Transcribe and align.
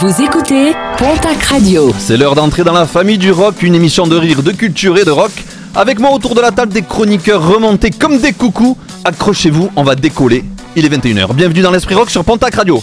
Vous 0.00 0.22
écoutez 0.22 0.74
Pontac 0.96 1.42
Radio. 1.42 1.92
C'est 1.98 2.16
l'heure 2.16 2.36
d'entrer 2.36 2.62
dans 2.62 2.72
la 2.72 2.86
famille 2.86 3.18
du 3.18 3.32
rock, 3.32 3.62
une 3.62 3.74
émission 3.74 4.06
de 4.06 4.14
rire, 4.14 4.44
de 4.44 4.52
culture 4.52 4.96
et 4.96 5.04
de 5.04 5.10
rock. 5.10 5.32
Avec 5.74 5.98
moi 5.98 6.12
autour 6.12 6.36
de 6.36 6.40
la 6.40 6.52
table 6.52 6.72
des 6.72 6.82
chroniqueurs 6.82 7.44
remontés 7.44 7.90
comme 7.90 8.20
des 8.20 8.32
coucous. 8.32 8.76
Accrochez-vous, 9.04 9.70
on 9.74 9.82
va 9.82 9.96
décoller. 9.96 10.44
Il 10.76 10.84
est 10.84 10.88
21h. 10.88 11.34
Bienvenue 11.34 11.62
dans 11.62 11.72
l'Esprit 11.72 11.96
Rock 11.96 12.10
sur 12.10 12.24
Pontac 12.24 12.54
Radio. 12.54 12.80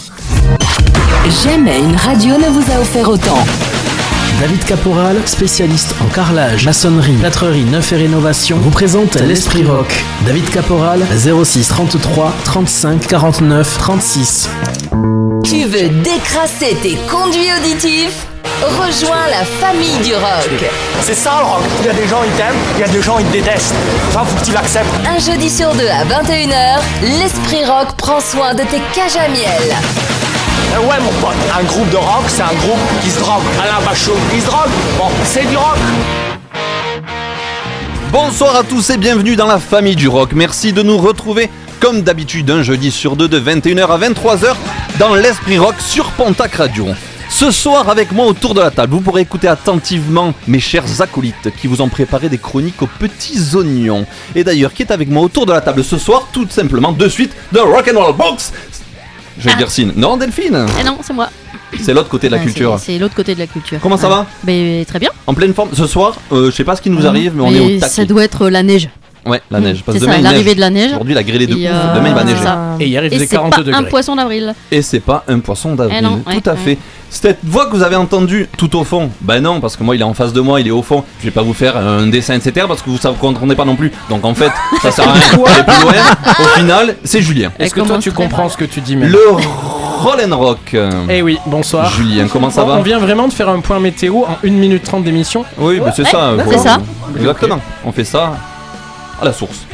Jamais 1.42 1.78
une 1.78 1.96
radio 1.96 2.36
ne 2.36 2.50
vous 2.50 2.70
a 2.70 2.80
offert 2.82 3.08
autant. 3.08 3.42
David 4.38 4.62
Caporal, 4.66 5.16
spécialiste 5.24 5.94
en 6.02 6.12
carrelage, 6.12 6.66
maçonnerie, 6.66 7.14
plâtrerie, 7.14 7.64
neuf 7.64 7.94
et 7.94 7.96
rénovation, 7.96 8.58
vous 8.58 8.68
présente 8.68 9.14
l'Esprit 9.22 9.64
Rock. 9.64 10.04
David 10.26 10.50
Caporal, 10.50 11.00
06 11.16 11.68
33 11.68 12.34
35 12.44 13.06
49 13.06 13.78
36. 13.78 14.50
Tu 15.56 15.64
veux 15.64 15.88
décrasser 15.88 16.76
tes 16.82 16.96
conduits 17.10 17.48
auditifs? 17.58 18.26
Rejoins 18.60 19.26
la 19.30 19.42
famille 19.42 19.96
du 20.04 20.12
rock. 20.12 20.50
C'est 21.00 21.14
ça 21.14 21.38
le 21.38 21.46
rock. 21.46 21.62
Il 21.80 21.86
y 21.86 21.88
a 21.88 21.94
des 21.94 22.06
gens 22.06 22.20
ils 22.24 22.32
t'aiment, 22.32 22.54
il 22.74 22.80
y 22.80 22.84
a 22.84 22.88
des 22.88 23.00
gens 23.00 23.18
ils 23.18 23.24
te 23.24 23.32
détestent. 23.32 23.74
Ça 24.10 24.22
faut 24.22 24.38
que 24.38 24.44
tu 24.44 24.52
l'acceptes. 24.52 24.86
Un 25.08 25.18
jeudi 25.18 25.48
sur 25.48 25.72
deux 25.72 25.88
à 25.88 26.04
21h, 26.04 26.80
l'Esprit 27.22 27.64
Rock 27.64 27.96
prend 27.96 28.20
soin 28.20 28.52
de 28.52 28.64
tes 28.64 28.82
cages 28.94 29.16
à 29.16 29.28
miel. 29.30 29.74
Euh, 30.74 30.80
ouais 30.80 31.00
mon 31.02 31.12
pote, 31.22 31.36
un 31.58 31.64
groupe 31.64 31.88
de 31.88 31.96
rock 31.96 32.24
c'est 32.28 32.42
un 32.42 32.58
groupe 32.60 33.02
qui 33.02 33.08
se 33.08 33.20
drogue. 33.20 33.42
Alain 33.58 33.82
Bachot, 33.82 34.12
il 34.34 34.42
se 34.42 34.46
drogue. 34.46 34.70
Bon, 34.98 35.08
c'est 35.24 35.48
du 35.48 35.56
rock. 35.56 35.78
Bonsoir 38.12 38.56
à 38.56 38.62
tous 38.62 38.90
et 38.90 38.98
bienvenue 38.98 39.36
dans 39.36 39.46
la 39.46 39.58
famille 39.58 39.96
du 39.96 40.08
rock. 40.08 40.32
Merci 40.34 40.74
de 40.74 40.82
nous 40.82 40.98
retrouver 40.98 41.48
comme 41.80 42.02
d'habitude 42.02 42.50
un 42.50 42.62
jeudi 42.62 42.90
sur 42.90 43.16
deux 43.16 43.28
de 43.28 43.40
21h 43.40 43.86
à 43.86 43.98
23h 43.98 44.54
dans 44.98 45.14
l'Esprit 45.14 45.58
Rock 45.58 45.74
sur 45.78 46.10
Pontac 46.12 46.54
Radio. 46.54 46.86
Ce 47.28 47.50
soir 47.50 47.88
avec 47.88 48.12
moi 48.12 48.26
autour 48.26 48.54
de 48.54 48.60
la 48.60 48.70
table, 48.70 48.94
vous 48.94 49.00
pourrez 49.00 49.22
écouter 49.22 49.48
attentivement 49.48 50.32
mes 50.46 50.60
chers 50.60 51.02
acolytes 51.02 51.50
qui 51.60 51.66
vous 51.66 51.80
ont 51.82 51.88
préparé 51.88 52.28
des 52.28 52.38
chroniques 52.38 52.80
aux 52.80 52.86
petits 52.86 53.54
oignons. 53.54 54.06
Et 54.34 54.44
d'ailleurs, 54.44 54.72
qui 54.72 54.82
est 54.82 54.92
avec 54.92 55.08
moi 55.10 55.22
autour 55.22 55.44
de 55.44 55.52
la 55.52 55.60
table 55.60 55.82
ce 55.82 55.98
soir, 55.98 56.28
tout 56.32 56.46
simplement 56.48 56.92
de 56.92 57.08
suite 57.08 57.32
de 57.52 57.58
Rock'n'Roll 57.58 58.14
Box. 58.16 58.52
Je 59.38 59.44
vais 59.46 59.50
Ah. 59.54 59.58
dire 59.58 59.70
Sine. 59.70 59.92
Non, 59.96 60.16
Delphine 60.16 60.66
Eh 60.80 60.84
non, 60.84 60.98
c'est 61.02 61.12
moi. 61.12 61.28
C'est 61.82 61.92
l'autre 61.92 62.08
côté 62.08 62.28
de 62.28 62.32
la 62.32 62.38
culture. 62.38 62.78
c'est- 62.78 62.98
l'autre 62.98 63.14
côté 63.14 63.34
de 63.34 63.40
la 63.40 63.46
culture. 63.46 63.78
Comment 63.82 63.98
ça 63.98 64.08
va 64.08 64.26
Mais 64.44 64.84
très 64.88 64.98
bien. 64.98 65.10
En 65.26 65.34
pleine 65.34 65.52
forme. 65.52 65.70
Ce 65.74 65.86
soir, 65.86 66.14
euh, 66.32 66.50
je 66.50 66.56
sais 66.56 66.64
pas 66.64 66.74
ce 66.76 66.80
qui 66.80 66.88
nous 66.90 67.06
arrive, 67.06 67.32
mais 67.34 67.42
on 67.42 67.52
est 67.52 67.60
au 67.60 67.66
Mais 67.66 67.80
ça 67.80 67.88
taquet. 67.90 68.06
doit 68.06 68.24
être 68.24 68.48
la 68.48 68.62
neige. 68.62 68.88
Ouais, 69.26 69.42
la 69.50 69.60
neige. 69.60 69.82
Parce 69.84 69.98
C'est 69.98 70.04
que 70.04 70.06
demain, 70.06 70.18
il 70.18 70.22
l'arrivée 70.24 70.44
neige. 70.44 70.54
de 70.56 70.60
la 70.60 70.70
neige. 70.70 70.90
Aujourd'hui, 70.92 71.14
il 71.14 71.18
a 71.18 71.22
grêlé 71.22 71.46
de 71.46 71.52
Et, 71.52 71.66
ouf. 71.68 71.72
euh, 71.74 71.94
Demain, 71.96 72.08
il 72.08 72.14
va 72.14 72.20
c'est 72.20 72.26
neiger. 72.26 72.42
ça. 72.42 72.58
Et 72.80 72.86
hier 72.86 73.04
il 73.04 73.06
Et 73.06 73.10
faisait 73.16 73.26
c'est 73.26 73.36
40 73.36 73.50
pas 73.52 73.62
degrés. 73.62 73.74
un 73.74 73.82
poisson 73.84 74.16
d'avril. 74.16 74.54
Et 74.70 74.82
c'est 74.82 75.00
pas 75.00 75.24
un 75.28 75.38
poisson 75.40 75.74
d'avril. 75.74 75.98
Eh 76.00 76.02
non, 76.04 76.22
ouais, 76.26 76.40
tout 76.40 76.50
à 76.50 76.52
ouais. 76.54 76.58
fait. 76.58 76.78
Cette 77.08 77.38
voix 77.44 77.66
que 77.66 77.76
vous 77.76 77.82
avez 77.82 77.94
entendue 77.96 78.48
tout 78.58 78.76
au 78.76 78.82
fond, 78.84 79.10
bah 79.20 79.38
non, 79.40 79.60
parce 79.60 79.76
que 79.76 79.84
moi 79.84 79.94
il 79.94 80.00
est 80.00 80.04
en 80.04 80.12
face 80.12 80.32
de 80.32 80.40
moi, 80.40 80.60
il 80.60 80.66
est 80.66 80.72
au 80.72 80.82
fond. 80.82 81.04
Je 81.20 81.24
vais 81.26 81.30
pas 81.30 81.42
vous 81.42 81.54
faire 81.54 81.76
un 81.76 82.08
dessin, 82.08 82.34
etc. 82.34 82.66
Parce 82.68 82.82
que 82.82 82.90
vous 82.90 82.96
ne 83.02 83.14
comprenez 83.16 83.54
pas 83.54 83.64
non 83.64 83.76
plus. 83.76 83.92
Donc 84.10 84.24
en 84.24 84.34
fait, 84.34 84.50
ça 84.82 84.90
sert 84.90 85.08
à 85.08 85.12
rien 85.12 85.22
d'aller 85.22 85.62
plus 85.64 85.82
loin. 85.82 85.92
Au 86.40 86.58
final, 86.58 86.96
c'est 87.04 87.22
Julien. 87.22 87.52
Est-ce 87.58 87.72
que 87.74 87.80
toi 87.80 87.88
commence 87.88 88.04
tu 88.04 88.10
très 88.10 88.22
comprends 88.24 88.48
ce 88.48 88.56
que 88.56 88.64
tu 88.64 88.80
dis 88.80 88.96
même 88.96 89.08
Le 89.10 89.18
and 90.24 90.36
Rock. 90.36 90.76
Eh 91.08 91.22
oui, 91.22 91.38
bonsoir. 91.46 91.90
Julien, 91.90 92.26
comment 92.30 92.50
ça 92.50 92.64
on, 92.64 92.66
va 92.66 92.74
on 92.74 92.82
vient 92.82 92.98
vraiment 92.98 93.28
de 93.28 93.32
faire 93.32 93.48
un 93.48 93.60
point 93.60 93.80
météo 93.80 94.24
en 94.24 94.36
1 94.44 94.50
minute 94.50 94.82
30 94.82 95.04
d'émission. 95.04 95.44
Oui, 95.58 95.78
bah, 95.80 95.92
c'est 95.94 96.06
ça. 96.06 96.32
c'est 96.50 96.58
ça. 96.58 96.78
Exactement. 97.16 97.60
On 97.84 97.92
fait 97.92 98.04
ça 98.04 98.32
à 99.20 99.24
la 99.24 99.32
source. 99.32 99.66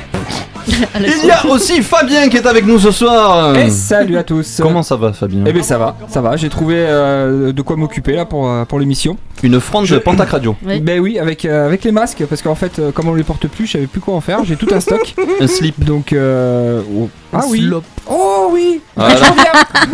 Il 1.01 1.27
y 1.27 1.31
a 1.31 1.47
aussi 1.47 1.83
Fabien 1.83 2.29
qui 2.29 2.37
est 2.37 2.47
avec 2.47 2.67
nous 2.67 2.79
ce 2.79 2.91
soir. 2.91 3.57
Et 3.57 3.71
salut 3.71 4.17
à 4.17 4.23
tous. 4.23 4.61
Comment 4.61 4.83
ça 4.83 4.97
va, 4.97 5.13
Fabien? 5.13 5.45
Eh 5.47 5.53
ben 5.53 5.63
ça 5.63 5.79
va, 5.79 5.97
ça 6.09 6.21
va. 6.21 6.37
J'ai 6.37 6.49
trouvé 6.49 6.77
euh, 6.79 7.53
de 7.53 7.63
quoi 7.63 7.77
m'occuper 7.77 8.13
là 8.13 8.25
pour, 8.25 8.49
euh, 8.49 8.65
pour 8.65 8.79
l'émission. 8.79 9.17
Une 9.43 9.59
fronde 9.59 9.89
de 9.89 9.99
Pentac 9.99 10.31
Radio. 10.31 10.55
Oui. 10.65 10.81
Ben 10.81 11.01
oui, 11.01 11.19
avec 11.19 11.45
euh, 11.45 11.67
avec 11.67 11.83
les 11.83 11.91
masques 11.91 12.25
parce 12.29 12.43
qu'en 12.43 12.55
fait, 12.55 12.79
euh, 12.79 12.93
comme 12.93 13.09
on 13.09 13.15
les 13.15 13.25
porte 13.25 13.49
plus, 13.49 13.67
je 13.67 13.73
savais 13.73 13.87
plus 13.89 14.01
quoi 14.01 14.15
en 14.15 14.21
faire. 14.21 14.45
J'ai 14.45 14.55
tout 14.55 14.69
un 14.72 14.78
stock. 14.78 15.15
Un 15.41 15.47
slip. 15.49 15.83
Donc 15.84 16.12
euh, 16.12 16.81
oh. 16.97 17.09
ah 17.33 17.41
oui. 17.49 17.62
slop. 17.62 17.83
Oh 18.09 18.51
oui. 18.53 18.81
Voilà. 18.95 19.34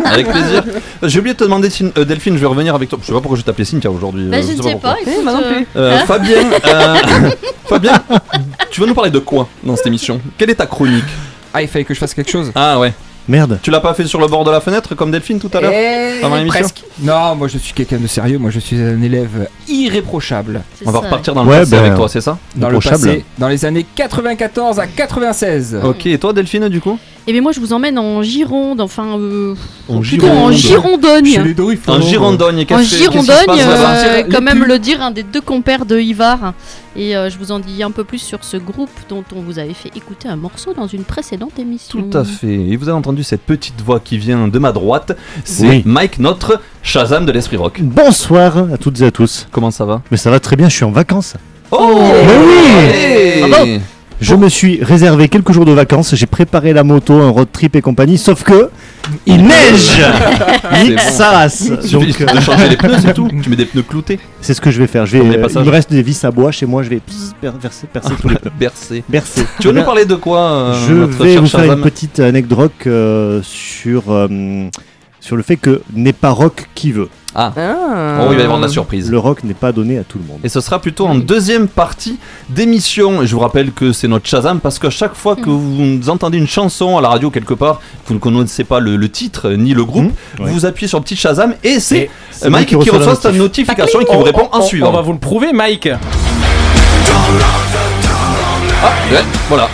Avec 0.05 0.29
plaisir. 0.29 0.63
J'ai 1.03 1.19
oublié 1.19 1.33
de 1.33 1.39
te 1.39 1.43
demander, 1.43 1.69
Delphine, 2.05 2.35
je 2.35 2.39
vais 2.39 2.45
revenir 2.45 2.75
avec 2.75 2.89
toi. 2.89 2.99
Je 3.01 3.07
sais 3.07 3.13
pas 3.13 3.21
pourquoi 3.21 3.37
j'ai 3.37 3.43
tapé 3.43 3.65
Cynthia 3.65 3.89
aujourd'hui. 3.89 4.27
Bah, 4.27 4.37
euh, 4.37 4.43
je 4.43 4.57
ne 4.57 4.61
sais 4.61 4.75
pas. 4.75 4.95
écoute, 5.01 5.23
moi 5.23 5.33
non 5.33 5.41
plus. 5.41 5.65
Fabien, 6.05 6.51
euh, 6.67 6.95
Fabien, 7.65 8.03
tu 8.69 8.81
vas 8.81 8.87
nous 8.87 8.93
parler 8.93 9.11
de 9.11 9.19
quoi 9.19 9.47
dans 9.63 9.75
cette 9.75 9.87
émission? 9.87 10.19
Quelle 10.37 10.49
est 10.49 10.58
ta 10.59 10.67
chronique 10.67 11.05
Ah, 11.53 11.61
il 11.61 11.67
fallait 11.69 11.85
que 11.85 11.93
je 11.93 11.99
fasse 11.99 12.13
quelque 12.13 12.29
chose. 12.29 12.51
Ah 12.53 12.77
ouais. 12.79 12.93
Merde. 13.27 13.59
Tu 13.61 13.69
l'as 13.69 13.79
pas 13.79 13.93
fait 13.93 14.05
sur 14.05 14.19
le 14.19 14.27
bord 14.27 14.43
de 14.43 14.49
la 14.51 14.59
fenêtre 14.61 14.95
comme 14.95 15.11
Delphine 15.11 15.39
tout 15.39 15.51
à 15.53 15.61
l'heure 15.61 15.71
Eh, 15.73 16.23
Avant 16.23 16.35
l'émission 16.37 16.59
presque. 16.61 16.83
Non, 17.01 17.35
moi 17.35 17.47
je 17.47 17.57
suis 17.59 17.73
quelqu'un 17.73 17.97
de 17.97 18.07
sérieux. 18.07 18.39
Moi 18.39 18.49
je 18.49 18.59
suis 18.59 18.77
un 18.81 19.01
élève 19.01 19.47
irréprochable. 19.67 20.61
c'est 20.75 20.87
On 20.87 20.91
va 20.91 20.99
ça. 20.99 21.05
repartir 21.05 21.33
dans 21.33 21.43
le 21.43 21.49
Ouais, 21.49 21.59
passé 21.59 21.71
ben, 21.71 21.79
avec 21.79 21.95
toi, 21.95 22.09
c'est 22.09 22.21
ça 22.21 22.37
Dans 22.55 22.69
le 22.69 22.75
Irréprochable. 22.75 23.05
passé, 23.05 23.25
dans 23.37 23.47
les 23.47 23.65
années 23.65 23.85
94 23.95 24.79
à 24.79 24.87
96. 24.87 25.77
Ok, 25.83 26.05
et 26.05 26.17
toi 26.17 26.33
Delphine 26.33 26.69
du 26.69 26.81
coup 26.81 26.97
Et 27.27 27.31
bien 27.33 27.41
moi 27.41 27.51
je 27.51 27.59
vous 27.59 27.73
emmène 27.73 27.97
en 27.99 28.21
Gironde, 28.23 28.81
enfin 28.81 29.17
euh, 29.19 29.55
En 29.87 29.99
plutôt 30.01 30.27
en 30.27 30.51
Gironde. 30.51 30.53
Girondogne. 30.53 31.39
En 31.87 32.01
Girondogne, 32.01 32.61
En 32.61 32.65
qu'est-ce 32.65 32.67
que- 32.67 32.97
qu'est-ce 32.97 33.09
qui 33.09 33.17
se 33.19 33.31
Girondogne, 33.31 33.45
passe 33.45 33.57
là-bas 33.59 33.93
euh, 33.95 34.17
Les 34.23 34.29
quand 34.29 34.41
même 34.41 34.59
pubs. 34.59 34.67
le 34.67 34.79
dire, 34.79 35.01
un 35.01 35.11
des 35.11 35.23
deux 35.23 35.41
compères 35.41 35.85
de 35.85 35.99
Ivar. 35.99 36.53
Et 36.95 37.15
euh, 37.15 37.29
je 37.29 37.37
vous 37.37 37.51
en 37.51 37.59
dis 37.59 37.81
un 37.83 37.91
peu 37.91 38.03
plus 38.03 38.17
sur 38.17 38.43
ce 38.43 38.57
groupe 38.57 38.89
dont 39.09 39.23
on 39.35 39.41
vous 39.41 39.59
avait 39.59 39.73
fait 39.75 39.91
écouter 39.95 40.27
un 40.27 40.35
morceau 40.35 40.73
dans 40.73 40.87
une 40.87 41.03
précédente 41.03 41.57
émission. 41.59 42.01
Tout 42.09 42.17
à 42.17 42.23
fait. 42.23 42.47
Et 42.53 42.75
vous 42.75 42.89
avez 42.89 42.95
entendu 43.09 43.23
cette 43.23 43.41
petite 43.41 43.81
voix 43.81 43.99
qui 43.99 44.19
vient 44.19 44.47
de 44.47 44.59
ma 44.59 44.71
droite. 44.71 45.17
C'est 45.43 45.67
Oui. 45.67 45.81
Mike, 45.83 46.19
notre 46.19 46.61
Shazam 46.83 47.25
de 47.25 47.31
l'Esprit 47.31 47.57
Rock. 47.57 47.79
Bonsoir 47.81 48.55
à 48.71 48.77
toutes 48.77 49.01
et 49.01 49.05
à 49.05 49.09
tous. 49.11 49.47
Comment 49.51 49.71
ça 49.71 49.83
va? 49.83 50.03
Mais 50.11 50.17
ça 50.17 50.29
va 50.29 50.39
très 50.39 50.55
bien, 50.55 50.69
je 50.69 50.75
suis 50.75 50.85
en 50.85 50.91
vacances. 50.91 51.33
Oh 51.71 51.99
Mais 51.99 53.41
oui 53.41 53.49
Bravo. 53.49 53.65
Je 54.21 54.35
me 54.35 54.49
suis 54.49 54.83
réservé 54.83 55.29
quelques 55.29 55.51
jours 55.53 55.63
de 55.65 55.71
vacances, 55.71 56.13
j'ai 56.15 56.25
préparé 56.25 56.73
la 56.73 56.83
moto, 56.83 57.13
un 57.21 57.29
road 57.29 57.47
trip 57.53 57.75
et 57.77 57.81
compagnie, 57.81 58.17
sauf 58.17 58.43
que 58.43 58.69
il 59.25 59.37
neige 59.43 59.97
Nique 60.83 60.95
bon. 60.95 62.01
Il 62.01 62.11
suffit 62.13 62.23
euh, 62.23 62.25
de 62.35 62.39
changer 62.41 62.69
les 62.69 62.75
pneus, 62.75 62.97
c'est 63.01 63.13
tout. 63.13 63.29
Tu 63.41 63.49
mets 63.49 63.55
des 63.55 63.65
pneus 63.65 63.83
cloutés. 63.83 64.19
c'est 64.41 64.53
ce 64.53 64.59
que 64.61 64.71
je 64.71 64.79
vais 64.79 64.87
faire. 64.87 65.05
Je 65.05 65.17
vais, 65.17 65.37
euh, 65.37 65.47
il 65.55 65.61
me 65.61 65.69
reste 65.69 65.89
des 65.89 66.01
vis 66.01 66.23
à 66.25 66.31
bois 66.31 66.51
chez 66.51 66.65
moi, 66.65 66.83
je 66.83 66.89
vais 66.89 66.97
pss, 66.99 67.33
per- 67.41 67.51
verser, 67.61 67.87
percer 67.87 68.13
tous 68.21 68.27
les 68.27 68.35
pneus. 68.39 68.51
Bercé. 68.59 69.03
Bercer. 69.07 69.45
Tu 69.59 69.67
veux 69.67 69.73
nous 69.73 69.83
parler 69.83 70.05
de 70.05 70.15
quoi 70.15 70.39
euh, 70.51 70.87
Je 70.87 70.93
notre 70.93 71.23
vais 71.23 71.33
cher 71.33 71.41
vous 71.41 71.47
faire 71.47 71.59
Shazam? 71.61 71.77
une 71.77 71.83
petite 71.83 72.19
anecdote 72.19 72.71
euh, 72.87 73.39
sur, 73.43 74.03
euh, 74.11 74.27
sur 75.29 75.35
le 75.37 75.43
fait 75.43 75.57
que 75.57 75.83
n'est 75.93 76.11
pas 76.11 76.31
rock 76.31 76.67
qui 76.73 76.91
veut. 76.91 77.07
Oh, 77.35 77.41
il 77.55 78.35
va 78.35 78.39
y 78.39 78.41
avoir 78.41 78.57
de 78.57 78.63
la 78.63 78.67
surprise. 78.67 79.11
Le 79.11 79.19
rock 79.19 79.43
n'est 79.43 79.53
pas 79.53 79.71
donné 79.71 79.99
à 79.99 80.03
tout 80.03 80.17
le 80.17 80.23
monde. 80.25 80.39
Et 80.43 80.49
ce 80.49 80.59
sera 80.59 80.81
plutôt 80.81 81.05
en 81.05 81.13
deuxième 81.13 81.67
partie 81.67 82.17
d'émission. 82.49 83.21
Et 83.21 83.27
Je 83.27 83.35
vous 83.35 83.39
rappelle 83.39 83.71
que 83.71 83.93
c'est 83.93 84.07
notre 84.07 84.25
Shazam 84.27 84.59
parce 84.59 84.79
qu'à 84.79 84.89
chaque 84.89 85.13
fois 85.13 85.35
que 85.35 85.51
vous 85.51 86.09
entendez 86.09 86.39
une 86.39 86.47
chanson 86.47 86.97
à 86.97 87.01
la 87.01 87.09
radio 87.09 87.29
quelque 87.29 87.53
part, 87.53 87.79
vous 88.07 88.15
ne 88.15 88.19
connaissez 88.19 88.63
pas 88.63 88.79
le, 88.79 88.95
le 88.95 89.07
titre 89.09 89.51
ni 89.51 89.75
le 89.75 89.85
groupe, 89.85 90.05
Mmh, 90.39 90.43
ouais. 90.45 90.51
vous 90.51 90.65
appuyez 90.65 90.87
sur 90.87 90.97
le 90.97 91.03
petit 91.03 91.15
Shazam 91.15 91.53
et 91.63 91.79
c'est 91.79 92.09
euh, 92.43 92.49
Mike 92.49 92.69
qui, 92.69 92.75
reçoit, 92.89 93.13
notif. 93.13 93.37
notification 93.37 93.99
et 94.01 94.05
qui 94.05 94.15
vous 94.15 94.23
répond 94.23 94.49
en 94.51 94.61
on, 94.61 94.61
suivant. 94.63 94.89
on 94.89 94.93
va 94.93 95.01
vous 95.01 95.13
le 95.13 95.19
prouver, 95.19 95.53
Mike. 95.53 95.89
Ah, 98.81 98.91
ouais, 99.11 99.23
voilà. 99.47 99.69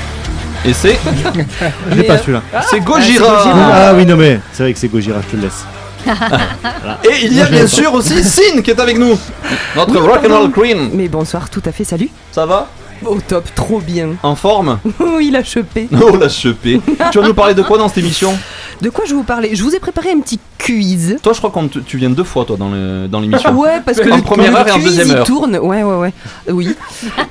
Et 0.66 0.74
c'est 0.74 0.98
Je 1.92 1.96
l'ai 1.96 2.04
pas 2.04 2.18
celui-là. 2.18 2.42
c'est 2.70 2.80
Gojira. 2.80 3.44
Ah 3.74 3.94
oui, 3.96 4.06
non 4.06 4.16
mais 4.16 4.40
c'est 4.52 4.64
vrai 4.64 4.74
que 4.74 4.80
c'est 4.80 4.88
Gojira, 4.88 5.20
je 5.22 5.32
te 5.32 5.36
le 5.36 5.44
laisse. 5.44 5.66
Et 7.04 7.26
il 7.26 7.34
y 7.34 7.42
a 7.42 7.46
bien 7.46 7.66
sûr 7.68 7.94
aussi 7.94 8.24
Sin 8.24 8.62
qui 8.62 8.72
est 8.72 8.80
avec 8.80 8.98
nous. 8.98 9.18
Notre 9.76 10.00
rock'n'roll 10.00 10.52
queen. 10.52 10.90
Mais 10.94 11.08
bonsoir, 11.08 11.50
tout 11.50 11.64
à 11.66 11.72
fait, 11.72 11.84
salut. 11.84 12.10
Ça 12.32 12.46
va? 12.46 12.68
Au 13.06 13.18
top, 13.28 13.46
trop 13.56 13.80
bien. 13.80 14.10
En 14.24 14.36
forme 14.36 14.80
oui, 15.18 15.30
la 15.32 15.44
chopé. 15.44 15.88
Oh 16.02 16.16
la 16.18 16.30
chepée. 16.30 16.80
tu 17.12 17.20
vas 17.20 17.28
nous 17.28 17.34
parler 17.34 17.54
de 17.54 17.62
quoi 17.62 17.78
dans 17.78 17.88
cette 17.88 17.98
émission 18.00 18.34
De 18.82 18.90
quoi 18.90 19.06
je 19.06 19.12
vais 19.12 19.18
vous 19.18 19.24
parler? 19.24 19.50
Je 19.56 19.64
vous 19.64 19.76
ai 19.76 19.80
préparé 19.80 20.12
un 20.12 20.20
petit 20.20 20.40
quiz. 20.58 21.18
Toi, 21.22 21.34
je 21.34 21.40
crois 21.40 21.52
que 21.52 21.80
tu 21.80 21.98
viens 21.98 22.10
deux 22.10 22.24
fois 22.24 22.44
toi 22.46 22.58
dans 22.58 22.70
le- 22.70 23.08
dans 23.08 23.20
l'émission. 23.20 23.52
Ouais, 23.52 23.82
parce 23.86 24.00
que 24.00 24.10
En 24.10 24.16
le, 24.18 24.22
première 24.24 24.52
le 24.52 24.58
heure 24.58 24.68
et 24.68 24.72
en 24.72 24.76
quiz, 24.76 24.86
deuxième 24.86 25.08
il 25.10 25.16
heure. 25.16 25.26
tourne. 25.26 25.58
Ouais, 25.58 25.84
ouais, 25.84 25.96
ouais. 25.98 26.14
Oui. 26.52 26.70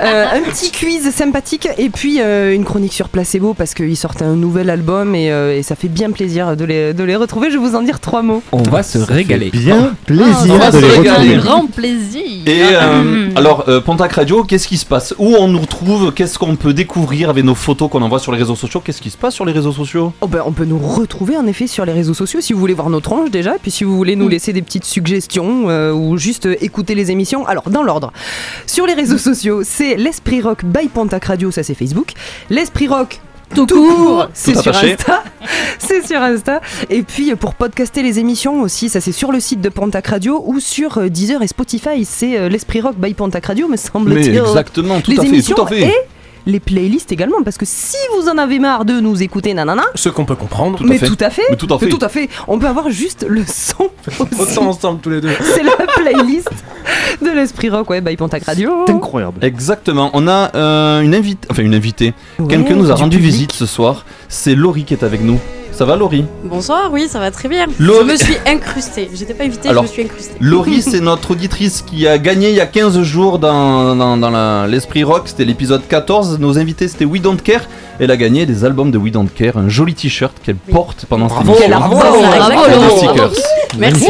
Euh, 0.01 0.25
un 0.33 0.41
petit 0.51 0.71
quiz 0.71 1.11
sympathique 1.11 1.69
et 1.79 1.89
puis 1.89 2.21
euh, 2.21 2.55
une 2.55 2.65
chronique 2.65 2.93
sur 2.93 3.09
Placebo 3.09 3.55
parce 3.55 3.75
qu'ils 3.75 3.97
sortent 3.97 4.23
un 4.23 4.35
nouvel 4.37 4.71
album 4.71 5.15
et, 5.15 5.33
euh, 5.33 5.57
et 5.57 5.63
ça 5.63 5.75
fait 5.75 5.89
bien 5.89 6.11
plaisir 6.13 6.57
de 6.57 6.65
les, 6.65 6.95
de 6.95 7.03
les 7.05 7.17
retrouver. 7.17 7.51
Je 7.51 7.59
vais 7.59 7.67
vous 7.67 7.75
en 7.77 7.83
dire 7.83 7.99
trois 8.01 8.23
mots. 8.23 8.43
On 8.53 8.63
va 8.63 8.83
se 8.83 8.99
régaler. 8.99 9.51
Bien 9.51 9.91
Ah, 9.93 9.97
plaisir 10.07 10.55
on 10.55 10.59
va 10.59 10.71
de 10.71 10.77
se 10.77 10.83
les 10.83 10.89
régaler. 10.89 11.09
retrouver. 11.09 11.35
Un 11.35 11.39
grand 11.39 11.67
plaisir. 11.67 12.23
Et 12.47 12.63
euh, 12.73 13.29
alors, 13.37 13.65
euh, 13.69 13.81
Pontac 13.81 14.13
Radio, 14.13 14.45
qu'est-ce 14.45 14.69
qui 14.69 14.77
se 14.77 14.87
passe? 14.87 15.15
Où 15.19 15.35
on 15.39 15.54
nous 15.55 15.61
retrouve 15.61 16.13
Qu'est-ce 16.13 16.37
qu'on 16.37 16.57
peut 16.57 16.75
découvrir 16.75 17.31
avec 17.31 17.45
nos 17.45 17.55
photos 17.55 17.89
qu'on 17.89 18.03
envoie 18.03 18.19
sur 18.19 18.33
les 18.33 18.39
réseaux 18.39 18.57
sociaux? 18.57 18.81
Qu'est-ce 18.85 19.01
qui 19.01 19.11
se 19.11 19.17
passe 19.17 19.35
sur 19.35 19.45
les 19.45 19.53
réseaux 19.53 19.71
sociaux? 19.73 20.13
Oh 20.21 20.27
ben, 20.27 20.43
on 20.45 20.51
peut 20.53 20.65
nous 20.65 20.79
retrouver 20.79 21.37
en 21.37 21.47
effet 21.47 21.69
sur 21.69 21.85
les 21.85 21.93
réseaux 21.93 22.13
sociaux 22.13 22.41
si 22.41 22.53
vous 22.53 22.59
voulez 22.59 22.75
voir 22.75 22.91
nos 22.91 23.01
tronches 23.01 23.31
déjà, 23.31 23.53
puis 23.63 23.71
si 23.71 23.85
vous 23.85 23.97
voulez 23.97 24.17
nous 24.17 24.27
Mm. 24.27 24.31
laisser 24.31 24.53
des 24.53 24.63
petites 24.63 24.85
suggestions 24.85 25.69
euh, 25.71 25.93
ou 25.93 26.17
juste 26.17 26.47
euh, 26.47 26.57
écouter 26.61 26.95
les 26.97 27.11
émissions. 27.13 27.47
Alors, 27.47 27.71
dans 27.71 27.83
l'ordre, 27.85 28.13
sur 28.67 28.87
les 28.87 28.95
réseaux 28.95 29.19
sociaux, 29.19 29.63
c'est 29.65 29.95
l'Esprit 29.97 30.41
Rock 30.43 30.65
by 30.65 30.89
Pontac 30.89 31.25
Radio, 31.27 31.53
ça 31.53 31.63
c'est 31.63 31.75
Facebook. 31.75 32.15
L'Esprit 32.51 32.89
Rock 32.89 33.21
Tout 33.55 33.67
court. 33.67 34.29
C'est 34.35 34.57
sur. 34.57 34.75
Insta. 34.75 35.23
C'est 35.79 36.07
sur 36.07 36.21
Insta. 36.21 36.61
Et 36.91 37.03
puis 37.03 37.33
euh, 37.33 37.37
pour 37.37 37.55
podcaster 37.55 38.03
les 38.03 38.19
émissions 38.19 38.63
aussi, 38.63 38.89
ça 38.89 39.01
c'est 39.01 39.13
sur 39.13 39.33
le 39.33 39.41
site 39.41 39.61
de 39.61 39.69
Pontac 39.69 40.07
Radio 40.07 40.43
ou 40.47 40.61
sur 40.61 40.99
euh, 40.99 41.09
Deezer 41.09 41.43
et 41.43 41.47
Spotify. 41.49 42.05
C'est 42.05 42.39
euh, 42.39 42.49
l'Esprit 42.49 42.81
Rock 42.81 42.95
by 42.97 43.13
Pontac 43.15 43.45
Radio, 43.47 43.69
me 43.69 43.77
semble-t-il. 43.77 44.39
exactement, 44.39 45.01
tout 45.01 45.11
les 45.11 45.19
à 45.19 45.23
fait, 45.23 45.29
émissions 45.29 45.57
tout 45.57 45.63
à 45.63 45.67
fait. 45.67 45.83
et 45.83 45.95
les 46.47 46.61
playlists 46.61 47.13
également. 47.13 47.43
Parce 47.43 47.59
que 47.59 47.67
si 47.67 47.97
vous 48.17 48.29
en 48.29 48.39
avez 48.39 48.59
marre 48.59 48.85
de 48.85 49.01
nous 49.01 49.23
écouter, 49.23 49.55
nanana, 49.55 49.85
Ce 49.95 50.09
qu'on 50.09 50.25
peut 50.25 50.37
comprendre. 50.37 50.79
Tout 50.79 50.85
mais 50.85 50.99
tout 50.99 51.17
à 51.21 51.31
fait. 51.31 51.43
Mais 51.51 51.57
tout 51.57 51.67
à 51.73 51.79
fait. 51.79 51.87
mais 51.87 51.93
tout 51.93 52.05
à 52.05 52.09
fait. 52.09 52.29
On 52.49 52.59
peut 52.59 52.67
avoir 52.67 52.91
juste 52.91 53.25
le 53.29 53.43
son. 53.47 53.91
Autant 54.39 54.69
ensemble 54.69 55.01
tous 55.01 55.11
les 55.11 55.21
deux. 55.21 55.31
C'est 55.55 55.63
la 55.63 55.73
playlist 55.73 56.51
de 57.23 57.31
l'Esprit 57.31 57.71
Rock, 57.71 57.91
ouais, 57.91 58.01
by 58.01 58.17
Pontac 58.17 58.45
Radio. 58.45 58.85
C'est 58.87 58.93
incroyable. 58.93 59.45
Exactement. 59.45 60.11
On 60.15 60.29
a 60.29 60.51
euh, 60.55 61.01
une 61.01 61.15
invitée, 61.15 61.49
enfin 61.51 61.63
une 61.63 61.75
invitée. 61.75 62.15
Ouais, 62.39 62.47
Quelqu'un 62.49 62.75
nous 62.77 62.91
a 62.91 62.95
du 62.95 63.03
rendu 63.03 63.17
public. 63.17 63.33
visite 63.33 63.53
ce 63.53 63.67
soir. 63.67 64.05
C'est 64.29 64.55
Laurie 64.55 64.85
qui 64.85 64.95
est 64.95 65.05
avec 65.05 65.23
nous. 65.23 65.39
Ça 65.75 65.85
va, 65.85 65.97
Laurie 65.97 66.25
Bonsoir, 66.45 66.89
oui, 66.93 67.09
ça 67.09 67.19
va 67.19 67.33
très 67.33 67.49
bien. 67.49 67.67
Laurie- 67.81 68.07
Je 68.07 68.13
me 68.13 68.17
suis 68.17 68.37
incrustée. 68.47 69.11
J'étais 69.13 69.35
pas 69.35 69.43
invitée, 69.43 69.69
Alors, 69.71 69.83
je 69.83 69.89
me 69.89 69.93
suis 69.93 70.03
incrustée. 70.03 70.35
Laurie, 70.41 70.83
c'est 70.89 71.01
notre 71.01 71.33
auditrice 71.33 71.83
qui 71.83 72.07
a 72.07 72.17
gagné 72.17 72.51
il 72.51 72.55
y 72.55 72.61
a 72.61 72.67
15 72.67 73.03
jours 73.03 73.41
dans, 73.41 73.97
dans, 73.97 74.67
l'Esprit 74.67 75.03
Rock. 75.03 75.23
C'était 75.27 75.45
l'épisode 75.45 75.83
14. 75.89 76.39
Nos 76.39 76.59
invités, 76.59 76.87
c'était 76.87 77.05
We 77.05 77.21
Don't 77.21 77.39
Care. 77.43 77.63
Elle 77.99 78.11
a 78.13 78.17
gagné 78.17 78.47
des 78.47 78.65
albums 78.65 78.91
de 78.93 78.99
We 78.99 79.13
Don't 79.13 79.29
Care, 79.33 79.57
un 79.57 79.69
joli 79.69 79.95
t-shirt 79.95 80.33
qu'elle 80.45 80.57
porte 80.57 81.07
pendant 81.09 81.29
cette 81.29 81.47
émission. 81.47 81.69
Bravo, 81.69 81.97
Bravo. 81.97 83.35
Merci. 83.79 84.07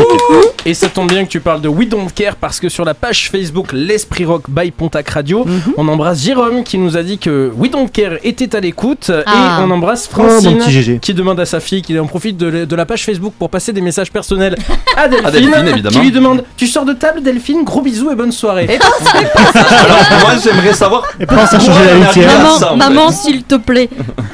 Et 0.67 0.73
ça 0.75 0.89
tombe 0.89 1.09
bien 1.11 1.25
que 1.25 1.31
tu 1.31 1.41
parles 1.41 1.61
de 1.61 1.69
We 1.69 1.89
Don't 1.89 2.09
Care 2.15 2.37
parce 2.37 2.61
que 2.61 2.69
sur 2.71 2.85
la 2.85 2.95
page 2.95 3.31
Facebook 3.31 3.73
L'Esprit 3.73 4.25
Rock 4.25 4.45
by 4.49 4.71
Pontac 4.71 5.09
Radio, 5.11 5.45
Mhm. 5.45 5.61
on 5.77 5.89
embrasse 5.89 6.21
Jérôme 6.23 6.65
qui 6.65 6.79
nous 6.79 6.97
a 6.97 7.03
dit 7.03 7.19
que 7.19 7.51
We 7.57 7.71
Don't 7.71 7.89
Care 7.91 8.15
était 8.23 8.55
à 8.57 8.61
l'écoute 8.61 9.11
Ah. 9.27 9.59
et 9.61 9.63
on 9.65 9.71
embrasse 9.71 10.09
Oh, 10.11 10.17
Francine 10.23 10.99
qui 11.01 11.13
demande 11.15 11.41
à 11.41 11.45
sa 11.55 11.61
fille 11.61 11.83
qu'il 11.83 11.99
en 12.01 12.07
profite 12.07 12.37
de, 12.37 12.47
la- 12.47 12.67
de 12.67 12.77
la 12.77 12.85
page 12.85 13.05
Facebook 13.05 13.33
pour 13.39 13.49
passer 13.49 13.73
des 13.73 13.81
messages 13.81 14.11
personnels 14.11 14.57
à 14.97 15.07
Delphine, 15.09 15.31
Delphine, 15.31 15.69
évidemment. 15.69 15.95
qui 15.97 16.03
lui 16.05 16.11
demande 16.11 16.45
Tu 16.57 16.67
sors 16.67 16.85
de 16.85 16.93
table 16.95 17.23
Delphine 17.23 17.63
Gros 17.63 17.81
bisous 17.81 18.11
et 18.11 18.17
bonne 18.17 18.33
soirée. 18.33 18.67
Alors, 19.55 19.99
moi, 20.21 20.33
j'aimerais 20.43 20.73
savoir. 20.73 21.05
Et 21.21 21.27
pense 21.27 21.53
à 21.55 21.61
changer 21.61 21.85
la 21.85 21.95
litière. 22.07 22.31
à 22.31 22.43
Maman, 22.43 22.77
maman, 22.77 23.11
s'il 23.13 23.45
te 23.45 23.55
plaît, 23.55 23.89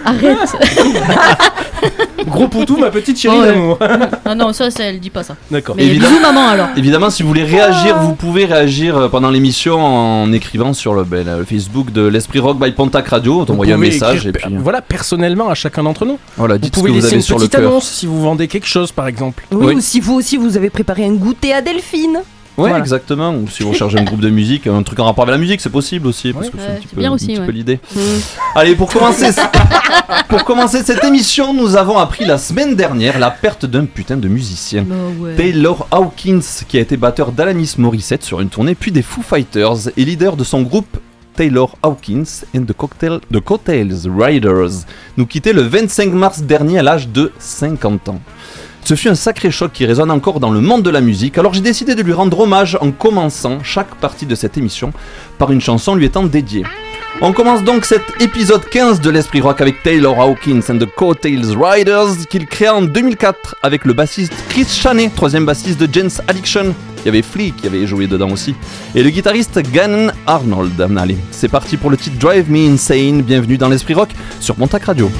arrête. 0.04 0.38
Gros 2.26 2.48
poutou 2.48 2.76
ma 2.76 2.90
petite 2.90 3.18
chérie 3.18 3.38
Ouais. 3.38 3.46
d'amour. 3.46 3.78
Ah 4.24 4.34
non, 4.34 4.52
ça, 4.52 4.70
ça, 4.70 4.84
elle 4.84 5.00
dit 5.00 5.10
pas 5.10 5.22
ça. 5.22 5.34
D'accord. 5.50 5.74
Mais 5.76 5.84
Évidemment. 5.86 6.10
bisous, 6.10 6.22
maman, 6.22 6.48
alors. 6.48 6.68
Évidemment, 6.76 7.10
si 7.10 7.22
vous 7.22 7.28
voulez 7.28 7.44
réagir, 7.44 7.98
vous 7.98 8.14
pouvez 8.14 8.44
réagir 8.44 8.96
euh, 8.96 9.08
pendant 9.08 9.30
l'émission 9.30 9.78
en 9.84 10.32
écrivant 10.32 10.72
sur 10.72 10.94
le, 10.94 11.04
ben, 11.04 11.26
le 11.38 11.44
Facebook 11.44 11.90
de 11.92 12.06
l'Esprit 12.06 12.38
Rock 12.38 12.58
by 12.60 12.70
Pontac 12.72 13.08
Radio. 13.08 13.44
Vous 13.44 13.52
un 13.52 13.56
pouvez 13.56 13.76
message 13.76 14.26
et 14.26 14.32
puis 14.32 14.54
euh, 14.54 14.58
Voilà, 14.60 14.82
personnellement 14.82 15.48
à 15.48 15.54
chacun 15.54 15.82
d'entre 15.82 16.04
nous. 16.06 16.18
voilà, 16.36 16.54
Vous 16.54 16.60
dites 16.60 16.74
ce 16.76 16.80
pouvez 16.80 16.90
que 16.92 16.96
vous 16.96 17.00
laisser 17.00 17.06
avez 17.08 17.16
une 17.16 17.22
sur 17.22 17.36
le 17.38 17.46
petite 17.46 17.52
cœur. 17.58 17.68
annonce 17.70 17.88
si 17.88 18.06
vous 18.06 18.20
vendez 18.20 18.46
quelque 18.48 18.66
chose 18.68 18.92
par 18.92 19.06
exemple. 19.08 19.44
Oui, 19.50 19.66
Oui. 19.68 19.74
ou 19.76 19.80
si 19.80 20.00
vous 20.00 20.14
aussi 20.14 20.36
vous 20.36 20.56
avez 20.56 20.70
préparé 20.70 21.04
un 21.06 21.12
goûter 21.14 21.52
à 21.52 21.62
Delphine. 21.62 22.20
Ouais, 22.58 22.68
Voilà. 22.68 22.78
exactement. 22.78 23.34
Ou 23.34 23.48
si 23.48 23.62
vous 23.62 23.70
recherchez 23.70 23.98
un 23.98 24.04
groupe 24.04 24.20
de 24.20 24.28
musique, 24.28 24.66
un 24.66 24.82
truc 24.82 24.98
en 25.00 25.04
rapport 25.04 25.22
avec 25.22 25.32
la 25.32 25.38
musique, 25.38 25.60
c'est 25.60 25.70
possible 25.70 26.06
aussi, 26.06 26.32
parce 26.32 26.46
Ouais. 26.46 26.52
que 26.52 26.58
c'est 26.58 26.64
Ouais, 26.66 26.72
un 26.72 26.76
petit 26.80 26.86
peu, 26.88 26.96
bien 27.00 27.10
un 27.10 27.14
aussi, 27.14 27.26
petit 27.28 27.38
ouais. 27.40 27.46
peu 27.46 27.52
l'idée. 27.52 27.80
Mmh. 27.94 28.00
Allez, 28.54 28.74
pour 28.74 28.92
commencer, 28.92 29.30
pour 30.28 30.44
commencer 30.44 30.82
cette 30.82 31.02
émission, 31.04 31.54
nous 31.54 31.76
avons 31.76 31.98
appris 31.98 32.24
la 32.24 32.38
semaine 32.38 32.74
dernière 32.76 33.18
la 33.18 33.30
perte 33.30 33.66
d'un 33.66 33.86
putain 33.86 34.16
de 34.16 34.28
musicien. 34.28 34.84
Bah 34.86 34.94
ouais. 35.20 35.34
Taylor 35.36 35.86
Hawkins, 35.90 36.42
qui 36.68 36.76
a 36.78 36.80
été 36.80 36.96
batteur 36.96 37.32
d'Alanis 37.32 37.74
Morissette 37.78 38.24
sur 38.24 38.40
une 38.40 38.48
tournée, 38.48 38.74
puis 38.74 38.92
des 38.92 39.02
Foo 39.02 39.22
Fighters, 39.22 39.88
et 39.96 40.04
leader 40.04 40.36
de 40.36 40.44
son 40.44 40.62
groupe 40.62 40.98
Taylor 41.36 41.76
Hawkins 41.82 42.42
and 42.54 42.64
the, 42.64 42.72
Cocktail, 42.74 43.20
the 43.32 43.40
Cocktails 43.40 43.94
Riders, 44.14 44.84
nous 45.16 45.26
quittait 45.26 45.52
le 45.54 45.62
25 45.62 46.12
mars 46.12 46.42
dernier 46.42 46.80
à 46.80 46.82
l'âge 46.82 47.08
de 47.08 47.32
50 47.38 48.08
ans. 48.10 48.20
Ce 48.90 48.96
fut 48.96 49.08
un 49.08 49.14
sacré 49.14 49.52
choc 49.52 49.70
qui 49.72 49.86
résonne 49.86 50.10
encore 50.10 50.40
dans 50.40 50.50
le 50.50 50.60
monde 50.60 50.82
de 50.82 50.90
la 50.90 51.00
musique, 51.00 51.38
alors 51.38 51.54
j'ai 51.54 51.60
décidé 51.60 51.94
de 51.94 52.02
lui 52.02 52.12
rendre 52.12 52.40
hommage 52.40 52.76
en 52.80 52.90
commençant 52.90 53.62
chaque 53.62 53.94
partie 53.94 54.26
de 54.26 54.34
cette 54.34 54.58
émission 54.58 54.92
par 55.38 55.52
une 55.52 55.60
chanson 55.60 55.94
lui 55.94 56.06
étant 56.06 56.24
dédiée. 56.24 56.64
On 57.20 57.32
commence 57.32 57.62
donc 57.62 57.84
cet 57.84 58.02
épisode 58.18 58.68
15 58.68 59.00
de 59.00 59.10
l'Esprit 59.10 59.42
Rock 59.42 59.60
avec 59.60 59.84
Taylor 59.84 60.18
Hawkins 60.18 60.62
and 60.68 60.78
the 60.78 60.86
Coattails 60.86 61.56
Riders 61.56 62.26
qu'il 62.28 62.48
créa 62.48 62.74
en 62.74 62.82
2004 62.82 63.54
avec 63.62 63.84
le 63.84 63.92
bassiste 63.92 64.34
Chris 64.48 64.66
Chaney, 64.66 65.08
troisième 65.14 65.46
bassiste 65.46 65.78
de 65.78 65.88
Jane's 65.92 66.20
Addiction. 66.26 66.74
Il 66.98 67.06
y 67.06 67.08
avait 67.10 67.22
Flea 67.22 67.52
qui 67.52 67.68
avait 67.68 67.86
joué 67.86 68.08
dedans 68.08 68.32
aussi. 68.32 68.56
Et 68.96 69.04
le 69.04 69.10
guitariste 69.10 69.60
Gannon 69.72 70.10
Arnold. 70.26 70.84
Allez, 70.98 71.16
c'est 71.30 71.46
parti 71.46 71.76
pour 71.76 71.90
le 71.90 71.96
titre 71.96 72.18
Drive 72.18 72.50
Me 72.50 72.72
Insane. 72.72 73.22
Bienvenue 73.22 73.56
dans 73.56 73.68
l'Esprit 73.68 73.94
Rock 73.94 74.10
sur 74.40 74.56
Pontac 74.56 74.82
Radio. 74.82 75.12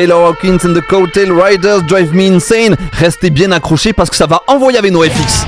Taylor 0.00 0.30
Hawkins 0.30 0.64
and 0.64 0.74
the 0.74 0.80
Coattail 0.80 1.30
Riders 1.30 1.82
Drive 1.82 2.14
Me 2.14 2.26
Insane. 2.26 2.74
Restez 2.90 3.28
bien 3.28 3.52
accrochés 3.52 3.92
parce 3.92 4.08
que 4.08 4.16
ça 4.16 4.26
va 4.26 4.42
envoyer 4.46 4.78
avec 4.78 4.92
nos 4.92 5.02
FX. 5.02 5.44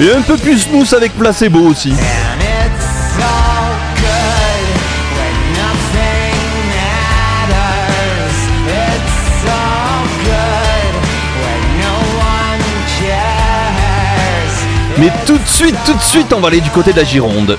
Et 0.00 0.10
un 0.10 0.22
peu 0.22 0.36
plus 0.36 0.58
smooth 0.62 0.92
avec 0.94 1.12
Placebo 1.12 1.60
aussi. 1.60 1.92
Mais 14.98 15.10
tout 15.26 15.38
de 15.38 15.48
suite, 15.48 15.74
tout 15.84 15.94
de 15.94 16.02
suite, 16.02 16.32
on 16.32 16.40
va 16.40 16.48
aller 16.48 16.60
du 16.60 16.70
côté 16.70 16.92
de 16.92 16.98
la 16.98 17.04
Gironde. 17.04 17.58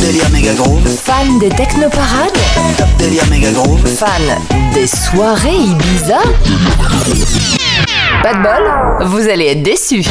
Délire 0.00 0.30
méga 0.30 0.54
groove. 0.54 0.88
Fan 0.88 1.38
des 1.38 1.50
technoparades. 1.50 2.38
Délire 2.98 3.26
méga 3.26 3.50
groove. 3.50 3.86
Fan 3.86 4.22
des 4.72 4.86
soirées 4.86 5.54
Ibiza. 5.54 6.18
Pas 8.22 8.34
de 8.34 8.42
bol, 8.42 9.08
vous 9.08 9.28
allez 9.28 9.48
être 9.48 9.62
déçus. 9.62 10.04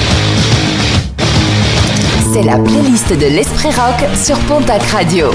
C'est 2.32 2.44
la 2.44 2.58
playlist 2.58 3.10
de 3.10 3.26
l'Esprit 3.26 3.70
Rock 3.70 4.06
sur 4.24 4.38
Pontac 4.40 4.84
Radio. 4.92 5.32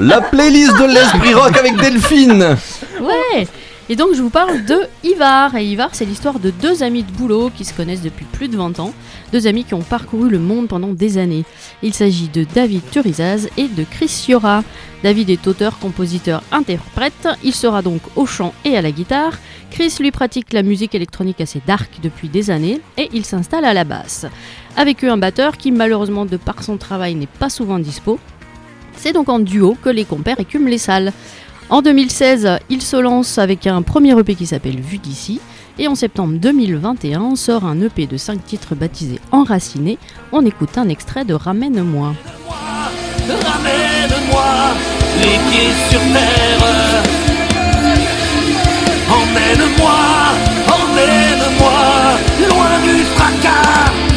La 0.00 0.20
playlist 0.20 0.76
de 0.78 0.86
l'Esprit 0.86 1.34
Rock 1.34 1.56
avec 1.56 1.76
Delphine. 1.76 2.56
Ouais 3.00 3.46
Et 3.92 3.94
donc 3.94 4.14
je 4.14 4.22
vous 4.22 4.30
parle 4.30 4.64
de 4.64 4.86
Ivar. 5.04 5.54
Et 5.54 5.66
Ivar, 5.66 5.90
c'est 5.92 6.06
l'histoire 6.06 6.38
de 6.38 6.48
deux 6.48 6.82
amis 6.82 7.02
de 7.02 7.12
boulot 7.12 7.50
qui 7.54 7.66
se 7.66 7.74
connaissent 7.74 8.00
depuis 8.00 8.24
plus 8.24 8.48
de 8.48 8.56
20 8.56 8.80
ans. 8.80 8.94
Deux 9.34 9.46
amis 9.46 9.64
qui 9.64 9.74
ont 9.74 9.82
parcouru 9.82 10.30
le 10.30 10.38
monde 10.38 10.66
pendant 10.66 10.94
des 10.94 11.18
années. 11.18 11.44
Il 11.82 11.92
s'agit 11.92 12.28
de 12.28 12.46
David 12.54 12.80
Turizaz 12.90 13.50
et 13.58 13.68
de 13.68 13.84
Chris 13.84 14.24
Yora. 14.28 14.64
David 15.02 15.28
est 15.28 15.46
auteur, 15.46 15.78
compositeur, 15.78 16.42
interprète. 16.52 17.28
Il 17.44 17.52
sera 17.52 17.82
donc 17.82 18.00
au 18.16 18.24
chant 18.24 18.54
et 18.64 18.78
à 18.78 18.80
la 18.80 18.92
guitare. 18.92 19.34
Chris 19.70 19.94
lui 20.00 20.10
pratique 20.10 20.54
la 20.54 20.62
musique 20.62 20.94
électronique 20.94 21.42
assez 21.42 21.60
dark 21.66 21.90
depuis 22.02 22.30
des 22.30 22.50
années 22.50 22.80
et 22.96 23.10
il 23.12 23.26
s'installe 23.26 23.66
à 23.66 23.74
la 23.74 23.84
basse. 23.84 24.24
Avec 24.74 25.04
eux 25.04 25.10
un 25.10 25.18
batteur 25.18 25.58
qui 25.58 25.70
malheureusement 25.70 26.24
de 26.24 26.38
par 26.38 26.62
son 26.62 26.78
travail 26.78 27.14
n'est 27.14 27.26
pas 27.26 27.50
souvent 27.50 27.78
dispo. 27.78 28.18
C'est 28.96 29.12
donc 29.12 29.28
en 29.28 29.38
duo 29.40 29.76
que 29.82 29.90
les 29.90 30.06
compères 30.06 30.40
écument 30.40 30.68
les 30.68 30.78
salles. 30.78 31.12
En 31.72 31.80
2016, 31.80 32.58
il 32.68 32.82
se 32.82 32.98
lance 32.98 33.38
avec 33.38 33.66
un 33.66 33.80
premier 33.80 34.12
EP 34.20 34.34
qui 34.34 34.44
s'appelle 34.44 34.78
Vue 34.78 34.98
d'ici. 34.98 35.40
Et 35.78 35.88
en 35.88 35.94
septembre 35.94 36.34
2021, 36.38 37.34
sort 37.34 37.64
un 37.64 37.80
EP 37.80 38.06
de 38.06 38.18
5 38.18 38.44
titres 38.44 38.74
baptisé 38.74 39.18
Enraciné. 39.30 39.96
On 40.32 40.44
écoute 40.44 40.76
un 40.76 40.90
extrait 40.90 41.24
de 41.24 41.32
Ramène-moi. 41.32 42.12
Ramène-moi 43.26 44.44
les 45.22 45.38
pieds 45.50 45.72
sur 45.88 46.00
terre. 46.12 46.62
Emmène-moi, 49.08 50.00
emmène-moi 50.68 51.80
loin 52.50 52.80
du 52.84 53.02
fracas. 53.14 54.11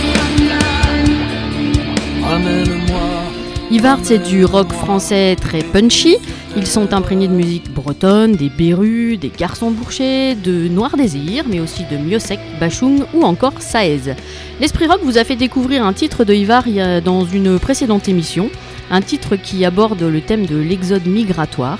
Ivard, 3.71 3.97
c'est 4.03 4.19
du 4.19 4.45
rock 4.45 4.71
français 4.71 5.35
très 5.35 5.63
punchy. 5.63 6.17
Ils 6.55 6.67
sont 6.67 6.93
imprégnés 6.93 7.27
de 7.27 7.33
musique 7.33 7.73
bretonne, 7.73 8.33
des 8.33 8.49
Berus, 8.49 9.17
des 9.17 9.31
Garçons 9.35 9.71
Bouchers, 9.71 10.35
de 10.35 10.67
Noir 10.67 10.95
Désir, 10.95 11.45
mais 11.47 11.59
aussi 11.59 11.83
de 11.91 11.97
Miosek, 11.97 12.39
Bachung 12.59 13.05
ou 13.15 13.23
encore 13.23 13.59
Saez. 13.59 14.15
L'Esprit 14.61 14.85
Rock 14.85 14.99
vous 15.03 15.17
a 15.17 15.23
fait 15.23 15.35
découvrir 15.35 15.83
un 15.83 15.93
titre 15.93 16.23
de 16.23 16.33
Ivar 16.33 16.63
dans 17.03 17.25
une 17.25 17.59
précédente 17.59 18.07
émission, 18.07 18.51
un 18.91 19.01
titre 19.01 19.35
qui 19.35 19.65
aborde 19.65 20.01
le 20.03 20.21
thème 20.21 20.45
de 20.45 20.57
l'exode 20.57 21.07
migratoire. 21.07 21.79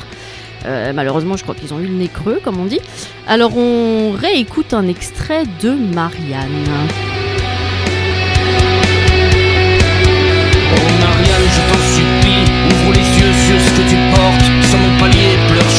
Euh, 0.66 0.92
malheureusement, 0.92 1.38
je 1.38 1.44
crois 1.44 1.54
qu'ils 1.54 1.74
ont 1.74 1.80
eu 1.80 1.86
le 1.88 1.94
nez 1.94 2.08
creux, 2.08 2.42
comme 2.44 2.60
on 2.60 2.66
dit. 2.66 2.80
Alors, 3.28 3.56
on 3.56 4.12
réécoute 4.12 4.74
un 4.74 4.88
extrait 4.88 5.44
de 5.62 5.70
Marianne. 5.70 6.66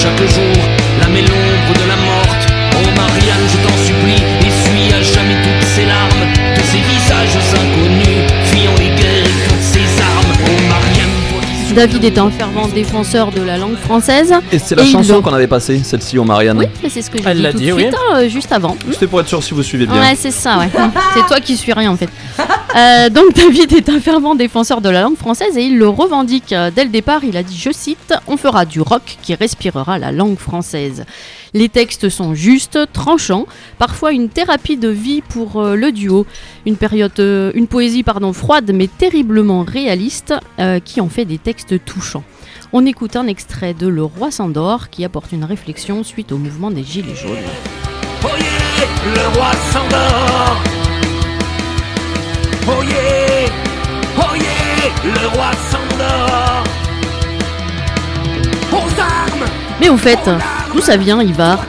Chaque 0.07 0.31
jour, 0.31 0.57
la 1.01 1.09
l'ombre 1.09 1.73
de 1.75 1.89
la 1.89 1.97
morte. 1.97 2.47
Oh 2.79 2.89
Marianne, 2.95 3.47
je 3.51 3.59
t'en 3.59 3.77
supplie, 3.77 4.23
essuie 4.47 4.93
à 4.95 5.03
jamais 5.03 5.35
toutes 5.43 5.69
ces 5.75 5.85
larmes 5.85 6.27
de 6.57 6.63
ces 6.63 6.79
visages 6.79 7.37
inconnus, 7.63 8.23
David 11.76 12.04
est 12.04 12.16
un 12.16 12.30
fervent 12.30 12.68
défenseur 12.68 13.30
de 13.33 13.42
la 13.42 13.59
langue 13.59 13.76
française. 13.76 14.33
Et 14.50 14.59
c'est 14.59 14.75
la 14.75 14.83
il 14.83 14.90
chanson 14.90 15.16
le- 15.16 15.21
qu'on 15.21 15.35
avait 15.35 15.47
passée, 15.47 15.78
celle-ci 15.85 16.16
au 16.16 16.25
Marianne. 16.25 16.56
Oui, 16.59 16.64
mais 16.83 16.88
c'est 16.88 17.02
ce 17.02 17.11
que 17.11 17.18
j'ai 17.18 17.25
Elle 17.28 17.37
dit 17.37 17.42
l'a 17.42 17.52
tout 17.52 17.59
dit, 17.59 17.66
de 17.66 17.73
oui. 17.75 17.83
suite, 17.83 17.95
hein, 17.95 18.16
euh, 18.16 18.28
juste 18.30 18.50
avant. 18.50 18.78
C'était 18.92 19.06
pour 19.06 19.21
être 19.21 19.28
sûr 19.28 19.42
si 19.42 19.52
vous 19.52 19.62
suivez 19.62 19.85
bien. 19.85 20.00
Ouais, 20.00 20.14
c'est 20.16 20.30
ça, 20.30 20.56
ouais. 20.59 20.71
c'est 21.14 21.26
toi 21.26 21.38
qui 21.38 21.54
suis 21.54 21.75
rien 21.75 21.90
en 21.90 21.97
fait. 21.99 22.09
Euh, 22.75 23.11
donc 23.11 23.33
David 23.35 23.75
est 23.75 23.90
un 23.90 24.00
fervent 24.00 24.35
défenseur 24.35 24.80
de 24.80 24.88
la 24.88 25.02
langue 25.02 25.18
française 25.18 25.54
et 25.59 25.64
il 25.64 25.76
le 25.76 25.87
revendique. 25.88 26.52
Euh, 26.54 26.71
Dès 26.75 26.85
le 26.85 26.90
départ, 26.90 27.25
il 27.25 27.37
a 27.37 27.42
dit, 27.42 27.59
je 27.62 27.71
cite, 27.73 28.14
On 28.26 28.38
fera 28.38 28.64
du 28.64 28.80
rock 28.80 29.18
qui 29.21 29.35
respirera 29.35 29.99
la 29.99 30.12
langue 30.12 30.38
française. 30.38 31.04
Les 31.57 31.71
textes 31.71 32.11
sont 32.11 32.35
justes, 32.35 32.79
tranchants, 32.93 33.47
parfois 33.79 34.13
une 34.13 34.29
thérapie 34.29 34.77
de 34.77 34.91
vie 34.91 35.23
pour 35.23 35.57
euh, 35.57 35.75
le 35.75 35.91
duo. 35.91 36.27
Une, 36.67 36.77
période, 36.77 37.19
euh, 37.19 37.51
une 37.55 37.67
poésie 37.67 38.03
pardon, 38.03 38.35
froide 38.35 38.73
mais 38.75 38.89
terriblement 38.89 39.63
réaliste 39.63 40.35
euh, 40.59 40.81
qui 40.81 41.01
en 41.01 41.09
fait 41.09 41.25
des 41.25 41.39
textes 41.39 41.83
touchants. 41.83 42.25
On 42.75 42.85
écoute 42.85 43.17
un 43.17 43.27
extrait 43.27 43.73
de 43.73 43.87
Le 43.87 44.05
Roi 44.05 44.31
s'endort 44.31 44.91
qui 44.91 45.03
apporte 45.03 45.33
une 45.33 45.45
réflexion 45.45 46.05
suite 46.05 46.31
au 46.31 46.37
mouvement 46.37 46.71
des 46.71 46.85
Gilets 46.85 47.15
jaunes. 47.15 47.39
Oh 48.23 48.29
yeah, 48.39 49.15
le 49.15 49.39
roi 49.39 49.53
s'endort. 49.73 50.63
Oh 52.69 52.83
yeah, 52.83 53.49
oh 54.19 54.35
yeah, 54.35 55.23
le 55.23 55.27
roi 55.29 55.53
s'endort. 55.71 56.65
Aux 58.73 59.01
armes. 59.01 59.51
Mais 59.81 59.89
au 59.89 59.97
fait, 59.97 60.29
d'où 60.76 60.83
ça 60.83 60.99
vient 60.99 61.23
Ivar 61.23 61.64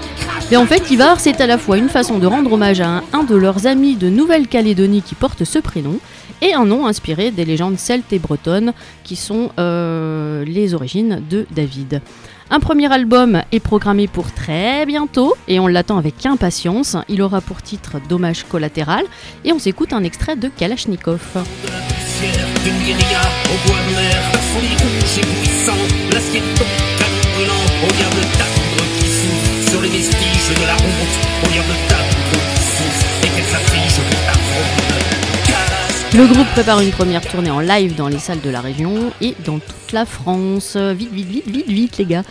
Mais 0.52 0.58
en 0.58 0.66
fait, 0.66 0.92
Ivar, 0.92 1.22
c'est 1.22 1.40
à 1.40 1.48
la 1.48 1.58
fois 1.58 1.78
une 1.78 1.88
façon 1.88 2.20
de 2.20 2.28
rendre 2.28 2.52
hommage 2.52 2.82
à 2.82 3.02
un, 3.14 3.24
de 3.24 3.36
leurs 3.36 3.66
amis 3.66 3.96
de 3.96 4.10
Nouvelle-Calédonie 4.10 5.02
qui 5.02 5.16
porte 5.16 5.46
ce 5.46 5.60
prénom, 5.60 5.98
et 6.42 6.54
un 6.54 6.66
nom 6.66 6.86
inspiré 6.86 7.32
des 7.32 7.46
légendes 7.46 7.80
celtes 7.80 8.12
et 8.12 8.20
bretonnes 8.20 8.74
qui 9.06 9.16
sont 9.16 9.52
euh, 9.60 10.44
les 10.44 10.74
origines 10.74 11.24
de 11.30 11.46
David. 11.52 12.02
Un 12.50 12.60
premier 12.60 12.92
album 12.92 13.42
est 13.54 13.62
programmé 13.62 14.08
pour 14.08 14.34
très 14.34 14.86
bientôt 14.86 15.36
et 15.48 15.60
on 15.60 15.68
l'attend 15.68 15.98
avec 15.98 16.26
impatience. 16.26 16.98
Il 17.08 17.22
aura 17.22 17.40
pour 17.40 17.62
titre 17.62 17.98
Dommage 18.10 18.44
collatéral 18.44 19.06
et 19.46 19.54
on 19.54 19.60
s'écoute 19.60 19.94
un 19.94 20.04
extrait 20.04 20.36
de 20.36 20.50
Kalachnikov. 20.50 21.22
Le 36.14 36.26
groupe 36.26 36.48
prépare 36.54 36.80
une 36.80 36.92
première 36.92 37.22
tournée 37.22 37.52
en 37.52 37.60
live 37.60 37.96
dans 37.96 38.08
les 38.08 38.18
salles 38.18 38.42
de 38.42 38.50
la 38.50 38.62
région 38.62 39.12
et 39.22 39.36
dans 39.46 39.60
toute 39.60 39.92
la 39.92 40.06
France. 40.06 40.76
Vite, 40.76 41.12
vite, 41.12 41.28
vite, 41.28 41.48
vite, 41.48 41.68
vite, 41.68 41.98
les 41.98 42.06
gars. 42.06 42.24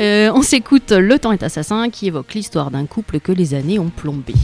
Euh, 0.00 0.30
on 0.34 0.42
s'écoute 0.42 0.92
Le 0.92 1.18
temps 1.18 1.32
est 1.32 1.42
assassin 1.42 1.90
qui 1.90 2.06
évoque 2.06 2.34
l'histoire 2.34 2.70
d'un 2.70 2.86
couple 2.86 3.20
que 3.20 3.32
les 3.32 3.54
années 3.54 3.78
ont 3.78 3.90
plombé. 3.90 4.34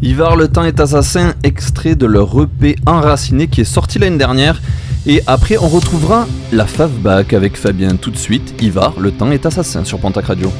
Ivar 0.00 0.36
le 0.36 0.46
temps 0.46 0.62
est 0.62 0.78
assassin, 0.78 1.34
extrait 1.42 1.96
de 1.96 2.06
leur 2.06 2.40
EP 2.40 2.76
Enraciné 2.86 3.48
qui 3.48 3.62
est 3.62 3.64
sorti 3.64 3.98
l'année 3.98 4.16
dernière. 4.16 4.62
Et 5.06 5.22
après, 5.26 5.58
on 5.58 5.66
retrouvera 5.66 6.28
la 6.52 6.66
Favback 6.66 7.32
avec 7.32 7.56
Fabien 7.56 7.96
tout 7.96 8.12
de 8.12 8.16
suite. 8.16 8.54
Ivar 8.62 8.94
le 9.00 9.10
temps 9.10 9.32
est 9.32 9.44
assassin 9.44 9.84
sur 9.84 9.98
Pontac 9.98 10.26
Radio. 10.26 10.52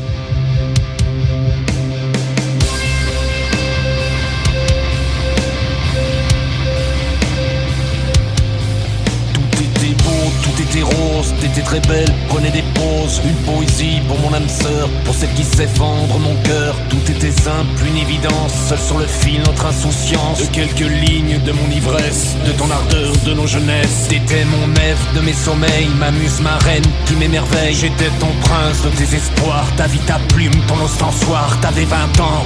Prenez 12.29 12.51
des 12.51 12.65
pauses, 12.75 13.21
une 13.25 13.37
poésie 13.45 14.01
pour 14.07 14.19
mon 14.21 14.33
âme 14.35 14.49
sœur, 14.49 14.89
pour 15.05 15.15
celle 15.15 15.33
qui 15.35 15.45
sait 15.45 15.67
vendre 15.77 16.19
mon 16.19 16.35
cœur. 16.43 16.75
Tout 16.89 17.11
était 17.11 17.31
simple, 17.31 17.87
une 17.87 17.97
évidence, 17.97 18.53
seul 18.69 18.79
sur 18.79 18.99
le 18.99 19.07
fil 19.07 19.41
notre 19.47 19.67
insouciance. 19.67 20.41
De 20.41 20.47
quelques 20.47 20.81
lignes 20.81 21.39
de 21.45 21.53
mon 21.53 21.71
ivresse, 21.71 22.37
de 22.47 22.53
ton 22.53 22.71
ardeur, 22.71 23.13
de 23.25 23.35
nos 23.35 23.47
jeunesses. 23.47 24.09
T'étais 24.09 24.45
mon 24.45 24.75
Ève 24.75 24.99
de 25.15 25.21
mes 25.21 25.33
sommeils, 25.33 25.89
ma 25.99 26.11
muse, 26.11 26.41
ma 26.41 26.57
reine 26.59 26.85
qui 27.07 27.15
m'émerveille. 27.15 27.75
J'étais 27.75 28.11
ton 28.21 28.33
prince 28.43 28.83
de 28.83 28.91
tes 28.91 29.17
espoirs, 29.17 29.67
ta 29.77 29.87
vie, 29.87 29.99
ta 30.07 30.19
plume, 30.35 30.55
ton 30.67 30.81
ostensoir, 30.85 31.59
t'avais 31.61 31.85
20 31.85 32.21
ans. 32.21 32.45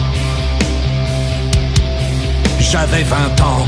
J'avais 2.60 3.02
20 3.02 3.40
ans. 3.42 3.66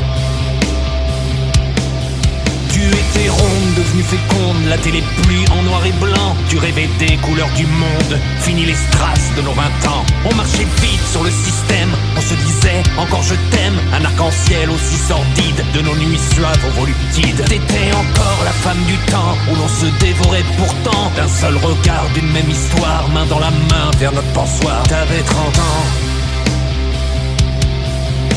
Étais 2.89 3.29
ronde, 3.29 3.75
devenue 3.77 4.03
féconde, 4.03 4.65
la 4.69 4.79
télé 4.79 5.03
pluie 5.23 5.45
en 5.51 5.63
noir 5.63 5.85
et 5.87 5.93
blanc. 5.93 6.37
Tu 6.49 6.59
rêvais 6.59 6.89
des 6.99 7.17
couleurs 7.19 7.51
du 7.57 7.67
monde, 7.67 8.19
fini 8.41 8.65
les 8.65 8.75
strass 8.75 9.33
de 9.37 9.43
nos 9.43 9.53
20 9.53 9.63
ans. 9.89 10.05
On 10.25 10.35
marchait 10.35 10.67
vite 10.83 11.07
sur 11.11 11.23
le 11.23 11.31
système, 11.31 11.91
on 12.17 12.21
se 12.21 12.35
disait 12.35 12.83
encore 12.99 13.23
je 13.23 13.35
t'aime. 13.51 13.79
Un 13.93 14.05
arc-en-ciel 14.05 14.71
aussi 14.71 14.97
sordide 14.97 15.65
de 15.75 15.81
nos 15.81 15.97
nuits 15.97 16.21
suaves 16.33 16.65
aux 16.69 16.81
voluptides. 16.81 17.45
T'étais 17.47 17.93
encore 17.93 18.41
la 18.45 18.53
femme 18.53 18.83
du 18.87 18.97
temps 19.11 19.37
où 19.51 19.57
l'on 19.57 19.69
se 19.69 19.87
dévorait 20.01 20.45
pourtant 20.57 21.11
d'un 21.17 21.29
seul 21.29 21.57
regard 21.57 22.07
d'une 22.15 22.31
même 22.31 22.51
histoire, 22.51 23.09
main 23.09 23.27
dans 23.27 23.41
la 23.41 23.51
main 23.51 23.91
vers 23.99 24.13
notre 24.13 24.33
pensoir. 24.33 24.83
T'avais 24.85 25.23
30 25.23 25.59
ans, 25.59 25.85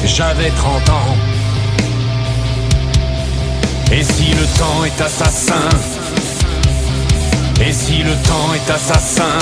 j'avais 0.05 0.49
30 0.49 0.89
ans. 0.89 1.26
Et 3.89 4.03
si 4.03 4.31
le 4.31 4.45
temps 4.59 4.83
est 4.83 5.01
assassin? 5.01 5.69
Et 7.65 7.71
si 7.71 8.03
le 8.03 8.11
temps 8.27 8.53
est 8.53 8.69
assassin? 8.69 9.39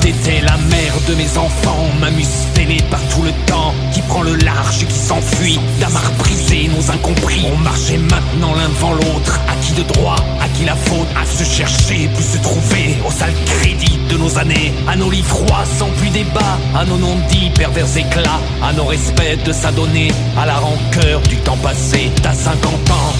T'étais 0.00 0.40
la 0.40 0.56
mère 0.56 0.94
de 1.08 1.14
mes 1.14 1.38
enfants, 1.38 1.86
ma 2.00 2.10
mustelée 2.10 2.82
par 2.90 3.00
tout 3.08 3.22
le 3.22 3.32
temps, 3.46 3.74
qui 3.92 4.00
prend 4.02 4.22
le 4.22 4.36
large 4.36 4.82
et 4.82 4.86
qui 4.86 4.98
s'enfuit, 4.98 5.60
d'amarre 5.78 6.12
brisé, 6.18 6.68
nos 6.68 6.90
incompris. 6.90 7.46
On 7.52 7.56
marchait 7.58 7.98
maintenant 7.98 8.54
l'un 8.54 8.68
devant 8.68 8.92
l'autre, 8.92 9.40
à 9.48 9.54
qui 9.62 9.72
de 9.72 9.82
droit, 9.82 10.16
qui 10.54 10.64
la 10.64 10.76
faute, 10.76 11.06
à 11.20 11.26
se 11.26 11.44
chercher, 11.44 12.08
puis 12.14 12.24
se 12.24 12.38
trouver, 12.38 12.96
au 13.06 13.10
sale 13.10 13.34
crédit 13.44 13.98
de 14.08 14.16
nos 14.16 14.38
années, 14.38 14.72
à 14.88 14.96
nos 14.96 15.10
lits 15.10 15.22
froids 15.22 15.64
sans 15.78 15.88
plus 15.90 16.10
débat, 16.10 16.58
à 16.74 16.84
nos 16.84 16.96
non-dits 16.96 17.50
pervers 17.50 17.96
éclats, 17.96 18.40
à 18.62 18.72
nos 18.72 18.84
respects 18.84 19.42
de 19.44 19.52
s'adonner, 19.52 20.10
à 20.38 20.46
la 20.46 20.54
rancœur 20.54 21.20
du 21.22 21.36
temps 21.38 21.56
passé. 21.58 22.10
T'as 22.22 22.34
50 22.34 22.90
ans, 22.90 23.14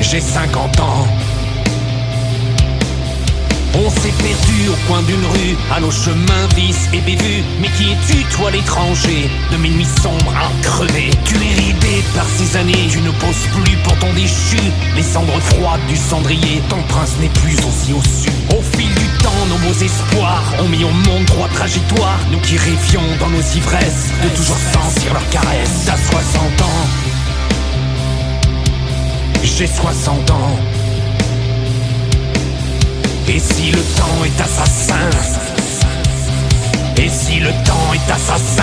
j'ai 0.00 0.20
50 0.20 0.80
ans. 0.80 1.06
On 3.74 3.88
s'est 3.88 4.12
perdu 4.18 4.68
au 4.68 4.86
coin 4.86 5.02
d'une 5.02 5.24
rue, 5.24 5.56
à 5.74 5.80
nos 5.80 5.90
chemins 5.90 6.46
vis 6.54 6.76
et 6.92 7.00
bévus. 7.00 7.42
Mais 7.60 7.68
qui 7.68 7.92
es-tu, 7.92 8.22
toi 8.36 8.50
l'étranger? 8.50 9.30
De 9.50 9.56
mes 9.56 9.70
nuits 9.70 9.86
sombres 10.02 10.34
à 10.36 10.50
crever. 10.62 11.10
Tu 11.24 11.36
es 11.36 11.54
ridé 11.54 12.04
par 12.14 12.26
ces 12.36 12.56
années, 12.56 12.86
tu 12.90 13.00
ne 13.00 13.10
poses 13.12 13.48
plus 13.64 13.76
pour 13.78 13.96
ton 13.98 14.12
déchu. 14.12 14.58
Les 14.94 15.02
cendres 15.02 15.40
froides 15.40 15.86
du 15.88 15.96
cendrier, 15.96 16.60
ton 16.68 16.82
prince 16.88 17.14
n'est 17.20 17.28
plus 17.40 17.56
aussi 17.64 17.92
au 17.94 18.02
su. 18.02 18.30
Au 18.56 18.60
fil 18.76 18.88
du 18.88 19.06
temps, 19.22 19.46
nos 19.48 19.58
beaux 19.58 19.78
espoirs 19.80 20.44
ont 20.60 20.68
mis 20.68 20.84
au 20.84 20.90
monde 20.90 21.24
trois 21.26 21.48
trajectoires. 21.48 22.20
Nous 22.30 22.40
qui 22.40 22.58
rêvions 22.58 23.02
dans 23.20 23.30
nos 23.30 23.40
ivresses 23.40 24.10
de 24.22 24.28
toujours 24.36 24.58
sentir 24.72 25.14
leurs 25.14 25.28
caresses. 25.30 25.86
T'as 25.86 25.96
60 25.96 26.62
ans, 26.62 26.86
j'ai 29.42 29.66
60 29.66 30.30
ans. 30.30 30.58
Et 33.28 33.38
si 33.38 33.70
le 33.70 33.80
temps 33.96 34.24
est 34.24 34.40
assassin? 34.40 35.08
Et 36.96 37.08
si 37.08 37.38
le 37.38 37.50
temps 37.64 37.92
est 37.94 38.12
assassin? 38.12 38.62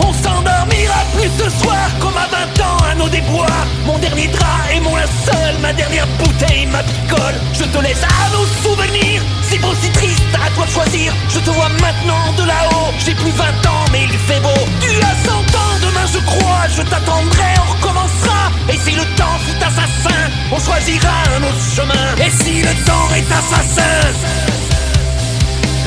On 0.00 0.12
s'endormira 0.12 1.00
plus 1.14 1.30
ce 1.38 1.48
soir 1.62 1.88
comme 2.00 2.16
à 2.16 2.26
20 2.56 2.64
ans 2.64 2.76
à 2.90 2.94
nos 2.94 3.08
déboires. 3.08 3.66
Mon 3.86 3.98
dernier 3.98 4.28
drap 4.28 4.70
est 4.72 4.80
mon 4.80 4.94
linceul, 4.96 5.54
ma 5.60 5.72
dernière 5.72 6.06
bouteille, 6.18 6.66
ma 6.66 6.82
picole. 6.82 7.34
Je 7.54 7.64
te 7.64 7.78
laisse 7.82 8.02
à 8.02 8.36
nos 8.36 8.46
souvenirs, 8.62 9.22
si 9.42 9.58
beau, 9.58 9.74
si 9.80 9.90
triste, 9.90 10.22
à 10.34 10.50
toi 10.50 10.66
de 10.66 10.70
choisir. 10.70 11.12
Je 11.28 11.38
te 11.38 11.50
vois 11.50 11.70
maintenant 11.80 12.32
de 12.36 12.44
là-haut, 12.44 12.92
j'ai 12.98 13.14
plus 13.14 13.32
20 13.32 13.44
ans 13.44 13.84
mais 13.92 14.04
il 14.04 14.18
fait 14.18 14.40
beau. 14.40 14.60
Tu 14.80 14.90
as 15.00 15.28
100 15.28 15.32
ans, 15.32 15.74
demain 15.80 16.06
je 16.12 16.18
crois, 16.18 16.66
je 16.76 16.82
t'attendrai, 16.82 17.54
on 17.58 17.72
recommencera 17.72 18.37
Et 18.70 18.78
si 18.78 18.94
le 18.96 19.04
temps 19.16 19.38
fut 19.46 19.56
assassin, 19.64 20.30
on 20.52 20.58
choisira 20.58 21.22
un 21.36 21.42
autre 21.42 21.64
chemin. 21.74 22.14
Et 22.24 22.30
si 22.30 22.62
le 22.62 22.84
temps 22.84 23.08
est 23.16 23.30
assassin? 23.32 24.12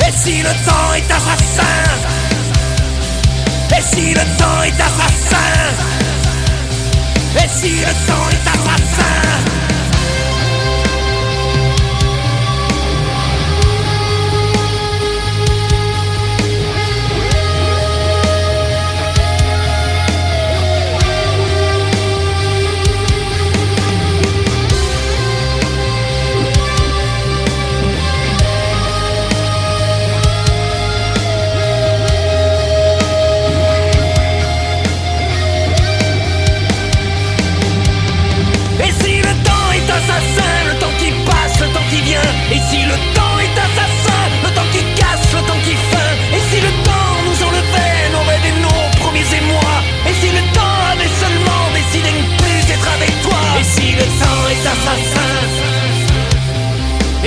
Et 0.06 0.12
si 0.12 0.42
le 0.42 0.50
temps 0.66 0.94
est 0.96 1.10
assassin? 1.10 1.62
Et 3.76 3.82
si 3.82 4.14
le 4.14 4.24
temps 4.36 4.62
est 4.64 4.80
assassin? 4.80 5.52
Et 7.36 7.48
si 7.48 7.70
le 7.80 7.92
temps 8.06 8.28
est 8.30 8.48
assassin? 8.48 9.61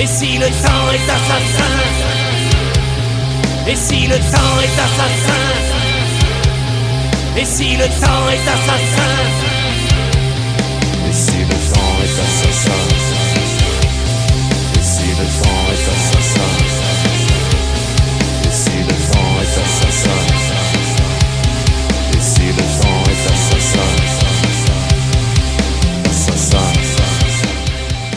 Et 0.06 0.08
si 0.08 0.38
le 0.38 0.46
temps 0.46 0.88
est 0.92 1.10
assassin 1.10 1.74
Et 3.66 3.74
si 3.74 4.06
le 4.06 4.14
temps 4.14 4.60
est 4.62 4.78
assassin 4.86 5.42
Et 7.36 7.44
si 7.44 7.76
le 7.76 7.86
temps 7.86 8.28
est 8.30 8.48
assassin 8.48 9.55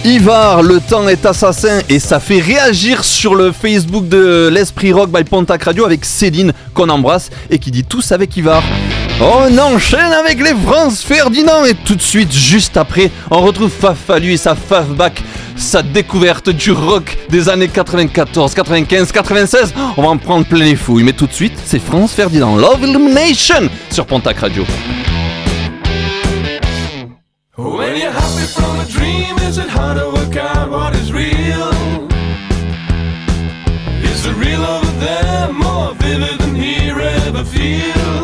Ivar, 0.09 0.63
le 0.63 0.79
temps 0.79 1.07
est 1.07 1.23
assassin 1.27 1.81
et 1.87 1.99
ça 1.99 2.19
fait 2.19 2.39
réagir 2.39 3.03
sur 3.03 3.35
le 3.35 3.51
Facebook 3.51 4.07
de 4.07 4.49
l'Esprit 4.51 4.91
Rock 4.91 5.11
by 5.11 5.23
Pontac 5.23 5.61
Radio 5.61 5.85
avec 5.85 6.03
Céline 6.03 6.51
qu'on 6.73 6.89
embrasse 6.89 7.29
et 7.51 7.59
qui 7.59 7.69
dit 7.69 7.83
tous 7.83 8.11
avec 8.11 8.35
Ivar. 8.35 8.63
On 9.21 9.55
enchaîne 9.59 10.11
avec 10.11 10.43
les 10.43 10.55
France 10.55 11.03
Ferdinand 11.03 11.63
et 11.63 11.75
tout 11.75 11.93
de 11.93 12.01
suite, 12.01 12.33
juste 12.33 12.75
après, 12.75 13.11
on 13.29 13.41
retrouve 13.41 13.69
Fafalu 13.69 14.33
et 14.33 14.37
sa 14.37 14.55
Fafback, 14.55 15.21
sa 15.55 15.83
découverte 15.83 16.49
du 16.49 16.71
rock 16.71 17.15
des 17.29 17.47
années 17.47 17.67
94, 17.67 18.55
95, 18.55 19.11
96. 19.11 19.73
On 19.95 20.01
va 20.01 20.07
en 20.07 20.17
prendre 20.17 20.47
plein 20.47 20.65
les 20.65 20.75
fouilles, 20.75 21.03
mais 21.03 21.13
tout 21.13 21.27
de 21.27 21.33
suite, 21.33 21.53
c'est 21.63 21.79
France 21.79 22.13
Ferdinand, 22.13 22.55
Love 22.55 22.81
Illumination 22.81 23.69
sur 23.91 24.07
Pontac 24.07 24.39
Radio. 24.39 24.65
From 28.53 28.79
a 28.79 28.85
dream, 28.85 29.37
is 29.39 29.57
it 29.57 29.69
hard 29.69 29.97
to 29.97 30.09
work 30.09 30.35
out 30.35 30.69
what 30.69 30.95
is 30.95 31.11
real? 31.11 31.69
Is 34.03 34.23
the 34.23 34.33
real 34.33 34.63
over 34.63 34.91
there 34.99 35.51
more 35.53 35.93
vivid 35.95 36.39
than 36.39 36.55
here 36.55 36.99
ever 36.99 37.43
feels? 37.43 38.18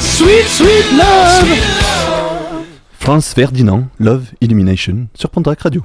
Sweet, 0.00 0.46
sweet 0.46 0.86
love. 0.92 1.48
Franz 2.98 3.34
Ferdinand, 3.34 3.84
Love 3.98 4.24
Illumination 4.40 5.06
sur 5.14 5.30
Pontac 5.30 5.60
Radio. 5.60 5.82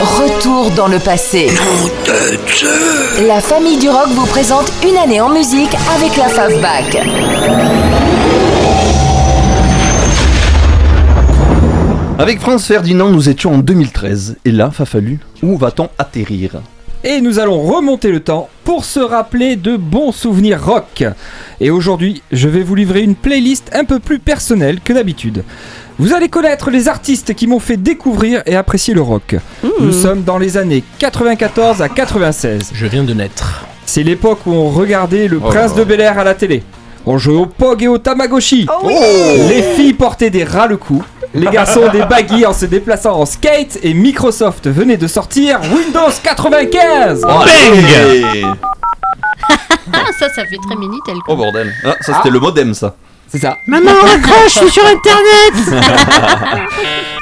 Retour 0.00 0.70
dans 0.72 0.88
le 0.88 0.98
passé. 0.98 1.48
La 3.26 3.40
famille 3.40 3.78
du 3.78 3.88
rock 3.88 4.08
vous 4.10 4.26
présente 4.26 4.72
une 4.88 4.96
année 4.96 5.20
en 5.20 5.28
musique 5.28 5.74
avec 5.94 6.16
la 6.16 6.28
Favback. 6.28 6.98
Avec 12.18 12.40
Franz 12.40 12.64
Ferdinand, 12.66 13.10
nous 13.10 13.28
étions 13.28 13.54
en 13.54 13.58
2013. 13.58 14.38
Et 14.44 14.50
là, 14.50 14.70
Fafalu, 14.72 15.20
où 15.42 15.56
va-t-on 15.56 15.88
atterrir? 15.98 16.60
Et 17.04 17.20
nous 17.20 17.38
allons 17.38 17.62
remonter 17.62 18.10
le 18.10 18.20
temps 18.20 18.48
pour 18.64 18.84
se 18.84 18.98
rappeler 19.00 19.56
de 19.56 19.76
bons 19.76 20.10
souvenirs 20.12 20.64
rock. 20.64 21.04
Et 21.60 21.70
aujourd'hui, 21.70 22.22
je 22.32 22.48
vais 22.48 22.62
vous 22.62 22.74
livrer 22.74 23.02
une 23.02 23.14
playlist 23.14 23.70
un 23.72 23.84
peu 23.84 23.98
plus 24.00 24.18
personnelle 24.18 24.80
que 24.84 24.92
d'habitude. 24.92 25.44
Vous 26.00 26.12
allez 26.12 26.28
connaître 26.28 26.70
les 26.70 26.88
artistes 26.88 27.34
qui 27.34 27.46
m'ont 27.46 27.60
fait 27.60 27.76
découvrir 27.76 28.42
et 28.46 28.56
apprécier 28.56 28.94
le 28.94 29.00
rock. 29.02 29.36
Nous 29.80 29.92
sommes 29.92 30.22
dans 30.22 30.38
les 30.38 30.56
années 30.56 30.82
94 30.98 31.82
à 31.82 31.88
96. 31.88 32.70
Je 32.74 32.86
viens 32.86 33.04
de 33.04 33.14
naître. 33.14 33.64
C'est 33.86 34.02
l'époque 34.02 34.40
où 34.46 34.50
on 34.52 34.68
regardait 34.70 35.28
le 35.28 35.40
Oh 35.42 35.48
Prince 35.48 35.74
de. 35.74 35.84
Bel 35.84 36.00
Air 36.00 36.18
à 36.18 36.24
la 36.24 36.34
télé. 36.34 36.62
On 37.06 37.16
jouait 37.16 37.36
au 37.38 37.46
POG 37.46 37.84
et 37.84 37.88
au 37.88 37.98
Tamagotchi. 37.98 38.66
oui. 38.84 38.94
Les 39.48 39.62
filles 39.62 39.94
portaient 39.94 40.30
des 40.30 40.44
ras 40.44 40.66
le 40.66 40.76
cou. 40.76 41.02
Les 41.34 41.46
garçons 41.52 41.88
des 41.92 42.02
baggy 42.04 42.44
en 42.46 42.52
se 42.52 42.66
déplaçant 42.66 43.20
en 43.20 43.26
skate 43.26 43.78
et 43.82 43.94
Microsoft 43.94 44.66
venait 44.68 44.96
de 44.96 45.06
sortir 45.06 45.60
Windows 45.74 46.10
95. 46.22 47.22
Oh, 47.24 47.30
allez 47.30 48.44
Ah, 49.92 50.04
ça, 50.18 50.28
ça 50.28 50.42
fait 50.44 50.56
très 50.66 50.76
Minitel. 50.76 51.16
Oh 51.28 51.36
bordel. 51.36 51.72
Ah, 51.84 51.94
ça 52.00 52.14
c'était 52.14 52.28
Ah. 52.28 52.30
le 52.30 52.40
modem 52.40 52.74
ça. 52.74 52.94
C'est 53.30 53.38
ça. 53.38 53.56
Maman, 53.66 53.90
raccroche, 54.02 54.54
je 54.54 54.58
suis 54.58 54.70
sur 54.70 54.84
Internet 54.86 55.82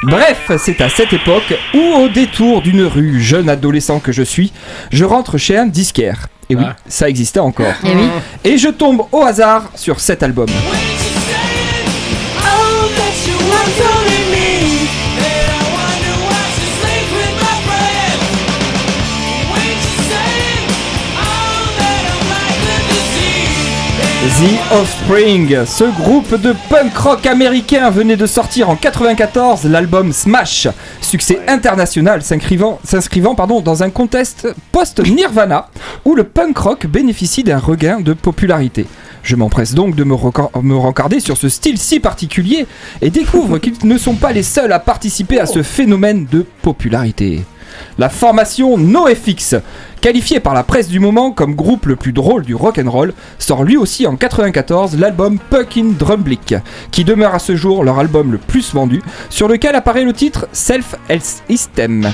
Bref, 0.05 0.53
c'est 0.59 0.81
à 0.81 0.89
cette 0.89 1.13
époque 1.13 1.53
où, 1.75 1.79
au 1.79 2.09
détour 2.09 2.63
d'une 2.63 2.85
rue, 2.85 3.21
jeune 3.21 3.49
adolescent 3.49 3.99
que 3.99 4.13
je 4.13 4.23
suis, 4.23 4.53
je 4.93 5.05
rentre 5.05 5.37
chez 5.37 5.57
un 5.57 5.67
disquaire. 5.67 6.29
Et 6.49 6.55
oui, 6.55 6.63
Ah. 6.65 6.77
ça 6.89 7.09
existait 7.09 7.41
encore. 7.41 7.75
Eh 7.85 7.89
oui. 7.95 8.09
Et 8.45 8.57
je 8.57 8.69
tombe 8.69 9.03
au 9.11 9.23
hasard 9.25 9.65
sur 9.75 9.99
cet 9.99 10.23
album. 10.23 10.47
The 24.27 24.73
Offspring, 24.73 25.65
ce 25.67 25.85
groupe 25.85 26.41
de 26.41 26.53
punk 26.69 26.97
rock 26.97 27.27
américain 27.27 27.91
venait 27.91 28.17
de 28.17 28.27
sortir 28.27 28.69
en 28.69 28.75
94 28.75 29.65
l'album 29.67 30.13
Smash, 30.13 30.67
succès 31.01 31.39
international 31.47 32.23
s'inscrivant, 32.23 32.81
s'inscrivant 32.83 33.37
pardon, 33.37 33.61
dans 33.61 33.85
un 33.85 33.91
contexte 33.91 34.49
post-Nirvana 34.73 35.69
où 36.05 36.17
le 36.17 36.25
punk 36.25 36.59
rock 36.59 36.87
bénéficie 36.87 37.45
d'un 37.45 37.59
regain 37.59 38.01
de 38.01 38.15
popularité. 38.15 38.87
Je 39.23 39.37
m'empresse 39.37 39.75
donc 39.75 39.95
de 39.95 40.03
me, 40.03 40.17
me 40.63 40.77
rencarder 40.77 41.21
sur 41.21 41.37
ce 41.37 41.49
style 41.49 41.79
si 41.79 42.01
particulier 42.01 42.67
et 43.03 43.11
découvre 43.11 43.59
qu'ils 43.61 43.75
ne 43.85 43.99
sont 43.99 44.17
pas 44.17 44.33
les 44.33 44.43
seuls 44.43 44.73
à 44.73 44.81
participer 44.81 45.39
à 45.39 45.47
ce 45.47 45.63
phénomène 45.63 46.27
de 46.31 46.45
popularité. 46.63 47.45
La 47.99 48.09
formation 48.09 48.79
NoFX, 48.79 49.57
qualifiée 50.01 50.41
par 50.41 50.55
la 50.55 50.63
presse 50.63 50.89
du 50.89 51.01
moment 51.01 51.31
comme 51.31 51.55
groupe 51.55 51.87
le 51.87 51.97
plus 51.97 52.13
drôle 52.13 52.45
du 52.45 52.55
rock'n'roll, 52.55 53.15
sort 53.39 53.65
lui 53.65 53.77
aussi 53.77 54.07
en 54.07 54.17
94 54.17 54.99
l'album 54.99 55.39
Puckin 55.51 55.93
Drumblick, 55.99 56.55
qui 56.91 57.05
demeure 57.05 57.35
à 57.35 57.39
ce 57.39 57.57
jour 57.57 57.85
leur 57.85 57.99
album 57.99 58.33
le 58.33 58.39
plus 58.39 58.73
vendu, 58.73 59.03
sur 59.31 59.49
lequel 59.49 59.75
apparaît 59.75 60.05
le 60.05 60.13
titre 60.13 60.49
Self 60.53 60.95
Health 61.09 61.43
System. 61.49 62.11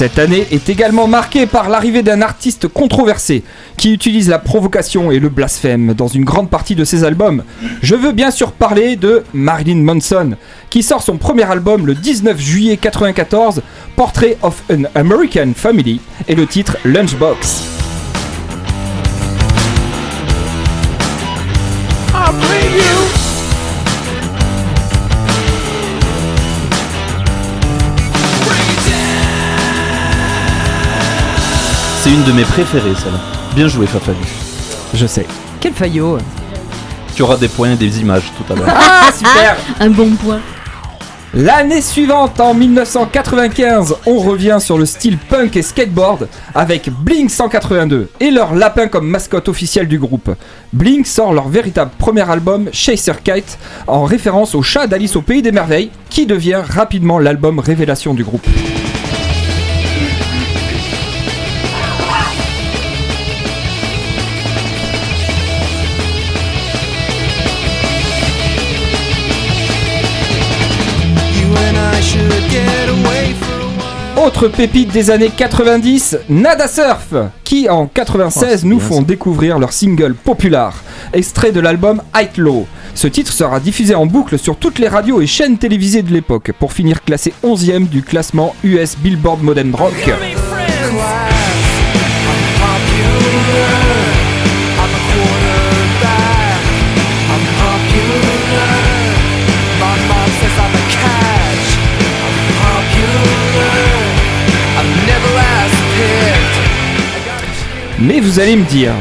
Cette 0.00 0.18
année 0.18 0.46
est 0.50 0.70
également 0.70 1.06
marquée 1.06 1.44
par 1.44 1.68
l'arrivée 1.68 2.02
d'un 2.02 2.22
artiste 2.22 2.68
controversé 2.68 3.42
qui 3.76 3.92
utilise 3.92 4.30
la 4.30 4.38
provocation 4.38 5.10
et 5.10 5.18
le 5.18 5.28
blasphème 5.28 5.92
dans 5.92 6.06
une 6.08 6.24
grande 6.24 6.48
partie 6.48 6.74
de 6.74 6.84
ses 6.84 7.04
albums. 7.04 7.44
Je 7.82 7.94
veux 7.96 8.12
bien 8.12 8.30
sûr 8.30 8.52
parler 8.52 8.96
de 8.96 9.24
Marilyn 9.34 9.82
Manson, 9.82 10.36
qui 10.70 10.82
sort 10.82 11.02
son 11.02 11.18
premier 11.18 11.42
album 11.42 11.86
le 11.86 11.94
19 11.94 12.40
juillet 12.40 12.78
94, 12.78 13.60
Portrait 13.94 14.38
of 14.40 14.62
an 14.72 14.84
American 14.94 15.52
Family, 15.54 16.00
et 16.28 16.34
le 16.34 16.46
titre 16.46 16.78
Lunchbox. 16.86 17.89
C'est 32.10 32.16
une 32.16 32.24
de 32.24 32.32
mes 32.32 32.42
préférées 32.42 32.96
celle-là. 32.96 33.20
Bien 33.54 33.68
joué 33.68 33.86
Fafalu. 33.86 34.18
Je 34.94 35.06
sais. 35.06 35.24
Quel 35.60 35.72
faillot. 35.72 36.18
Tu 37.14 37.22
auras 37.22 37.36
des 37.36 37.46
points 37.46 37.74
et 37.74 37.76
des 37.76 38.00
images 38.00 38.32
tout 38.36 38.52
à 38.52 38.56
l'heure. 38.56 38.66
Ah, 38.68 39.10
super 39.16 39.56
Un 39.78 39.90
bon 39.90 40.10
point. 40.16 40.40
L'année 41.34 41.80
suivante, 41.80 42.40
en 42.40 42.52
1995, 42.52 43.94
on 44.06 44.18
revient 44.18 44.58
sur 44.58 44.76
le 44.76 44.86
style 44.86 45.18
punk 45.18 45.56
et 45.56 45.62
skateboard 45.62 46.26
avec 46.52 46.90
Blink 46.90 47.30
182 47.30 48.08
et 48.18 48.32
leur 48.32 48.56
lapin 48.56 48.88
comme 48.88 49.06
mascotte 49.06 49.48
officielle 49.48 49.86
du 49.86 50.00
groupe. 50.00 50.34
Blink 50.72 51.06
sort 51.06 51.32
leur 51.32 51.46
véritable 51.46 51.92
premier 51.96 52.28
album 52.28 52.70
Chaser 52.72 53.12
Kite 53.22 53.56
en 53.86 54.02
référence 54.02 54.56
au 54.56 54.62
chat 54.62 54.88
d'Alice 54.88 55.14
au 55.14 55.22
Pays 55.22 55.42
des 55.42 55.52
Merveilles 55.52 55.92
qui 56.08 56.26
devient 56.26 56.60
rapidement 56.68 57.20
l'album 57.20 57.60
révélation 57.60 58.14
du 58.14 58.24
groupe. 58.24 58.48
Autre 74.30 74.46
pépite 74.46 74.92
des 74.92 75.10
années 75.10 75.32
90, 75.36 76.18
Nada 76.28 76.68
Surf, 76.68 77.14
qui 77.42 77.68
en 77.68 77.88
96 77.88 78.64
nous 78.64 78.78
font 78.78 79.02
découvrir 79.02 79.58
leur 79.58 79.72
single 79.72 80.14
Popular, 80.14 80.72
extrait 81.12 81.50
de 81.50 81.58
l'album 81.58 82.00
Outlaw. 82.16 82.64
Ce 82.94 83.08
titre 83.08 83.32
sera 83.32 83.58
diffusé 83.58 83.96
en 83.96 84.06
boucle 84.06 84.38
sur 84.38 84.54
toutes 84.54 84.78
les 84.78 84.86
radios 84.86 85.20
et 85.20 85.26
chaînes 85.26 85.58
télévisées 85.58 86.02
de 86.02 86.12
l'époque, 86.12 86.52
pour 86.60 86.72
finir 86.72 87.02
classé 87.02 87.34
11ème 87.42 87.88
du 87.88 88.02
classement 88.04 88.54
US 88.62 88.96
Billboard 88.96 89.42
Modern 89.42 89.74
Rock. 89.74 90.10
Vous 108.00 108.40
allez 108.40 108.56
me 108.56 108.64
dire, 108.64 108.92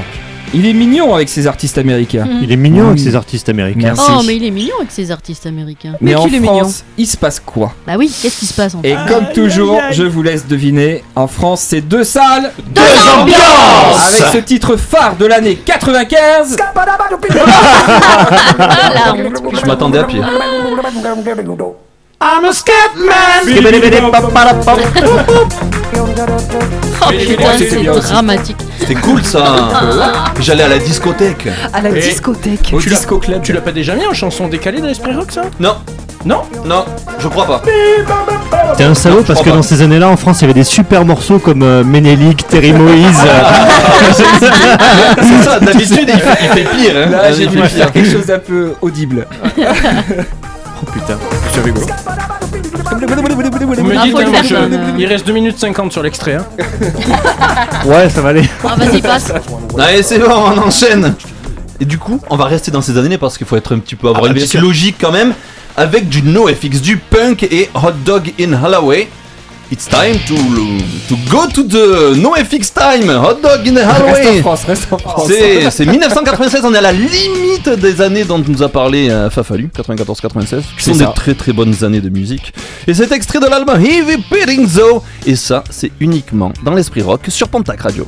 il 0.53 0.65
est 0.65 0.73
mignon 0.73 1.15
avec 1.15 1.29
ces 1.29 1.47
artistes 1.47 1.77
américains. 1.77 2.27
Il 2.41 2.51
est 2.51 2.57
mignon 2.57 2.87
avec 2.87 2.99
ces 2.99 3.15
artistes 3.15 3.47
américains. 3.49 3.93
Merci. 3.95 4.03
Oh, 4.09 4.21
mais 4.25 4.35
il 4.35 4.43
est 4.45 4.51
mignon 4.51 4.75
avec 4.79 4.91
ces 4.91 5.11
artistes 5.11 5.45
américains. 5.45 5.93
Mais 6.01 6.15
en 6.15 6.25
qu'il 6.25 6.35
est 6.35 6.41
France, 6.41 6.83
il 6.97 7.07
se 7.07 7.15
passe 7.17 7.39
quoi 7.39 7.73
Bah 7.85 7.93
oui, 7.97 8.11
qu'est-ce 8.21 8.39
qui 8.39 8.45
se 8.45 8.53
passe 8.53 8.75
en 8.75 8.81
Et 8.83 8.95
comme 9.07 9.31
toujours, 9.33 9.79
je 9.91 10.03
vous 10.03 10.23
laisse 10.23 10.47
deviner, 10.47 11.03
en 11.15 11.27
France, 11.27 11.61
c'est 11.61 11.81
deux 11.81 12.03
salles, 12.03 12.51
Deux 12.73 12.81
ambiances 13.21 14.21
avec 14.21 14.33
ce 14.33 14.37
titre 14.39 14.75
phare 14.75 15.15
de 15.17 15.25
l'année 15.25 15.55
95. 15.55 16.57
Ah, 18.59 18.91
la 18.93 19.13
honte. 19.13 19.55
Je 19.61 19.65
m'attendais 19.65 19.99
à 19.99 20.03
pied. 20.03 20.21
I'm 22.21 22.43
a. 26.83 26.88
Oh 27.01 27.09
putain, 27.11 27.43
c'était 27.57 27.69
c'est 27.69 27.83
dramatique. 28.11 28.57
C'était 28.79 28.95
cool 28.95 29.23
ça. 29.23 29.43
J'allais 30.39 30.63
à 30.63 30.67
la 30.67 30.77
discothèque. 30.79 31.47
À 31.73 31.81
la 31.81 31.91
discothèque. 31.91 32.71
Au 32.73 32.79
Tu 32.79 32.89
l'as- 32.89 32.97
disco 32.97 33.17
club. 33.19 33.41
Tu 33.41 33.53
l'as 33.53 33.61
pas 33.61 33.71
déjà 33.71 33.95
mis 33.95 34.05
en 34.05 34.13
chanson 34.13 34.47
décalée 34.47 34.79
dans 34.81 34.87
l'esprit 34.87 35.13
rock 35.13 35.31
ça? 35.31 35.43
Non, 35.59 35.75
Non? 36.25 36.41
Non, 36.65 36.85
je 37.19 37.27
crois 37.27 37.45
pas. 37.45 37.61
T'es 38.77 38.83
un 38.83 38.93
salaud 38.95 39.23
parce 39.25 39.39
que 39.41 39.49
pas. 39.49 39.55
dans 39.55 39.61
ces 39.61 39.81
années-là 39.81 40.09
en 40.09 40.17
France 40.17 40.39
il 40.39 40.41
y 40.41 40.45
avait 40.45 40.53
des 40.53 40.63
super 40.63 41.03
morceaux 41.05 41.39
comme 41.39 41.63
euh, 41.63 41.83
Ménélique, 41.83 42.47
Terry 42.47 42.71
Moïse. 42.73 43.17
C'est 44.11 45.43
ça, 45.43 45.59
d'habitude 45.59 46.09
il 46.13 46.19
fait, 46.19 46.37
il 46.43 46.49
fait 46.49 46.63
pire. 46.63 46.93
Hein. 46.95 47.09
Là, 47.09 47.31
j'ai 47.31 47.47
fait 47.49 47.67
faire 47.67 47.91
pire. 47.91 48.03
quelque 48.03 48.11
chose 48.11 48.25
d'un 48.25 48.39
peu 48.39 48.73
audible. 48.81 49.25
oh 49.57 50.85
putain. 50.93 51.17
C'est 51.53 51.61
rigolo. 51.61 51.85
Vous 52.91 53.83
me 53.83 54.03
dites, 54.03 54.15
hein, 54.17 54.29
moi, 54.29 54.41
je- 54.43 54.99
il 54.99 55.05
reste 55.05 55.25
2 55.27 55.33
minutes 55.33 55.59
50 55.59 55.91
sur 55.91 56.01
l'extrait. 56.03 56.35
hein. 56.35 56.45
Ouais, 57.85 58.09
ça 58.09 58.21
va 58.21 58.29
aller. 58.29 58.43
Ah, 58.63 58.75
vas-y, 58.77 59.01
passe. 59.01 59.31
Allez, 59.77 60.03
c'est 60.03 60.19
bon, 60.19 60.27
on 60.31 60.57
enchaîne. 60.57 61.13
Et 61.79 61.85
du 61.85 61.97
coup, 61.97 62.19
on 62.29 62.35
va 62.35 62.45
rester 62.45 62.71
dans 62.71 62.81
ces 62.81 62.97
années 62.97 63.17
parce 63.17 63.37
qu'il 63.37 63.47
faut 63.47 63.55
être 63.55 63.73
un 63.73 63.79
petit 63.79 63.95
peu 63.95 64.07
avoir 64.09 64.23
Ah, 64.25 64.27
une 64.27 64.33
bien 64.33 64.41
petite 64.41 64.51
sûr. 64.51 64.61
logique 64.61 64.97
quand 64.99 65.11
même. 65.11 65.33
Avec 65.77 66.09
du 66.09 66.21
NoFX, 66.23 66.81
du 66.81 66.97
punk 66.97 67.43
et 67.43 67.69
Hot 67.73 67.91
Dog 68.05 68.33
in 68.39 68.51
Holloway. 68.53 69.07
It's 69.71 69.87
time 69.87 70.15
to, 70.25 70.35
to 71.07 71.15
go 71.29 71.45
to 71.47 71.63
the 71.63 72.15
NoFX 72.17 72.73
time. 72.73 73.07
Hot 73.09 73.35
Dog 73.39 73.67
in 73.67 73.75
Reste 73.75 74.27
en. 74.27 74.41
France, 74.41 74.63
reste 74.65 74.91
en 74.91 74.97
France. 74.97 75.27
C'est 75.27 75.69
c'est 75.69 75.85
1996, 75.85 76.61
on 76.63 76.73
est 76.73 76.79
à 76.79 76.81
la 76.81 76.91
limite 76.91 77.69
des 77.69 78.01
années 78.01 78.23
dont 78.23 78.39
nous 78.39 78.63
a 78.63 78.69
parlé 78.69 79.11
euh, 79.11 79.29
Fafalu, 79.29 79.69
94-96, 79.77 80.61
qui 80.75 80.83
sont 80.83 80.93
ça. 80.95 81.05
des 81.05 81.13
très 81.13 81.35
très 81.35 81.53
bonnes 81.53 81.83
années 81.83 82.01
de 82.01 82.09
musique. 82.09 82.51
Et 82.87 82.95
cet 82.95 83.11
extrait 83.11 83.39
de 83.39 83.45
l'album 83.45 83.79
Heavy 83.79 84.17
Petting 84.27 84.67
Zoo, 84.67 85.03
et 85.27 85.35
ça 85.35 85.63
c'est 85.69 85.91
uniquement 85.99 86.51
dans 86.63 86.73
l'esprit 86.73 87.03
rock 87.03 87.21
sur 87.27 87.47
Pontac 87.47 87.81
Radio. 87.81 88.07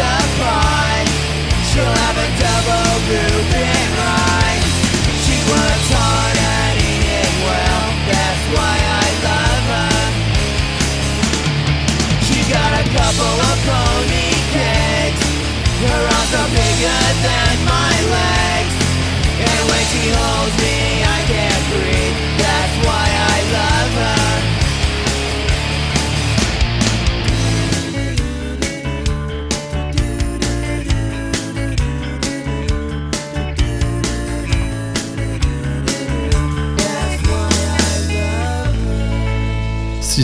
apart 0.00 0.67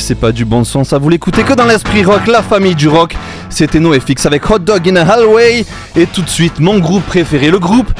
c'est 0.04 0.14
pas 0.14 0.32
du 0.32 0.44
bon 0.44 0.64
son, 0.64 0.84
ça 0.84 0.98
vous 0.98 1.08
l'écoutez 1.08 1.44
que 1.44 1.54
dans 1.54 1.64
l'esprit 1.64 2.04
rock, 2.04 2.26
la 2.26 2.42
famille 2.42 2.74
du 2.74 2.88
rock. 2.88 3.16
C'était 3.48 3.80
NoFX 3.80 4.26
avec 4.26 4.50
Hot 4.50 4.58
Dog 4.58 4.86
in 4.86 4.96
a 4.96 5.02
Hallway. 5.02 5.64
Et 5.96 6.04
tout 6.06 6.20
de 6.20 6.28
suite, 6.28 6.60
mon 6.60 6.78
groupe 6.78 7.04
préféré, 7.06 7.50
le 7.50 7.58
groupe, 7.58 7.90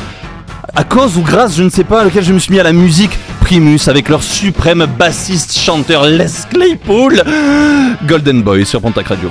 à 0.75 0.85
cause 0.85 1.17
ou 1.17 1.23
grâce, 1.23 1.57
je 1.57 1.63
ne 1.63 1.71
sais 1.71 1.85
pas, 1.85 2.05
lequel 2.05 2.23
je 2.23 2.35
me 2.35 2.39
suis 2.39 2.53
mis 2.53 2.61
à 2.61 2.63
la 2.63 2.75
musique, 2.75 3.17
Primus, 3.41 3.81
avec 3.87 4.11
leur 4.11 4.23
suprême 4.23 4.85
bassiste 4.99 5.59
chanteur 5.59 6.05
Les 6.05 6.27
Claypool. 6.51 7.23
Golden 8.07 8.43
Boy 8.43 8.67
sur 8.67 8.83
Pontac 8.83 9.07
Radio. 9.09 9.31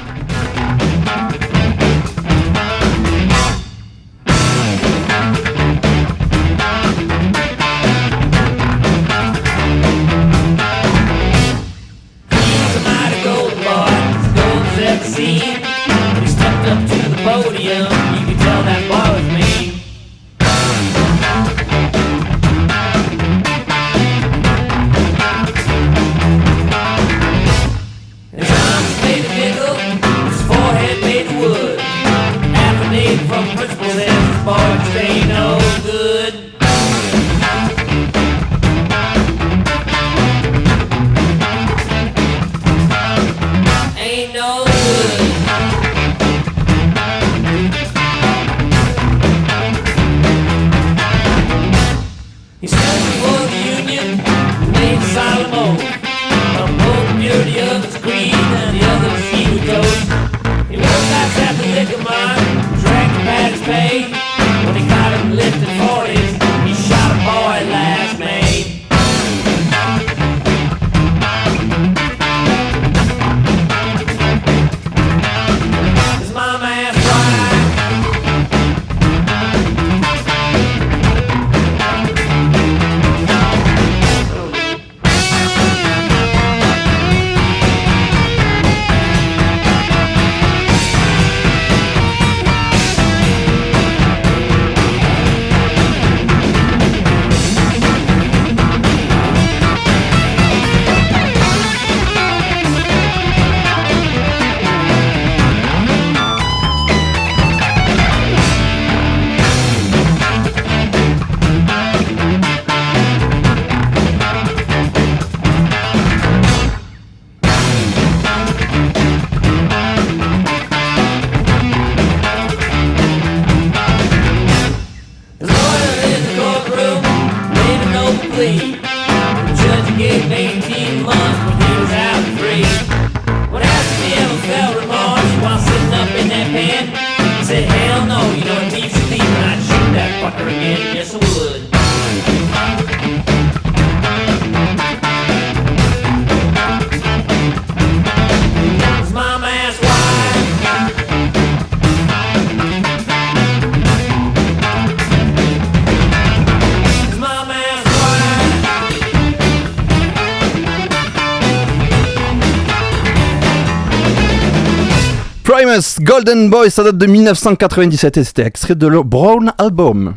Golden 166.04 166.49
Boy, 166.49 166.70
ça 166.70 166.84
date 166.84 166.97
de 166.97 167.06
1997 167.06 168.18
et 168.18 168.24
c'était 168.26 168.45
extrait 168.45 168.76
de 168.76 168.88
leur 168.88 169.06
Brown 169.06 169.54
Album. 169.58 170.16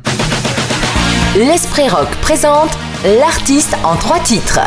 L'Esprit 1.37 1.89
Rock 1.89 2.09
présente 2.22 2.70
l'artiste 3.20 3.76
en 3.84 3.95
trois 3.95 4.18
titres. 4.18 4.59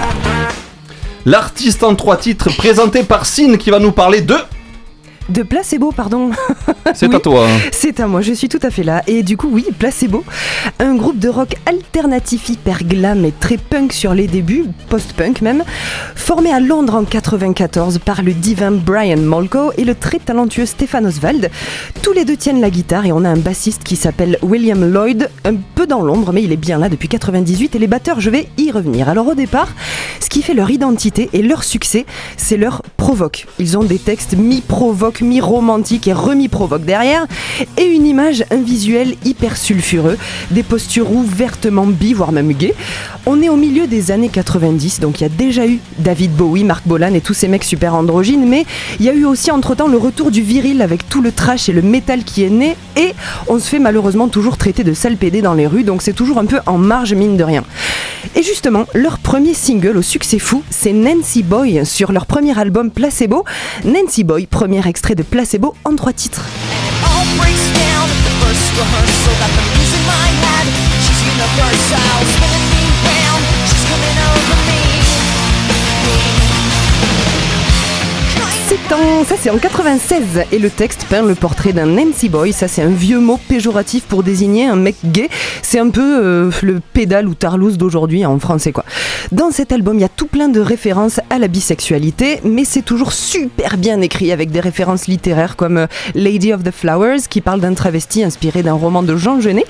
L'artiste 1.26 1.84
en 1.84 1.96
trois 1.96 2.16
titres 2.16 2.56
présenté 2.56 3.04
par 3.04 3.26
Sin 3.26 3.58
qui 3.58 3.70
va 3.70 3.80
nous 3.80 3.92
parler 3.92 4.22
de... 4.22 4.36
De 5.30 5.44
placebo, 5.44 5.92
pardon. 5.92 6.32
C'est 6.96 7.08
Oui, 7.08 7.16
à 7.16 7.20
toi. 7.20 7.46
hein. 7.48 7.58
C'est 7.72 8.00
à 8.00 8.08
moi, 8.08 8.22
je 8.22 8.34
suis 8.34 8.50
tout 8.50 8.60
à 8.64 8.72
fait 8.72 8.84
là. 8.84 9.04
Et 9.08 9.22
du 9.22 9.38
coup, 9.38 9.48
oui, 9.52 9.66
Placebo, 9.78 10.24
un 10.80 10.96
groupe 10.96 11.20
de 11.20 11.30
rock 11.30 11.56
alternatif 11.68 12.50
hyper 12.50 12.84
glam 12.84 13.24
et 13.26 13.32
très 13.32 13.58
punk 13.58 13.94
sur 13.94 14.14
les 14.16 14.26
débuts, 14.28 14.66
post-punk 14.90 15.42
même, 15.42 15.64
formé 16.16 16.52
à 16.52 16.60
Londres 16.60 16.96
en 16.96 17.04
94 17.04 18.00
par 18.00 18.24
le 18.24 18.34
divin 18.34 18.72
Brian 18.72 19.18
Molko 19.18 19.72
et 19.78 19.84
le 19.84 19.94
très 19.94 20.18
talentueux 20.18 20.66
Stéphane 20.66 21.06
Oswald. 21.06 21.50
Tous 22.02 22.12
les 22.14 22.26
deux 22.26 22.36
tiennent 22.38 22.62
la 22.62 22.72
guitare 22.72 23.06
et 23.06 23.12
on 23.12 23.24
a 23.24 23.30
un 23.30 23.38
bassiste 23.38 23.84
qui 23.84 23.96
s'appelle 23.96 24.38
William 24.42 24.84
Lloyd, 24.92 25.30
un 25.46 25.56
peu 25.76 25.86
dans 25.86 26.02
l'ombre, 26.02 26.34
mais 26.34 26.42
il 26.44 26.52
est 26.52 26.58
bien 26.58 26.80
là 26.80 26.90
depuis 26.90 27.08
98 27.08 27.76
et 27.76 27.80
les 27.80 27.88
batteurs, 27.88 28.20
je 28.20 28.30
vais 28.32 28.48
y 28.58 28.72
revenir. 28.72 29.10
Alors 29.10 29.28
au 29.28 29.36
départ, 29.36 29.70
ce 30.20 30.28
qui 30.30 30.42
fait 30.42 30.54
leur 30.56 30.72
identité 30.72 31.30
et 31.34 31.44
leur 31.44 31.64
succès, 31.64 32.06
c'est 32.36 32.58
leur 32.58 32.82
provoque. 32.98 33.46
Ils 33.60 33.78
ont 33.78 33.84
des 33.84 34.00
textes 34.00 34.36
mi-provoque, 34.36 35.19
mi-romantique 35.22 36.08
et 36.08 36.14
remi-provoque 36.14 36.86
derrière, 36.86 37.26
et 37.78 37.86
une 37.86 38.06
image, 38.06 38.46
un 38.52 38.62
visuel 38.62 39.16
hyper 39.26 39.58
sulfureux, 39.58 40.18
des 40.52 40.64
postures 40.64 41.12
ouvertement 41.12 41.86
bi, 41.86 42.14
voire 42.14 42.32
même 42.32 42.52
gays. 42.54 42.76
On 43.26 43.42
est 43.42 43.50
au 43.50 43.56
milieu 43.56 43.88
des 43.88 44.12
années 44.12 44.30
90, 44.30 45.00
donc 45.00 45.20
il 45.20 45.24
y 45.24 45.26
a 45.26 45.30
déjà 45.30 45.68
eu 45.68 45.80
David 45.98 46.32
Bowie, 46.32 46.64
Marc 46.64 46.88
Bolan 46.88 47.14
et 47.14 47.22
tous 47.22 47.34
ces 47.34 47.48
mecs 47.48 47.64
super 47.64 47.96
androgynes, 47.96 48.48
mais 48.48 48.66
il 49.00 49.06
y 49.06 49.10
a 49.10 49.14
eu 49.14 49.26
aussi 49.26 49.52
entre-temps 49.52 49.88
le 49.88 49.98
retour 49.98 50.32
du 50.32 50.42
viril 50.42 50.82
avec 50.82 51.08
tout 51.10 51.22
le 51.22 51.32
trash 51.32 51.70
et 51.70 51.74
le 51.74 51.82
métal 51.82 52.24
qui 52.24 52.44
est 52.44 52.50
né, 52.50 52.76
et 52.96 53.14
on 53.48 53.60
se 53.60 53.70
fait 53.70 53.80
malheureusement 53.80 54.28
toujours 54.28 54.58
traiter 54.58 54.84
de 54.84 54.94
sale 54.94 55.18
pédé 55.18 55.42
dans 55.42 55.54
les 55.54 55.68
rues, 55.68 55.84
donc 55.84 56.02
c'est 56.02 56.14
toujours 56.14 56.38
un 56.38 56.46
peu 56.46 56.60
en 56.66 56.78
marge 56.78 57.14
mine 57.14 57.38
de 57.38 57.44
rien. 57.44 57.64
Et 58.36 58.44
justement, 58.44 58.86
leur 58.94 59.20
premier 59.20 59.54
single 59.54 59.98
au 59.98 60.02
succès 60.02 60.40
fou, 60.40 60.64
c'est 60.70 60.94
Nancy 60.94 61.44
Boy 61.44 61.86
sur 61.86 62.12
leur 62.12 62.26
premier 62.26 62.58
album 62.58 62.92
Placebo. 62.92 63.46
Nancy 63.86 64.24
Boy, 64.24 64.46
premier 64.46 64.86
extrait 64.88 65.09
de 65.16 65.24
Placebo 65.24 65.76
en 65.86 65.96
trois 65.96 66.14
titres. 66.14 66.46
ça 79.26 79.36
c'est 79.40 79.50
en 79.50 79.58
96 79.58 80.46
et 80.52 80.60
le 80.60 80.70
texte 80.70 81.06
peint 81.10 81.24
le 81.24 81.34
portrait 81.34 81.74
d'un 81.74 81.88
Nancy 81.88 82.30
boy, 82.30 82.54
ça 82.54 82.68
c'est 82.68 82.84
un 82.84 82.90
vieux 82.90 83.20
mot 83.20 83.40
péjoratif 83.48 84.04
pour 84.04 84.22
désigner 84.22 84.68
un 84.68 84.76
mec 84.76 84.96
gay, 85.06 85.28
c'est 85.64 85.80
un 85.80 85.90
peu 85.90 86.24
euh, 86.24 86.52
le 86.62 86.80
pédale 86.80 87.28
ou 87.28 87.34
tarlouse 87.34 87.78
d'aujourd'hui 87.80 88.24
hein, 88.24 88.30
en 88.30 88.38
français. 88.38 88.72
Dans 89.32 89.50
cet 89.50 89.72
album, 89.72 89.98
il 89.98 90.02
y 90.02 90.06
a 90.06 90.10
tout 90.10 90.28
plein 90.28 90.50
de 90.50 90.60
références 90.60 91.20
à 91.32 91.40
la 91.40 91.48
bisexualité, 91.48 92.42
mais 92.44 92.64
c'est 92.64 92.84
toujours 92.84 93.12
super 93.12 93.78
bien 93.78 94.02
écrit 94.02 94.32
avec 94.32 94.52
des 94.52 94.60
références 94.60 95.08
littéraires 95.08 95.56
comme 95.56 95.78
euh, 95.78 95.88
Lady 96.14 96.54
of 96.54 96.64
the 96.64 96.72
Flowers 96.72 97.22
qui 97.28 97.42
parle 97.42 97.62
d'un 97.62 97.74
travesti 97.74 98.24
inspiré 98.24 98.62
d'un 98.62 98.74
roman 98.74 99.02
de 99.02 99.16
Jean 99.16 99.42
Genet. 99.42 99.66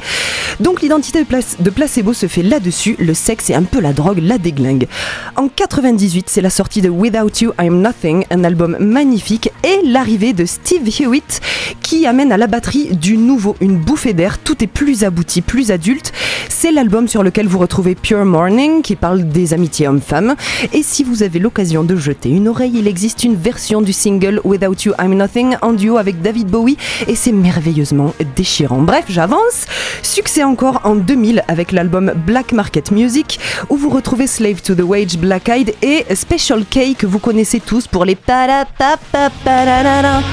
Donc 0.60 0.82
l'identité 0.82 1.24
de 1.24 1.70
placebo 1.70 2.14
se 2.14 2.28
fait 2.28 2.44
là-dessus, 2.44 2.98
le 3.00 3.14
sexe 3.14 3.50
est 3.50 3.56
un 3.56 3.64
peu 3.64 3.80
la 3.80 3.94
drogue, 3.94 4.20
la 4.22 4.38
déglingue. 4.38 4.88
En 5.38 5.48
98, 5.48 6.28
c'est 6.30 6.42
la 6.42 6.50
sortie 6.50 6.82
de 6.82 6.90
Without 6.90 7.40
You 7.42 7.54
I'm 7.62 7.82
Nothing, 7.82 8.26
un 8.30 8.44
album 8.44 8.76
magnifique 8.90 9.52
et 9.64 9.80
l'arrivée 9.86 10.34
de 10.34 10.46
Steve 10.46 10.90
Hewitt 11.00 11.42
qui 11.82 12.06
amène 12.06 12.32
à 12.32 12.38
la 12.38 12.48
batterie 12.48 12.96
du 12.96 13.18
nouveau, 13.18 13.56
une 13.62 13.78
bouffée 13.78 14.14
d'air, 14.14 14.40
tout 14.40 14.64
est 14.64 14.68
plus 14.68 15.04
abouti, 15.04 15.42
plus 15.42 15.72
adulte. 15.72 16.12
C'est 16.50 16.72
l'album 16.72 17.08
sur 17.08 17.24
lequel 17.24 17.48
vous 17.48 17.60
retrouvez 17.60 17.96
Pure 17.96 18.26
Morning 18.26 18.82
qui 18.82 18.96
parle 18.96 19.28
des 19.28 19.54
amitiés 19.54 19.88
hommes-femmes. 19.88 20.36
Et 20.74 20.84
si 20.84 21.04
vous 21.04 21.24
avez 21.24 21.40
l'occasion 21.40 21.84
de 21.84 21.96
jeter 21.96 22.30
une 22.30 22.48
oreille, 22.48 22.74
il 22.76 22.88
existe 22.88 23.24
une 23.24 23.36
version 23.36 23.82
du 23.82 23.94
single 23.94 24.42
Without 24.44 24.76
You 24.86 24.94
I'm 25.00 25.16
Nothing 25.16 25.56
en 25.62 25.74
duo 25.74 25.98
avec 25.98 26.22
David 26.22 26.48
Bowie 26.48 26.78
et 27.08 27.16
c'est 27.16 27.32
merveilleusement 27.32 28.14
déchirant. 28.36 28.82
Bref, 28.82 29.06
j'avance. 29.08 29.66
Succès 30.04 30.44
encore 30.44 30.82
en 30.84 30.96
2000 30.96 31.44
avec 31.48 31.72
l'album 31.72 32.14
Black 32.26 32.52
Market 32.52 32.92
Music 32.92 33.40
où 33.70 33.78
vous 33.78 33.90
retrouvez 33.90 34.28
Slave 34.28 34.62
to 34.62 34.76
the 34.76 34.82
Wage, 34.82 35.18
Black 35.18 35.50
Eyed 35.50 35.74
et 35.82 36.06
Special 36.14 36.66
K 36.66 36.96
que 36.98 37.08
vous 37.08 37.20
connaissez 37.20 37.60
tous 37.60 37.88
pour 37.88 38.06
les 38.06 38.16
pa-da-pa-pa-pa-da-da-da. 38.16 38.79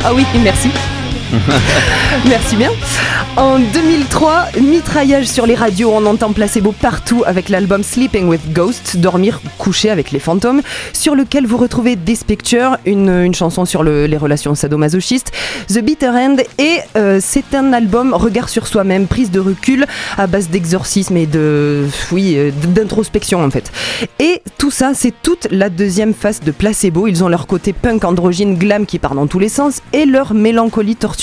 Ah 0.05 0.15
oui, 0.15 0.25
merci. 0.45 0.71
Merci 2.29 2.57
bien. 2.57 2.71
En 3.37 3.59
2003, 3.59 4.47
mitraillage 4.61 5.27
sur 5.27 5.47
les 5.47 5.55
radios, 5.55 5.91
on 5.93 6.07
entend 6.07 6.33
placebo 6.33 6.73
partout 6.73 7.23
avec 7.27 7.49
l'album 7.49 7.83
Sleeping 7.83 8.29
with 8.29 8.53
Ghosts, 8.53 8.97
dormir 8.97 9.41
couché 9.59 9.91
avec 9.91 10.11
les 10.13 10.19
fantômes, 10.21 10.63
sur 10.93 11.15
lequel 11.15 11.47
vous 11.47 11.57
retrouvez 11.59 11.97
This 11.97 12.25
Picture, 12.25 12.79
une, 12.87 13.11
une 13.11 13.35
chanson 13.35 13.65
sur 13.65 13.83
le- 13.83 14.07
les 14.07 14.17
relations 14.17 14.55
sadomasochistes, 14.55 15.33
The 15.69 15.81
Bitter 15.81 16.09
End, 16.09 16.37
et 16.59 16.79
euh, 16.97 17.19
c'est 17.23 17.55
un 17.55 17.73
album 17.73 18.15
regard 18.15 18.49
sur 18.49 18.67
soi-même, 18.67 19.07
prise 19.07 19.31
de 19.31 19.41
recul 19.41 19.87
à 20.17 20.27
base 20.27 20.49
d'exorcisme 20.49 21.17
et 21.17 21.27
de, 21.27 21.87
oui, 22.13 22.35
euh, 22.37 22.51
d'introspection 22.69 23.45
en 23.45 23.51
fait. 23.51 23.71
Et 24.19 24.43
tout 24.59 24.71
ça, 24.71 24.93
c'est 24.95 25.13
toute 25.23 25.49
la 25.51 25.69
deuxième 25.69 26.15
face 26.15 26.41
de 26.41 26.53
placebo. 26.53 27.07
Ils 27.07 27.23
ont 27.25 27.29
leur 27.29 27.47
côté 27.47 27.73
punk 27.75 28.05
androgyne 28.05 28.57
glam 28.57 28.87
qui 28.87 28.99
part 28.99 29.15
dans 29.15 29.27
tous 29.27 29.39
les 29.41 29.49
sens 29.51 29.83
et 29.93 30.07
leur 30.07 30.33
mélancolie 30.33 30.97
torturée 30.97 31.16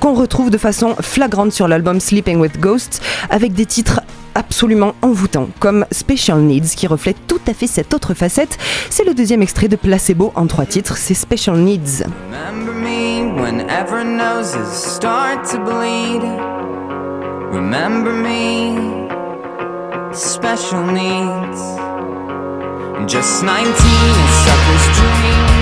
qu'on 0.00 0.14
retrouve 0.14 0.50
de 0.50 0.58
façon 0.58 0.94
flagrante 1.00 1.52
sur 1.52 1.68
l'album 1.68 2.00
Sleeping 2.00 2.38
with 2.38 2.60
Ghosts 2.60 3.00
avec 3.30 3.52
des 3.52 3.66
titres 3.66 4.00
absolument 4.34 4.94
envoûtants 5.02 5.48
comme 5.60 5.86
Special 5.92 6.40
Needs 6.40 6.74
qui 6.76 6.86
reflète 6.86 7.16
tout 7.26 7.40
à 7.46 7.54
fait 7.54 7.66
cette 7.66 7.94
autre 7.94 8.14
facette. 8.14 8.58
C'est 8.90 9.04
le 9.04 9.14
deuxième 9.14 9.42
extrait 9.42 9.68
de 9.68 9.76
Placebo 9.76 10.32
en 10.34 10.46
trois 10.46 10.66
titres, 10.66 10.96
c'est 10.96 11.14
Special 11.14 11.56
Needs. 11.56 12.04
Remember 12.30 12.72
me 12.72 13.40
whenever 13.40 14.04
noses 14.04 14.72
start 14.72 15.44
to 15.50 15.58
bleed. 15.58 16.22
Remember 17.54 18.12
me, 18.12 19.08
special 20.12 20.84
needs. 20.86 21.60
Just 23.06 23.44
19, 23.44 23.54
a 23.54 24.28
sucker's 24.44 24.98
dream. 24.98 25.53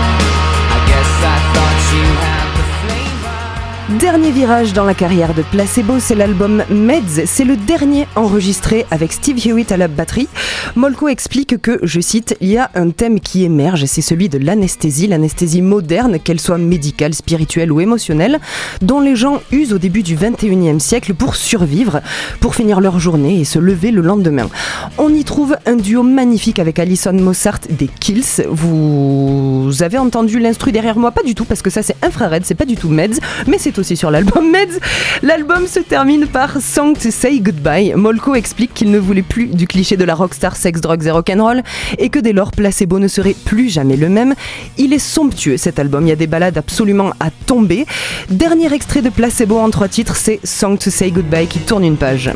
Dernier 3.88 4.30
virage 4.30 4.72
dans 4.72 4.84
la 4.84 4.94
carrière 4.94 5.34
de 5.34 5.42
Placebo, 5.42 5.98
c'est 5.98 6.14
l'album 6.14 6.62
Meds. 6.70 7.26
C'est 7.26 7.44
le 7.44 7.56
dernier 7.56 8.06
enregistré 8.14 8.86
avec 8.92 9.12
Steve 9.12 9.44
Hewitt 9.44 9.72
à 9.72 9.76
la 9.76 9.88
batterie. 9.88 10.28
Molko 10.76 11.08
explique 11.08 11.60
que, 11.60 11.80
je 11.82 12.00
cite, 12.00 12.36
il 12.40 12.50
y 12.50 12.58
a 12.58 12.70
un 12.76 12.90
thème 12.90 13.18
qui 13.18 13.42
émerge, 13.42 13.84
c'est 13.86 14.00
celui 14.00 14.28
de 14.28 14.38
l'anesthésie, 14.38 15.08
l'anesthésie 15.08 15.62
moderne, 15.62 16.20
qu'elle 16.20 16.38
soit 16.40 16.58
médicale, 16.58 17.12
spirituelle 17.12 17.72
ou 17.72 17.80
émotionnelle, 17.80 18.38
dont 18.82 19.00
les 19.00 19.16
gens 19.16 19.42
usent 19.50 19.72
au 19.72 19.78
début 19.78 20.04
du 20.04 20.16
21e 20.16 20.78
siècle 20.78 21.12
pour 21.12 21.34
survivre, 21.34 22.02
pour 22.38 22.54
finir 22.54 22.80
leur 22.80 23.00
journée 23.00 23.40
et 23.40 23.44
se 23.44 23.58
lever 23.58 23.90
le 23.90 24.00
lendemain. 24.00 24.48
On 24.96 25.12
y 25.12 25.24
trouve 25.24 25.56
un 25.66 25.74
duo 25.74 26.04
magnifique 26.04 26.60
avec 26.60 26.78
Alison 26.78 27.14
Mossart 27.14 27.60
des 27.68 27.88
Kills. 27.88 28.46
Vous 28.48 29.61
avez 29.80 29.98
entendu 29.98 30.38
l'instru 30.40 30.72
derrière 30.72 30.98
moi? 30.98 31.12
Pas 31.12 31.22
du 31.22 31.34
tout, 31.34 31.44
parce 31.44 31.62
que 31.62 31.70
ça 31.70 31.82
c'est 31.82 31.96
infrared, 32.02 32.44
c'est 32.44 32.54
pas 32.56 32.64
du 32.64 32.76
tout 32.76 32.88
Meds, 32.88 33.20
mais 33.46 33.58
c'est 33.58 33.78
aussi 33.78 33.96
sur 33.96 34.10
l'album 34.10 34.50
Meds. 34.52 34.80
L'album 35.22 35.66
se 35.66 35.80
termine 35.80 36.26
par 36.26 36.60
Song 36.60 36.98
to 36.98 37.10
Say 37.10 37.38
Goodbye. 37.40 37.94
Molko 37.94 38.34
explique 38.34 38.74
qu'il 38.74 38.90
ne 38.90 38.98
voulait 38.98 39.22
plus 39.22 39.46
du 39.46 39.66
cliché 39.66 39.96
de 39.96 40.04
la 40.04 40.14
rockstar 40.14 40.56
sex, 40.56 40.80
drugs 40.80 41.06
et 41.06 41.10
rock'n'roll 41.10 41.62
et 41.98 42.08
que 42.08 42.18
dès 42.18 42.32
lors 42.32 42.50
Placebo 42.50 42.98
ne 42.98 43.08
serait 43.08 43.36
plus 43.44 43.68
jamais 43.68 43.96
le 43.96 44.08
même. 44.08 44.34
Il 44.78 44.92
est 44.92 44.98
somptueux 44.98 45.56
cet 45.56 45.78
album, 45.78 46.06
il 46.06 46.10
y 46.10 46.12
a 46.12 46.16
des 46.16 46.26
balades 46.26 46.58
absolument 46.58 47.10
à 47.20 47.30
tomber. 47.46 47.86
Dernier 48.30 48.72
extrait 48.72 49.02
de 49.02 49.10
Placebo 49.10 49.58
en 49.58 49.70
trois 49.70 49.88
titres, 49.88 50.16
c'est 50.16 50.40
Song 50.44 50.76
to 50.78 50.90
Say 50.90 51.10
Goodbye 51.10 51.46
qui 51.46 51.60
tourne 51.60 51.84
une 51.84 51.96
page. 51.96 52.30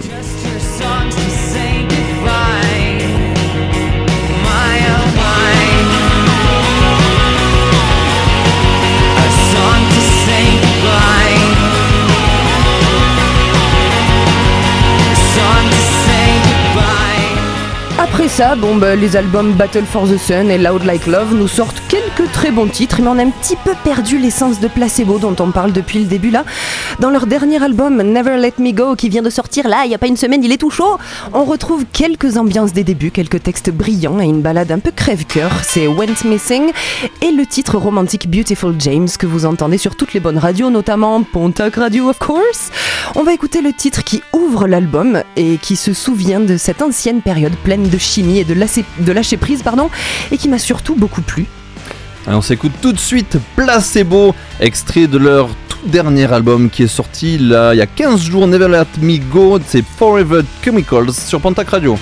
Après 18.17 18.29
ça, 18.29 18.55
bon, 18.57 18.77
bah, 18.77 18.97
les 18.97 19.14
albums 19.14 19.53
Battle 19.53 19.85
for 19.85 20.09
the 20.09 20.17
Sun 20.17 20.51
et 20.51 20.57
Loud 20.57 20.85
Like 20.85 21.07
Love 21.07 21.35
nous 21.35 21.49
sortent 21.49 21.83
quelques 21.87 22.05
très 22.25 22.51
bons 22.51 22.67
titres, 22.67 23.01
mais 23.01 23.09
on 23.09 23.19
a 23.19 23.23
un 23.23 23.31
petit 23.31 23.57
peu 23.64 23.73
perdu 23.85 24.19
l'essence 24.19 24.61
de 24.61 24.69
placebo 24.69 25.19
dont 25.19 25.37
on 25.39 25.51
parle 25.51 25.73
depuis 25.73 25.99
le 25.99 26.07
début 26.07 26.31
là. 26.31 26.45
Dans 27.01 27.11
leur 27.11 27.27
dernier 27.27 27.62
album 27.62 28.03
Never 28.03 28.37
Let 28.39 28.55
Me 28.59 28.73
Go, 28.73 28.95
qui 28.97 29.09
vient 29.09 29.23
de 29.23 29.31
sortir 29.31 29.69
là, 29.69 29.83
il 29.85 29.91
y 29.91 29.95
a 29.95 29.99
pas 29.99 30.07
une 30.07 30.17
semaine, 30.17 30.43
il 30.43 30.53
est 30.53 30.57
tout 30.57 30.71
chaud, 30.71 30.99
on 31.33 31.45
retrouve 31.45 31.85
quelques 31.93 32.37
ambiances 32.37 32.73
des 32.73 32.85
débuts, 32.85 33.11
quelques 33.11 33.43
textes 33.43 33.71
brillants 33.71 34.21
et 34.21 34.25
une 34.25 34.41
balade 34.41 34.71
un 34.73 34.79
peu 34.79 34.91
crève-cœur. 34.91 35.51
C'est 35.62 35.87
Went 35.87 36.25
Missing 36.25 36.71
et 37.23 37.31
le 37.31 37.47
titre 37.47 37.77
romantique 37.77 38.31
Beautiful 38.31 38.75
James 38.79 39.09
que 39.19 39.27
vous 39.27 39.47
entendez 39.47 39.79
sur 39.79 39.97
toutes 39.97 40.14
les 40.14 40.21
bonnes 40.21 40.39
radios, 40.39 40.71
notamment 40.71 41.23
Pontac 41.23 41.77
Radio 41.77 42.09
of 42.09 42.19
course. 42.19 42.71
On 43.14 43.23
va 43.23 43.33
écouter 43.33 43.61
le 43.61 43.73
titre 43.73 44.05
qui 44.05 44.23
ouvre 44.33 44.67
l'album 44.67 45.23
et 45.37 45.59
qui 45.59 45.77
se 45.77 45.93
souvient 45.93 46.41
de 46.41 46.57
cette 46.57 46.83
ancienne 46.83 47.21
période 47.21 47.55
pleine 47.64 47.89
de 47.89 47.99
chimie 47.99 48.39
et 48.39 48.45
de, 48.45 48.55
lâcher- 48.55 48.85
de 48.99 49.12
lâcher 49.12 49.37
prise, 49.37 49.62
pardon, 49.62 49.91
et 50.33 50.39
qui 50.39 50.49
m'a 50.49 50.59
surtout 50.59 50.95
beaucoup 50.95 51.23
plu. 51.23 51.47
On 52.29 52.41
s'écoute 52.41 52.72
tout 52.83 52.93
de 52.93 52.99
suite 52.99 53.39
Placebo, 53.55 54.35
extrait 54.59 55.07
de 55.07 55.16
leur 55.16 55.49
tout 55.68 55.79
dernier 55.87 56.31
album 56.33 56.70
qui 56.70 56.83
est 56.83 56.89
sorti 56.89 57.39
là, 57.39 57.72
il 57.72 57.79
y 57.79 57.83
a 57.83 57.87
15 57.87 58.20
jours, 58.20 58.49
Never 58.49 58.68
Let 58.68 59.01
Me 59.01 59.18
Go, 59.18 59.59
c'est 59.64 59.85
Forever 59.85 60.41
Chemicals 60.64 61.12
sur 61.12 61.41
Pontac 61.41 61.68
Radio. 61.68 61.97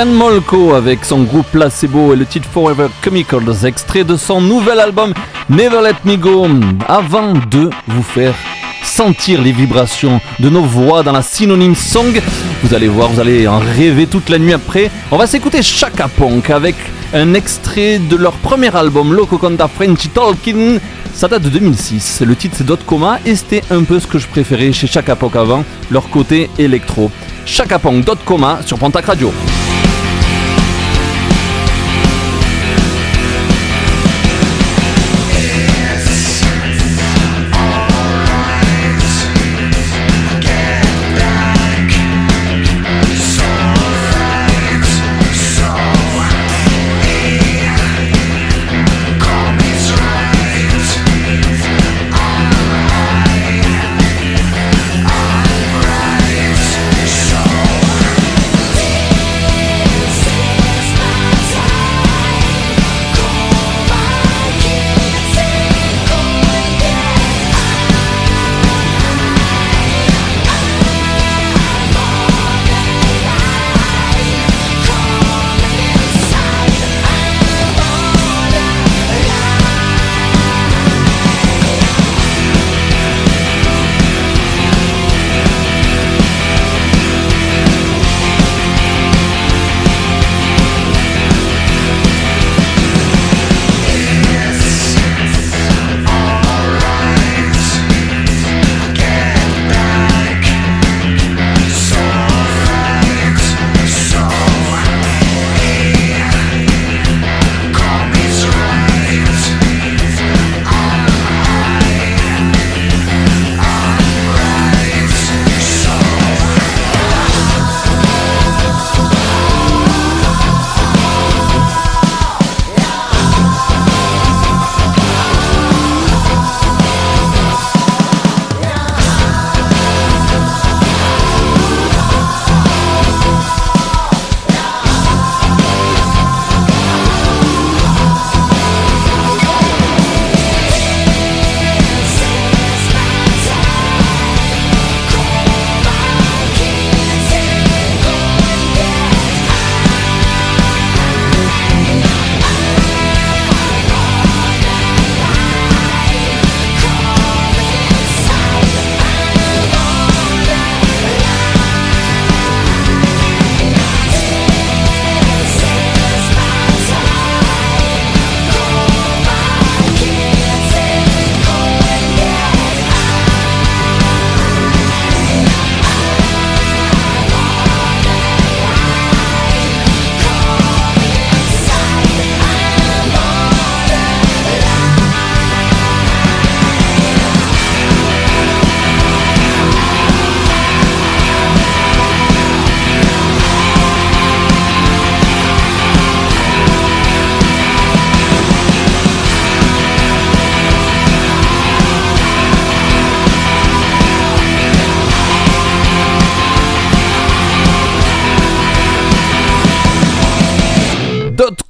Brian 0.00 0.14
Molko 0.14 0.72
avec 0.72 1.04
son 1.04 1.24
groupe 1.24 1.44
Placebo 1.52 2.14
et 2.14 2.16
le 2.16 2.24
titre 2.24 2.48
Forever 2.50 2.86
Chemicals, 3.04 3.66
extrait 3.66 4.02
de 4.02 4.16
son 4.16 4.40
nouvel 4.40 4.80
album 4.80 5.12
Never 5.50 5.82
Let 5.82 5.96
Me 6.10 6.16
Go. 6.16 6.46
Avant 6.88 7.34
de 7.34 7.68
vous 7.86 8.02
faire 8.02 8.34
sentir 8.82 9.42
les 9.42 9.52
vibrations 9.52 10.18
de 10.38 10.48
nos 10.48 10.62
voix 10.62 11.02
dans 11.02 11.12
la 11.12 11.20
synonyme 11.20 11.74
song, 11.74 12.18
vous 12.62 12.72
allez 12.72 12.88
voir, 12.88 13.10
vous 13.10 13.20
allez 13.20 13.46
en 13.46 13.58
rêver 13.58 14.06
toute 14.06 14.30
la 14.30 14.38
nuit 14.38 14.54
après. 14.54 14.90
On 15.10 15.18
va 15.18 15.26
s'écouter 15.26 15.60
Chaka 15.62 16.08
Punk 16.08 16.48
avec 16.48 16.76
un 17.12 17.34
extrait 17.34 17.98
de 17.98 18.16
leur 18.16 18.32
premier 18.32 18.74
album 18.74 19.12
Loco 19.12 19.36
Conta 19.36 19.68
Frenchy 19.68 20.08
Talking. 20.08 20.78
Ça 21.12 21.28
date 21.28 21.42
de 21.42 21.50
2006. 21.50 22.22
Le 22.22 22.36
titre 22.36 22.54
c'est 22.56 22.64
Dot 22.64 22.80
Coma 22.86 23.18
et 23.26 23.36
c'était 23.36 23.64
un 23.70 23.82
peu 23.82 24.00
ce 24.00 24.06
que 24.06 24.18
je 24.18 24.28
préférais 24.28 24.72
chez 24.72 24.86
Chaka 24.86 25.14
Punk 25.14 25.36
avant, 25.36 25.62
leur 25.90 26.08
côté 26.08 26.48
électro. 26.58 27.10
Chaka 27.44 27.78
Punk 27.78 28.06
Dot 28.06 28.20
Coma 28.24 28.60
sur 28.64 28.78
Pontac 28.78 29.04
Radio. 29.04 29.30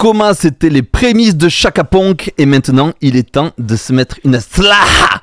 Coma, 0.00 0.32
c'était 0.32 0.70
les 0.70 0.80
prémices 0.80 1.36
de 1.36 1.50
Chaka 1.50 1.84
Punk 1.84 2.32
et 2.38 2.46
maintenant 2.46 2.92
il 3.02 3.16
est 3.16 3.32
temps 3.32 3.50
de 3.58 3.76
se 3.76 3.92
mettre 3.92 4.16
une 4.24 4.40
slaha 4.40 5.20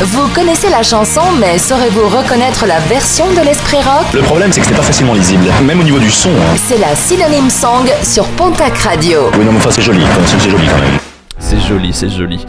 Vous 0.00 0.26
connaissez 0.34 0.68
la 0.68 0.82
chanson, 0.82 1.20
mais 1.38 1.56
saurez-vous 1.56 2.08
reconnaître 2.08 2.66
la 2.66 2.80
version 2.80 3.24
de 3.30 3.44
l'esprit 3.46 3.76
rock? 3.76 4.12
Le 4.12 4.22
problème, 4.22 4.50
c'est 4.50 4.60
que 4.60 4.66
c'est 4.66 4.74
pas 4.74 4.82
facilement 4.82 5.14
lisible, 5.14 5.44
même 5.64 5.78
au 5.78 5.84
niveau 5.84 6.00
du 6.00 6.10
son. 6.10 6.30
hein. 6.30 6.56
C'est 6.66 6.78
la 6.80 6.96
synonyme 6.96 7.48
song 7.48 7.86
sur 8.02 8.24
Pontac 8.30 8.76
Radio. 8.78 9.30
Oui, 9.38 9.44
non, 9.44 9.52
mais 9.52 9.58
enfin, 9.58 9.70
c'est 9.70 9.82
joli, 9.82 10.02
c'est 10.26 10.40
joli 10.50 10.66
quand 10.66 10.80
même. 10.80 10.98
C'est 11.38 11.60
joli, 11.60 11.92
c'est 11.92 12.10
joli. 12.10 12.44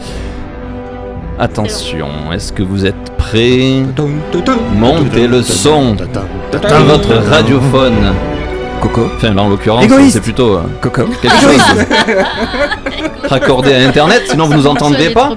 Attention, 1.38 2.08
est-ce 2.32 2.52
que 2.52 2.64
vous 2.64 2.84
êtes 2.84 3.12
prêts? 3.16 3.84
Montez 4.74 5.28
le 5.28 5.40
son 5.44 5.94
de 5.94 6.04
votre 6.84 7.14
radiophone. 7.30 8.12
Coco. 8.80 9.08
Enfin, 9.16 9.34
là 9.34 9.42
en 9.42 9.48
l'occurrence, 9.48 9.84
Égoïste. 9.84 10.14
c'est 10.14 10.20
plutôt 10.20 10.56
euh, 10.56 10.62
Coco. 10.80 11.04
quelque 11.22 11.36
chose 11.36 11.86
raccordé 13.28 13.74
à 13.74 13.86
internet, 13.86 14.22
sinon 14.28 14.46
vous 14.46 14.54
nous 14.54 14.66
entendrez 14.66 15.10
pas. 15.10 15.30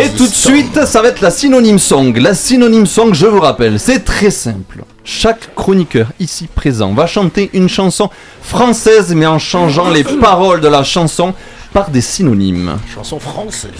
Et 0.00 0.08
tout 0.10 0.26
de 0.26 0.32
suite, 0.32 0.84
ça 0.86 1.02
va 1.02 1.08
être 1.08 1.20
la 1.20 1.30
synonyme 1.30 1.78
song. 1.78 2.16
La 2.18 2.34
synonyme 2.34 2.86
song, 2.86 3.12
je 3.12 3.26
vous 3.26 3.40
rappelle, 3.40 3.78
c'est 3.78 4.00
très 4.00 4.30
simple. 4.30 4.84
Chaque 5.04 5.54
chroniqueur 5.54 6.08
ici 6.20 6.48
présent 6.52 6.92
va 6.92 7.06
chanter 7.06 7.50
une 7.52 7.68
chanson 7.68 8.08
française, 8.42 9.14
mais 9.14 9.26
en 9.26 9.38
changeant 9.38 9.90
les 9.90 10.04
paroles 10.20 10.60
de 10.60 10.68
la 10.68 10.84
chanson 10.84 11.34
par 11.72 11.90
des 11.90 12.00
synonymes. 12.00 12.76
Chanson 12.94 13.18
française. 13.18 13.70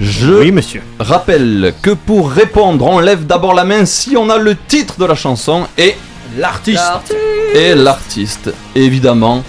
Je 0.00 0.52
rappelle 1.00 1.74
que 1.82 1.90
pour 1.90 2.30
répondre, 2.30 2.86
on 2.86 3.00
lève 3.00 3.26
d'abord 3.26 3.52
la 3.52 3.64
main 3.64 3.84
si 3.84 4.16
on 4.16 4.30
a 4.30 4.38
le 4.38 4.54
titre 4.54 4.94
de 4.98 5.04
la 5.04 5.16
chanson 5.16 5.66
et 5.76 5.96
L'artiste. 6.36 7.14
et 7.54 7.74
l'artiste. 7.74 8.50
Évidemment, 8.74 9.42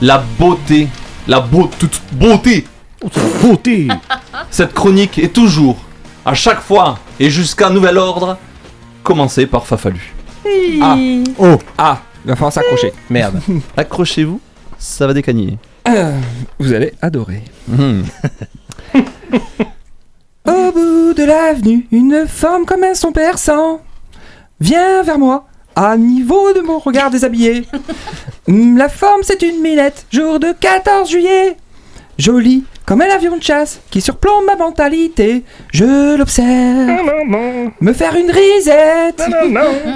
la 0.00 0.18
beauté, 0.38 0.88
la 1.26 1.40
beau- 1.40 1.70
toute 1.78 2.00
beauté. 2.12 2.66
beauté. 3.42 3.88
Cette 4.50 4.72
chronique 4.74 5.18
est 5.18 5.32
toujours, 5.32 5.76
à 6.24 6.34
chaque 6.34 6.60
fois 6.60 6.98
et 7.18 7.30
jusqu'à 7.30 7.70
nouvel 7.70 7.98
ordre, 7.98 8.38
commencée 9.02 9.46
par 9.46 9.66
Fafalu. 9.66 10.14
Ah. 10.82 10.96
Oh. 11.38 11.58
Ah. 11.76 12.00
Il 12.24 12.28
va 12.28 12.34
falloir 12.36 12.52
s'accrocher. 12.52 12.92
Merde. 13.08 13.40
Accrochez-vous, 13.76 14.40
ça 14.78 15.06
va 15.06 15.14
décagner. 15.14 15.58
Euh, 15.88 16.18
Vous 16.58 16.72
allez 16.72 16.92
adorer. 17.00 17.42
Mhm. 17.68 18.04
Au 20.46 20.72
bout 20.72 21.14
de 21.14 21.24
l'avenue, 21.24 21.86
une 21.92 22.26
forme 22.26 22.64
comme 22.64 22.84
un 22.84 22.94
son 22.94 23.12
perçant 23.12 23.80
vient 24.60 25.02
vers 25.02 25.18
moi 25.18 25.46
À 25.76 25.96
niveau 25.96 26.52
de 26.52 26.60
mon 26.60 26.78
regard 26.78 27.10
déshabillé. 27.10 27.64
La 28.48 28.88
forme, 28.88 29.22
c'est 29.22 29.42
une 29.42 29.60
minette. 29.60 30.06
Jour 30.10 30.40
de 30.40 30.52
14 30.58 31.08
juillet. 31.08 31.56
Jolie 32.18 32.64
comme 32.90 33.02
un 33.02 33.08
avion 33.08 33.36
de 33.36 33.42
chasse 33.42 33.80
qui 33.88 34.00
surplombe 34.00 34.46
ma 34.46 34.56
mentalité. 34.56 35.44
Je 35.72 36.16
l'observe. 36.16 36.90
Me 37.80 37.92
faire 37.92 38.16
une 38.16 38.32
risette. 38.32 39.22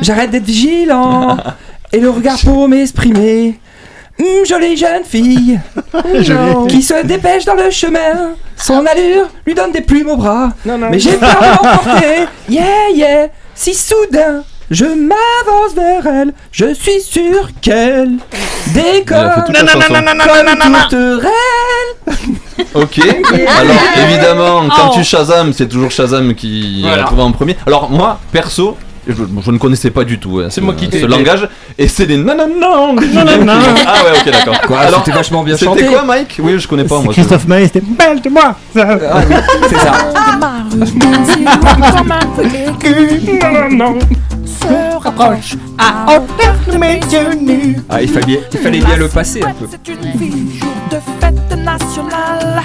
J'arrête 0.00 0.30
d'être 0.30 0.44
vigilant. 0.44 1.36
Et 1.92 1.98
le 1.98 2.08
regard 2.10 2.38
pour 2.44 2.68
m'exprimer. 2.68 3.58
Hmm, 4.16 4.44
jolie 4.46 4.76
jeune 4.76 5.02
fille 5.02 5.58
Jolie. 6.20 6.68
qui 6.68 6.82
se 6.82 7.04
dépêche 7.04 7.44
dans 7.44 7.54
le 7.54 7.68
chemin. 7.70 8.36
Son 8.56 8.86
allure 8.86 9.28
lui 9.44 9.54
donne 9.54 9.72
des 9.72 9.80
plumes 9.80 10.10
au 10.10 10.16
bras. 10.16 10.52
Mais 10.64 11.00
j'ai 11.00 11.16
peur 11.16 11.40
de 11.40 11.46
l'emporter. 11.46 12.28
Yeah, 12.48 12.90
yeah. 12.94 13.26
Si 13.56 13.74
soudain 13.74 14.44
je 14.70 14.84
m'avance 14.84 15.74
vers 15.76 16.06
elle, 16.06 16.32
je 16.52 16.72
suis 16.74 17.00
sûr 17.00 17.48
qu'elle 17.60 18.12
décolle 18.72 19.32
comme 19.46 19.54
tourterelle. 20.90 21.30
Ok. 22.74 22.98
Alors 22.98 23.76
évidemment, 24.04 24.62
quand 24.68 24.90
Oh. 24.90 24.94
tu 24.96 25.04
Shazam, 25.04 25.52
c'est 25.52 25.68
toujours 25.68 25.90
Shazam 25.90 26.34
qui 26.34 26.80
Voilà. 26.82 27.02
a 27.02 27.06
trouvé 27.06 27.22
en 27.22 27.30
premier. 27.32 27.56
Alors 27.66 27.88
moi, 27.90 28.18
perso. 28.32 28.76
Je, 29.06 29.12
je 29.44 29.50
ne 29.50 29.58
connaissais 29.58 29.90
pas 29.90 30.02
du 30.02 30.18
tout 30.18 30.38
hein, 30.40 30.48
ce, 30.48 30.62
moi 30.62 30.72
qui 30.72 30.88
t'ai- 30.88 31.02
ce 31.02 31.04
langage 31.04 31.46
et 31.76 31.88
c'est 31.88 32.06
des 32.06 32.16
non 32.16 32.34
non 32.34 32.48
non 32.48 32.94
non 32.94 33.22
non 33.22 33.44
non 33.44 33.52
ah 33.86 34.02
ouais 34.02 34.18
ok 34.18 34.30
d'accord 34.32 34.58
Quoi, 34.62 34.78
c'était 34.96 35.10
vachement 35.12 35.42
bien 35.42 35.58
chanté. 35.58 35.80
c'était 35.80 35.92
quoi 35.92 36.04
Mike? 36.04 36.36
Oui 36.42 36.58
je 36.58 36.66
connais 36.66 36.84
pas 36.84 37.00
moi 37.00 37.12
Christophe 37.12 37.46
Maé, 37.46 37.64
c'était 37.66 37.82
belle 37.82 38.22
de 38.22 38.30
moi 38.30 38.54
oui, 38.74 38.80
c'est 39.68 39.78
ça. 39.78 39.92
se 44.60 45.02
rapproche 45.02 45.54
à 45.78 46.12
hauteur 46.12 46.54
de 46.72 46.78
mes 46.78 46.94
yeux 47.10 47.34
nus. 47.40 47.76
Ah, 47.88 48.02
il 48.02 48.08
fallait, 48.08 48.40
il 48.52 48.58
fallait 48.58 48.80
bien 48.80 48.96
le 48.96 49.08
passer 49.08 49.42
un 49.42 49.52
peu. 49.52 49.66
C'est 49.70 49.92
une 49.92 50.18
fille, 50.18 50.58
jour 50.58 50.72
de 50.90 50.96
fête 51.20 51.58
nationale. 51.58 52.62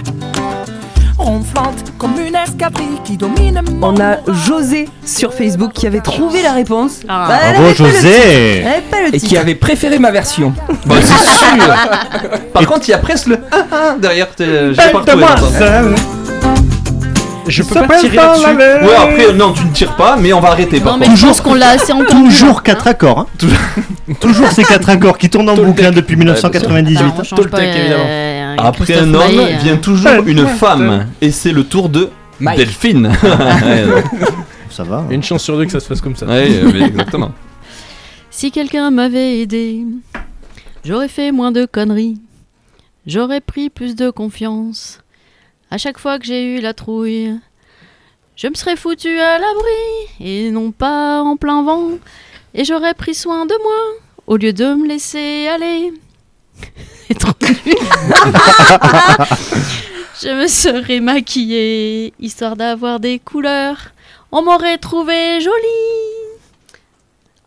Ronflante 1.18 1.84
comme 1.98 2.14
une 2.26 2.34
escadrille 2.36 2.98
qui 3.04 3.18
domine 3.18 3.62
mon 3.74 3.90
On 3.94 4.00
a 4.00 4.18
José 4.48 4.88
sur 5.06 5.34
Facebook 5.34 5.74
qui 5.74 5.86
avait 5.86 6.00
trouvé 6.00 6.42
la 6.42 6.54
réponse. 6.54 7.02
Ah. 7.10 7.26
Bah, 7.28 7.38
elle 7.46 7.54
Bravo, 7.56 7.66
avait 7.68 7.76
pas 7.76 7.84
le 7.84 7.90
José. 7.90 8.00
titre. 8.10 8.18
Elle 8.62 8.68
avait 8.68 8.82
pas 8.90 9.02
le 9.02 9.08
Et 9.08 9.12
titre. 9.12 9.28
qui 9.28 9.38
avait 9.38 9.56
préféré 9.56 10.00
ma 10.00 10.12
version. 10.12 10.54
Bah, 10.86 10.96
c'est 11.04 11.56
sûr 11.58 11.76
Par 12.54 12.66
contre, 12.66 12.88
il 12.88 12.92
y 12.92 12.94
a 12.94 12.98
presque 13.00 13.28
le 13.28 13.38
ah, 13.52 13.58
ah 13.72 13.96
derrière. 14.00 14.30
t'es- 14.34 14.74
J'ai 14.74 14.92
pas 14.92 15.00
retrouvé. 15.00 15.26
longtemps. 15.26 16.02
Je 17.50 17.64
peux 17.64 17.76
pas 17.86 18.00
tirer 18.00 18.16
là-dessus. 18.16 18.46
Ouais, 18.56 18.96
après, 18.96 19.34
non, 19.34 19.52
tu 19.54 19.66
ne 19.66 19.72
tires 19.72 19.96
pas, 19.96 20.16
mais 20.18 20.32
on 20.34 20.40
va 20.40 20.50
arrêter 20.50 20.80
par 20.80 20.94
Non, 20.94 21.00
mais 21.00 21.08
contre. 21.08 21.22
pense 21.26 21.42
qu'on 21.42 21.54
l'a 21.56 21.70
assez 21.72 21.92
entendu. 21.92 22.30
Toujours 22.30 22.64
quatre 22.64 22.88
accords. 22.88 23.20
hein. 23.20 23.28
Toujours 24.20 24.48
ces 24.52 24.64
quatre 24.64 24.90
accords 24.90 25.18
qui 25.18 25.30
tournent 25.30 25.50
en 25.50 25.56
boucle 25.56 25.92
depuis 25.94 26.16
1998. 26.16 26.98
Alors, 26.98 27.14
on 27.20 27.24
change 27.24 27.30
pas, 27.30 27.58
Toltec, 27.58 27.76
évidemment. 27.76 28.04
euh, 28.08 28.56
Après 28.58 28.94
un 28.98 29.14
homme 29.14 29.40
euh. 29.40 29.56
vient 29.62 29.78
toujours 29.78 30.24
une 30.26 30.48
femme. 30.48 31.08
Et 31.22 31.32
c'est 31.32 31.52
le 31.52 31.64
tour 31.64 31.90
de. 31.90 32.10
Delphine. 32.42 33.12
Ça 34.70 34.84
va. 34.84 34.98
hein. 34.98 35.08
Une 35.10 35.24
chance 35.24 35.44
sur 35.44 35.58
deux 35.58 35.66
que 35.66 35.72
ça 35.72 35.80
se 35.80 35.88
fasse 35.88 36.02
comme 36.02 36.16
ça. 36.16 36.26
oui, 36.28 36.84
exactement. 36.84 37.32
Si 38.32 38.52
quelqu'un 38.52 38.90
m'avait 38.90 39.40
aidé, 39.40 39.84
j'aurais 40.86 41.10
fait 41.10 41.32
moins 41.34 41.52
de 41.52 41.66
conneries. 41.66 42.20
J'aurais 43.06 43.42
pris 43.42 43.70
plus 43.70 43.96
de 43.96 44.12
confiance. 44.12 45.00
À 45.72 45.78
chaque 45.78 46.00
fois 46.00 46.18
que 46.18 46.26
j'ai 46.26 46.44
eu 46.44 46.62
la 46.62 46.74
trouille, 46.74 47.36
je 48.36 48.48
me 48.48 48.56
serais 48.56 48.76
foutu 48.76 49.20
à 49.20 49.38
l'abri 49.38 50.10
et 50.20 50.50
non 50.50 50.72
pas 50.72 51.22
en 51.22 51.38
plein 51.38 51.62
vent. 51.64 51.92
Et 52.56 52.66
j'aurais 52.66 52.96
pris 52.96 53.14
soin 53.14 53.46
de 53.46 53.54
moi 53.62 54.00
au 54.26 54.38
lieu 54.38 54.52
de 54.52 54.74
me 54.74 54.88
laisser 54.88 55.48
aller. 55.48 55.94
C'est 57.08 57.20
trop 57.20 57.34
nul. 57.42 57.76
Je 60.22 60.42
me 60.42 60.48
serais 60.48 61.00
maquillée 61.00 62.14
histoire 62.20 62.56
d'avoir 62.56 63.00
des 63.00 63.20
couleurs. 63.20 63.92
On 64.32 64.42
m'aurait 64.42 64.78
trouvé 64.80 65.40
jolie 65.40 66.20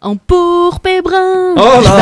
en 0.00 0.16
pourpre 0.16 0.88
et 0.88 1.02
brun. 1.02 1.54
Oh 1.56 1.80
là 1.82 1.98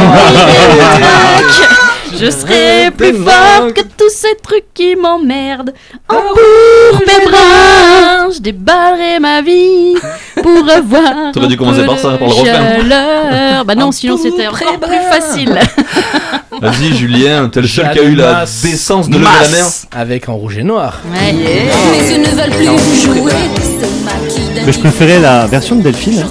Je 2.19 2.31
serais 2.31 2.91
plus 2.97 3.15
forte 3.15 3.73
que 3.73 3.83
tous 3.83 4.11
ces 4.11 4.35
trucs 4.43 4.73
qui 4.75 4.97
m'emmerdent. 4.97 5.73
En 6.09 6.15
pourpre 6.15 7.03
et 7.03 7.25
brun, 7.27 8.31
je 8.35 8.41
déballerai 8.41 9.21
ma 9.21 9.41
vie 9.43 9.95
pour 10.43 10.69
avoir. 10.69 11.33
T'aurais 11.33 11.47
dû 11.47 11.57
commencer 11.57 11.85
par 11.85 11.99
ça, 11.99 12.11
par 12.19 12.29
le 12.29 12.35
refrain. 12.35 12.45
chaleur. 12.45 13.65
Bah 13.65 13.75
non, 13.77 13.93
sinon 13.93 14.17
c'était 14.17 14.49
encore 14.49 14.79
plus 14.81 14.99
facile. 15.11 15.59
Vas-y, 16.61 16.95
Julien, 16.95 17.49
t'es 17.49 17.61
le 17.63 17.69
seul 17.69 17.91
qui 17.93 18.01
a 18.01 18.03
eu 18.03 18.15
la 18.15 18.45
décence 18.63 19.09
de 19.09 19.15
lever 19.15 19.25
la. 19.25 19.49
Masse. 19.49 19.87
Avec 19.93 20.29
en 20.29 20.35
rouge 20.37 20.59
et 20.59 20.63
noir. 20.63 21.01
Ouais. 21.13 21.33
Mes 21.33 22.11
yeux 22.13 22.19
ne 22.19 22.27
veulent 22.29 22.51
plus 22.77 23.03
jouer 23.03 23.33
ce 23.63 24.05
maquis 24.05 24.61
Mais 24.67 24.73
je 24.73 24.81
préférais 24.81 25.21
la 25.21 25.47
version 25.47 25.77
de 25.77 25.83
Delphine. 25.83 26.25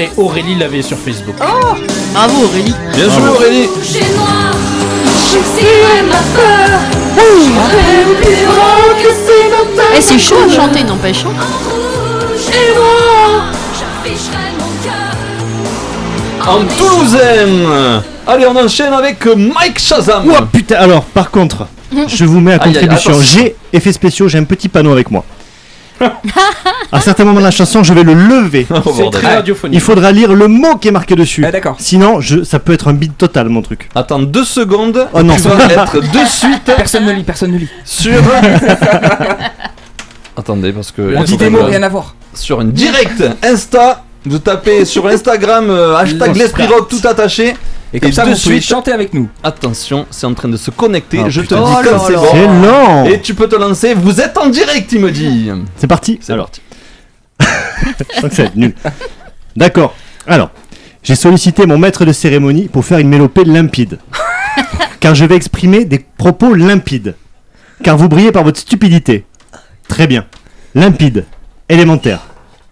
Et 0.00 0.08
Aurélie 0.16 0.56
l'avait 0.56 0.82
sur 0.82 0.96
Facebook. 0.96 1.36
Bravo 1.38 2.44
Aurélie. 2.44 2.74
Bien 2.94 3.04
joué, 3.10 3.28
Aurélie. 3.28 3.68
J'ai 5.30 5.36
noir, 5.36 5.44
j'exciterai 5.54 6.02
ma 6.08 6.22
peur. 6.34 6.80
J'aurais 7.16 8.14
plus 8.22 8.44
grand 8.46 9.02
que 9.02 9.08
ces 9.08 9.44
montagnes. 9.50 9.96
Eh, 9.96 10.00
c'est 10.00 10.18
chaud 10.18 10.36
à 10.46 10.52
chanter, 10.54 10.82
n'empêche. 10.84 11.24
hein. 11.24 11.32
Rouge 11.68 12.48
et 12.48 12.72
j'afficherai 13.78 14.48
mon 14.58 14.70
cœur. 14.84 16.54
En 16.54 16.60
Toulousain. 16.76 18.02
Allez, 18.26 18.46
on 18.46 18.56
enchaîne 18.56 18.92
avec 18.92 19.24
Mike 19.26 19.78
Shazam. 19.78 20.24
Oh 20.30 20.42
putain, 20.52 20.76
alors 20.76 21.02
par 21.04 21.30
contre, 21.30 21.66
je 22.06 22.24
vous 22.24 22.40
mets 22.40 22.54
à 22.54 22.58
contribution. 22.58 23.12
J'ai 23.20 23.56
effets 23.72 23.92
spéciaux, 23.92 24.28
j'ai 24.28 24.38
un 24.38 24.44
petit 24.44 24.68
panneau 24.68 24.92
avec 24.92 25.10
moi. 25.10 25.24
à 26.92 27.00
certains 27.00 27.24
moments 27.24 27.40
de 27.40 27.44
la 27.44 27.50
chanson, 27.50 27.82
je 27.82 27.92
vais 27.92 28.02
le 28.02 28.14
lever. 28.14 28.66
C'est 28.96 29.10
très 29.10 29.36
radiophonique. 29.36 29.74
Il 29.74 29.80
faudra 29.80 30.12
lire 30.12 30.32
le 30.34 30.48
mot 30.48 30.76
qui 30.76 30.88
est 30.88 30.92
marqué 30.92 31.14
dessus. 31.14 31.44
Ah, 31.46 31.50
d'accord. 31.50 31.76
Sinon, 31.78 32.20
je, 32.20 32.44
ça 32.44 32.58
peut 32.58 32.72
être 32.72 32.88
un 32.88 32.94
bide 32.94 33.16
total, 33.16 33.48
mon 33.48 33.62
truc. 33.62 33.88
Attends 33.94 34.18
deux 34.20 34.44
secondes. 34.44 35.08
Oh 35.12 35.22
non. 35.22 35.34
tu 35.36 35.42
vas 35.42 35.64
être 35.82 36.00
de 36.00 36.26
suite 36.26 36.64
Personne 36.64 37.04
ne 37.06 37.12
lit, 37.12 37.22
personne 37.24 37.52
ne 37.52 37.58
lit. 37.58 37.68
sur. 37.84 38.20
Attendez, 40.36 40.72
parce 40.72 40.92
que. 40.92 41.16
On 41.16 41.24
dit 41.24 41.36
des 41.36 41.50
mots, 41.50 41.64
rien 41.64 41.82
à 41.82 41.88
voir. 41.88 42.14
Sur 42.34 42.60
une 42.60 42.72
direct 42.72 43.22
Insta. 43.42 44.04
Vous 44.24 44.38
tapez 44.38 44.84
sur 44.84 45.06
Instagram 45.06 45.70
euh, 45.70 45.96
hashtag 45.96 46.36
l'esprit 46.36 46.66
rock 46.66 46.88
tout 46.88 47.00
attaché. 47.06 47.54
Et 47.92 48.00
comme 48.00 48.12
ça, 48.12 48.24
de 48.24 48.30
vous 48.34 48.40
pouvez 48.40 48.56
suite, 48.60 48.64
chanter 48.68 48.92
avec 48.92 49.14
nous. 49.14 49.28
attention, 49.42 50.06
c'est 50.10 50.26
en 50.26 50.34
train 50.34 50.48
de 50.48 50.56
se 50.58 50.70
connecter. 50.70 51.20
Ah, 51.24 51.28
je 51.30 51.40
te 51.40 51.46
putain. 51.46 51.56
dis 51.64 51.72
Oh 51.74 51.80
quand 51.82 51.98
c'est 52.06 52.14
bon. 52.14 53.04
Et 53.06 53.20
tu 53.20 53.34
peux 53.34 53.48
te 53.48 53.56
lancer. 53.56 53.94
Vous 53.94 54.20
êtes 54.20 54.36
en 54.36 54.48
direct, 54.48 54.92
il 54.92 55.00
me 55.00 55.10
dit. 55.10 55.50
C'est 55.76 55.86
parti 55.86 56.18
C'est 56.20 56.36
parti. 56.36 56.60
Je 57.40 58.20
sens 58.20 58.30
que 58.30 58.34
ça 58.36 58.42
va 58.42 58.48
être 58.48 58.56
nul. 58.56 58.74
D'accord. 59.56 59.94
Alors, 60.26 60.50
j'ai 61.02 61.14
sollicité 61.14 61.64
mon 61.66 61.78
maître 61.78 62.04
de 62.04 62.12
cérémonie 62.12 62.68
pour 62.68 62.84
faire 62.84 62.98
une 62.98 63.08
mélopée 63.08 63.44
limpide. 63.44 63.98
Car 65.00 65.14
je 65.14 65.24
vais 65.24 65.36
exprimer 65.36 65.84
des 65.84 66.00
propos 66.00 66.54
limpides. 66.54 67.14
Car 67.84 67.96
vous 67.96 68.08
brillez 68.08 68.32
par 68.32 68.42
votre 68.42 68.58
stupidité. 68.58 69.24
Très 69.86 70.06
bien. 70.08 70.26
Limpide. 70.74 71.24
Élémentaire. 71.68 72.26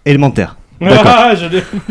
Élémentaire. 0.05 0.57
D'accord. 0.81 1.03
Ah. 1.07 1.33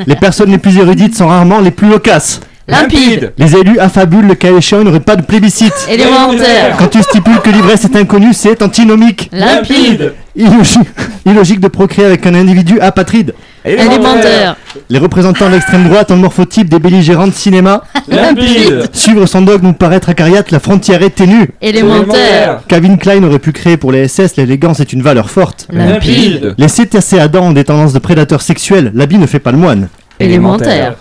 Les 0.06 0.16
personnes 0.16 0.50
les 0.50 0.58
plus 0.58 0.76
érudites 0.78 1.16
sont 1.16 1.26
rarement 1.26 1.60
les 1.60 1.70
plus 1.70 1.88
loquaces. 1.88 2.40
Limpide. 2.68 3.32
Les 3.38 3.56
élus 3.56 3.78
affabulent 3.78 4.26
le 4.26 4.34
cas 4.34 4.50
échéant, 4.50 4.80
il 4.80 4.84
n'y 4.84 4.90
aurait 4.90 5.00
pas 5.00 5.14
de 5.14 5.22
plébiscite. 5.22 5.72
Élémentaire. 5.88 6.76
Quand 6.78 6.88
tu 6.88 7.00
stipules 7.00 7.40
que 7.40 7.50
l'ivresse 7.50 7.84
est 7.84 7.94
inconnue, 7.94 8.32
c'est 8.32 8.60
antinomique. 8.60 9.30
Limpide. 9.32 10.14
Illogique, 10.34 10.88
illogique 11.24 11.60
de 11.60 11.68
procréer 11.68 12.06
avec 12.06 12.26
un 12.26 12.34
individu 12.34 12.80
apatride. 12.80 13.34
Élémentaire. 13.64 14.56
Les 14.90 14.98
représentants 14.98 15.46
de 15.46 15.54
l'extrême 15.54 15.88
droite 15.88 16.10
ont 16.10 16.16
le 16.16 16.20
morphotype 16.20 16.68
des 16.68 16.78
belligérants 16.78 17.28
de 17.28 17.32
cinéma. 17.32 17.84
Limpide. 18.08 18.88
Suivre 18.92 19.26
son 19.26 19.42
dogme 19.42 19.68
nous 19.68 19.72
paraître 19.72 20.08
acariate, 20.08 20.50
la 20.50 20.60
frontière 20.60 21.02
est 21.02 21.10
ténue. 21.10 21.50
Élémentaire. 21.62 22.62
Calvin 22.68 22.96
Klein 22.96 23.22
aurait 23.22 23.38
pu 23.38 23.52
créer 23.52 23.76
pour 23.76 23.92
les 23.92 24.08
SS 24.08 24.36
l'élégance 24.36 24.80
est 24.80 24.92
une 24.92 25.02
valeur 25.02 25.30
forte. 25.30 25.68
Limpide. 25.70 26.54
Les 26.58 26.68
cétacés 26.68 27.20
Adam 27.20 27.46
ont 27.46 27.52
des 27.52 27.64
tendances 27.64 27.92
de 27.92 27.98
prédateurs 28.00 28.42
sexuels, 28.42 28.90
l'habit 28.94 29.18
ne 29.18 29.26
fait 29.26 29.38
pas 29.38 29.52
le 29.52 29.58
moine. 29.58 29.88
Élémentaire. 30.18 30.96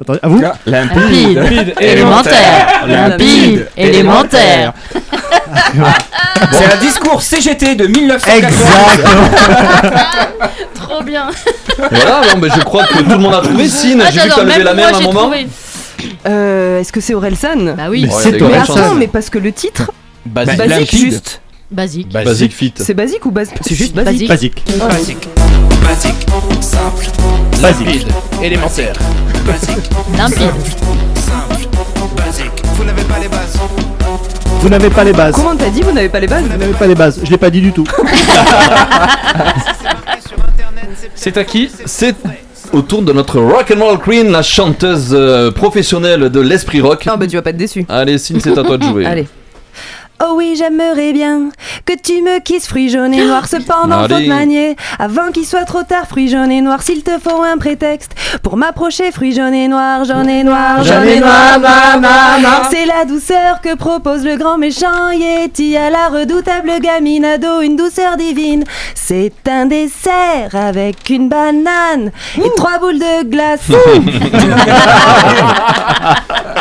Attendez, 0.00 0.18
à 0.22 0.28
vous 0.28 0.40
Limpide. 0.66 1.38
Limpide. 1.38 1.74
Élémentaire. 1.80 2.84
Limpide. 2.86 3.68
Élémentaire. 3.76 4.72
C'est 6.52 6.72
un 6.72 6.76
discours 6.80 7.22
CGT 7.22 7.76
de 7.76 7.86
1980. 7.86 8.36
Exactement. 8.36 9.28
Trop 10.74 11.02
bien. 11.02 11.26
Voilà, 11.78 12.22
bon, 12.32 12.38
ben, 12.38 12.50
je 12.54 12.60
crois 12.60 12.84
que 12.86 12.98
tout 12.98 13.08
le 13.08 13.18
monde 13.18 13.34
a 13.34 13.40
trouvé. 13.40 13.68
Sin, 13.68 13.98
j'ai 14.12 14.20
vu 14.20 14.28
que 14.28 14.34
t'as 14.34 14.42
levé 14.44 14.62
la 14.64 14.74
main 14.74 14.92
à 14.92 14.96
un 14.96 15.00
moment. 15.00 15.30
Euh, 16.26 16.80
Est-ce 16.80 16.92
que 16.92 17.00
c'est 17.00 17.14
Orelsan 17.14 17.74
Bah 17.76 17.84
oui. 17.88 18.02
Mais 18.06 18.10
c'est 18.10 18.36
toi. 18.36 18.48
Mais 18.50 18.58
attends, 18.58 18.94
mais 18.94 19.06
parce 19.06 19.30
que 19.30 19.38
le 19.38 19.52
titre, 19.52 19.90
Basique. 20.26 20.56
basique 20.58 20.70
limpide. 20.92 20.98
juste. 20.98 21.40
Basique. 21.70 22.08
Basic 22.12 22.52
Fit. 22.52 22.74
C'est 22.76 22.94
basique 22.94 23.24
ou 23.26 23.30
basique 23.30 23.56
C'est 23.62 23.74
juste 23.74 23.94
basique. 23.94 24.28
Basique. 24.28 24.62
Basique. 24.78 25.28
Basique. 25.82 26.26
Simple. 26.60 27.06
Basique. 27.60 28.06
Limpide. 29.46 29.82
Limpide. 30.16 30.50
Vous 32.76 32.84
n'avez 32.84 33.04
pas 33.04 33.18
les 33.20 33.28
bases. 33.28 33.58
Vous 34.60 34.68
n'avez 34.70 34.88
pas 34.90 35.04
les 35.04 35.12
bases. 35.12 35.34
Comment 35.34 35.54
t'as 35.54 35.68
dit 35.68 35.82
vous 35.82 35.92
n'avez 35.92 36.08
pas 36.08 36.20
les 36.20 36.26
bases 36.26 36.44
Vous 36.44 36.56
n'avez 36.56 36.72
pas 36.72 36.86
les 36.86 36.94
bases. 36.94 37.20
Je 37.22 37.30
l'ai 37.30 37.36
pas 37.36 37.50
dit 37.50 37.60
du 37.60 37.72
tout. 37.72 37.84
C'est 41.14 41.36
à 41.36 41.44
qui 41.44 41.70
C'est 41.84 42.16
au 42.72 42.80
tour 42.80 43.02
de 43.02 43.12
notre 43.12 43.38
rock'n'roll 43.38 43.98
queen, 43.98 44.30
la 44.32 44.42
chanteuse 44.42 45.10
euh, 45.12 45.50
professionnelle 45.50 46.30
de 46.30 46.40
l'esprit 46.40 46.80
rock. 46.80 47.04
Non, 47.06 47.16
bah 47.18 47.26
tu 47.26 47.36
vas 47.36 47.42
pas 47.42 47.50
être 47.50 47.56
déçu. 47.56 47.84
Allez, 47.88 48.16
Signe, 48.18 48.40
c'est 48.40 48.56
à 48.58 48.62
toi 48.62 48.78
de 48.78 48.82
jouer. 48.84 49.04
Allez. 49.10 49.26
Oh 50.22 50.34
oui, 50.36 50.54
j'aimerais 50.56 51.12
bien 51.12 51.50
que 51.84 51.92
tu 52.00 52.22
me 52.22 52.38
kisses 52.40 52.66
fruits 52.66 52.88
jaunes 52.88 53.12
et 53.14 53.24
noirs. 53.24 53.48
Cependant, 53.48 54.02
faut 54.02 54.08
te 54.08 54.28
manier 54.28 54.76
avant 54.98 55.30
qu'il 55.32 55.46
soit 55.46 55.64
trop 55.64 55.82
tard. 55.82 56.06
Fruits 56.08 56.28
jaunes 56.28 56.52
et 56.52 56.60
noirs, 56.60 56.82
s'il 56.82 57.02
te 57.02 57.18
faut 57.18 57.42
un 57.42 57.58
prétexte 57.58 58.12
pour 58.42 58.56
m'approcher. 58.56 59.10
Fruits 59.12 59.34
jaunes 59.34 59.54
et 59.54 59.68
noirs, 59.68 60.04
jaune 60.04 60.28
et 60.28 60.44
noir, 60.44 60.82
jaune 60.84 61.08
et 61.08 61.20
noir, 61.20 61.58
noir, 61.58 62.00
noir, 62.00 62.40
noir. 62.40 62.68
C'est 62.70 62.86
la 62.86 63.04
douceur 63.04 63.60
que 63.60 63.74
propose 63.74 64.24
le 64.24 64.36
grand 64.36 64.58
méchant 64.58 65.10
Yeti 65.10 65.76
à 65.76 65.90
la 65.90 66.08
redoutable 66.08 66.70
gamine 66.80 67.24
ado, 67.24 67.60
une 67.60 67.76
douceur 67.76 68.16
divine. 68.16 68.64
C'est 68.94 69.32
un 69.48 69.66
dessert 69.66 70.54
avec 70.54 71.10
une 71.10 71.28
banane 71.28 72.10
et 72.38 72.50
trois 72.56 72.78
boules 72.78 72.98
de 72.98 73.24
glace. 73.24 73.68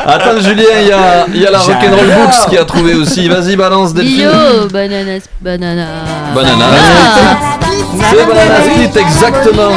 Attends, 0.05 0.39
Julien, 0.39 0.63
il 0.81 0.87
y 0.87 0.91
a, 0.91 1.25
il 1.27 1.41
y 1.41 1.47
a 1.47 1.51
la 1.51 1.59
rock'n'roll 1.59 2.07
books 2.07 2.49
qui 2.49 2.57
a 2.57 2.65
trouvé 2.65 2.93
aussi. 2.93 3.29
Vas-y, 3.29 3.42
balance 3.55 3.93
Delphine. 3.93 4.17
Bio, 4.17 4.69
bananas, 4.69 5.23
banana. 5.41 5.87
Banana. 6.33 6.65
Ah. 6.71 7.59
C'est 8.09 8.25
Banana 8.25 8.61
Split, 8.63 8.99
exactement. 8.99 9.73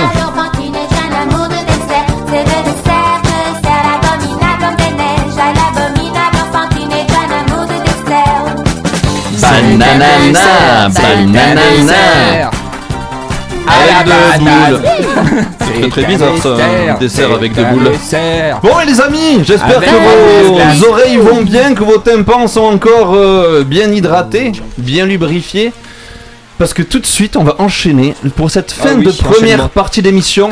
Bananana, 9.40 10.88
bananana. 10.88 12.55
Avec 13.66 14.06
deux 14.06 14.44
boules. 14.44 14.80
C'est 15.82 15.88
très 15.90 16.04
bizarre 16.04 16.36
ça, 16.42 16.48
un 16.50 16.98
dessert 16.98 17.32
avec 17.32 17.52
deux 17.54 17.64
boules. 17.64 17.92
Bon 18.62 18.80
et 18.80 18.86
les 18.86 19.00
amis, 19.00 19.44
j'espère 19.44 19.80
que 19.80 20.78
vos 20.80 20.88
oreilles 20.88 21.16
vont 21.18 21.42
bien, 21.42 21.74
que 21.74 21.84
vos 21.84 21.98
tympans 21.98 22.46
sont 22.46 22.62
encore 22.62 23.14
euh, 23.14 23.64
bien 23.64 23.90
hydratés, 23.92 24.52
bien 24.78 25.06
lubrifiés. 25.06 25.72
Parce 26.58 26.72
que 26.72 26.82
tout 26.82 26.98
de 26.98 27.06
suite, 27.06 27.36
on 27.36 27.44
va 27.44 27.56
enchaîner 27.58 28.14
pour 28.34 28.50
cette 28.50 28.72
fin 28.72 28.90
Ah 28.92 28.96
oui, 28.96 29.04
de 29.04 29.12
première 29.12 29.68
partie 29.68 30.00
d'émission. 30.00 30.50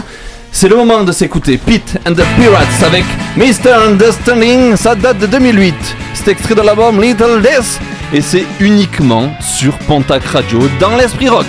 C'est 0.52 0.68
le 0.68 0.76
moment 0.76 1.02
de 1.02 1.10
s'écouter 1.10 1.56
Pete 1.58 1.98
and 2.06 2.12
the 2.12 2.22
Pirates 2.38 2.82
avec 2.86 3.04
Mr. 3.36 3.72
Understanding. 3.88 4.76
Ça 4.76 4.94
date 4.94 5.18
de 5.18 5.26
2008. 5.26 5.74
C'est 6.12 6.28
extrait 6.28 6.54
de 6.54 6.60
l'album 6.60 7.00
Little 7.02 7.40
Death 7.42 7.80
et 8.12 8.20
c'est 8.20 8.44
uniquement 8.60 9.30
sur 9.40 9.76
Pontac 9.78 10.24
Radio 10.26 10.60
dans 10.78 10.94
l'esprit 10.96 11.28
rock. 11.28 11.46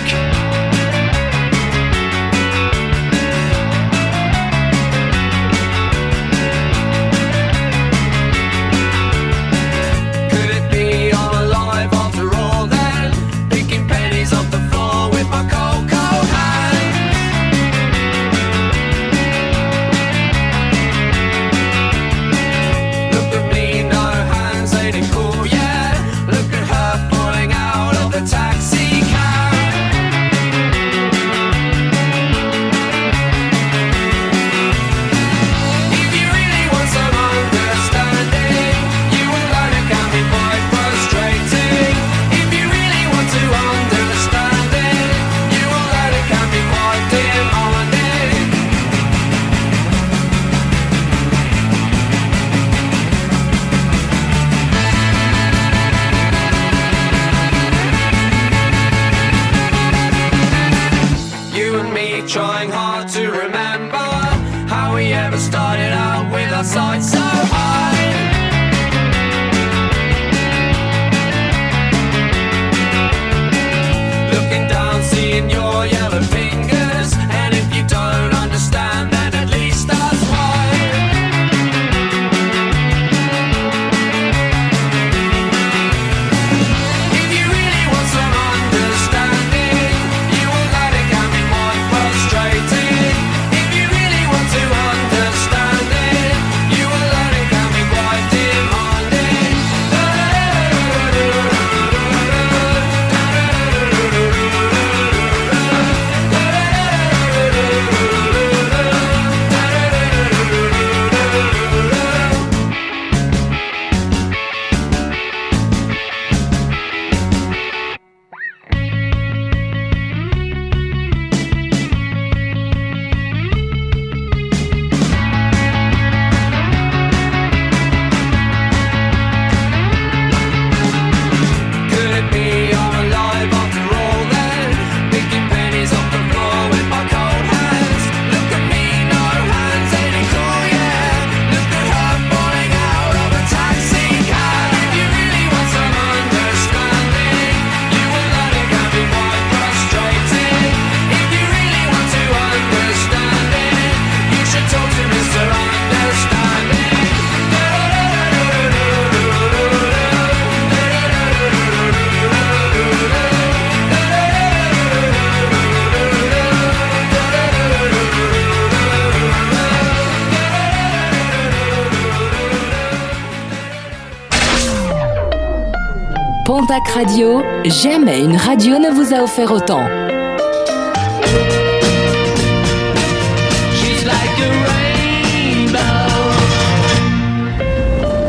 Radio, 176.84 177.42
jamais 177.64 178.20
une 178.20 178.36
radio 178.36 178.78
ne 178.78 178.90
vous 178.90 179.14
a 179.14 179.22
offert 179.22 179.50
autant. 179.50 179.88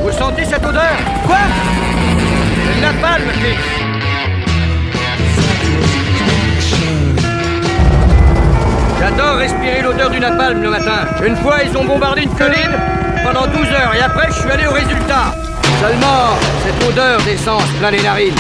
Vous 0.02 0.12
sentez 0.14 0.46
cette 0.46 0.66
odeur? 0.66 0.82
Quoi? 1.26 1.36
De 2.78 2.82
la 2.82 2.94
palme, 3.02 3.32
J'adore 9.02 9.36
respirer 9.36 9.82
l'odeur 9.82 10.10
du 10.10 10.22
napalm 10.22 10.62
le 10.62 10.70
matin. 10.70 11.06
Une 11.26 11.36
fois, 11.36 11.58
ils 11.66 11.78
ont 11.78 11.84
bombardé 11.84 12.22
une 12.22 12.34
colline 12.34 12.78
pendant 13.26 13.46
12 13.46 13.68
heures 13.74 13.94
et 13.94 14.02
après, 14.02 14.28
je 14.30 14.40
suis 14.40 14.50
allé 14.50 14.68
au 14.68 14.72
résultat. 14.72 15.34
Seulement, 15.82 16.36
cette 16.66 16.90
odeur 16.90 17.22
d'essence 17.24 17.64
plein 17.80 17.92
les 17.92 18.02
narines 18.02 18.36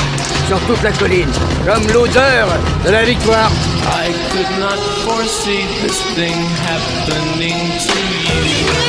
sur 0.48 0.60
toute 0.62 0.82
la 0.82 0.92
colline, 0.92 1.30
comme 1.66 1.86
l'odeur 1.94 2.48
de 2.86 2.92
la 2.92 3.04
victoire. 3.04 3.52
I 3.86 4.12
could 4.32 4.60
not 4.60 4.80
foresee 5.06 5.66
this 5.82 6.02
thing 6.16 6.36
happening 6.66 7.58
to 7.86 8.00
you. 8.24 8.88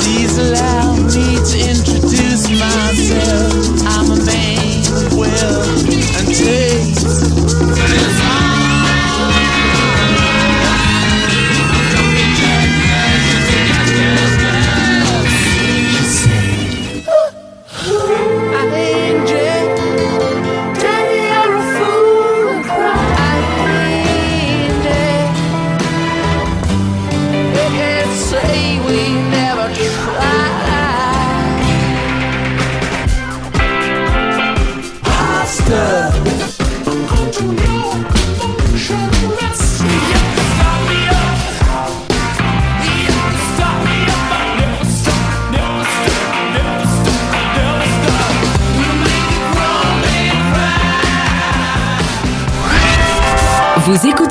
Please 0.00 0.38
allow 0.38 0.94
me 0.94 1.38
to 1.38 1.58
introduce 1.70 2.48
myself. 2.50 3.52
I'm 3.86 4.10
a 4.10 4.16
man 4.24 4.80
of 4.94 5.16
will 5.16 5.62
and 6.18 6.28
taste. 6.28 7.10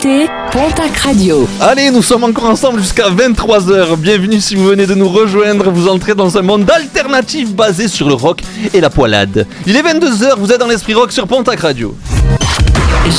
Écoutez 0.09 0.29
Pontac 0.51 0.97
Radio. 0.97 1.47
Allez, 1.61 1.91
nous 1.91 2.01
sommes 2.01 2.23
encore 2.23 2.45
ensemble 2.45 2.79
jusqu'à 2.79 3.09
23h. 3.09 3.95
Bienvenue 3.97 4.39
si 4.41 4.55
vous 4.55 4.65
venez 4.65 4.85
de 4.85 4.95
nous 4.95 5.07
rejoindre. 5.07 5.69
Vous 5.69 5.87
entrez 5.87 6.15
dans 6.15 6.37
un 6.37 6.41
monde 6.41 6.69
alternatif 6.69 7.53
basé 7.53 7.87
sur 7.87 8.07
le 8.07 8.15
rock 8.15 8.41
et 8.73 8.81
la 8.81 8.89
poilade. 8.89 9.45
Il 9.65 9.75
est 9.75 9.81
22h, 9.81 10.37
vous 10.37 10.51
êtes 10.51 10.59
dans 10.59 10.67
l'esprit 10.67 10.93
rock 10.93 11.11
sur 11.11 11.27
Pontac 11.27 11.59
Radio. 11.59 11.95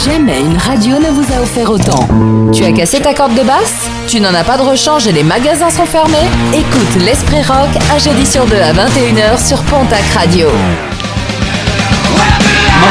Jamais 0.05 0.41
une 0.41 0.57
radio 0.57 0.99
ne 0.99 1.11
vous 1.11 1.33
a 1.33 1.43
offert 1.43 1.71
autant. 1.71 2.09
Tu 2.53 2.65
as 2.65 2.73
cassé 2.73 3.01
ta 3.01 3.15
corde 3.15 3.35
de 3.35 3.43
basse? 3.43 3.89
Tu 4.09 4.21
n'en 4.21 4.35
as 4.35 4.45
pas 4.45 4.57
de 4.57 4.63
rechange 4.63 5.07
et 5.07 5.13
les 5.13 5.25
magasins 5.25 5.71
sont 5.71 5.87
fermés? 5.87 6.29
Écoute 6.53 7.05
l'Esprit 7.05 7.43
Rock 7.43 7.71
un 7.93 7.99
jeudi 7.99 8.27
sur 8.27 8.45
deux 8.47 8.57
à 8.57 8.73
21h 8.73 9.47
sur 9.47 9.59
Pontac 9.63 10.05
Radio. 10.15 10.49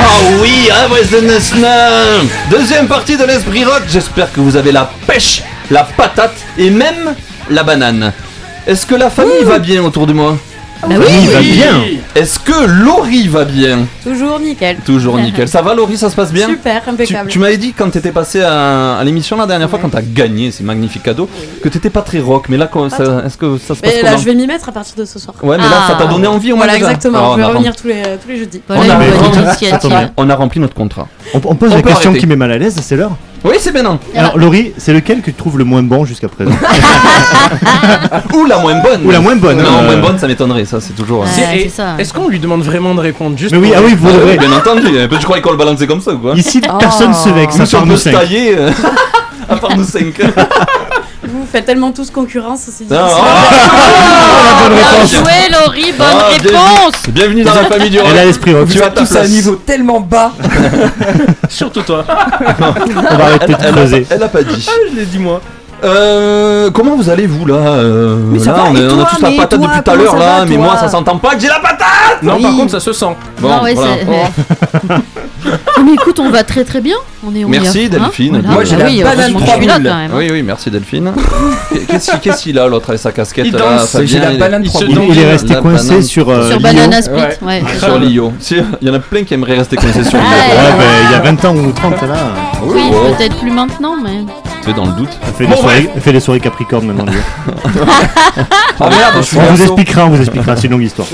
Ah 0.01 0.05
oui, 0.41 0.69
Deuxième 2.49 2.87
partie 2.87 3.17
de 3.17 3.25
l'esprit 3.25 3.65
rock. 3.65 3.83
J'espère 3.89 4.31
que 4.31 4.39
vous 4.39 4.55
avez 4.55 4.71
la 4.71 4.89
pêche, 5.05 5.43
la 5.69 5.83
patate 5.83 6.37
et 6.57 6.69
même 6.69 7.15
la 7.49 7.63
banane. 7.63 8.13
Est-ce 8.65 8.85
que 8.85 8.95
la 8.95 9.09
famille 9.09 9.43
va 9.43 9.59
bien 9.59 9.83
autour 9.83 10.07
de 10.07 10.13
moi? 10.13 10.37
Bah 10.89 10.95
oui. 10.97 11.05
Oui, 11.19 11.27
va 11.27 11.39
bien. 11.41 11.81
Est-ce 12.15 12.39
que 12.39 12.65
Laurie 12.83 13.27
va 13.27 13.45
bien 13.45 13.85
Toujours 14.03 14.39
nickel. 14.39 14.77
Toujours 14.85 15.17
nickel. 15.19 15.47
Ça 15.47 15.61
va 15.61 15.73
Laurie, 15.75 15.97
ça 15.97 16.09
se 16.09 16.15
passe 16.15 16.31
bien 16.33 16.47
Super, 16.47 16.81
impeccable. 16.87 17.27
Tu, 17.29 17.33
tu 17.33 17.39
m'avais 17.39 17.57
dit 17.57 17.73
quand 17.73 17.89
t'étais 17.91 18.11
passé 18.11 18.41
à, 18.41 18.97
à 18.97 19.03
l'émission 19.03 19.37
la 19.37 19.45
dernière 19.45 19.69
fois, 19.69 19.79
quand 19.79 19.89
t'as 19.89 20.01
gagné 20.01 20.51
ces 20.51 20.63
magnifiques 20.63 21.03
cadeaux, 21.03 21.29
que 21.61 21.69
t'étais 21.69 21.89
pas 21.89 22.01
très 22.01 22.19
rock. 22.19 22.45
Mais 22.49 22.57
là, 22.57 22.69
est-ce 23.25 23.37
que 23.37 23.57
ça 23.57 23.75
se 23.75 23.81
passe 23.81 23.93
Mais 23.95 24.01
là, 24.01 24.17
je 24.17 24.25
vais 24.25 24.33
m'y 24.35 24.47
mettre 24.47 24.69
à 24.69 24.71
partir 24.71 24.95
de 24.95 25.05
ce 25.05 25.19
soir. 25.19 25.35
Ouais, 25.43 25.57
mais 25.57 25.63
là, 25.63 25.87
ça 25.87 25.95
t'a 25.95 26.05
donné 26.07 26.27
envie 26.27 26.51
au 26.51 26.55
moins 26.55 26.65
Voilà, 26.65 26.79
déjà 26.79 26.87
exactement. 26.91 27.17
Alors, 27.19 27.33
je 27.33 27.37
vais 27.37 27.43
on 27.43 27.47
a 27.47 27.51
revenir 27.51 27.75
tous 27.75 27.87
les, 27.87 28.01
tous 28.21 28.29
les 28.29 28.37
jeudis. 28.39 28.61
on, 28.69 28.89
a 28.89 28.95
rempli, 28.97 29.67
on 30.17 30.29
a 30.29 30.35
rempli 30.35 30.59
notre 30.59 30.75
contrat. 30.75 31.07
On, 31.33 31.37
on 31.43 31.55
pose 31.55 31.71
On 31.71 31.75
la 31.75 31.81
question 31.81 32.09
arrêter. 32.09 32.19
qui 32.21 32.27
met 32.27 32.35
mal 32.35 32.51
à 32.51 32.57
l'aise, 32.57 32.75
c'est 32.81 32.95
l'heure 32.95 33.11
Oui, 33.43 33.55
c'est 33.59 33.71
maintenant. 33.71 33.99
Alors, 34.15 34.37
Laurie, 34.37 34.73
c'est 34.77 34.91
lequel 34.93 35.19
que 35.21 35.25
tu 35.25 35.33
trouves 35.33 35.57
le 35.57 35.63
moins 35.63 35.81
bon 35.81 36.03
jusqu'à 36.05 36.27
présent 36.27 36.51
Ou 38.33 38.45
la 38.45 38.59
moins 38.59 38.81
bonne. 38.81 39.05
Ou 39.05 39.11
la 39.11 39.19
moins 39.19 39.35
bonne. 39.35 39.57
Non, 39.57 39.79
euh, 39.79 39.85
moins 39.85 39.97
bonne, 39.97 40.19
ça 40.19 40.27
m'étonnerait, 40.27 40.65
ça, 40.65 40.79
c'est 40.81 40.93
toujours. 40.93 41.25
C'est- 41.27 41.43
euh, 41.79 41.95
et 41.97 42.01
Est-ce 42.01 42.13
qu'on 42.13 42.27
lui 42.27 42.39
demande 42.39 42.63
vraiment 42.63 42.93
de 42.95 42.99
répondre 42.99 43.37
juste 43.37 43.51
Mais 43.53 43.57
oui, 43.59 43.71
ah 43.75 43.79
oui, 43.83 43.95
vous 43.97 44.11
devrez. 44.11 44.37
Bien 44.37 44.51
entendu. 44.51 44.87
Tu 45.19 45.25
crois 45.25 45.39
qu'on 45.41 45.51
le 45.51 45.57
balancer 45.57 45.87
comme 45.87 46.01
ça 46.01 46.11
ou 46.11 46.17
quoi 46.19 46.33
Ici, 46.35 46.61
personne 46.79 47.13
se 47.13 47.29
vexe, 47.29 47.59
à 47.59 47.65
part 47.65 47.85
nous 47.85 47.95
se 47.97 48.03
cinq. 48.05 48.11
tailler, 48.11 48.57
euh, 48.57 48.71
à 49.49 49.55
part 49.55 49.75
nous 49.77 49.83
cinq. 49.85 50.19
Vous 51.49 51.53
faites 51.57 51.65
tellement 51.65 51.91
tous 51.91 52.11
concurrence, 52.11 52.59
c'est 52.65 52.83
difficile. 52.85 52.95
Ah, 52.95 54.69
Bien 54.69 55.07
joué, 55.07 55.31
Laurie, 55.51 55.91
bonne 55.97 56.07
Ah, 56.11 56.27
réponse 56.29 56.93
Bienvenue 57.09 57.41
dans 57.41 57.55
la 57.55 57.63
famille 57.63 57.89
du 57.89 57.97
rock. 57.97 58.07
Elle 58.11 58.19
a 58.19 58.25
l'esprit 58.25 58.53
rock. 58.53 58.69
Tu 58.69 58.77
Vous 58.77 58.83
as 58.83 58.91
tous 58.91 59.15
à 59.15 59.21
un 59.21 59.27
niveau 59.27 59.55
tellement 59.55 59.99
bas. 59.99 60.31
Surtout 61.49 61.81
toi. 61.81 62.05
On 62.07 63.17
va 63.17 63.25
arrêter 63.25 63.47
de 63.47 63.53
creuser. 63.71 64.05
Elle 64.11 64.21
a 64.21 64.27
pas 64.27 64.43
dit. 64.43 64.69
je 64.91 64.95
l'ai 64.95 65.05
dit 65.07 65.17
moi. 65.17 65.41
Euh, 65.83 66.69
comment 66.71 66.95
vous 66.95 67.09
allez 67.09 67.25
vous 67.25 67.45
là 67.45 67.55
euh, 67.55 68.17
Mais 68.31 68.39
ça 68.39 68.51
là, 68.51 68.57
va, 68.57 68.63
on, 68.69 68.75
et 68.75 68.79
est- 68.79 68.83
on 68.87 68.99
a 68.99 69.03
toi, 69.03 69.07
tous 69.15 69.21
la 69.21 69.29
mais 69.29 69.37
patate 69.37 69.59
toi, 69.59 69.67
depuis 69.69 69.83
tout 69.83 69.91
à 69.91 69.93
comment 69.93 70.03
l'heure 70.03 70.13
ça 70.13 70.19
là, 70.19 70.39
va, 70.39 70.45
mais 70.45 70.55
toi 70.55 70.63
moi 70.65 70.77
ça 70.77 70.87
s'entend 70.89 71.17
pas 71.17 71.35
que 71.35 71.41
j'ai 71.41 71.47
la 71.47 71.59
patate 71.59 72.21
Non, 72.23 72.41
par 72.41 72.51
Oui. 72.51 72.57
contre, 72.57 72.71
ça 72.71 72.79
se 72.81 72.91
sent. 72.93 73.05
Bon, 73.39 73.47
Non, 73.49 73.63
ouais, 73.63 73.73
voilà. 73.73 73.91
c'est- 74.01 74.07
ouais. 74.09 74.97
Oh, 75.45 75.81
mais 75.85 75.93
écoute, 75.93 76.19
on 76.19 76.29
va 76.29 76.43
très 76.43 76.65
très 76.65 76.81
bien. 76.81 76.97
On 77.25 77.33
est, 77.33 77.45
on 77.45 77.47
est 77.47 77.59
Merci 77.61 77.79
à- 77.79 77.81
hein, 77.83 77.87
Delphine. 77.91 78.39
voilà. 78.41 78.49
Moi, 78.49 78.63
j'ai 78.65 78.75
Bah 78.75 78.83
la 78.83 78.89
oui, 78.89 79.01
banane 79.03 79.19
heureusement 79.19 79.39
que 79.39 79.43
trois 79.45 79.55
je 79.55 79.59
suis 79.61 79.67
là 79.69 79.79
boules. 79.79 79.87
quand 79.89 79.95
même. 79.97 80.11
Oui, 80.13 80.29
oui, 80.33 80.43
merci 80.43 80.69
Delphine. 80.69 81.11
Qu'est-ce 81.87 82.11
qu'il- 82.11 82.19
qu'est-ce 82.19 82.43
qu'il 82.43 82.59
a 82.59 82.67
l'autre 82.67 82.89
avec 82.89 82.99
sa 83.01 83.13
casquette 83.13 83.45
Il 83.47 83.53
là, 83.53 83.59
danse, 83.59 83.91
Fabien, 83.91 84.05
j'ai 84.07 84.19
la 84.19 84.31
il- 84.33 84.37
banane 84.37 84.61
il 84.65 84.67
trois 84.67 84.81
se 84.81 84.85
boules. 84.87 84.99
Il, 85.07 85.15
il 85.15 85.19
est 85.19 85.31
resté 85.31 85.53
La 85.53 85.61
coincé 85.61 85.87
banane. 85.87 86.01
sur. 86.03 86.29
euh, 86.29 86.49
Sur 86.49 86.59
Lyon. 86.59 86.69
Banana 86.73 87.01
Split, 87.01 87.21
Ouais. 87.41 87.63
Sur 87.79 87.99
Lio. 87.99 88.33
Si, 88.39 88.57
Il 88.81 88.87
y 88.89 88.91
en 88.91 88.95
a 88.95 88.99
plein 88.99 89.23
qui 89.23 89.33
aimeraient 89.33 89.55
rester 89.55 89.77
coincés 89.77 90.03
sur 90.03 90.17
Lio. 90.19 90.27
Ah, 90.29 90.55
Ouais, 90.55 90.77
ben, 90.77 90.85
il 91.05 91.11
y 91.11 91.15
a 91.15 91.19
20 91.21 91.45
ans 91.45 91.55
ou 91.55 91.71
30 91.71 92.01
là. 92.01 92.15
Oui, 92.63 92.81
peut-être 93.17 93.37
plus 93.39 93.51
maintenant, 93.51 93.95
mais. 94.03 94.25
Tu 94.63 94.69
es 94.69 94.73
dans 94.73 94.85
le 94.85 94.91
doute. 94.93 95.09
On 95.21 95.33
fait, 95.33 95.45
Bon, 95.45 95.51
des 95.55 95.61
soirées, 95.61 95.89
on 95.95 95.99
fait 96.01 96.11
des 96.13 96.19
soirées 96.19 96.39
Capricorne 96.39 96.87
maintenant. 96.87 97.05
lui. 97.05 97.19
Ah 98.79 98.89
merde, 98.89 99.13
je 99.17 99.21
suis 99.21 99.37
On 99.37 99.53
vous 99.53 99.61
expliquera, 99.61 100.05
on 100.05 100.09
vous 100.09 100.21
expliquera, 100.21 100.55
c'est 100.55 100.67
une 100.67 100.71
longue 100.73 100.83
histoire. 100.83 101.07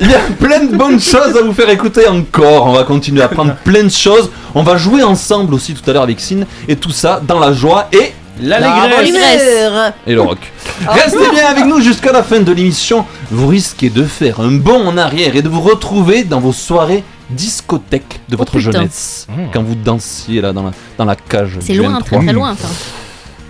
Il 0.00 0.10
y 0.10 0.14
a 0.14 0.20
plein 0.40 0.64
de 0.64 0.76
bonnes 0.76 1.00
choses 1.00 1.36
à 1.36 1.42
vous 1.42 1.52
faire 1.52 1.68
écouter 1.70 2.06
encore. 2.06 2.66
On 2.66 2.72
va 2.72 2.84
continuer 2.84 3.22
à 3.22 3.26
apprendre 3.26 3.54
plein 3.64 3.82
de 3.82 3.88
choses. 3.88 4.30
On 4.54 4.62
va 4.62 4.76
jouer 4.76 5.02
ensemble 5.02 5.54
aussi 5.54 5.74
tout 5.74 5.88
à 5.90 5.92
l'heure 5.92 6.02
avec 6.04 6.20
Sin. 6.20 6.40
Et 6.68 6.76
tout 6.76 6.90
ça 6.90 7.20
dans 7.26 7.38
la 7.38 7.52
joie 7.52 7.88
et 7.92 8.12
L'allégresse. 8.40 9.92
Et 10.06 10.14
le 10.14 10.22
rock. 10.22 10.38
Restez 10.86 11.30
bien 11.32 11.46
avec 11.46 11.66
nous 11.66 11.80
jusqu'à 11.80 12.12
la 12.12 12.22
fin 12.22 12.38
de 12.40 12.52
l'émission. 12.52 13.04
Vous 13.32 13.48
risquez 13.48 13.90
de 13.90 14.04
faire 14.04 14.38
un 14.40 14.52
bond 14.52 14.86
en 14.86 14.96
arrière 14.96 15.34
et 15.34 15.42
de 15.42 15.48
vous 15.48 15.60
retrouver 15.60 16.22
dans 16.22 16.38
vos 16.38 16.52
soirées 16.52 17.02
discothèques 17.30 18.20
de 18.28 18.36
votre 18.36 18.58
putain. 18.58 18.72
jeunesse. 18.72 19.26
Quand 19.52 19.62
vous 19.62 19.74
dansiez 19.74 20.40
là 20.40 20.52
dans 20.52 20.62
la, 20.64 20.70
dans 20.96 21.04
la 21.04 21.16
cage. 21.16 21.58
C'est 21.60 21.74
loin, 21.74 21.98
N3. 21.98 22.02
très 22.04 22.18
très 22.18 22.32
loin. 22.32 22.52
enfin. 22.52 22.68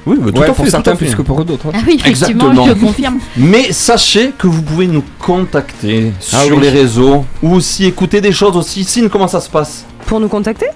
Oui, 0.06 0.16
mais 0.22 0.32
tout 0.32 0.38
Ouais, 0.40 0.46
à 0.48 0.52
pour 0.52 0.64
fait, 0.64 0.70
certains 0.70 0.96
plus 0.96 1.14
que 1.14 1.20
pour 1.20 1.44
d'autres. 1.44 1.66
Ah 1.74 1.78
oui, 1.86 1.96
effectivement, 2.00 2.50
Exactement. 2.50 2.66
je 2.66 2.72
confirme. 2.86 3.18
Mais 3.36 3.72
sachez 3.72 4.32
que 4.38 4.46
vous 4.46 4.62
pouvez 4.62 4.86
nous 4.86 5.04
contacter 5.18 6.12
Ah 6.32 6.44
sur 6.44 6.56
oui. 6.56 6.62
les 6.62 6.70
réseaux 6.70 7.26
ou 7.42 7.54
aussi 7.54 7.84
écouter 7.84 8.20
des 8.22 8.32
choses 8.32 8.56
aussi. 8.56 8.84
Sin, 8.84 9.08
comment 9.08 9.28
ça 9.28 9.40
se 9.40 9.50
passe? 9.50 9.84
Pour 10.06 10.18
nous 10.18 10.28
contacter? 10.28 10.66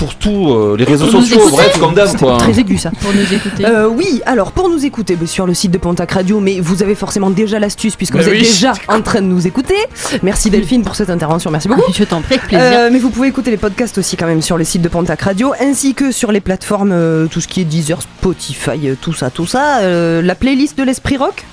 Pour 0.00 0.14
tous 0.14 0.54
euh, 0.54 0.76
les 0.78 0.84
réseaux 0.86 1.08
Pour 1.08 1.20
sociaux, 1.20 1.42
bref, 1.50 1.78
comme 1.78 1.92
d'hab. 1.92 2.08
Très 2.38 2.58
aigu 2.58 2.78
ça. 2.78 2.90
Pour 3.02 3.12
nous 3.12 3.34
écouter. 3.34 3.66
Euh, 3.66 3.86
oui, 3.86 4.22
alors 4.24 4.52
pour 4.52 4.70
nous 4.70 4.86
écouter 4.86 5.14
bah, 5.14 5.26
sur 5.26 5.46
le 5.46 5.52
site 5.52 5.72
de 5.72 5.76
Pontac 5.76 6.12
Radio, 6.12 6.40
mais 6.40 6.58
vous 6.58 6.82
avez 6.82 6.94
forcément 6.94 7.28
déjà 7.28 7.58
l'astuce 7.58 7.96
puisque 7.96 8.16
vous 8.16 8.26
êtes 8.26 8.32
oui. 8.32 8.40
déjà 8.40 8.72
en 8.88 9.02
train 9.02 9.20
de 9.20 9.26
nous 9.26 9.46
écouter. 9.46 9.74
Merci 10.22 10.48
Delphine 10.48 10.84
pour 10.84 10.96
cette 10.96 11.10
intervention, 11.10 11.50
merci 11.50 11.68
beaucoup. 11.68 11.82
Ah, 11.86 11.92
je 11.94 12.04
t'en 12.04 12.22
prie, 12.22 12.36
avec 12.36 12.46
plaisir. 12.46 12.66
Euh, 12.66 12.88
mais 12.90 12.98
vous 12.98 13.10
pouvez 13.10 13.28
écouter 13.28 13.50
les 13.50 13.58
podcasts 13.58 13.98
aussi 13.98 14.16
quand 14.16 14.26
même 14.26 14.40
sur 14.40 14.56
le 14.56 14.64
site 14.64 14.80
de 14.80 14.88
Pontac 14.88 15.20
Radio, 15.20 15.52
ainsi 15.60 15.92
que 15.92 16.12
sur 16.12 16.32
les 16.32 16.40
plateformes, 16.40 16.92
euh, 16.92 17.26
tout 17.26 17.42
ce 17.42 17.48
qui 17.48 17.60
est 17.60 17.64
Deezer, 17.64 18.00
Spotify, 18.00 18.96
tout 19.02 19.12
ça, 19.12 19.28
tout 19.28 19.44
ça. 19.44 19.80
euh, 19.80 20.22
la 20.22 20.34
playlist 20.34 20.78
de 20.78 20.82
l'Esprit 20.82 21.18
Rock? 21.18 21.44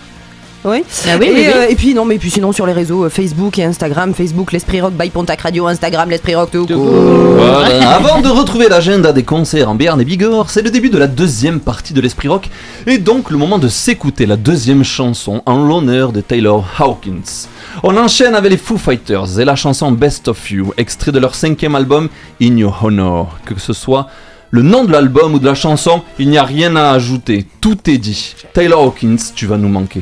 Oui. 0.66 0.84
Ah 1.08 1.18
oui, 1.20 1.28
et, 1.28 1.30
oui, 1.30 1.36
oui. 1.38 1.46
euh, 1.56 1.68
et 1.70 1.76
puis 1.76 1.94
non, 1.94 2.04
mais 2.06 2.18
puis 2.18 2.30
sinon 2.30 2.52
sur 2.52 2.66
les 2.66 2.74
réseaux 2.74 3.06
euh, 3.06 3.10
Facebook 3.10 3.58
et 3.60 3.64
Instagram, 3.64 4.14
Facebook 4.14 4.52
l'Esprit 4.52 4.82
Rock 4.82 4.94
by 4.94 5.10
Pontac 5.10 5.42
Radio, 5.42 5.68
Instagram 5.68 6.10
l'Esprit 6.10 6.36
Rock 6.36 6.52
tout. 6.52 6.68
Voilà. 6.68 7.92
Avant 7.92 8.22
de 8.22 8.28
retrouver 8.28 8.68
l'agenda 8.68 9.14
des 9.14 9.24
concerts 9.24 9.70
en 9.70 9.76
Béarn 9.76 10.00
et 10.02 10.06
Bigorre, 10.06 10.50
c'est 10.50 10.62
le 10.62 10.70
début 10.70 10.90
de 10.90 10.98
la 10.98 11.08
deuxième 11.08 11.60
partie 11.60 11.94
de 11.94 12.02
l'Esprit 12.02 12.28
Rock 12.28 12.50
et 12.86 12.98
donc 12.98 13.30
le 13.32 13.38
moment 13.38 13.60
de 13.60 13.68
s'écouter 13.68 14.26
la 14.26 14.36
deuxième 14.36 14.84
chanson 14.84 15.42
en 15.46 15.64
l'honneur 15.64 16.12
de 16.12 16.22
Taylor 16.22 16.66
Hawkins. 16.80 17.48
On 17.84 17.96
enchaîne 17.96 18.36
avec 18.36 18.52
les 18.52 18.58
Foo 18.58 18.78
Fighters 18.78 19.40
et 19.40 19.46
la 19.46 19.56
chanson 19.56 19.92
Best 19.92 20.28
of 20.28 20.52
You, 20.52 20.74
extrait 20.78 21.12
de 21.12 21.20
leur 21.20 21.36
cinquième 21.36 21.76
album 21.76 22.10
In 22.42 22.58
Your 22.58 22.78
Honor. 22.84 23.38
Que 23.46 23.60
ce 23.60 23.74
soit 23.74 24.08
le 24.50 24.62
nom 24.62 24.86
de 24.86 24.92
l'album 24.92 25.34
ou 25.34 25.40
de 25.40 25.46
la 25.46 25.56
chanson, 25.56 26.02
il 26.20 26.30
n'y 26.30 26.38
a 26.38 26.44
rien 26.44 26.76
à 26.76 26.92
ajouter, 26.92 27.46
tout 27.62 27.78
est 27.90 27.98
dit. 27.98 28.34
Taylor 28.54 28.82
Hawkins, 28.82 29.18
tu 29.36 29.46
vas 29.46 29.58
nous 29.58 29.68
manquer. 29.70 30.02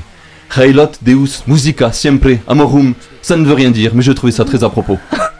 Hailot 0.57 0.91
Deus 1.01 1.43
Musica 1.47 1.91
Siempre 1.91 2.37
Amorum, 2.47 2.93
ça 3.21 3.35
ne 3.35 3.45
veut 3.45 3.53
rien 3.53 3.71
dire, 3.71 3.91
mais 3.93 4.01
je 4.01 4.11
trouvais 4.11 4.31
ça 4.31 4.45
très 4.45 4.63
à 4.63 4.69
propos. 4.69 4.97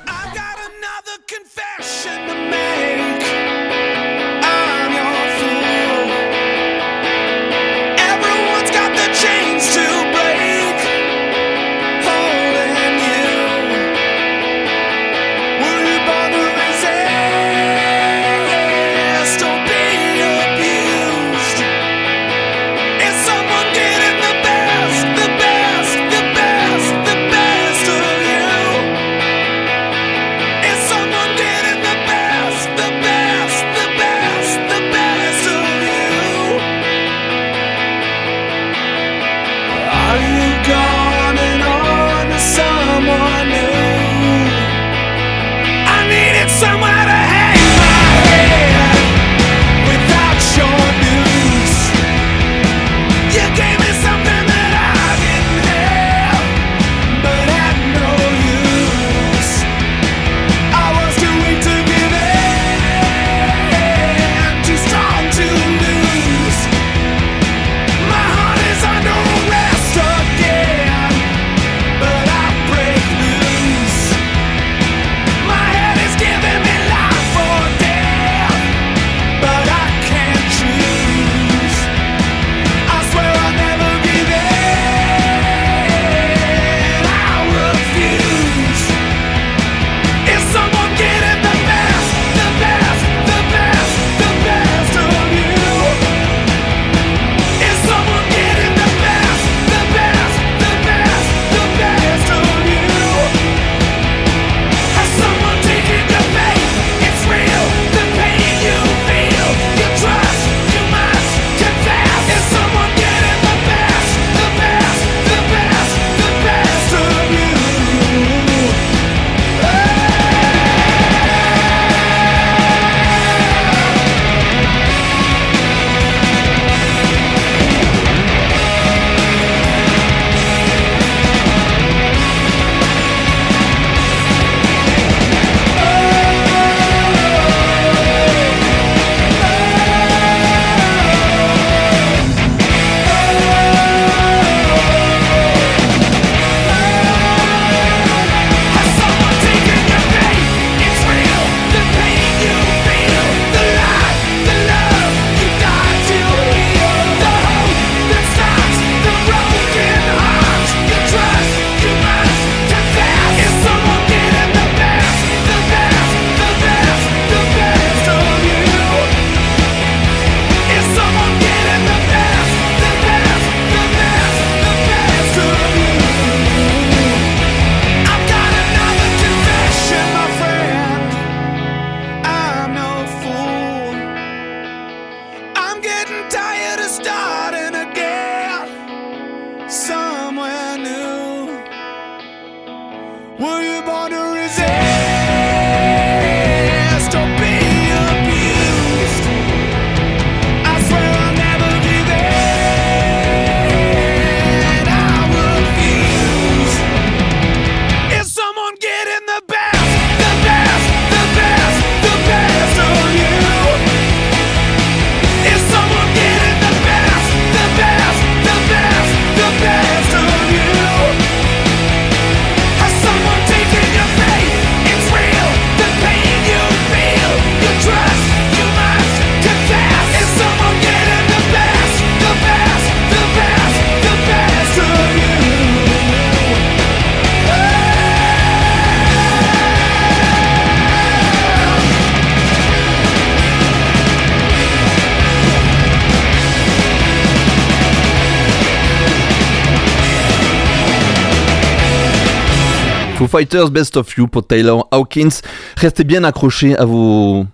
Fighters, 253.36 253.69
Best 253.69 253.97
of 253.97 254.15
You 254.15 254.27
pour 254.27 254.47
Taylor 254.47 254.88
Hawkins. 254.91 255.41
Restez 255.75 256.05
bien 256.05 256.23
accrochés 256.23 256.73
à 256.77 256.86
vos. 256.86 257.45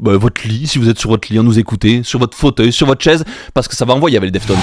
bah, 0.00 0.16
votre 0.16 0.48
lit, 0.48 0.66
si 0.66 0.78
vous 0.78 0.88
êtes 0.88 0.98
sur 0.98 1.10
votre 1.10 1.30
lit, 1.30 1.38
à 1.38 1.42
nous 1.42 1.58
écouter, 1.58 2.00
sur 2.04 2.18
votre 2.18 2.34
fauteuil, 2.34 2.72
sur 2.72 2.86
votre 2.86 3.02
chaise, 3.04 3.22
parce 3.52 3.68
que 3.68 3.76
ça 3.76 3.84
va 3.84 3.92
envoyer 3.92 4.16
avec 4.16 4.28
les 4.28 4.30
Deftones. 4.30 4.56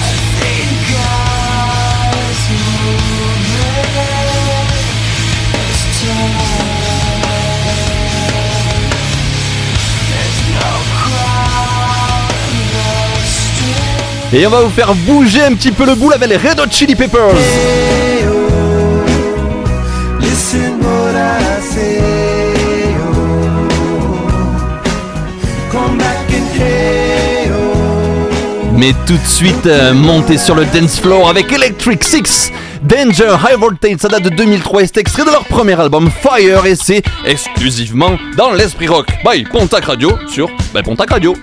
Et 14.32 14.44
on 14.44 14.50
va 14.50 14.62
vous 14.62 14.70
faire 14.70 14.92
bouger 14.96 15.44
un 15.44 15.54
petit 15.54 15.70
peu 15.70 15.86
le 15.86 15.94
boule 15.94 16.14
avec 16.14 16.28
les 16.28 16.36
Red 16.36 16.58
Hot 16.58 16.68
Chili 16.68 16.96
Peppers. 16.96 18.03
Tout 29.06 29.16
de 29.16 29.26
suite, 29.26 29.64
euh, 29.66 29.94
montez 29.94 30.36
sur 30.36 30.54
le 30.54 30.66
dance 30.66 31.00
floor 31.00 31.30
avec 31.30 31.50
Electric 31.50 32.04
Six. 32.04 32.52
Danger 32.82 33.34
High 33.42 33.58
Voltage, 33.58 33.96
ça 33.98 34.08
date 34.08 34.24
de 34.24 34.28
2003 34.28 34.82
et 34.82 34.86
c'est 34.86 34.98
extrait 34.98 35.24
de 35.24 35.30
leur 35.30 35.46
premier 35.46 35.80
album 35.80 36.10
Fire 36.10 36.66
et 36.66 36.76
c'est 36.76 37.02
exclusivement 37.24 38.18
dans 38.36 38.52
l'Esprit 38.52 38.88
Rock. 38.88 39.06
Bye, 39.24 39.44
Pontac 39.44 39.86
Radio 39.86 40.10
sur 40.28 40.50
bah, 40.74 40.82
Pontac 40.82 41.08
Radio. 41.08 41.34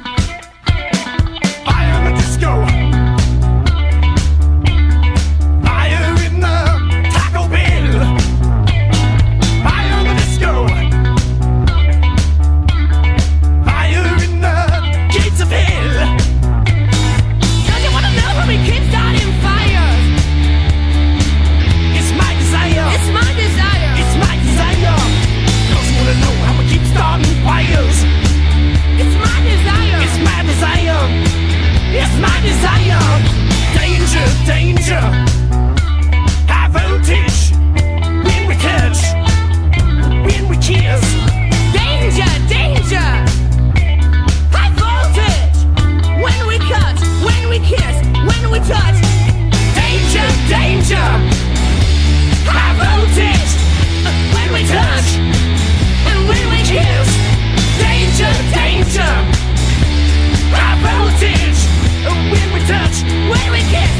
Touch. 62.72 63.04
When 63.04 63.52
we 63.52 63.60
kiss. 63.70 63.91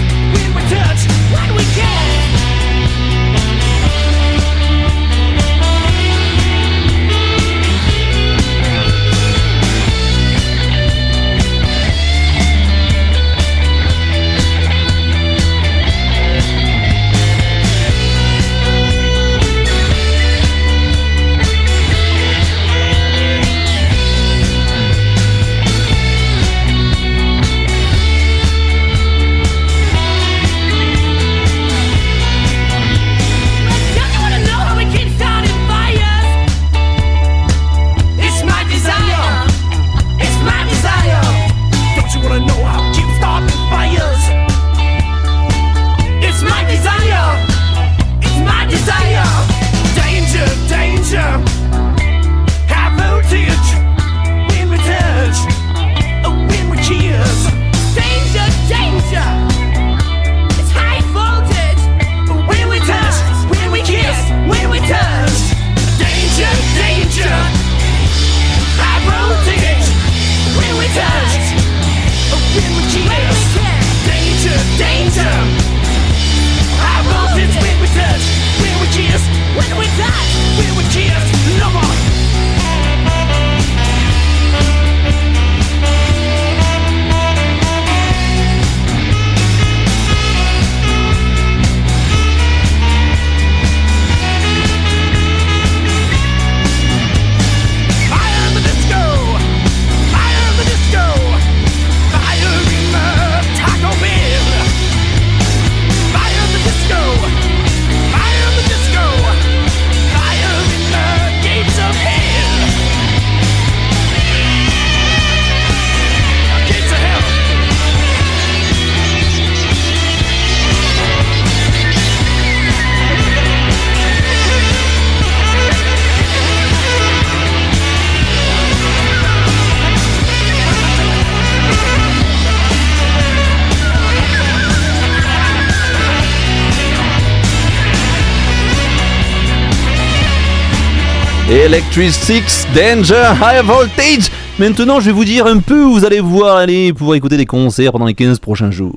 Electric 141.72 142.12
Six, 142.12 142.68
Danger, 142.76 143.32
High 143.42 143.64
Voltage. 143.64 144.30
Maintenant, 144.60 145.00
je 145.00 145.06
vais 145.06 145.14
vous 145.14 145.24
dire 145.24 145.46
un 145.46 145.60
peu 145.60 145.86
où 145.86 145.94
vous 145.94 146.04
allez 146.04 146.20
pouvoir 146.20 146.58
aller 146.58 146.92
pouvoir 146.92 147.16
écouter 147.16 147.38
des 147.38 147.46
concerts 147.46 147.94
pendant 147.94 148.08
les 148.08 148.14
15 148.14 148.40
prochains 148.40 148.72
jours. 148.72 148.94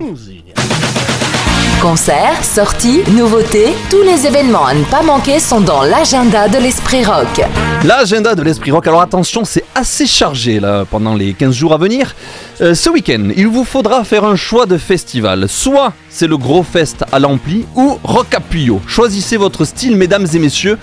Concerts, 1.81 2.43
sorties, 2.43 3.03
nouveautés, 3.13 3.69
tous 3.91 4.03
les 4.03 4.27
événements 4.27 4.67
à 4.67 4.75
ne 4.75 4.83
pas 4.83 5.03
manquer 5.03 5.39
sont 5.39 5.61
dans 5.61 5.83
l'agenda 5.83 6.49
de 6.49 6.59
l'Esprit 6.59 7.05
Rock. 7.05 7.43
L'agenda 7.85 8.35
de 8.35 8.43
l'Esprit 8.43 8.73
Rock, 8.73 8.89
alors 8.89 9.03
attention, 9.03 9.45
c'est 9.45 9.65
assez 9.77 10.07
chargé 10.07 10.59
là 10.59 10.85
pendant 10.85 11.15
les 11.15 11.33
15 11.33 11.55
jours 11.55 11.75
à 11.75 11.79
venir. 11.79 12.17
Euh, 12.61 12.75
ce 12.75 12.91
week-end, 12.91 13.29
il 13.37 13.47
vous 13.47 13.65
faudra 13.65 14.03
faire 14.03 14.25
un 14.25 14.35
choix 14.35 14.67
de 14.67 14.79
festival. 14.79 15.49
Soit 15.49 15.93
c'est 16.09 16.27
le 16.27 16.39
gros 16.39 16.63
fest 16.65 17.05
à 17.13 17.21
l'ampli 17.21 17.67
ou 17.77 17.99
Rock 18.03 18.35
Appuyo. 18.35 18.81
Choisissez 18.89 19.37
votre 19.37 19.65
style, 19.65 19.97
mesdames 19.97 20.27
et 20.33 20.39
messieurs, 20.39 20.79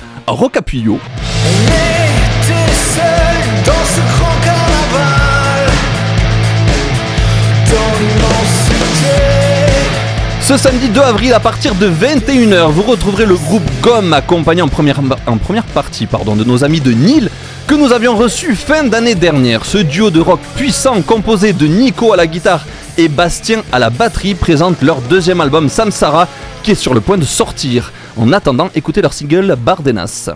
Dans 10.51 10.57
ce 10.57 10.57
samedi 10.57 10.89
2 10.89 11.01
avril 11.01 11.33
à 11.33 11.39
partir 11.39 11.75
de 11.75 11.89
21h, 11.89 12.71
vous 12.71 12.81
retrouverez 12.81 13.25
le 13.25 13.35
groupe 13.35 13.63
Gomme 13.81 14.13
accompagné 14.13 14.61
en 14.61 14.67
première, 14.67 15.01
en 15.27 15.37
première 15.37 15.63
partie 15.63 16.05
de 16.07 16.43
nos 16.43 16.63
amis 16.63 16.81
de 16.81 16.91
Nîmes 16.91 17.29
que 17.67 17.75
nous 17.75 17.91
avions 17.91 18.15
reçus 18.15 18.55
fin 18.55 18.83
d'année 18.83 19.15
dernière. 19.15 19.65
Ce 19.65 19.77
duo 19.77 20.11
de 20.11 20.19
rock 20.19 20.39
puissant 20.55 21.01
composé 21.01 21.53
de 21.53 21.67
Nico 21.67 22.11
à 22.13 22.17
la 22.17 22.27
guitare 22.27 22.65
et 22.97 23.07
Bastien 23.07 23.63
à 23.71 23.79
la 23.79 23.89
batterie 23.89 24.35
présente 24.35 24.81
leur 24.81 25.01
deuxième 25.01 25.41
album 25.41 25.69
Samsara 25.69 26.27
qui 26.63 26.71
est 26.71 26.75
sur 26.75 26.93
le 26.93 27.01
point 27.01 27.17
de 27.17 27.25
sortir. 27.25 27.91
En 28.17 28.33
attendant, 28.33 28.69
écoutez 28.75 29.01
leur 29.01 29.13
single 29.13 29.55
Bardenas. 29.55 30.29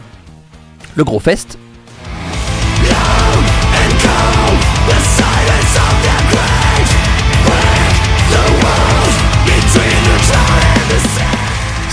Le 0.96 1.04
gros 1.04 1.20
fest, 1.20 1.58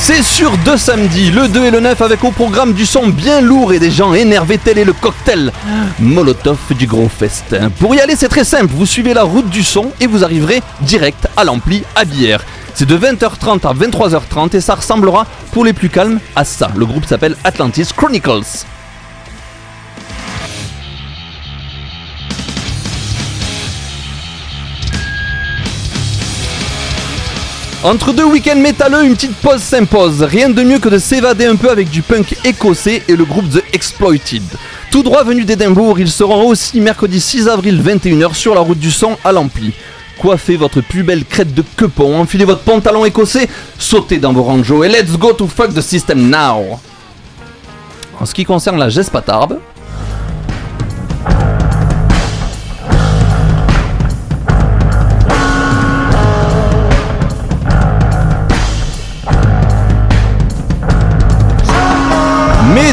C'est 0.05 0.23
sur 0.25 0.57
deux 0.59 0.77
samedis, 0.77 1.31
le 1.31 1.47
2 1.47 1.67
et 1.67 1.71
le 1.71 1.79
9, 1.79 2.01
avec 2.03 2.25
au 2.25 2.33
programme 2.33 2.73
du 2.73 2.87
son 2.87 3.07
bien 3.07 3.41
lourd 3.41 3.73
et 3.73 3.79
des 3.79 3.93
gens 3.93 4.15
énervés, 4.15 4.59
tel 4.59 4.79
est 4.79 4.85
le 4.85 4.93
cocktail 4.93 5.53
Molotov 6.01 6.59
du 6.77 6.89
Gros 6.89 7.09
Fest. 7.09 7.55
Pour 7.79 7.95
y 7.95 8.01
aller, 8.01 8.17
c'est 8.17 8.29
très 8.29 8.43
simple, 8.43 8.73
vous 8.75 8.85
suivez 8.85 9.15
la 9.15 9.23
route 9.23 9.49
du 9.49 9.63
son 9.63 9.93
et 10.01 10.09
vous 10.09 10.25
arriverez 10.25 10.61
direct 10.81 11.29
à 11.37 11.45
l'ampli 11.45 11.85
à 11.95 12.05
bière. 12.05 12.45
C'est 12.75 12.87
de 12.87 12.97
20h30 12.97 13.67
à 13.67 13.75
23h30 13.75 14.57
et 14.57 14.61
ça 14.61 14.75
ressemblera, 14.75 15.27
pour 15.53 15.65
les 15.65 15.73
plus 15.73 15.91
calmes, 15.91 16.21
à 16.35 16.45
ça. 16.45 16.71
Le 16.77 16.87
groupe 16.87 17.05
s'appelle 17.05 17.37
Atlantis 17.45 17.89
Chronicles. 17.97 18.65
Entre 27.85 28.13
deux 28.13 28.25
week-ends 28.25 28.61
métalleux, 28.61 29.05
une 29.05 29.15
petite 29.15 29.35
pause 29.35 29.61
s'impose. 29.61 30.23
Rien 30.23 30.49
de 30.49 30.63
mieux 30.63 30.79
que 30.79 30.89
de 30.89 30.99
s'évader 30.99 31.47
un 31.47 31.57
peu 31.57 31.69
avec 31.69 31.91
du 31.91 32.01
punk 32.01 32.37
écossais 32.45 33.03
et 33.09 33.17
le 33.17 33.25
groupe 33.25 33.51
The 33.51 33.65
Exploited. 33.73 34.45
Tout 34.93 35.03
droit 35.03 35.25
venu 35.25 35.45
d'Édimbourg, 35.45 35.99
ils 35.99 36.11
seront 36.11 36.47
aussi 36.47 36.81
mercredi 36.81 37.21
6 37.21 37.49
avril 37.49 37.83
21h 37.83 38.35
sur 38.35 38.55
la 38.55 38.61
route 38.61 38.79
du 38.79 38.93
son 38.93 39.19
à 39.25 39.33
l'Ampli. 39.33 39.73
Coiffez 40.23 40.57
votre 40.57 40.81
plus 40.81 41.03
belle 41.03 41.25
crête 41.25 41.53
de 41.53 41.65
quepon, 41.77 42.17
enfilez 42.17 42.45
votre 42.45 42.61
pantalon 42.61 43.05
écossais, 43.05 43.49
sautez 43.77 44.19
dans 44.19 44.33
vos 44.33 44.45
rangeaux 44.45 44.85
et 44.85 44.89
let's 44.89 45.19
go 45.19 45.33
to 45.33 45.49
fuck 45.49 45.75
the 45.75 45.81
system 45.81 46.31
now. 46.31 46.79
En 48.21 48.25
ce 48.25 48.33
qui 48.33 48.45
concerne 48.45 48.79
la 48.79 48.89
Gespatarbe, 48.89 49.59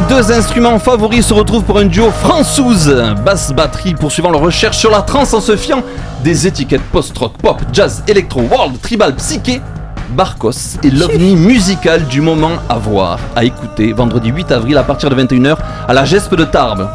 deux 0.10 0.32
instruments 0.32 0.80
favoris 0.80 1.28
se 1.28 1.34
retrouvent 1.34 1.64
pour 1.64 1.78
un 1.78 1.86
duo 1.86 2.10
françoise. 2.10 3.16
Basse 3.24 3.54
batterie 3.54 3.94
poursuivant 3.94 4.32
leur 4.32 4.42
recherche 4.42 4.78
sur 4.78 4.90
la 4.90 5.04
trance 5.04 5.34
en 5.34 5.40
se 5.40 5.56
fiant 5.56 5.84
des 6.24 6.48
étiquettes 6.48 6.82
post-rock, 6.92 7.34
pop, 7.38 7.62
jazz, 7.72 8.04
électro, 8.08 8.42
world, 8.42 8.82
tribal, 8.82 9.16
psyché. 9.16 9.62
Barcos 10.10 10.78
est 10.84 10.90
l'ovni 10.90 11.36
musical 11.36 12.06
du 12.08 12.22
moment 12.22 12.54
à 12.68 12.80
voir, 12.80 13.20
à 13.36 13.44
écouter 13.44 13.94
vendredi 13.94 14.30
8 14.30 14.52
avril 14.52 14.78
à 14.78 14.84
partir 14.84 15.12
de 15.12 15.16
21h 15.16 15.58
à 15.88 15.94
la 15.94 16.06
Gespe 16.06 16.36
de 16.36 16.46
Tarbes. 16.46 16.90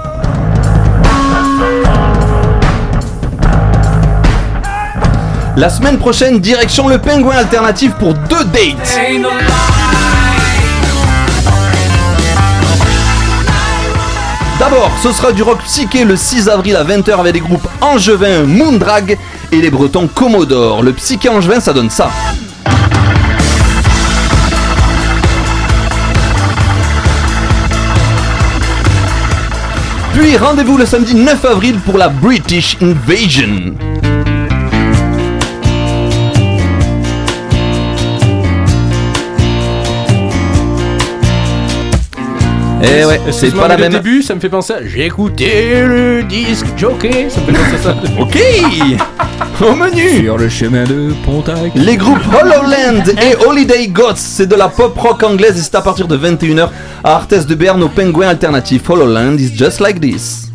La 5.57 5.71
semaine 5.71 5.99
prochaine, 5.99 6.41
direction 6.41 6.89
le 6.89 6.99
Pingouin 6.99 7.37
Alternatif 7.37 7.93
pour 7.95 8.15
deux 8.15 8.45
dates. 8.47 8.99
D'abord, 14.59 14.91
ce 15.03 15.11
sera 15.11 15.33
du 15.33 15.43
rock 15.43 15.59
psyché 15.65 16.05
le 16.05 16.17
6 16.17 16.49
avril 16.49 16.77
à 16.77 16.85
20h 16.85 17.19
avec 17.19 17.35
les 17.35 17.41
groupes 17.41 17.67
Angevin, 17.81 18.45
Moondrag 18.45 19.19
et 19.51 19.61
les 19.61 19.69
Bretons 19.69 20.07
Commodore. 20.07 20.83
Le 20.83 20.93
psyché 20.93 21.29
angevin, 21.29 21.59
ça 21.59 21.73
donne 21.73 21.91
ça. 21.91 22.09
Puis 30.13 30.37
rendez-vous 30.37 30.79
le 30.79 30.87
samedi 30.87 31.17
9 31.17 31.45
avril 31.45 31.81
pour 31.81 31.99
la 31.99 32.09
British 32.09 32.77
Invasion. 32.81 33.75
Eh 42.87 43.05
ouais, 43.07 43.21
c'est 43.31 43.55
pas 43.55 43.69
la 43.69 43.77
même. 43.77 43.93
Le 43.93 43.99
début, 43.99 44.23
ça 44.23 44.35
me 44.35 44.41
fait 44.41 44.49
penser 44.49 44.73
à 44.75 44.87
J'ai 44.87 45.07
écouté 45.07 45.83
le 45.87 46.23
disque 46.23 46.67
jockey. 46.77 47.29
Ça 47.31 47.41
me 47.41 47.47
fait 47.47 47.53
penser 47.53 47.75
à 47.75 47.79
ça. 47.79 47.97
Ok 48.21 48.39
Au 49.61 49.75
menu 49.75 50.25
Sur 50.25 50.37
le 50.39 50.49
chemin 50.49 50.85
de 50.85 51.13
Pontac. 51.25 51.73
Les 51.75 51.97
groupes 51.97 52.19
Hollowland 52.33 53.05
et 53.23 53.37
Holiday 53.47 53.89
Gods, 53.89 54.15
c'est 54.17 54.47
de 54.47 54.55
la 54.55 54.69
pop 54.69 54.97
rock 54.99 55.23
anglaise 55.23 55.59
et 55.59 55.63
c'est 55.63 55.75
à 55.75 55.81
partir 55.83 56.09
de 56.09 56.17
21h 56.17 56.69
à 57.03 57.15
Arthès 57.17 57.47
de 57.47 57.55
Berne 57.55 57.83
au 57.83 57.89
Penguin 57.89 58.29
Alternatif. 58.29 58.89
Hollowland 58.89 59.39
is 59.39 59.51
just 59.57 59.81
like 59.81 60.01
this. 60.01 60.51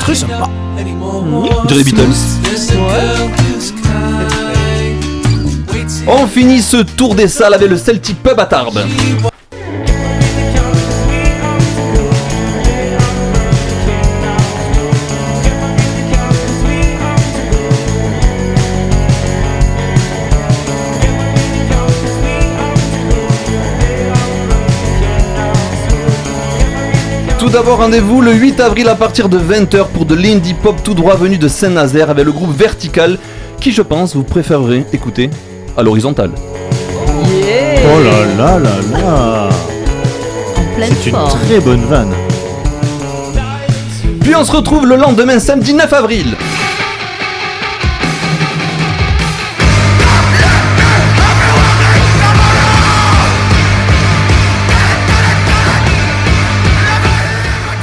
Très 0.00 0.14
sympa. 0.14 0.48
Beatles. 1.68 2.02
On 6.06 6.26
finit 6.26 6.60
ce 6.60 6.78
tour 6.78 7.14
des 7.14 7.28
salles 7.28 7.54
avec 7.54 7.70
le 7.70 7.76
Celtic 7.76 8.22
Pub 8.22 8.38
à 8.38 8.46
Tarbes. 8.46 8.80
Tout 27.42 27.48
d'abord, 27.48 27.78
rendez-vous 27.78 28.20
le 28.20 28.32
8 28.32 28.60
avril 28.60 28.88
à 28.88 28.94
partir 28.94 29.28
de 29.28 29.36
20h 29.36 29.88
pour 29.88 30.06
de 30.06 30.14
l'indie 30.14 30.54
pop 30.54 30.80
tout 30.84 30.94
droit 30.94 31.16
venu 31.16 31.38
de 31.38 31.48
Saint-Nazaire 31.48 32.08
avec 32.08 32.24
le 32.24 32.30
groupe 32.30 32.56
Vertical 32.56 33.18
qui, 33.60 33.72
je 33.72 33.82
pense, 33.82 34.14
vous 34.14 34.22
préférerez 34.22 34.86
écouter 34.92 35.28
à 35.76 35.82
l'horizontale. 35.82 36.30
Oh 36.68 37.98
là 38.04 38.26
là 38.38 38.58
là 38.60 38.70
là 38.92 39.48
C'est 40.78 41.10
une 41.10 41.16
très 41.48 41.58
bonne 41.58 41.84
vanne. 41.86 42.14
Puis 44.20 44.36
on 44.36 44.44
se 44.44 44.52
retrouve 44.52 44.86
le 44.86 44.94
lendemain, 44.94 45.40
samedi 45.40 45.74
9 45.74 45.92
avril. 45.92 46.36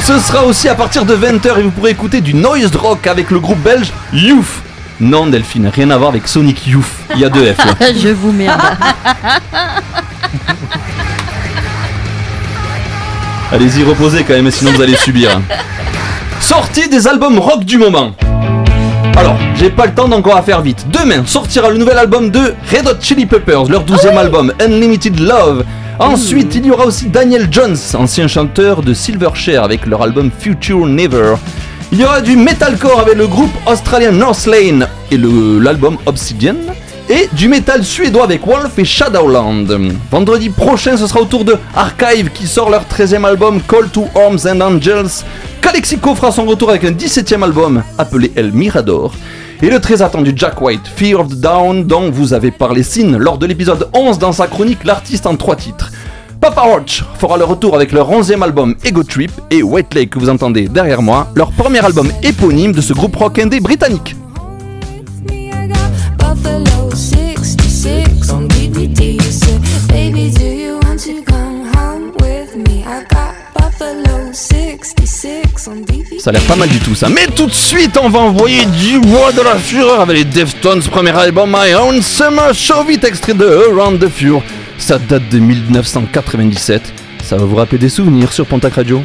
Ce 0.09 0.17
sera 0.17 0.43
aussi 0.43 0.67
à 0.67 0.73
partir 0.73 1.05
de 1.05 1.15
20h 1.15 1.59
et 1.59 1.61
vous 1.61 1.69
pourrez 1.69 1.91
écouter 1.91 2.19
du 2.19 2.33
noise 2.33 2.75
rock 2.75 3.05
avec 3.05 3.29
le 3.29 3.39
groupe 3.39 3.59
belge 3.59 3.93
Youth. 4.11 4.63
Non 4.99 5.27
Delphine, 5.27 5.67
rien 5.71 5.91
à 5.91 5.97
voir 5.97 6.09
avec 6.09 6.27
Sonic 6.27 6.65
Youth. 6.65 6.83
Il 7.13 7.21
y 7.21 7.25
a 7.25 7.29
deux 7.29 7.45
F 7.53 7.57
là. 7.59 7.73
Je 7.95 8.07
vous 8.07 8.31
merde. 8.31 8.59
Allez-y, 13.51 13.83
reposez 13.83 14.23
quand 14.23 14.33
même, 14.33 14.49
sinon 14.49 14.71
vous 14.71 14.81
allez 14.81 14.95
subir. 14.95 15.39
Sortie 16.41 16.89
des 16.89 17.07
albums 17.07 17.37
rock 17.37 17.63
du 17.63 17.77
moment. 17.77 18.13
Alors, 19.15 19.37
j'ai 19.57 19.69
pas 19.69 19.85
le 19.85 19.93
temps 19.93 20.07
donc 20.07 20.25
on 20.25 20.33
va 20.33 20.41
faire 20.41 20.63
vite. 20.63 20.87
Demain 20.89 21.23
sortira 21.27 21.69
le 21.69 21.77
nouvel 21.77 21.99
album 21.99 22.31
de 22.31 22.55
Red 22.71 22.87
Hot 22.87 22.99
Chili 22.99 23.27
Peppers, 23.27 23.65
leur 23.65 23.85
12e 23.85 24.17
album 24.17 24.51
Unlimited 24.59 25.19
Love. 25.19 25.65
Ensuite, 25.99 26.55
il 26.55 26.65
y 26.65 26.71
aura 26.71 26.85
aussi 26.85 27.07
Daniel 27.07 27.49
Jones, 27.51 27.75
ancien 27.93 28.29
chanteur 28.29 28.81
de 28.81 28.93
Silverchair 28.93 29.63
avec 29.63 29.85
leur 29.85 30.01
album 30.01 30.31
Future 30.31 30.85
Never. 30.85 31.35
Il 31.91 31.99
y 31.99 32.05
aura 32.05 32.21
du 32.21 32.37
metalcore 32.37 33.01
avec 33.01 33.15
le 33.15 33.27
groupe 33.27 33.51
australien 33.65 34.11
Northlane 34.11 34.87
et 35.11 35.17
l'album 35.17 35.97
Obsidian. 36.05 36.55
Et 37.09 37.27
du 37.33 37.49
métal 37.49 37.83
suédois 37.83 38.23
avec 38.23 38.45
Wolf 38.47 38.77
et 38.77 38.85
Shadowland. 38.85 39.65
Vendredi 40.09 40.49
prochain, 40.49 40.95
ce 40.95 41.05
sera 41.05 41.19
au 41.19 41.25
tour 41.25 41.43
de 41.43 41.57
Archive 41.75 42.29
qui 42.29 42.47
sort 42.47 42.69
leur 42.69 42.83
13e 42.85 43.25
album 43.25 43.59
Call 43.67 43.89
to 43.89 44.05
Arms 44.15 44.47
and 44.47 44.61
Angels. 44.61 45.25
Calexico 45.59 46.15
fera 46.15 46.31
son 46.31 46.45
retour 46.45 46.69
avec 46.69 46.85
un 46.85 46.91
17e 46.91 47.43
album 47.43 47.83
appelé 47.97 48.31
El 48.37 48.53
Mirador. 48.53 49.11
Et 49.61 49.69
le 49.69 49.81
très 49.81 50.01
attendu 50.01 50.31
Jack 50.33 50.61
White, 50.61 50.87
Fear 50.87 51.19
of 51.19 51.27
the 51.27 51.39
Down, 51.41 51.83
dont 51.83 52.09
vous 52.09 52.31
avez 52.33 52.49
parlé 52.49 52.81
Sin 52.81 53.17
lors 53.17 53.37
de 53.37 53.45
l'épisode 53.45 53.89
11 53.93 54.17
dans 54.17 54.31
sa 54.31 54.47
chronique 54.47 54.85
L'artiste 54.85 55.27
en 55.27 55.35
trois 55.35 55.57
titres. 55.57 55.91
Papa 56.39 56.61
Roach 56.61 57.03
fera 57.17 57.37
le 57.37 57.43
retour 57.43 57.75
avec 57.75 57.91
leur 57.91 58.09
11e 58.09 58.41
album 58.41 58.75
Ego 58.85 59.03
Trip 59.03 59.31
et 59.51 59.61
White 59.61 59.93
Lake 59.93 60.11
que 60.11 60.19
vous 60.19 60.29
entendez 60.29 60.69
derrière 60.69 61.01
moi, 61.01 61.27
leur 61.35 61.51
premier 61.51 61.83
album 61.83 62.09
éponyme 62.23 62.71
de 62.71 62.79
ce 62.79 62.93
groupe 62.93 63.17
rock 63.17 63.37
indé 63.37 63.59
britannique. 63.59 64.15
Ça 76.19 76.29
a 76.29 76.33
l'air 76.33 76.41
pas 76.43 76.55
mal 76.55 76.69
du 76.69 76.79
tout 76.79 76.95
ça. 76.95 77.09
Mais 77.09 77.27
tout 77.27 77.45
de 77.45 77.51
suite, 77.51 77.99
on 78.01 78.07
va 78.09 78.19
envoyer 78.19 78.65
du 78.65 78.99
bois 78.99 79.33
de 79.33 79.41
la 79.41 79.57
fureur 79.57 79.99
avec 79.99 80.15
les 80.15 80.23
Deftones, 80.23 80.81
premier 80.83 81.11
album 81.11 81.49
My 81.51 81.73
Own 81.75 82.01
Summer 82.01 82.53
Show, 82.53 82.85
vite 82.87 83.03
extrait 83.03 83.33
de 83.33 83.45
Around 83.45 83.99
the 83.99 84.07
Fure. 84.07 84.41
Ça 84.77 84.97
date 84.97 85.27
de 85.29 85.39
1997. 85.39 86.93
Ça 87.21 87.35
va 87.35 87.43
vous 87.43 87.57
rappeler 87.57 87.79
des 87.79 87.89
souvenirs 87.89 88.31
sur 88.31 88.45
Pontac 88.45 88.75
Radio. 88.75 89.01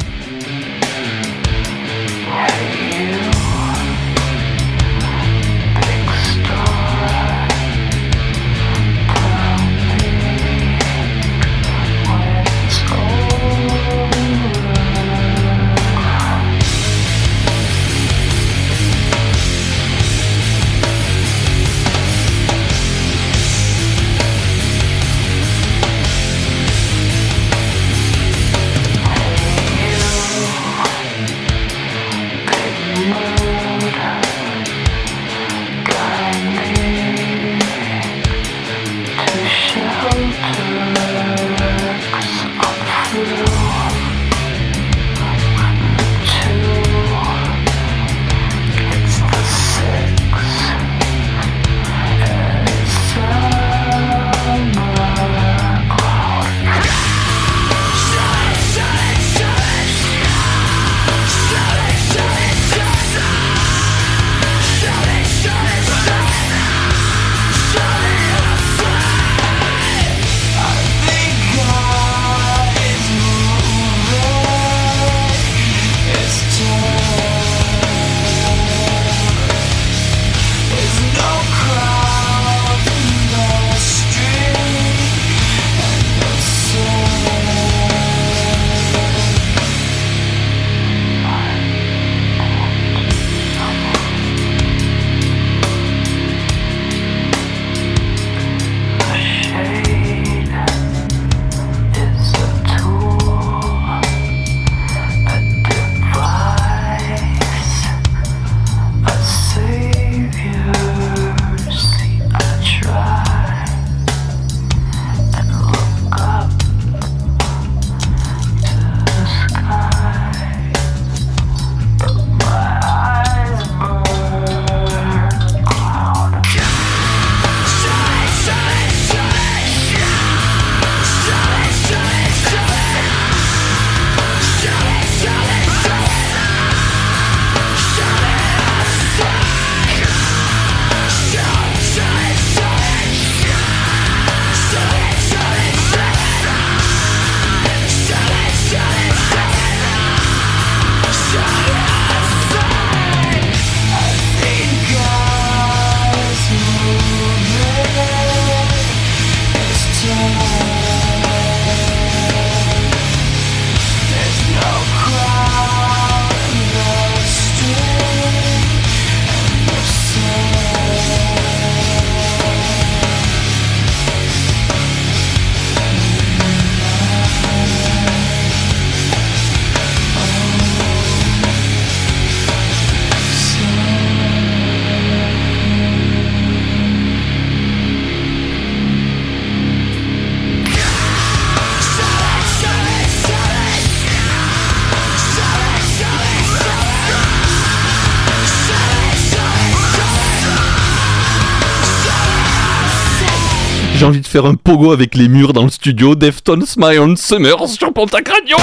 Faire 204.35 204.47
un 204.47 204.55
pogo 204.55 204.91
avec 204.91 205.15
les 205.15 205.29
murs 205.29 205.53
dans 205.53 205.63
le 205.63 205.69
studio. 205.69 206.13
Deftones, 206.13 206.65
My 206.75 206.97
Own 206.97 207.15
Summer 207.15 207.55
sur 207.69 207.93
Pontac 207.93 208.27
Radio. 208.27 208.57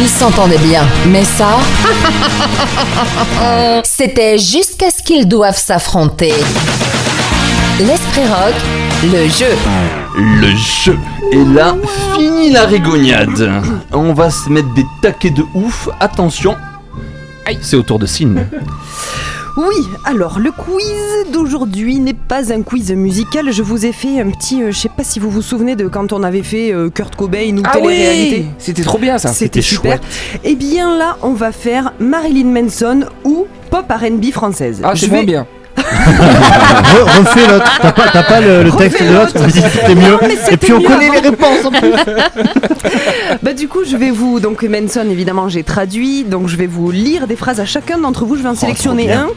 Ils 0.00 0.06
s'entendaient 0.06 0.58
bien, 0.58 0.86
mais 1.08 1.24
ça, 1.24 1.58
c'était 3.82 4.38
jusqu'à 4.38 4.92
ce 4.92 5.02
qu'ils 5.02 5.26
doivent 5.26 5.58
s'affronter. 5.58 6.32
L'esprit 7.80 8.28
rock, 8.28 8.54
le 9.12 9.28
jeu. 9.28 9.56
Le 10.16 10.56
jeu. 10.56 10.96
Et 11.32 11.44
là, 11.44 11.74
fini 12.14 12.52
la 12.52 12.66
rigognade. 12.66 13.50
On 13.92 14.12
va 14.12 14.30
se 14.30 14.48
mettre 14.50 14.72
des 14.74 14.86
taquets 15.02 15.30
de 15.30 15.42
ouf. 15.54 15.88
Attention. 15.98 16.54
C'est 17.60 17.74
au 17.74 17.82
tour 17.82 17.98
de 17.98 18.06
Cine. 18.06 18.46
Oui, 19.58 19.74
alors 20.04 20.38
le 20.38 20.52
quiz 20.52 21.32
d'aujourd'hui 21.32 21.98
n'est 21.98 22.14
pas 22.14 22.52
un 22.52 22.62
quiz 22.62 22.92
musical. 22.92 23.50
Je 23.50 23.62
vous 23.64 23.84
ai 23.86 23.90
fait 23.92 24.20
un 24.20 24.30
petit. 24.30 24.62
euh, 24.62 24.70
je 24.70 24.78
sais 24.78 24.88
pas 24.88 25.02
si 25.02 25.18
vous 25.18 25.30
vous 25.30 25.42
souvenez 25.42 25.74
de 25.74 25.88
quand 25.88 26.12
on 26.12 26.22
avait 26.22 26.44
fait 26.44 26.72
euh, 26.72 26.90
Kurt 26.90 27.16
Cobain 27.16 27.56
ou 27.58 27.62
Ah 27.64 27.72
télé-réalité. 27.72 28.36
oui 28.42 28.50
C'était 28.58 28.82
trop 28.82 28.98
bien 28.98 29.18
ça. 29.18 29.30
C'était 29.30 29.60
super. 29.60 29.98
Et 30.44 30.54
bien 30.54 30.96
là, 30.96 31.16
on 31.22 31.32
va 31.32 31.50
faire 31.50 31.92
Marilyn 31.98 32.46
Manson 32.62 33.00
ou 33.24 33.46
pop 33.70 33.84
R&B 33.90 34.30
française. 34.30 34.80
Ah, 34.84 34.94
Je 34.94 35.06
vais- 35.06 35.24
bien. 35.24 35.44
Re- 35.88 37.18
refais 37.20 37.46
l'autre. 37.52 37.70
T'as 37.80 37.92
pas, 37.92 38.08
t'as 38.12 38.22
pas 38.22 38.40
le, 38.40 38.62
le 38.62 38.72
texte 38.72 39.02
de 39.02 39.12
l'autre. 39.12 39.34
C'était 39.50 39.94
mieux. 39.94 40.16
Et 40.50 40.56
puis 40.56 40.72
on 40.72 40.80
mieux 40.80 40.86
connaît 40.86 41.06
avant. 41.06 41.14
les 41.14 41.20
réponses 41.20 41.64
en 41.64 41.70
plus. 41.70 41.92
Bah 43.42 43.52
du 43.52 43.68
coup, 43.68 43.80
je 43.88 43.96
vais 43.96 44.10
vous 44.10 44.40
donc 44.40 44.62
Manson 44.62 45.06
évidemment 45.10 45.48
j'ai 45.48 45.62
traduit, 45.62 46.24
donc 46.24 46.48
je 46.48 46.56
vais 46.56 46.66
vous 46.66 46.90
lire 46.90 47.26
des 47.26 47.36
phrases 47.36 47.60
à 47.60 47.66
chacun 47.66 47.98
d'entre 47.98 48.24
vous. 48.24 48.36
Je 48.36 48.42
vais 48.42 48.48
en 48.48 48.54
sélectionner 48.54 49.04
bien. 49.06 49.26
un 49.26 49.28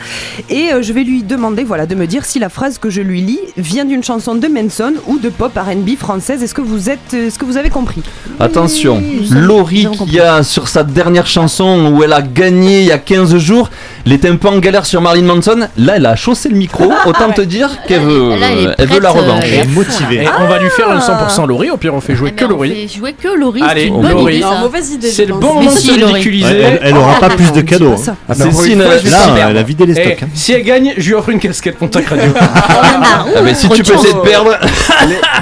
et 0.50 0.72
euh, 0.74 0.82
je 0.82 0.94
vais 0.94 1.04
lui 1.04 1.24
demander 1.24 1.64
voilà 1.64 1.86
de 1.86 1.94
me 1.96 2.08
dire 2.08 2.26
si 2.26 2.40
la 2.40 2.50
phrase 2.50 2.78
que 2.78 2.90
je 2.90 3.02
lui 3.02 3.22
lis 3.22 3.40
vient 3.58 3.86
d'une 3.86 4.04
chanson 4.04 4.36
de 4.36 4.48
Manson 4.48 4.94
ou 5.08 5.20
de 5.20 5.30
pop 5.30 5.52
R&B 5.56 5.98
française. 5.98 6.42
Est-ce 6.42 6.54
que 6.54 6.62
vous 6.62 6.90
êtes, 6.90 7.14
est-ce 7.14 7.38
que 7.38 7.46
vous 7.46 7.58
avez 7.58 7.70
compris? 7.70 8.02
Attention, 8.40 9.04
Laurie 9.32 9.88
qui 10.08 10.20
a 10.20 10.42
sur 10.44 10.68
sa 10.68 10.84
dernière 10.84 11.28
chanson 11.28 11.92
où 11.94 12.04
elle 12.04 12.14
a 12.14 12.22
gagné 12.22 12.80
il 12.82 12.86
y 12.88 12.92
a 12.92 12.98
15 12.98 13.38
jours, 13.38 13.70
les 14.06 14.20
tympans 14.20 14.54
en 14.54 14.60
galère 14.60 14.86
sur 14.86 15.02
Marilyn 15.02 15.34
Manson, 15.36 15.68
là 15.78 15.94
elle 15.98 16.06
a 16.06 16.16
le 16.50 16.56
micro, 16.56 16.92
autant 17.06 17.32
te 17.32 17.42
dire 17.42 17.70
qu'elle 17.88 18.02
veut, 18.02 18.30
Là, 18.38 18.48
elle 18.52 18.60
est 18.60 18.68
euh, 18.68 18.74
elle 18.78 18.88
veut 18.88 19.00
la 19.00 19.10
prête, 19.10 19.24
euh, 19.24 19.28
revanche. 19.28 19.44
elle 19.46 19.54
est 19.54 19.60
à 19.62 19.64
fond, 19.66 20.12
Et 20.12 20.26
on 20.40 20.48
va 20.48 20.60
lui 20.60 20.70
faire 20.70 20.90
le 20.94 21.00
100% 21.00 21.48
Laurie, 21.48 21.70
au 21.72 21.78
pire 21.78 21.94
on 21.94 22.02
fait 22.02 22.16
jouer 22.16 22.32
que 22.32 22.46
On 22.46 22.50
Laurie. 22.50 22.88
fait 22.88 22.98
jouer 22.98 23.14
que 23.14 23.28
Laurie, 23.30 23.62
c'est 23.64 23.68
Allez, 23.70 23.84
une 23.86 24.02
bonne 24.02 24.12
Laurie. 24.12 24.36
idée, 24.36 24.44
ça. 24.44 24.50
Non, 24.52 24.60
mauvaise 24.60 24.92
idée. 24.92 25.12
C'est 25.12 25.26
le 25.26 25.34
bon 25.36 25.54
moment 25.56 25.72
de 25.72 25.76
se 25.78 25.92
ridiculiser. 25.92 26.46
Ouais, 26.46 26.80
elle, 26.84 26.98
aura 26.98 27.14
Ah, 27.18 27.20
pas 27.20 27.30
non, 27.30 27.36
plus 27.36 27.52
de 27.52 27.62
cadeaux. 27.62 27.94
hein. 27.94 28.16
Ah, 28.30 28.34
vais 28.34 28.76
là, 28.76 29.50
elle 29.50 29.58
a 29.58 29.64
vidé 29.64 29.86
les 29.86 29.94
Eh, 30.00 30.04
stocks. 30.04 30.24
hein. 30.24 30.28
si 30.34 30.54
elle 30.54 30.64
gagne, 30.64 30.94
je 30.98 31.08
lui 31.08 31.14
offre 31.16 31.30
une 31.30 31.40
casquette 31.40 31.78
Pontac 31.78 32.08
Radio. 32.08 32.32
Ah 33.34 33.42
bah, 33.44 33.54
si 33.54 33.68
tu 33.70 33.84
peux 33.84 33.94
essayer 33.94 34.14
de 34.14 34.20
perdre. 34.20 34.58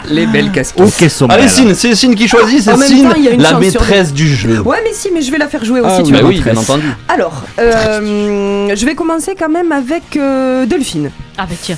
les, 0.10 0.16
les 0.22 0.26
belles 0.28 0.52
casquettes. 0.52 1.24
Allez. 1.30 1.48
Cine, 1.48 1.74
c'est 1.76 1.96
Cine 1.96 2.16
qui 2.16 2.28
choisit, 2.28 2.62
c'est 2.62 2.76
Cine, 2.78 3.10
la 3.38 3.60
maîtresse 3.60 4.14
du 4.14 4.28
jeu. 4.28 4.60
Ouais, 4.62 4.78
mais 4.84 4.92
si, 4.94 5.10
mais 5.14 5.22
je 5.22 5.32
vais 5.32 5.38
la 5.38 5.48
faire 5.48 5.64
jouer 5.66 5.80
aussi, 5.82 5.96
Ah 6.00 6.04
tu 6.04 6.12
Bah 6.12 6.20
vois. 6.22 6.30
oui, 6.30 6.42
bien 6.42 6.56
entendu. 6.56 6.86
Alors, 7.08 7.44
euh, 7.60 8.70
je 8.76 8.86
vais 8.86 8.96
commencer 8.96 9.36
quand 9.38 9.50
même 9.50 9.72
avec 9.72 10.04
euh, 10.18 10.66
Delphine. 10.80 11.12
Ah 11.38 11.46
bah 11.46 11.56
tiens. 11.62 11.78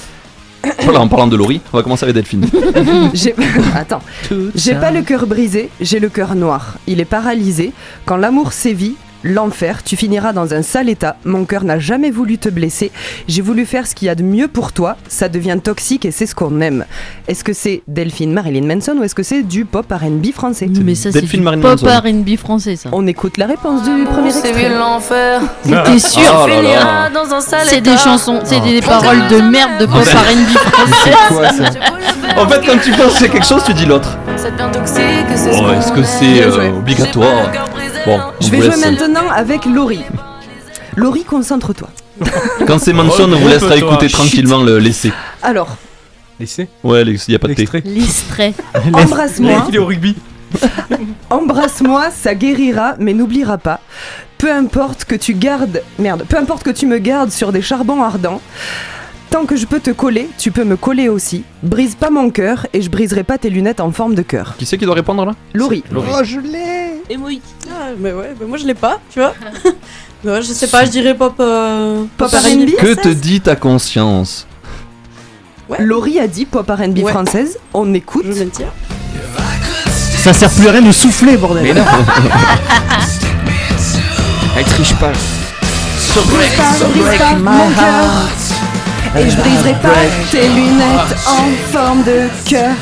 Voilà, 0.84 1.02
en 1.02 1.08
parlant 1.08 1.26
de 1.26 1.36
Laurie, 1.36 1.60
on 1.74 1.78
va 1.78 1.82
commencer 1.82 2.04
avec 2.04 2.14
Delphine. 2.14 2.46
J'ai... 3.16 3.34
Attends. 3.76 4.04
J'ai 4.54 4.76
pas 4.76 4.92
le 4.92 5.02
cœur 5.02 5.26
brisé, 5.26 5.72
j'ai 5.80 6.00
le 6.00 6.08
cœur 6.08 6.36
noir. 6.36 6.76
Il 6.86 7.00
est 7.00 7.06
paralysé. 7.06 7.74
Quand 8.06 8.16
l'amour 8.16 8.54
sévit, 8.54 8.96
l'enfer, 9.24 9.84
tu 9.84 9.96
finiras 9.96 10.34
dans 10.34 10.54
un 10.54 10.62
sale 10.62 10.90
état. 10.90 11.16
Mon 11.26 11.46
cœur 11.46 11.64
n'a 11.64 11.80
jamais 11.80 12.12
voulu 12.12 12.38
te 12.38 12.50
blesser. 12.50 12.92
J'ai 13.28 13.42
voulu 13.42 13.66
faire 13.66 13.88
ce 13.88 13.96
qu'il 13.96 14.08
y 14.08 14.10
a 14.10 14.16
de 14.16 14.24
mieux 14.24 14.48
pour 14.48 14.72
toi. 14.74 14.98
Ça 15.08 15.30
devient 15.30 15.58
toxique 15.64 16.06
et 16.06 16.12
c'est 16.12 16.26
ce 16.26 16.36
qu'on 16.36 16.62
aime. 16.62 16.86
Est-ce 17.28 17.44
que 17.44 17.54
c'est 17.54 17.84
Delphine 17.88 18.34
Marilyn 18.34 18.66
Manson 18.66 18.96
ou 19.00 19.04
est-ce 19.04 19.16
que 19.16 19.24
c'est 19.24 19.44
du 19.44 19.66
pop 19.66 19.86
R&B 19.92 20.32
français? 20.34 20.68
Mais 20.84 20.96
ça, 20.96 21.12
c'est 21.12 21.22
du 21.22 21.42
pop. 21.42 21.80
R&B 21.82 22.36
français, 22.38 22.76
ça. 22.76 22.90
On 22.92 23.06
écoute 23.08 23.38
la 23.38 23.48
réponse 23.48 23.84
du 23.84 24.04
premier 24.06 24.30
extrait. 24.30 24.70
l'enfer. 24.70 25.42
T'es 25.86 26.00
sûr 26.00 26.22
Oh 26.44 26.48
là. 26.48 27.10
dans 27.14 27.34
un 27.34 27.42
sale 27.42 27.68
C'est 27.68 27.82
des 27.82 27.98
chansons, 27.98 28.40
c'est 28.44 28.60
des 28.62 28.82
paroles 28.82 29.28
de 29.30 29.42
merde 29.42 29.80
de 29.80 29.86
pop 29.86 29.96
R&B 30.04 30.58
français. 30.58 31.12
Quoi 31.30 31.50
ça? 31.50 31.80
En 32.38 32.48
fait, 32.48 32.62
quand 32.66 32.78
tu 32.84 32.92
penses 32.92 33.22
à 33.22 33.28
quelque 33.28 33.46
chose, 33.46 33.64
tu 33.66 33.74
dis 33.74 33.86
l'autre. 33.86 34.18
Ça 34.38 34.50
devient 34.50 34.72
toxique, 34.72 35.04
c'est 35.36 35.52
Oh, 35.62 35.72
est-ce 35.78 35.92
que 35.92 36.04
c'est 36.04 36.42
euh, 36.44 36.70
obligatoire? 36.78 37.52
Bon, 38.06 38.20
on 38.20 38.44
Je 38.44 38.50
vais 38.50 38.58
jouer 38.58 38.70
laisse. 38.70 38.86
maintenant 38.86 39.30
avec 39.30 39.66
Laurie. 39.66 40.04
Laurie, 40.96 41.24
concentre-toi. 41.24 41.90
Quand 42.68 42.80
c'est 42.80 42.94
Manson, 42.94 43.30
on 43.32 43.38
vous 43.38 43.48
laissera 43.48 43.78
écouter 43.78 44.10
tranquillement 44.10 44.64
le 44.64 44.80
laisser. 44.80 45.12
Alors, 45.42 45.78
Laissez. 46.40 46.68
Ouais, 46.84 47.04
il 47.04 47.20
n'y 47.30 47.36
a 47.36 47.40
pas 47.40 47.48
de 47.50 47.54
thé. 47.54 47.62
L'extrait. 47.62 47.84
L'istrait. 47.86 48.54
embrasse-moi. 48.94 49.66
Il 49.70 49.76
est 49.76 49.78
au 49.80 49.86
rugby. 49.86 50.16
Embrasse-moi, 51.30 52.10
ça 52.10 52.34
guérira, 52.34 52.96
mais 53.00 53.14
n'oubliera 53.14 53.60
pas. 53.60 53.80
Peu 54.40 54.52
importe 54.52 55.06
que 55.06 55.14
tu 55.14 55.36
gardes, 55.36 55.84
merde, 56.00 56.26
peu 56.28 56.38
importe 56.38 56.64
que 56.64 56.72
tu 56.72 56.88
me 56.88 56.98
gardes 56.98 57.30
sur 57.30 57.52
des 57.52 57.62
charbons 57.62 58.02
ardents. 58.02 58.42
Tant 59.30 59.46
que 59.46 59.56
je 59.56 59.66
peux 59.66 59.80
te 59.80 59.92
coller, 59.92 60.28
tu 60.38 60.52
peux 60.52 60.66
me 60.66 60.76
coller 60.76 61.08
aussi. 61.08 61.44
Brise 61.64 61.96
pas 61.96 62.10
mon 62.10 62.32
cœur 62.32 62.66
et 62.74 62.82
je 62.82 62.90
briserai 62.90 63.24
pas 63.24 63.38
tes 63.38 63.50
lunettes 63.50 63.80
en 63.80 63.92
forme 63.92 64.16
de 64.16 64.24
cœur. 64.24 64.56
Qui 64.58 64.66
c'est 64.66 64.78
qui 64.78 64.86
doit 64.86 64.96
répondre 64.96 65.24
là? 65.24 65.34
Laurie. 65.54 65.84
Laurie. 65.92 66.10
Oh, 66.12 66.24
je 66.24 66.40
l'ai 66.40 67.02
Et 67.10 67.16
moi 67.16 67.30
ah, 67.32 67.61
Mais 68.00 68.14
ouais, 68.14 68.34
mais 68.40 68.46
moi 68.46 68.58
je 68.58 68.66
l'ai 68.66 68.74
pas, 68.74 69.00
tu 69.12 69.20
vois. 69.20 69.34
Mais 70.24 70.32
ouais, 70.36 70.42
je 70.42 70.54
sais 70.54 70.68
pas, 70.68 70.86
je 70.86 70.92
dirais 70.92 71.14
pop. 71.16 71.34
euh, 71.40 72.04
Pop 72.18 72.32
R&B. 72.32 72.76
Que 72.80 72.94
te 72.94 73.10
dit 73.10 73.42
ta 73.42 73.56
conscience 73.56 74.48
Laurie 75.80 76.20
a 76.20 76.28
dit 76.28 76.46
pop 76.46 76.70
R&B 76.70 76.98
Ouais. 77.00 77.12
française. 77.12 77.58
On 77.74 77.94
écoute. 77.94 78.26
Je 78.28 78.34
maintiens. 78.44 78.68
Ça 80.18 80.34
sert 80.34 80.50
plus 80.50 80.68
à 80.68 80.72
rien 80.72 80.82
de 80.82 80.92
souffler, 80.92 81.38
bordel. 81.38 81.64
Mais 81.64 81.74
non 81.74 81.86
Elle 84.58 84.66
triche 84.66 84.94
pas. 84.96 85.12
Brise 86.14 86.52
pas, 86.58 86.86
brise 86.88 87.18
pas 87.18 87.34
mon 87.36 87.72
cœur. 87.72 88.28
Et 89.18 89.30
je 89.30 89.38
briserai 89.38 89.72
pas 89.82 89.90
tes 90.30 90.50
lunettes 90.50 91.16
en 91.26 91.50
forme 91.72 92.04
de 92.04 92.28
cœur. 92.50 92.76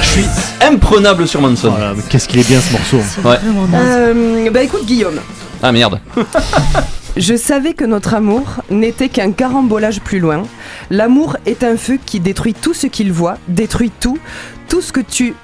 Je 0.00 0.06
suis 0.06 0.24
imprenable 0.60 1.26
sur 1.26 1.40
Manson. 1.40 1.72
Mais 1.96 2.02
qu'est-ce 2.08 2.28
qu'il 2.28 2.40
est 2.40 2.48
bien 2.48 2.60
ce 2.60 2.72
morceau. 2.72 2.98
Ouais. 3.24 3.38
Euh, 3.74 4.50
bah 4.50 4.62
écoute 4.62 4.84
Guillaume. 4.86 5.20
Ah 5.62 5.72
merde. 5.72 6.00
Je 7.16 7.36
savais 7.36 7.74
que 7.74 7.84
notre 7.84 8.14
amour 8.14 8.60
n'était 8.70 9.08
qu'un 9.08 9.30
carambolage 9.30 10.00
plus 10.00 10.18
loin. 10.18 10.42
L'amour 10.90 11.36
est 11.46 11.62
un 11.62 11.76
feu 11.76 11.98
qui 12.04 12.18
détruit 12.18 12.54
tout 12.54 12.74
ce 12.74 12.88
qu'il 12.88 13.12
voit, 13.12 13.38
détruit 13.46 13.92
tout, 14.00 14.18
tout 14.68 14.80
ce 14.80 14.92
que 14.92 15.00
tu... 15.00 15.34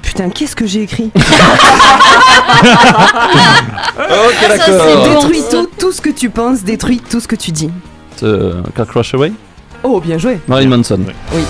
Putain, 0.00 0.30
qu'est-ce 0.30 0.56
que 0.56 0.66
j'ai 0.66 0.82
écrit 0.82 1.10
Ok, 1.14 1.20
d'accord. 4.48 5.04
Détruit 5.04 5.42
tout, 5.50 5.68
tout 5.78 5.92
ce 5.92 6.00
que 6.00 6.08
tu 6.10 6.30
penses, 6.30 6.64
détruit 6.64 7.00
tout 7.10 7.20
ce 7.20 7.28
que 7.28 7.36
tu 7.36 7.50
dis. 7.50 7.70
Euh, 8.22 8.62
Car 8.74 8.86
Crush 8.86 9.12
Away? 9.14 9.32
Oh, 9.82 10.00
bien 10.00 10.18
joué. 10.18 10.40
Marilyn 10.48 10.76
Manson. 10.76 11.00
Oui. 11.32 11.42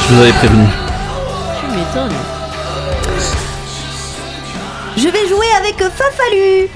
Je 0.00 0.14
vous 0.14 0.20
avais 0.20 0.32
prévenu. 0.32 0.64
Tu 1.60 1.66
m'étonnes. 1.76 2.12
Je 4.96 5.08
vais 5.08 5.28
jouer 5.28 5.46
avec 5.58 5.76
Fafalu. 5.78 6.68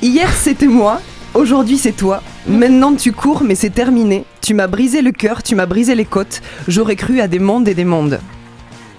Hier 0.00 0.32
c'était 0.32 0.66
moi, 0.66 1.00
aujourd'hui 1.34 1.76
c'est 1.76 1.92
toi. 1.92 2.22
Maintenant 2.46 2.94
tu 2.94 3.12
cours 3.12 3.42
mais 3.42 3.56
c'est 3.56 3.70
terminé. 3.70 4.24
Tu 4.40 4.54
m'as 4.54 4.68
brisé 4.68 5.02
le 5.02 5.10
cœur, 5.10 5.42
tu 5.42 5.56
m'as 5.56 5.66
brisé 5.66 5.94
les 5.96 6.04
côtes. 6.04 6.40
J'aurais 6.68 6.94
cru 6.94 7.20
à 7.20 7.26
des 7.26 7.40
mondes 7.40 7.66
et 7.66 7.74
des 7.74 7.84
mondes. 7.84 8.20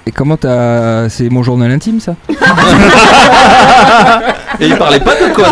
Et 0.10 0.11
comment 0.11 0.38
t'as. 0.38 1.07
C'est 1.10 1.30
mon 1.30 1.44
journal 1.44 1.69
intime 1.72 1.99
ça 1.99 2.15
Et 4.60 4.65
il 4.65 4.76
parlait 4.76 4.99
pas 4.99 5.14
de 5.14 5.31
côte. 5.36 5.45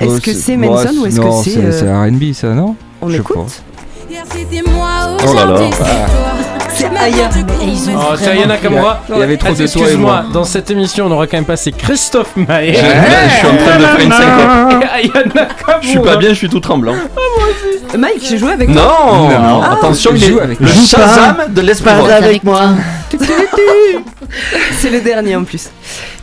Est-ce 0.00 0.16
Oh, 0.16 0.18
que 0.20 0.32
c'est 0.32 0.56
Manson 0.56 0.88
ouais, 0.88 0.98
ou 0.98 1.06
est-ce 1.06 1.20
non, 1.20 1.40
que 1.40 1.48
c'est... 1.48 1.58
euh, 1.58 1.70
c'est 1.70 1.86
RB 1.88 2.32
ça, 2.32 2.48
non 2.48 2.74
On 3.00 3.12
écoute 3.12 3.62
Oh 5.24 5.34
là 5.34 5.44
là. 5.44 5.60
C'est 6.80 6.96
Aya. 6.96 7.28
Oh, 7.32 7.36
c'est 8.16 8.24
vraiment- 8.24 8.30
Ayana 8.30 8.56
Kamura. 8.56 9.02
Il 9.10 9.18
y 9.18 9.22
avait 9.22 9.36
trop 9.36 9.52
de 9.52 9.62
Excuse-moi, 9.62 10.22
moi. 10.22 10.32
dans 10.32 10.44
cette 10.44 10.70
émission, 10.70 11.06
on 11.06 11.10
aura 11.10 11.26
quand 11.26 11.36
même 11.36 11.44
passé 11.44 11.72
Christophe 11.72 12.34
Maé. 12.36 12.72
Je, 12.74 12.78
suis 12.78 13.46
en 13.46 13.56
train 13.56 13.78
de 13.78 13.84
faire 13.84 14.00
une 14.00 14.12
syncope. 14.12 14.82
Et 14.82 14.96
Ayana 14.96 15.46
Kamura. 15.46 15.80
Je 15.82 15.88
suis 15.88 15.98
pas 16.00 16.16
bien, 16.16 16.28
je 16.30 16.34
suis 16.34 16.48
tout 16.48 16.60
tremblant. 16.60 16.94
Mike, 17.96 18.24
j'ai 18.28 18.38
joué 18.38 18.52
avec 18.52 18.72
toi. 18.72 18.82
Non, 18.82 19.28
Non. 19.28 19.62
Attention, 19.62 20.12
il 20.14 20.24
Joue 20.24 20.38
est 20.38 20.42
avec 20.42 20.60
le 20.60 20.66
moi. 20.66 20.74
Shazam 20.86 21.36
de 21.52 21.60
rock. 22.00 22.10
avec 22.10 22.44
moi. 22.44 22.70
C'est 24.72 24.90
le 24.90 25.00
dernier 25.00 25.36
en 25.36 25.44
plus. 25.44 25.70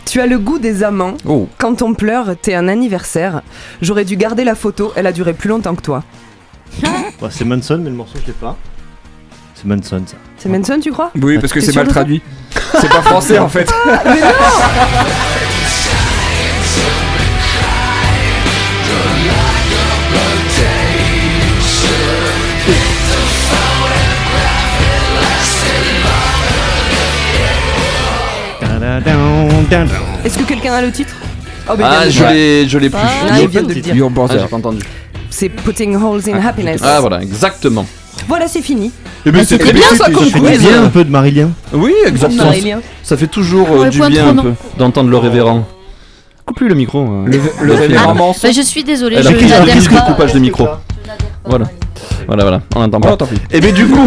Tu 0.05 0.21
as 0.21 0.25
le 0.25 0.39
goût 0.39 0.59
des 0.59 0.83
amants. 0.83 1.15
Oh. 1.25 1.49
Quand 1.57 1.81
on 1.81 1.93
pleure, 1.93 2.35
t'es 2.41 2.55
un 2.55 2.69
anniversaire. 2.69 3.41
J'aurais 3.81 4.05
dû 4.05 4.15
garder 4.15 4.45
la 4.45 4.55
photo, 4.55 4.93
elle 4.95 5.05
a 5.07 5.11
duré 5.11 5.33
plus 5.33 5.49
longtemps 5.49 5.75
que 5.75 5.81
toi. 5.81 6.03
Bah, 7.19 7.27
c'est 7.29 7.43
Manson, 7.43 7.79
mais 7.83 7.89
le 7.89 7.95
morceau, 7.95 8.17
je 8.21 8.27
l'ai 8.27 8.33
pas. 8.33 8.55
C'est 9.59 9.67
Manson, 9.67 10.03
ça. 10.05 10.17
C'est 10.37 10.49
Manson, 10.49 10.79
tu 10.79 10.91
crois 10.91 11.11
Oui, 11.19 11.39
parce 11.39 11.51
que 11.51 11.59
c'est 11.59 11.73
mal 11.73 11.87
traduit. 11.87 12.21
C'est 12.79 12.89
pas 12.89 13.01
français 13.01 13.39
en 13.39 13.49
fait. 13.49 13.67
Est-ce 30.23 30.37
que 30.37 30.43
quelqu'un 30.43 30.73
a 30.73 30.81
le 30.83 30.91
titre 30.91 31.15
Oh, 31.67 31.73
ben, 31.75 31.83
Ah, 31.89 32.07
je 32.07 32.23
l'ai, 32.25 32.69
je 32.69 32.77
l'ai 32.77 32.91
plus. 32.91 32.99
Ah, 33.01 33.41
il 33.41 33.47
vient 33.47 33.63
de 33.63 33.73
le 33.73 33.81
dire. 33.81 33.95
Ah, 34.05 34.09
brother. 34.09 34.39
j'ai 34.39 34.47
pas 34.47 34.55
entendu. 34.57 34.79
C'est 35.31 35.49
Putting 35.49 35.95
Holes 35.95 36.29
in 36.29 36.45
Happiness. 36.45 36.81
Ah 36.83 36.99
voilà, 37.01 37.23
exactement. 37.23 37.87
Voilà, 38.27 38.47
c'est 38.47 38.61
fini. 38.61 38.91
Et 39.25 39.31
ben 39.31 39.43
c'est 39.45 39.57
très 39.57 39.73
bien 39.73 39.87
ça 39.95 40.09
comme 40.11 40.25
Ça 40.25 40.31
fait 40.31 40.39
quiz. 40.39 40.59
bien 40.59 40.83
un 40.83 40.89
peu 40.89 41.03
de 41.03 41.09
Marilyn. 41.09 41.49
Oui, 41.73 41.93
exactement. 42.05 42.51
Ça 43.03 43.17
fait 43.17 43.27
toujours 43.27 43.67
euh, 43.71 43.89
du 43.89 43.99
bien 44.01 44.29
un 44.29 44.35
peu 44.35 44.53
d'entendre 44.77 45.09
le 45.09 45.17
révérend. 45.17 45.65
Coupe 46.45 46.59
lui 46.61 46.69
le 46.69 46.75
micro. 46.75 46.99
hein. 46.99 47.25
Le, 47.25 47.39
le 47.61 47.73
révérend 47.73 48.15
Manson. 48.15 48.47
Bah, 48.47 48.53
je 48.53 48.61
suis 48.61 48.83
désolée, 48.83 49.17
Elle 49.17 49.23
je 49.23 49.29
a 49.29 49.31
pris 49.33 49.45
un 49.45 49.59
n'adhère 49.59 49.75
risque 49.75 49.91
de 49.91 49.97
pas. 49.97 50.01
coupage 50.03 50.33
de 50.33 50.39
micro. 50.39 50.67
Voilà. 51.45 51.65
Voilà, 52.27 52.43
voilà, 52.43 52.61
on 52.75 52.79
n'entend 52.81 52.99
pas. 52.99 53.11
Oh, 53.13 53.15
tant 53.15 53.25
pis. 53.25 53.35
Et 53.51 53.61
bien 53.61 53.71
du 53.71 53.85
coup, 53.87 54.05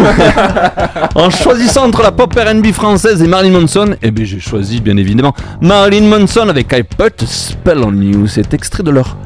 en 1.15 1.29
choisissant 1.31 1.85
entre 1.87 2.03
la 2.03 2.11
pop 2.11 2.31
R&B 2.35 2.67
française 2.71 3.21
et 3.23 3.27
Marilyn 3.27 3.59
Manson, 3.59 3.95
et 4.01 4.11
bien 4.11 4.25
j'ai 4.25 4.39
choisi 4.39 4.79
bien 4.79 4.95
évidemment 4.97 5.33
Marilyn 5.59 6.05
Manson 6.07 6.47
avec 6.47 6.71
I 6.71 6.83
Put 6.83 7.23
a 7.23 7.25
Spell 7.25 7.79
on 7.79 7.93
You. 7.99 8.27
C'est 8.27 8.53
extrait 8.53 8.83
de 8.83 8.91
leur 8.91 9.17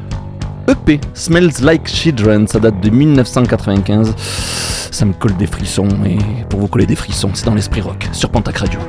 EP 0.68 1.00
Smells 1.14 1.62
Like 1.62 1.86
Children, 1.86 2.46
ça 2.46 2.58
date 2.58 2.80
de 2.80 2.90
1995. 2.90 4.14
Ça 4.90 5.04
me 5.04 5.12
colle 5.12 5.36
des 5.36 5.46
frissons 5.46 5.88
et 6.04 6.18
pour 6.48 6.60
vous 6.60 6.68
coller 6.68 6.86
des 6.86 6.96
frissons, 6.96 7.30
c'est 7.34 7.46
dans 7.46 7.54
l'esprit 7.54 7.80
rock 7.80 8.08
sur 8.12 8.30
Pentac 8.30 8.56
Radio. 8.58 8.80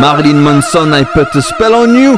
Marilyn 0.00 0.36
Manson, 0.36 0.92
I 0.92 1.04
Put 1.04 1.34
a 1.34 1.42
Spell 1.42 1.74
on 1.74 1.92
You. 1.94 2.16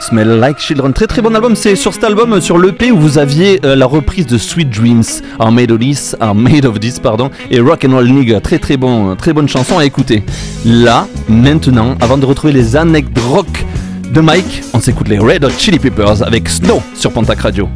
Smell 0.00 0.38
Like 0.38 0.58
Children, 0.58 0.92
très 0.92 1.06
très 1.06 1.22
bon 1.22 1.34
album. 1.34 1.56
C'est 1.56 1.74
sur 1.74 1.94
cet 1.94 2.04
album, 2.04 2.38
sur 2.42 2.58
l'EP, 2.58 2.92
où 2.92 2.98
vous 2.98 3.16
aviez 3.16 3.58
euh, 3.64 3.74
la 3.74 3.86
reprise 3.86 4.26
de 4.26 4.36
Sweet 4.36 4.68
Dreams, 4.68 5.04
Are 5.38 5.50
Made 5.50 5.70
of 5.70 5.78
This, 5.78 6.14
Are 6.20 6.34
Made 6.34 6.66
of 6.66 6.78
This, 6.78 6.98
pardon, 6.98 7.30
et 7.50 7.58
Rock 7.58 7.86
and 7.86 7.92
Roll 7.92 8.08
Nigga. 8.08 8.40
Très 8.40 8.58
très 8.58 8.76
bon, 8.76 9.16
très 9.16 9.32
bonne 9.32 9.48
chanson 9.48 9.78
à 9.78 9.86
écouter. 9.86 10.22
Là, 10.66 11.06
maintenant, 11.28 11.96
avant 12.02 12.18
de 12.18 12.26
retrouver 12.26 12.52
les 12.52 12.76
anecdotes 12.76 13.24
rock 13.24 13.64
de 14.12 14.20
Mike, 14.20 14.62
on 14.74 14.80
s'écoute 14.80 15.08
les 15.08 15.18
Red 15.18 15.44
Hot 15.44 15.52
Chili 15.56 15.78
Peppers 15.78 16.22
avec 16.22 16.50
Snow 16.50 16.82
sur 16.94 17.12
Pontac 17.12 17.40
Radio. 17.40 17.66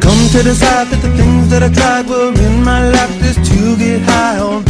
Come 0.00 0.12
to 0.32 0.42
that 0.42 0.86
the 0.90 1.08
things 1.16 1.48
that 1.48 1.64
I 1.64 1.72
tried 1.72 2.08
were 2.08 2.32
in 2.32 2.62
my 2.62 2.90
life 2.90 3.34
to 3.34 3.76
get 3.76 4.02
high 4.02 4.38
on. 4.38 4.69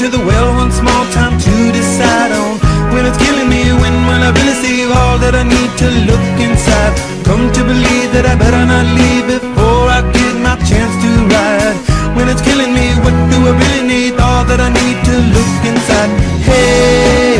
To 0.00 0.08
the 0.08 0.24
well 0.24 0.56
one 0.56 0.72
small 0.72 1.04
time 1.12 1.36
to 1.38 1.72
decide 1.72 2.32
on? 2.32 2.56
When 2.92 3.04
it's 3.04 3.20
killing 3.20 3.50
me, 3.52 3.68
when 3.82 3.92
will 4.08 4.22
I 4.28 4.32
really 4.32 4.56
see 4.64 4.88
all 4.88 5.18
that 5.20 5.34
I 5.36 5.44
need 5.44 5.72
to 5.76 5.88
look 6.08 6.24
inside? 6.40 6.96
Come 7.28 7.52
to 7.52 7.60
believe 7.60 8.08
that 8.16 8.24
I 8.24 8.32
better 8.32 8.64
not 8.64 8.86
leave 8.96 9.28
before 9.28 9.84
I 9.92 10.00
get 10.16 10.34
my 10.40 10.56
chance 10.64 10.94
to 11.04 11.10
ride. 11.28 11.76
When 12.16 12.32
it's 12.32 12.40
killing 12.40 12.72
me, 12.72 12.96
what 13.04 13.12
do 13.28 13.36
I 13.44 13.52
really 13.52 13.84
need? 13.84 14.16
All 14.16 14.48
that 14.48 14.60
I 14.60 14.72
need 14.72 14.98
to 15.04 15.14
look 15.36 15.54
inside. 15.68 16.08
Hey, 16.48 17.39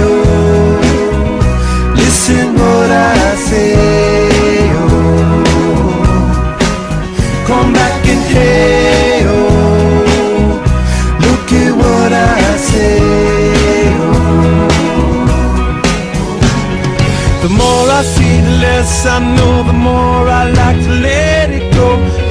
I 18.00 18.02
see, 18.02 18.40
the 18.40 18.56
less 18.62 19.04
I 19.04 19.18
know, 19.18 19.62
the 19.62 19.74
more 19.74 20.26
I 20.26 20.50
like 20.50 20.82
to 20.84 20.92
let 21.06 21.50
it 21.50 21.70
go. 21.74 22.29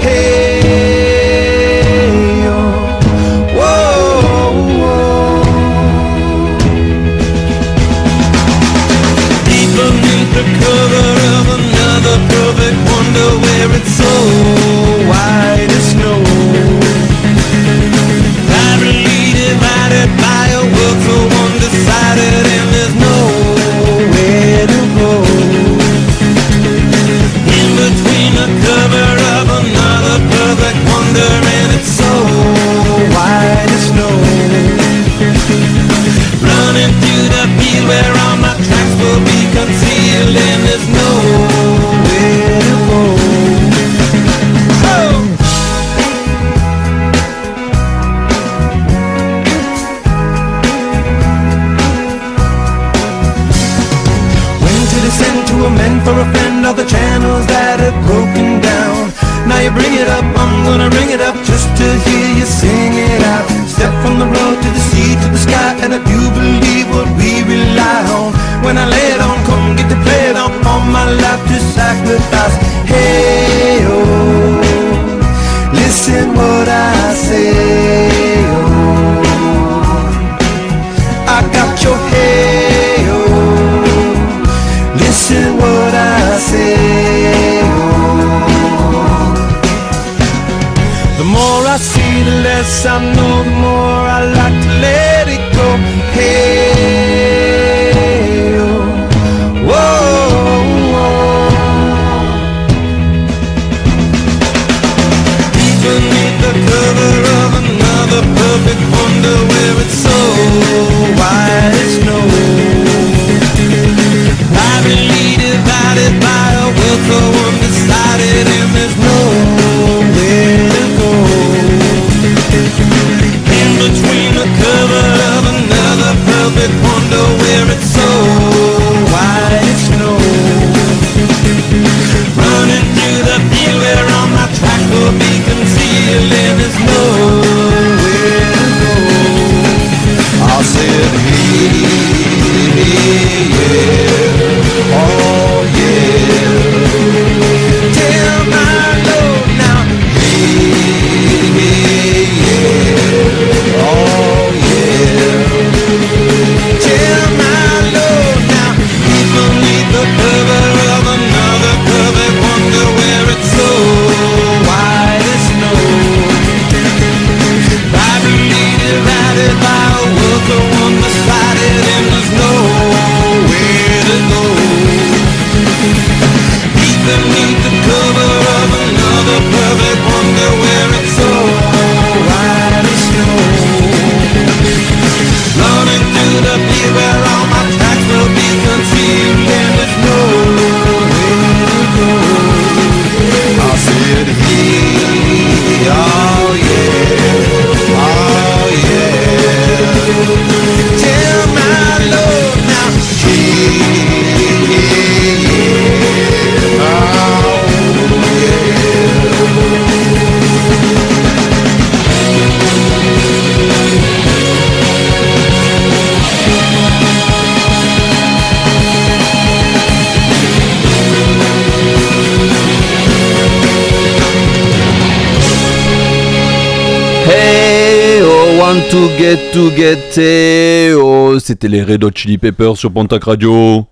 Get 229.30 229.52
to 229.54 229.70
get 229.76 230.96
oh, 230.96 231.38
c'était 231.40 231.68
les 231.68 231.84
Red 231.84 232.04
Hot 232.04 232.12
Chili 232.16 232.40
Peppers 232.40 232.76
sur 232.78 232.92
Pontac 232.92 233.24
Radio. 233.26 233.86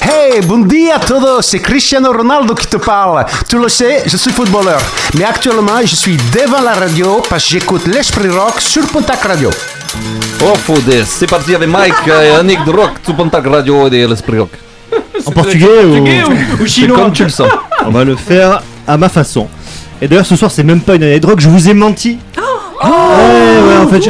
Hey, 0.00 0.40
bon 0.42 0.66
dia 0.66 0.96
a 0.96 0.98
todos, 0.98 1.42
c'est 1.42 1.60
Cristiano 1.60 2.10
Ronaldo 2.12 2.54
qui 2.54 2.66
te 2.66 2.76
parle. 2.76 3.24
Tu 3.48 3.56
le 3.56 3.68
sais, 3.68 4.02
je 4.06 4.16
suis 4.16 4.32
footballeur. 4.32 4.80
Mais 5.16 5.24
actuellement, 5.24 5.80
je 5.84 5.94
suis 5.94 6.16
devant 6.32 6.60
la 6.60 6.72
radio 6.72 7.22
parce 7.28 7.44
que 7.44 7.50
j'écoute 7.50 7.86
l'Esprit 7.86 8.30
Rock 8.30 8.60
sur 8.60 8.84
Pontac 8.88 9.22
Radio. 9.22 9.50
Oh 10.42 10.54
foder, 10.56 11.04
c'est 11.06 11.30
parti 11.30 11.54
avec 11.54 11.68
Mike 11.68 11.94
et 12.08 12.34
Annick 12.34 12.64
de 12.64 12.72
Rock 12.72 12.94
sur 13.04 13.14
Pontac 13.14 13.46
Radio 13.46 13.86
et 13.86 14.08
l'Esprit 14.08 14.40
Rock. 14.40 14.50
En 15.24 15.30
portugais 15.30 15.84
ou, 15.84 16.66
C'est 16.66 16.88
comme 16.88 17.12
tu 17.12 17.22
le 17.22 17.28
sens. 17.28 17.48
On 17.86 17.90
va 17.90 18.02
le 18.02 18.16
faire 18.16 18.60
à 18.88 18.96
ma 18.96 19.08
façon. 19.08 19.46
Et 20.02 20.08
d'ailleurs, 20.08 20.26
ce 20.26 20.36
soir, 20.36 20.50
c'est 20.50 20.64
même 20.64 20.80
pas 20.80 20.96
une 20.96 21.04
année 21.04 21.20
de 21.20 21.26
rock, 21.26 21.40
je 21.40 21.48
vous 21.48 21.68
ai 21.68 21.74
menti. 21.74 22.18
Ouais, 22.90 23.68
ouais, 23.68 23.76
en 23.84 23.88
fait, 23.88 24.02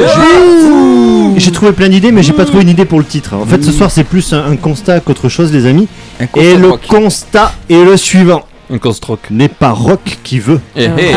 j'ai 1.37 1.51
trouvé 1.51 1.71
plein 1.73 1.89
d'idées, 1.89 2.11
mais 2.11 2.23
j'ai 2.23 2.33
pas 2.33 2.45
trouvé 2.45 2.63
une 2.63 2.69
idée 2.69 2.85
pour 2.85 2.99
le 2.99 3.05
titre. 3.05 3.35
En 3.35 3.45
fait, 3.45 3.63
ce 3.63 3.71
soir, 3.71 3.91
c'est 3.91 4.03
plus 4.03 4.33
un, 4.33 4.51
un 4.51 4.55
constat 4.55 4.99
qu'autre 4.99 5.29
chose, 5.29 5.51
les 5.53 5.65
amis. 5.65 5.87
constat 6.31 6.41
Et 6.41 6.55
le 6.57 6.69
rock. 6.69 6.81
constat 6.87 7.53
est 7.69 7.83
le 7.83 7.97
suivant. 7.97 8.43
Un 8.71 8.79
constat 8.79 9.13
N'est 9.29 9.47
pas 9.49 9.69
rock 9.69 10.17
qui 10.23 10.39
veut. 10.39 10.59
Eh, 10.75 10.85
eh. 10.85 11.11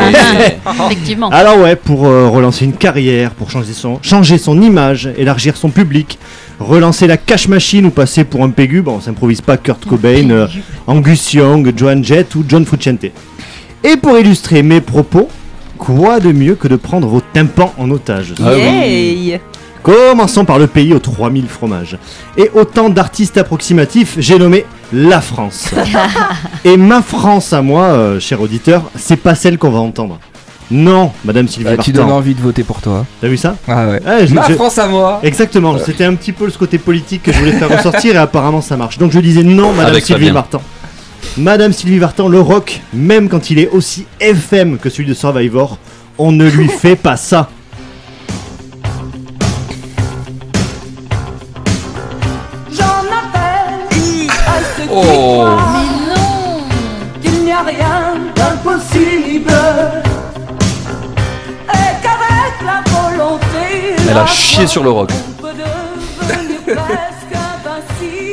Ah, 0.67 0.73
Effectivement. 0.87 1.31
Alors 1.31 1.59
ouais, 1.61 1.77
pour 1.77 2.07
euh, 2.07 2.29
relancer 2.29 2.67
une 2.67 2.75
carrière, 2.75 3.31
pour 3.31 3.51
changer 3.51 3.73
son, 3.73 4.01
changer 4.03 4.37
son 4.37 4.61
image, 4.61 5.09
élargir 5.17 5.57
son 5.57 5.71
public, 5.71 6.19
relancer 6.61 7.07
la 7.07 7.17
cash 7.17 7.49
machine 7.49 7.87
ou 7.87 7.91
passer 7.91 8.25
pour 8.25 8.45
un 8.45 8.51
pégu, 8.51 8.83
bon, 8.83 8.97
on 8.97 9.01
s'improvise 9.01 9.41
pas 9.41 9.57
Kurt 9.57 9.87
Cobain, 9.87 10.29
euh, 10.29 10.47
Angus 10.87 11.33
Young, 11.33 11.73
Joan 11.75 12.05
Jett 12.05 12.35
ou 12.35 12.45
John 12.47 12.67
Frusciante. 12.67 13.07
Et 13.83 13.97
pour 13.97 14.19
illustrer 14.19 14.63
mes 14.63 14.83
propos, 14.83 15.29
quoi 15.79 16.21
de 16.21 16.33
mieux 16.33 16.55
que 16.55 16.69
de 16.69 16.77
prendre 16.77 17.07
vos 17.09 17.23
tympans 17.33 17.73
en 17.79 17.91
otage 17.91 18.35
Ah 18.45 18.55
Yay 18.55 19.41
Commençons 19.83 20.45
par 20.45 20.59
le 20.59 20.67
pays 20.67 20.93
aux 20.93 20.99
3000 20.99 21.47
fromages. 21.47 21.97
Et 22.37 22.51
autant 22.55 22.91
d'artistes 22.91 23.39
approximatifs, 23.39 24.17
j'ai 24.19 24.39
nommé 24.39 24.67
la 24.93 25.21
France. 25.21 25.71
Et 26.65 26.77
ma 26.77 27.01
France 27.01 27.53
à 27.53 27.63
moi, 27.63 27.85
euh, 27.85 28.21
cher 28.21 28.41
auditeur, 28.43 28.83
c'est 28.97 29.17
pas 29.17 29.35
celle 29.35 29.57
qu'on 29.57 29.71
va 29.71 29.79
entendre. 29.79 30.19
Non, 30.71 31.13
Madame 31.25 31.49
Sylvie 31.49 31.65
Bah, 31.65 31.83
tu 31.83 31.93
Vartan. 31.93 32.07
donnes 32.09 32.17
envie 32.19 32.35
de 32.35 32.43
voter 32.43 32.63
pour 32.65 32.83
toi. 32.83 33.07
T'as 33.23 33.29
vu 33.29 33.39
ça 33.39 33.55
Ah 33.67 33.87
ouais. 33.87 34.03
Ouais, 34.05 34.27
je- 34.27 34.35
Ma 34.35 34.47
je- 34.47 34.53
France 34.55 34.77
à 34.79 34.87
moi. 34.89 35.21
Exactement, 35.23 35.73
Ouais. 35.73 35.81
c'était 35.87 36.05
un 36.05 36.15
petit 36.15 36.33
peu 36.33 36.51
ce 36.51 36.59
côté 36.59 36.77
politique 36.77 37.23
que 37.23 37.33
je 37.33 37.39
voulais 37.39 37.53
faire 37.53 37.71
ressortir 37.75 38.15
et 38.17 38.19
apparemment 38.19 38.61
ça 38.61 38.77
marche. 38.77 38.99
Donc 38.99 39.13
je 39.13 39.21
disais 39.21 39.45
non, 39.45 39.73
Madame 39.73 39.93
Avec 39.93 40.05
Sylvie 40.05 40.27
Fabien. 40.27 40.35
Vartan. 40.35 40.61
Madame 41.37 41.73
Sylvie 41.73 41.99
Vartan, 41.99 42.29
le 42.29 42.41
rock, 42.41 42.81
même 42.93 43.29
quand 43.29 43.51
il 43.51 43.59
est 43.59 43.69
aussi 43.69 44.07
FM 44.21 44.79
que 44.79 44.91
celui 44.91 45.09
de 45.09 45.15
Survivor, 45.15 45.79
on 46.19 46.33
ne 46.33 46.49
lui 46.49 46.69
fait 46.69 46.97
pas 46.97 47.17
ça. 47.17 47.49
J'en 52.73 52.85
appelle 52.85 54.29
à 54.47 54.59
ceux 54.77 54.83
qui 54.83 54.89
Oh. 54.91 55.03
croient 55.03 55.59
qu'il 57.23 57.45
n'y 57.45 57.53
a 57.53 57.63
rien 57.63 58.17
d'impossible 58.35 59.53
et 61.69 62.03
qu'avec 62.03 62.55
la 62.65 62.83
volonté 62.91 63.97
Elle 64.11 64.17
a 64.19 64.27
chié 64.27 64.67
sur 64.67 64.83
le 64.83 64.91
rock. 64.91 65.11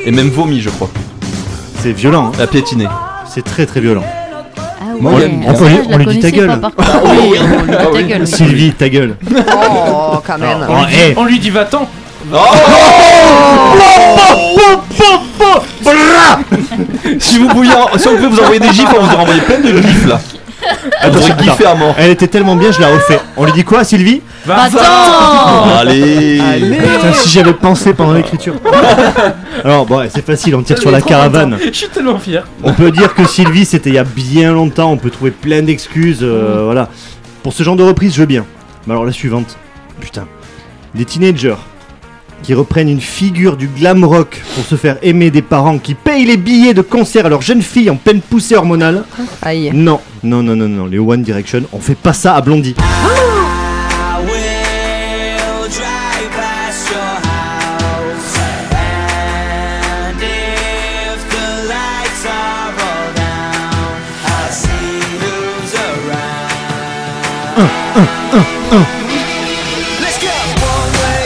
Et 0.08 0.12
même 0.12 0.30
vomi, 0.30 0.62
je 0.62 0.70
crois. 0.70 0.90
C'est 1.86 1.92
violent. 1.92 2.32
hein. 2.34 2.38
La 2.40 2.48
piétinée. 2.48 2.88
C'est 3.28 3.44
très 3.44 3.68
très 3.68 3.80
violent. 3.80 4.02
Ah 4.58 4.62
Moi, 5.00 5.14
ouais, 5.14 5.32
on, 5.48 5.54
peut 5.54 5.68
lui- 5.68 5.78
on 5.92 5.98
dit 6.00 6.20
ta 6.20 6.32
gueule. 6.32 6.60
pas, 6.60 6.72
contre. 6.72 7.04
Oui, 7.04 7.38
on 7.40 7.64
lui 7.64 7.72
dit 7.72 7.78
ta 7.94 8.02
gueule. 8.02 8.26
Sylvie, 8.28 8.74
ta 8.74 8.90
gueule. 8.90 9.16
Oh, 9.32 10.16
quand 10.26 10.40
même. 10.40 10.66
Oh. 10.68 10.74
On 11.18 11.26
lui 11.26 11.38
dit 11.38 11.52
va-t'en. 11.52 11.88
Si 17.20 17.38
vous 17.38 17.48
pouviez, 17.50 17.72
en- 17.74 17.96
si 18.00 18.08
on 18.08 18.16
pouvait 18.16 18.28
vous 18.30 18.40
envoyer 18.40 18.60
des 18.60 18.72
gifs, 18.74 18.88
on 18.98 19.04
vous 19.04 19.14
aurait 19.14 19.22
envoyé 19.22 19.42
plein 19.42 19.60
de 19.60 19.78
gifs 19.78 20.08
là. 20.08 20.20
Elle 21.98 22.12
était 22.12 22.28
tellement 22.28 22.56
bien, 22.56 22.72
je 22.72 22.80
la 22.82 22.88
refais. 22.90 23.20
On 23.38 23.46
lui 23.46 23.52
dit 23.54 23.64
quoi, 23.64 23.84
Sylvie? 23.84 24.22
Va-t'en 24.46 25.78
Allez. 25.80 26.40
Putain, 26.40 27.14
si 27.14 27.30
j'avais 27.30 27.54
pensé 27.54 27.94
pendant 27.94 28.14
l'écriture. 28.14 28.56
Alors, 29.64 29.86
bon, 29.86 30.00
ouais, 30.00 30.10
c'est 30.14 30.26
facile, 30.26 30.56
on 30.56 30.62
tire 30.64 30.78
sur 30.78 30.92
la 30.92 31.02
caravane. 31.02 31.58
Je 31.66 31.72
suis 31.72 31.88
tellement 31.90 32.20
fier. 32.20 32.44
On 32.64 32.74
peut 32.74 32.92
dire 32.92 33.14
que 33.14 33.26
Sylvie, 33.26 33.66
c'était 33.66 33.90
il 33.90 33.96
y 33.96 34.00
a 34.00 34.04
bien 34.04 34.54
longtemps, 34.54 34.92
on 34.92 34.98
peut 34.98 35.10
trouver 35.10 35.32
plein 35.32 35.62
d'excuses, 35.62 36.20
euh, 36.22 36.62
Mm. 36.62 36.66
voilà. 36.66 36.90
Pour 37.44 37.54
ce 37.54 37.64
genre 37.64 37.76
de 37.76 37.84
reprise, 37.84 38.14
je 38.16 38.20
veux 38.22 38.26
bien. 38.26 38.46
Mais 38.88 38.94
alors 38.94 39.06
la 39.06 39.12
suivante, 39.12 39.58
putain. 40.00 40.26
Des 40.94 41.06
teenagers 41.06 41.56
qui 42.44 42.54
reprennent 42.54 42.90
une 42.90 43.02
figure 43.02 43.58
du 43.58 43.68
glam 43.68 44.04
rock 44.04 44.42
pour 44.54 44.64
se 44.64 44.76
faire 44.76 44.98
aimer 45.02 45.32
des 45.32 45.42
parents 45.42 45.78
qui 45.78 45.96
payent 45.96 46.26
les 46.26 46.38
billets 46.38 46.74
de 46.74 46.82
concert 46.82 47.26
à 47.26 47.30
leur 47.30 47.42
jeune 47.42 47.62
fille 47.62 47.90
en 47.90 47.96
pleine 47.96 48.22
poussée 48.22 48.56
hormonale. 48.56 49.04
Aïe. 49.42 49.72
Non, 49.74 50.00
non, 50.24 50.44
non, 50.44 50.56
non, 50.56 50.68
non, 50.68 50.86
les 50.86 51.00
One 51.00 51.24
Direction, 51.24 51.64
on 51.74 51.80
fait 51.80 51.96
pas 51.96 52.14
ça 52.14 52.36
à 52.36 52.42
Blondie. 52.42 52.76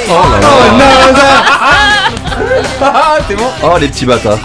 Oh 0.10 0.14
là 0.32 0.40
là. 0.40 0.48
Ah, 2.82 3.18
t'es 3.28 3.36
bon. 3.36 3.44
Oh 3.64 3.78
les 3.80 3.88
petits 3.90 4.06
bâtards. 4.06 4.40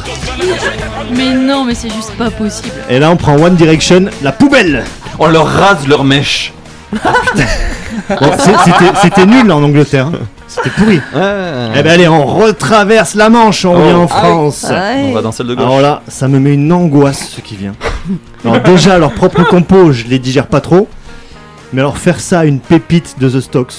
Mais 1.16 1.31
non, 1.35 1.65
mais 1.65 1.74
c'est 1.74 1.91
juste 1.93 2.12
pas 2.19 2.31
possible. 2.31 2.74
Et 2.91 2.99
là, 2.99 3.11
on 3.11 3.16
prend 3.16 3.36
One 3.36 3.55
Direction, 3.55 4.07
la 4.23 4.32
poubelle. 4.32 4.85
On 5.19 5.28
leur 5.28 5.47
rase 5.47 5.86
leur 5.86 6.05
mèche. 6.05 6.53
Bon, 8.20 8.31
c'est- 8.39 8.53
c'était- 8.65 8.93
C'était 9.01 9.24
nul 9.27 9.51
en 9.53 9.62
Angleterre. 9.62 10.09
hein. 10.09 10.19
C'était 10.49 10.70
pourri. 10.70 11.01
Eh 11.15 11.82
ben 11.82 11.86
allez, 11.86 12.09
on 12.09 12.27
retraverse 12.27 13.15
la 13.15 13.31
Manche, 13.31 13.65
on 13.65 13.74
Oh. 13.74 13.78
revient 13.78 13.95
en 13.95 14.09
France. 14.09 14.66
On 14.69 15.12
va 15.12 15.23
dans 15.23 15.32
celle 15.32 15.47
de 15.47 15.55
gauche. 15.55 15.65
Alors 15.65 15.81
là, 15.81 16.03
ça 16.09 16.27
me 16.28 16.39
met 16.41 16.55
une 16.55 16.70
angoisse 16.73 17.28
ce 17.36 17.41
qui 17.41 17.57
vient. 17.57 17.74
Alors 18.45 18.61
déjà, 18.61 18.99
leur 18.99 19.12
propre 19.12 19.45
compo, 19.45 19.93
je 19.93 20.05
les 20.05 20.19
digère 20.19 20.47
pas 20.49 20.61
trop. 20.61 20.89
Mais 21.73 21.81
alors 21.81 21.97
faire 21.99 22.20
ça 22.20 22.41
à 22.41 22.45
une 22.45 22.61
pépite 22.61 23.15
de 23.19 23.28
The 23.31 23.41
Stocks. 23.41 23.74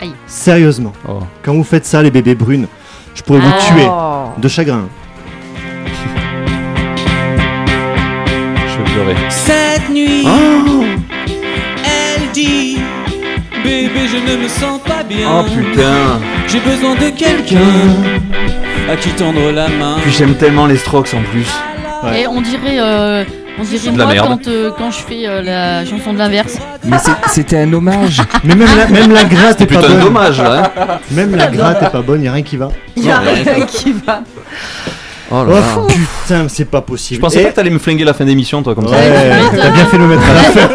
Aïe. 0.00 0.12
Sérieusement. 0.26 0.92
Oh. 1.08 1.20
Quand 1.42 1.54
vous 1.54 1.64
faites 1.64 1.84
ça, 1.86 2.02
les 2.02 2.10
bébés 2.10 2.34
brunes, 2.34 2.66
je 3.14 3.22
pourrais 3.22 3.40
vous 3.40 3.52
Ah. 3.52 3.58
tuer 3.72 3.86
Oh. 3.88 4.40
de 4.40 4.48
chagrin. 4.48 4.88
Je 8.66 8.78
vais 8.78 8.90
pleurer. 8.92 9.14
Cette 9.30 9.88
nuit, 9.90 10.24
Oh. 10.26 10.84
elle 11.84 12.30
dit 12.32 12.78
Bébé, 13.64 14.00
je 14.10 14.16
ne 14.32 14.42
me 14.42 14.48
sens 14.48 14.80
pas 14.86 15.02
bien. 15.02 15.28
Oh 15.30 15.42
putain. 15.44 16.20
J'ai 16.46 16.60
besoin 16.60 16.94
de 16.94 17.10
quelqu'un 17.10 17.58
à 18.90 18.96
qui 18.96 19.10
tendre 19.10 19.50
la 19.52 19.68
main. 19.68 19.96
Puis 20.02 20.12
j'aime 20.12 20.34
tellement 20.36 20.66
les 20.66 20.76
Strokes 20.76 21.12
en 21.14 21.22
plus. 21.30 21.48
Et 22.16 22.26
on 22.26 22.40
dirait, 22.40 22.78
euh, 22.78 23.24
on 23.58 23.62
dirait 23.64 23.90
de 23.90 23.98
la 23.98 24.04
moi 24.04 24.12
merde. 24.14 24.26
quand, 24.28 24.48
euh, 24.48 24.70
quand 24.76 24.90
je 24.90 24.98
fais 24.98 25.26
euh, 25.26 25.42
la 25.42 25.84
chanson 25.84 26.12
de 26.12 26.18
l'inverse. 26.18 26.56
Mais 26.84 26.96
c'était 27.28 27.58
un 27.58 27.72
hommage. 27.72 28.20
Mais 28.44 28.54
même 28.54 28.68
la, 28.76 28.86
même 28.86 29.12
la 29.12 29.24
gratte 29.24 29.60
est 29.60 29.66
pas 29.66 29.80
bonne. 29.80 30.00
dommage 30.00 30.38
là. 30.40 30.72
hein. 30.78 30.98
Même 31.10 31.34
la 31.34 31.46
gratte 31.48 31.82
est 31.82 31.90
pas 31.90 32.02
bonne, 32.02 32.22
y 32.22 32.28
a 32.28 32.32
rien 32.32 32.42
qui 32.42 32.56
va. 32.56 32.68
Il 32.96 33.04
y 33.04 33.10
a 33.10 33.18
Non, 33.18 33.22
rien 33.44 33.66
qui 33.66 33.92
va. 33.92 34.22
Oh 35.30 35.34
Oh 35.40 35.44
là 35.44 35.60
là. 35.60 35.60
putain, 36.22 36.46
c'est 36.48 36.64
pas 36.64 36.80
possible. 36.80 37.16
Je 37.16 37.20
pensais 37.20 37.40
Et- 37.40 37.44
pas 37.44 37.50
que 37.50 37.56
t'allais 37.56 37.68
me 37.70 37.78
flinguer 37.78 38.04
la 38.04 38.14
fin 38.14 38.24
d'émission 38.24 38.62
toi 38.62 38.74
comme 38.74 38.88
ça. 38.88 38.94
Ouais, 38.94 39.10
t'as 39.54 39.70
bien 39.70 39.84
fait 39.84 39.98
de 39.98 40.02
le 40.02 40.08
mettre 40.08 40.22
à 40.22 40.32
la 40.34 40.40
fin. 40.42 40.68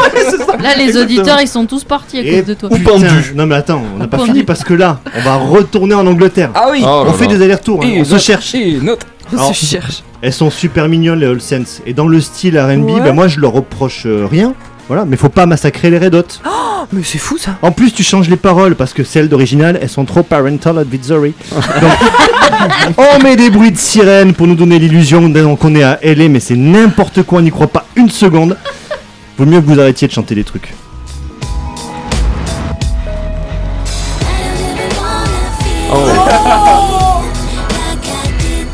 Là, 0.63 0.75
les 0.77 0.95
auditeurs, 0.95 1.41
ils 1.41 1.47
sont 1.47 1.65
tous 1.65 1.83
partis 1.83 2.19
à 2.19 2.21
Et 2.21 2.37
cause 2.37 2.45
de 2.45 2.53
toi. 2.53 2.69
putain, 2.69 2.91
Non 3.35 3.47
mais 3.47 3.55
attends, 3.55 3.81
on 3.95 3.97
n'a 3.97 4.07
pas 4.07 4.19
fini 4.19 4.43
parce 4.43 4.63
que 4.63 4.73
là, 4.75 4.99
on 5.17 5.21
va 5.21 5.35
retourner 5.37 5.95
en 5.95 6.05
Angleterre. 6.05 6.51
Ah 6.53 6.67
oui. 6.71 6.81
Oh 6.85 7.01
on 7.01 7.05
là 7.05 7.13
fait 7.13 7.25
là. 7.27 7.35
des 7.35 7.43
allers-retours, 7.43 7.83
hein, 7.83 7.89
on 7.99 8.05
se 8.05 8.17
cherche. 8.19 8.53
Et 8.55 8.77
notre. 8.79 9.07
On 9.33 9.37
Alors, 9.37 9.55
se 9.55 9.65
cherche. 9.65 10.03
Elles 10.25 10.31
sont 10.31 10.49
super 10.49 10.87
mignonnes 10.87 11.19
les 11.19 11.25
All 11.27 11.41
Saints. 11.41 11.81
Et 11.85 11.93
dans 11.93 12.07
le 12.07 12.21
style 12.21 12.57
R&B, 12.57 12.89
Ouais. 12.91 13.01
ben 13.01 13.11
moi 13.11 13.27
je 13.27 13.41
leur 13.41 13.51
reproche 13.51 14.03
euh, 14.05 14.25
rien. 14.25 14.53
Voilà, 14.87 15.03
mais 15.03 15.17
faut 15.17 15.27
pas 15.27 15.45
massacrer 15.45 15.89
les 15.89 15.97
Red 15.97 16.15
Hot. 16.15 16.23
Oh, 16.45 16.85
mais 16.93 17.01
c'est 17.03 17.17
fou 17.17 17.37
ça. 17.37 17.57
En 17.61 17.71
plus, 17.73 17.91
tu 17.93 18.03
changes 18.03 18.29
les 18.29 18.37
paroles 18.37 18.75
parce 18.75 18.93
que 18.93 19.03
celles 19.03 19.27
d'original, 19.27 19.77
elles 19.81 19.89
sont 19.89 20.05
trop 20.05 20.23
parental 20.23 20.77
advisory. 20.77 21.33
Donc, 21.51 21.93
on 22.97 23.21
met 23.21 23.35
des 23.35 23.49
bruits 23.49 23.71
de 23.71 23.77
sirène 23.77 24.33
pour 24.33 24.47
nous 24.47 24.55
donner 24.55 24.79
l'illusion 24.79 25.27
d'un- 25.27 25.57
qu'on 25.57 25.75
est 25.75 25.83
à 25.83 25.99
LA, 26.01 26.29
mais 26.29 26.39
c'est 26.39 26.55
n'importe 26.55 27.23
quoi, 27.23 27.39
on 27.39 27.41
n'y 27.41 27.51
croit 27.51 27.67
pas 27.67 27.85
une 27.97 28.09
seconde. 28.09 28.57
Vaut 29.37 29.45
mieux 29.45 29.59
que 29.59 29.65
vous 29.65 29.79
arrêtiez 29.79 30.07
de 30.07 30.13
chanter 30.13 30.35
des 30.35 30.45
trucs. 30.45 30.73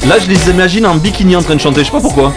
Là 0.09 0.17
je 0.17 0.27
les 0.27 0.49
imagine 0.49 0.87
en 0.87 0.95
bikini 0.95 1.35
en 1.35 1.43
train 1.43 1.53
de 1.55 1.61
chanter, 1.61 1.81
je 1.81 1.85
sais 1.85 1.91
pas 1.91 2.01
pourquoi. 2.01 2.33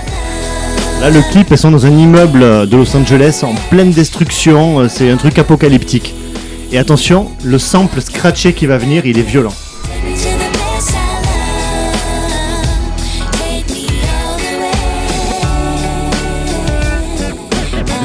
Là, 1.00 1.08
le 1.08 1.22
clip, 1.32 1.50
elles 1.50 1.56
sont 1.56 1.70
dans 1.70 1.86
un 1.86 1.90
immeuble 1.90 2.68
de 2.68 2.76
Los 2.76 2.94
Angeles 2.94 3.40
en 3.44 3.54
pleine 3.70 3.90
destruction. 3.90 4.80
euh, 4.80 4.88
C'est 4.88 5.10
un 5.10 5.16
truc 5.16 5.38
apocalyptique. 5.38 6.14
Et 6.70 6.78
attention, 6.78 7.30
le 7.42 7.58
sample 7.58 8.02
scratché 8.02 8.52
qui 8.52 8.66
va 8.66 8.76
venir, 8.76 9.06
il 9.06 9.18
est 9.18 9.22
violent. 9.22 9.54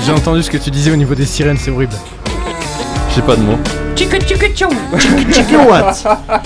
J'ai 0.05 0.11
entendu 0.13 0.41
ce 0.41 0.49
que 0.49 0.57
tu 0.57 0.71
disais 0.71 0.91
au 0.91 0.95
niveau 0.95 1.13
des 1.13 1.25
sirènes, 1.25 1.57
c'est 1.57 1.71
horrible. 1.71 1.93
J'ai 3.17 3.23
pas 3.23 3.35
de 3.35 3.41
mots. 3.41 3.57
Tchou. 3.95 4.07
Tchikou 5.31 5.57
what? 5.67 5.91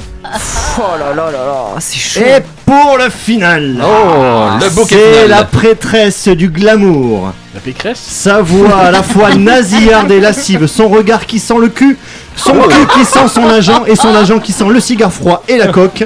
Oh 0.78 0.98
là 0.98 1.14
là 1.14 1.26
là 1.30 1.46
là, 1.46 1.66
c'est 1.80 1.98
chaud. 1.98 2.22
Et 2.22 2.40
pour 2.66 2.98
le 2.98 3.10
final 3.10 3.84
Oh, 3.84 4.52
le 4.62 4.70
bouquet 4.70 4.96
C'est 4.96 5.14
final. 5.24 5.30
la 5.30 5.44
prêtresse 5.44 6.30
du 6.30 6.48
glamour. 6.48 7.34
La 7.54 7.60
pécresse 7.60 8.00
Sa 8.00 8.42
voix 8.42 8.78
à 8.78 8.92
la 8.92 9.04
fois 9.04 9.36
nasillarde 9.36 10.10
et 10.12 10.22
lascive, 10.22 10.66
son 10.68 10.88
regard 10.88 11.26
qui 11.26 11.40
sent 11.40 11.58
le 11.60 11.68
cul, 11.68 11.98
son 12.38 12.54
cul 12.54 12.88
qui 12.94 13.04
sent 13.04 13.28
son 13.28 13.50
agent 13.50 13.84
et 13.86 13.98
son 13.98 14.16
agent 14.16 14.40
qui 14.40 14.54
sent 14.54 14.70
le 14.70 14.80
cigare 14.80 15.12
froid 15.12 15.44
et 15.50 15.58
la 15.58 15.68
coque. 15.68 16.04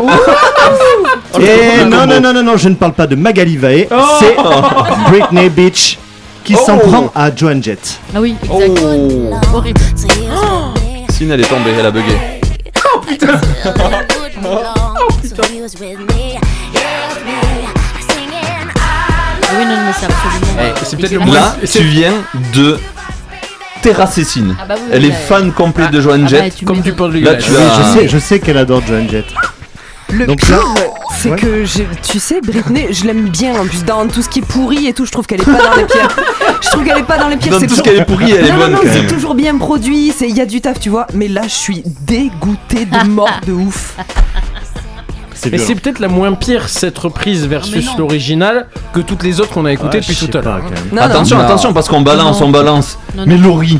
Et 1.40 1.86
non, 1.86 2.08
non, 2.08 2.20
non, 2.20 2.34
non, 2.34 2.42
non, 2.42 2.58
je 2.58 2.70
ne 2.70 2.76
parle 2.76 2.94
pas 2.94 3.06
de 3.06 3.16
Magali 3.16 3.56
Vae, 3.58 3.86
c'est 4.20 4.36
Britney 5.12 5.50
Beach 5.50 6.00
qui 6.46 6.54
s'en 6.56 6.78
Oh. 6.78 6.88
prend 6.88 7.12
à 7.16 7.36
Joan 7.36 7.62
Jett. 7.62 8.00
Ah 8.16 8.22
oui, 8.22 8.36
exact. 8.44 8.82
Horrible. 9.54 9.82
Sin, 11.10 11.30
elle 11.30 11.42
est 11.42 11.50
tombée, 11.50 11.72
elle 11.78 11.86
a 11.86 11.92
bugué. 11.92 12.16
Ah 19.48 19.52
oui, 19.60 19.66
non, 19.66 19.76
mais 19.86 19.94
c'est 19.98 20.06
absolument. 20.06 20.62
Eh, 20.62 20.86
c'est 20.86 20.98
peut-être 20.98 21.12
le 21.12 21.20
moins. 21.20 21.34
Là, 21.36 21.56
tu 21.72 21.84
viens 21.84 22.14
de 22.54 22.80
terrasser 23.82 24.24
Sin. 24.24 24.56
Ah 24.60 24.66
bah 24.68 24.76
oui, 24.78 24.90
Elle 24.92 25.06
est 25.06 25.10
bah, 25.10 25.16
fan 25.28 25.52
complète 25.52 25.92
de 25.92 26.02
Joan 26.02 26.22
Ah 26.28 26.32
bah, 26.32 26.38
Jett. 26.44 26.56
tu 26.56 26.66
Comme 26.66 26.78
m'étonnes. 26.78 26.96
port 26.96 27.10
de 27.10 27.20
Là, 27.20 27.36
tu 27.36 27.52
Oui, 27.52 27.58
as. 27.58 27.94
je 27.94 28.00
sais, 28.00 28.08
je 28.08 28.18
sais 28.18 28.40
qu'elle 28.40 28.58
adore 28.58 28.82
Joan 28.88 29.08
Jett. 29.10 29.26
Le 30.11 30.27
Donc 30.27 30.38
pire, 30.40 30.60
c'est 31.19 31.32
Ouais. 31.32 31.36
que 31.38 31.64
tu 32.10 32.19
sais, 32.19 32.40
Britney, 32.41 32.88
je 32.91 33.06
l'aime 33.06 33.27
bien 33.30 33.60
en 33.60 33.65
plus. 33.65 33.84
Dans 33.84 34.07
tout 34.07 34.22
ce 34.22 34.30
qui 34.30 34.40
est 34.40 34.45
pourri 34.45 34.88
et 34.88 34.94
tout, 34.94 35.06
je 35.06 35.11
trouve 35.11 35.26
qu'elle 35.26 35.41
est 35.41 35.45
pas 35.45 35.52
dans 35.64 35.76
les 35.76 35.86
pires. 35.86 36.07
Je 36.61 36.69
trouve 36.69 36.84
qu'elle 36.86 36.98
est 36.99 37.03
pas 37.03 37.18
dans 37.18 37.27
les 37.27 37.38
pires. 37.38 37.52
Dans 37.53 37.60
c'est 37.60 37.68
tout 37.68 37.76
ce 37.76 37.80
toujours- 37.82 37.94
qu'elle 37.94 38.02
est 38.02 38.06
pourrie, 38.06 38.32
elle 38.32 38.45
est 38.45 38.52
non, 38.52 38.57
bonne 38.57 38.72
non, 38.72 38.77
non, 38.77 38.84
quand 38.84 38.90
c'est 38.94 39.02
même. 39.02 39.07
toujours 39.11 39.36
bien 39.36 39.57
produit. 39.57 40.14
c'est- 40.15 40.30
Il 40.30 40.38
y 40.38 40.41
a 40.41 40.45
du 40.45 40.61
taf, 40.61 40.80
tu 40.80 40.90
vois. 40.90 41.07
Mais 41.14 41.27
là, 41.27 41.41
je 41.44 41.49
suis 41.53 41.84
dégoûtée 42.02 42.86
de 42.86 43.03
mort 43.07 43.30
de 43.48 43.52
ouf. 43.53 43.95
C'est 45.34 45.52
Mais 45.52 45.57
c'est 45.57 45.76
peut-être 45.76 45.99
la 45.99 46.07
moins 46.07 46.34
pire 46.34 46.69
cette 46.69 46.98
reprise 46.98 47.45
versus 47.48 47.86
l'original 47.98 48.68
que 48.94 48.99
toutes 49.02 49.22
les 49.23 49.41
autres 49.41 49.52
qu'on 49.52 49.65
a 49.65 49.73
écoutées 49.73 49.98
Ouais, 49.98 50.02
depuis 50.02 50.15
tout 50.15 50.38
à 50.38 50.41
l'heure. 50.41 50.61
attention, 50.99 51.38
non. 51.38 51.44
attention, 51.44 51.73
parce 51.73 51.88
qu'on 51.90 52.02
balance, 52.02 52.40
Non. 52.40 52.48
on 52.48 52.52
balance. 52.52 52.98
Non, 53.15 53.23
Mais 53.27 53.36
non. 53.36 53.49
Laurie, 53.49 53.80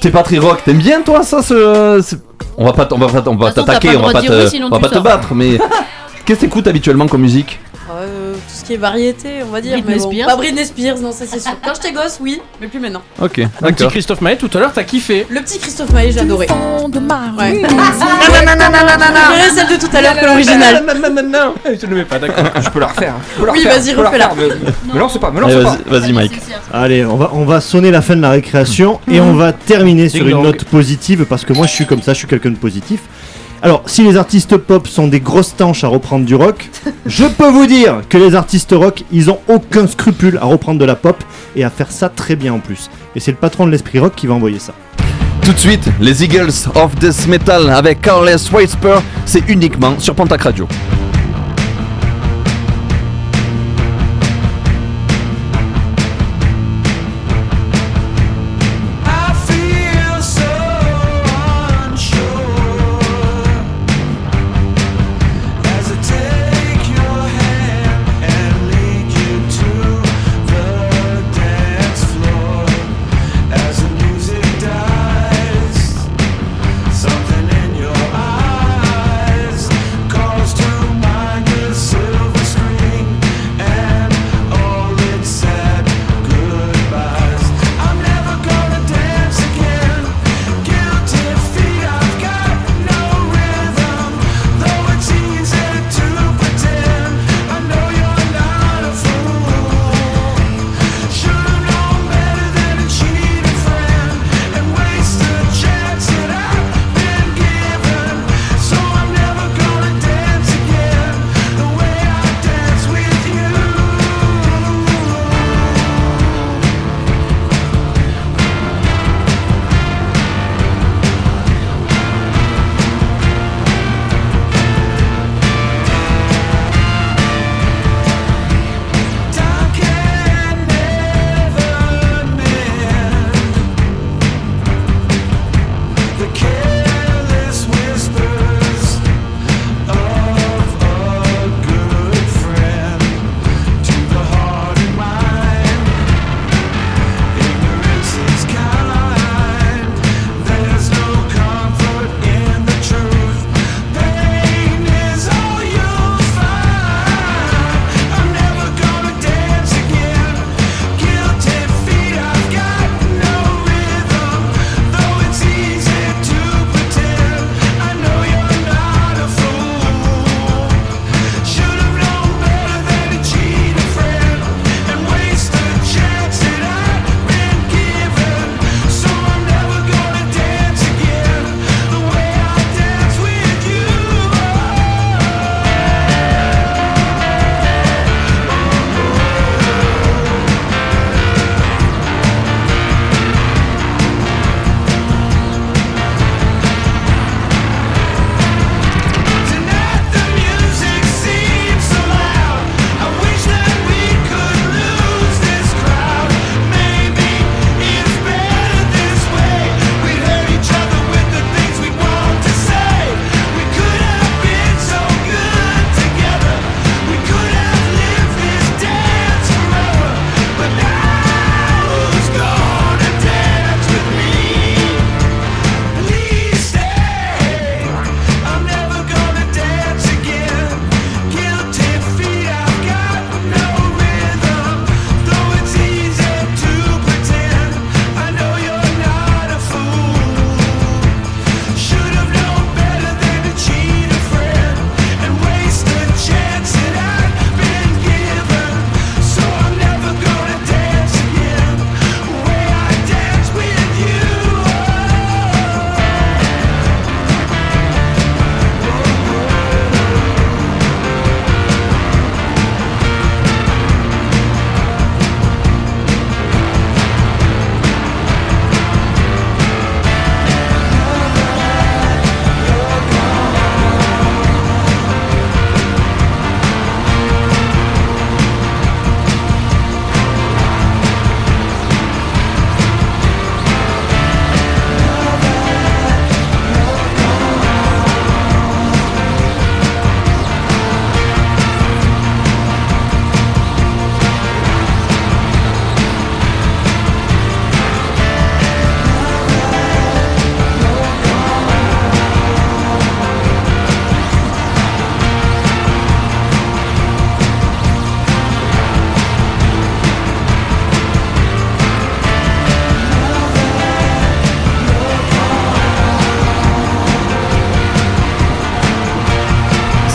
t'es 0.00 0.10
pas 0.10 0.22
très 0.22 0.38
rock, 0.38 0.62
t'aimes 0.64 0.78
bien 0.78 1.02
toi 1.02 1.22
ça 1.22 1.42
ce... 1.42 2.02
On 2.56 2.64
va 2.64 2.72
pas, 2.72 2.84
t- 2.86 2.94
on 2.94 2.98
va 2.98 3.06
pas, 3.08 3.30
on 3.30 3.36
va 3.36 3.52
t'attaquer, 3.52 3.88
t'as 3.88 3.92
pas 3.92 3.92
le 3.92 3.98
on 3.98 4.02
va 4.02 4.08
droit 4.08 4.12
pas 4.12 4.20
de 4.22 4.26
dire 4.34 4.44
te, 4.44 4.50
sinon 4.50 4.66
on 4.66 4.70
va 4.70 4.76
tu 4.76 4.82
pas 4.82 4.88
te 4.88 4.94
sors. 4.94 5.02
battre, 5.02 5.34
mais 5.34 5.58
qu'est-ce 6.24 6.40
que 6.40 6.46
t'écoutes 6.46 6.66
habituellement 6.66 7.06
comme 7.06 7.22
musique? 7.22 7.58
Euh, 8.02 8.34
tout 8.34 8.40
ce 8.54 8.64
qui 8.64 8.74
est 8.74 8.76
variété, 8.76 9.28
on 9.46 9.50
va 9.50 9.60
dire. 9.60 9.72
Britney 9.72 9.94
mais 9.96 9.98
bon, 10.02 10.10
Spears. 10.10 10.28
Pas 10.28 10.36
Britney 10.36 10.64
Spears, 10.64 10.98
non, 10.98 11.12
ça 11.12 11.24
c'est 11.26 11.40
sûr. 11.40 11.52
Quand 11.64 11.72
j'étais 11.74 11.92
gosse, 11.92 12.18
oui, 12.20 12.40
mais 12.60 12.68
plus 12.68 12.78
maintenant. 12.80 13.02
Ok, 13.20 13.38
Un 13.40 13.48
petit 13.48 13.62
d'accord. 13.62 13.90
Christophe 13.90 14.20
Maé, 14.20 14.36
tout 14.36 14.50
à 14.54 14.58
l'heure, 14.60 14.72
t'as 14.72 14.84
kiffé. 14.84 15.26
Le 15.28 15.40
petit 15.40 15.58
Christophe 15.58 15.90
Maé, 15.92 16.12
j'ai 16.12 16.20
adoré. 16.20 16.46
Ouais. 16.46 16.54
Non, 16.92 17.16
Préféré 18.30 19.50
celle 19.54 19.68
de 19.68 19.76
tout 19.86 19.96
à 19.96 20.00
l'heure 20.02 20.18
que 20.18 20.26
l'original. 20.26 20.84
Non, 20.86 20.94
non, 20.94 21.22
non, 21.22 21.28
non, 21.28 21.54
je 21.64 21.86
ne 21.86 21.90
le 21.90 21.96
mets 21.96 22.04
pas, 22.04 22.18
d'accord. 22.18 22.44
Je 22.62 22.68
peux 22.70 22.80
la 22.80 22.86
refaire. 22.88 23.14
Je 23.34 23.40
peux 23.40 23.46
la 23.46 23.52
Oui, 23.52 23.58
refaire, 23.58 23.78
vas-y, 23.78 23.90
je 23.90 23.94
peux 23.96 24.02
refais-la. 24.06 24.28
refaire, 24.28 24.56
Mais, 24.92 24.98
non, 24.98 25.08
c'est 25.08 25.18
pas. 25.18 25.30
Mais 25.30 25.40
non, 25.40 25.46
Allez, 25.46 25.56
c'est 25.56 25.62
pas. 25.62 25.76
vas-y, 25.90 26.00
vas-y, 26.00 26.12
Mike. 26.12 26.32
Allez, 26.72 27.04
on 27.04 27.16
va, 27.16 27.30
on 27.34 27.44
va 27.44 27.60
sonner 27.60 27.90
la 27.90 28.02
fin 28.02 28.16
de 28.16 28.22
la 28.22 28.30
récréation 28.30 29.00
et 29.10 29.20
on 29.20 29.34
va 29.34 29.52
terminer 29.52 30.08
sur 30.08 30.24
une 30.26 30.32
dong. 30.32 30.44
note 30.44 30.64
positive 30.64 31.24
parce 31.28 31.44
que 31.44 31.52
moi 31.52 31.66
je 31.66 31.72
suis 31.72 31.86
comme 31.86 32.02
ça, 32.02 32.12
je 32.12 32.18
suis 32.18 32.28
quelqu'un 32.28 32.50
de 32.50 32.56
positif. 32.56 33.00
Alors, 33.62 33.82
si 33.84 34.02
les 34.02 34.16
artistes 34.16 34.56
pop 34.56 34.88
sont 34.88 35.06
des 35.06 35.20
grosses 35.20 35.54
tanches 35.54 35.84
à 35.84 35.88
reprendre 35.88 36.24
du 36.24 36.34
rock, 36.34 36.70
je 37.06 37.26
peux 37.26 37.50
vous 37.50 37.66
dire 37.66 38.00
que 38.08 38.16
les 38.16 38.34
artistes 38.34 38.72
rock, 38.72 39.04
ils 39.12 39.30
ont 39.30 39.38
aucun 39.48 39.86
scrupule 39.86 40.38
à 40.38 40.46
reprendre 40.46 40.80
de 40.80 40.86
la 40.86 40.94
pop 40.94 41.22
et 41.54 41.62
à 41.62 41.68
faire 41.68 41.90
ça 41.90 42.08
très 42.08 42.36
bien 42.36 42.54
en 42.54 42.58
plus. 42.58 42.88
Et 43.14 43.20
c'est 43.20 43.32
le 43.32 43.36
patron 43.36 43.66
de 43.66 43.70
l'esprit 43.70 43.98
rock 43.98 44.14
qui 44.16 44.26
va 44.26 44.34
envoyer 44.34 44.58
ça. 44.58 44.72
Tout 45.42 45.52
de 45.52 45.58
suite, 45.58 45.90
les 46.00 46.24
Eagles 46.24 46.52
of 46.74 46.94
Death 46.96 47.26
Metal 47.26 47.68
avec 47.68 48.00
Carles 48.00 48.30
Whisper, 48.52 48.98
c'est 49.26 49.46
uniquement 49.46 49.98
sur 49.98 50.14
Pontac 50.14 50.42
Radio. 50.42 50.66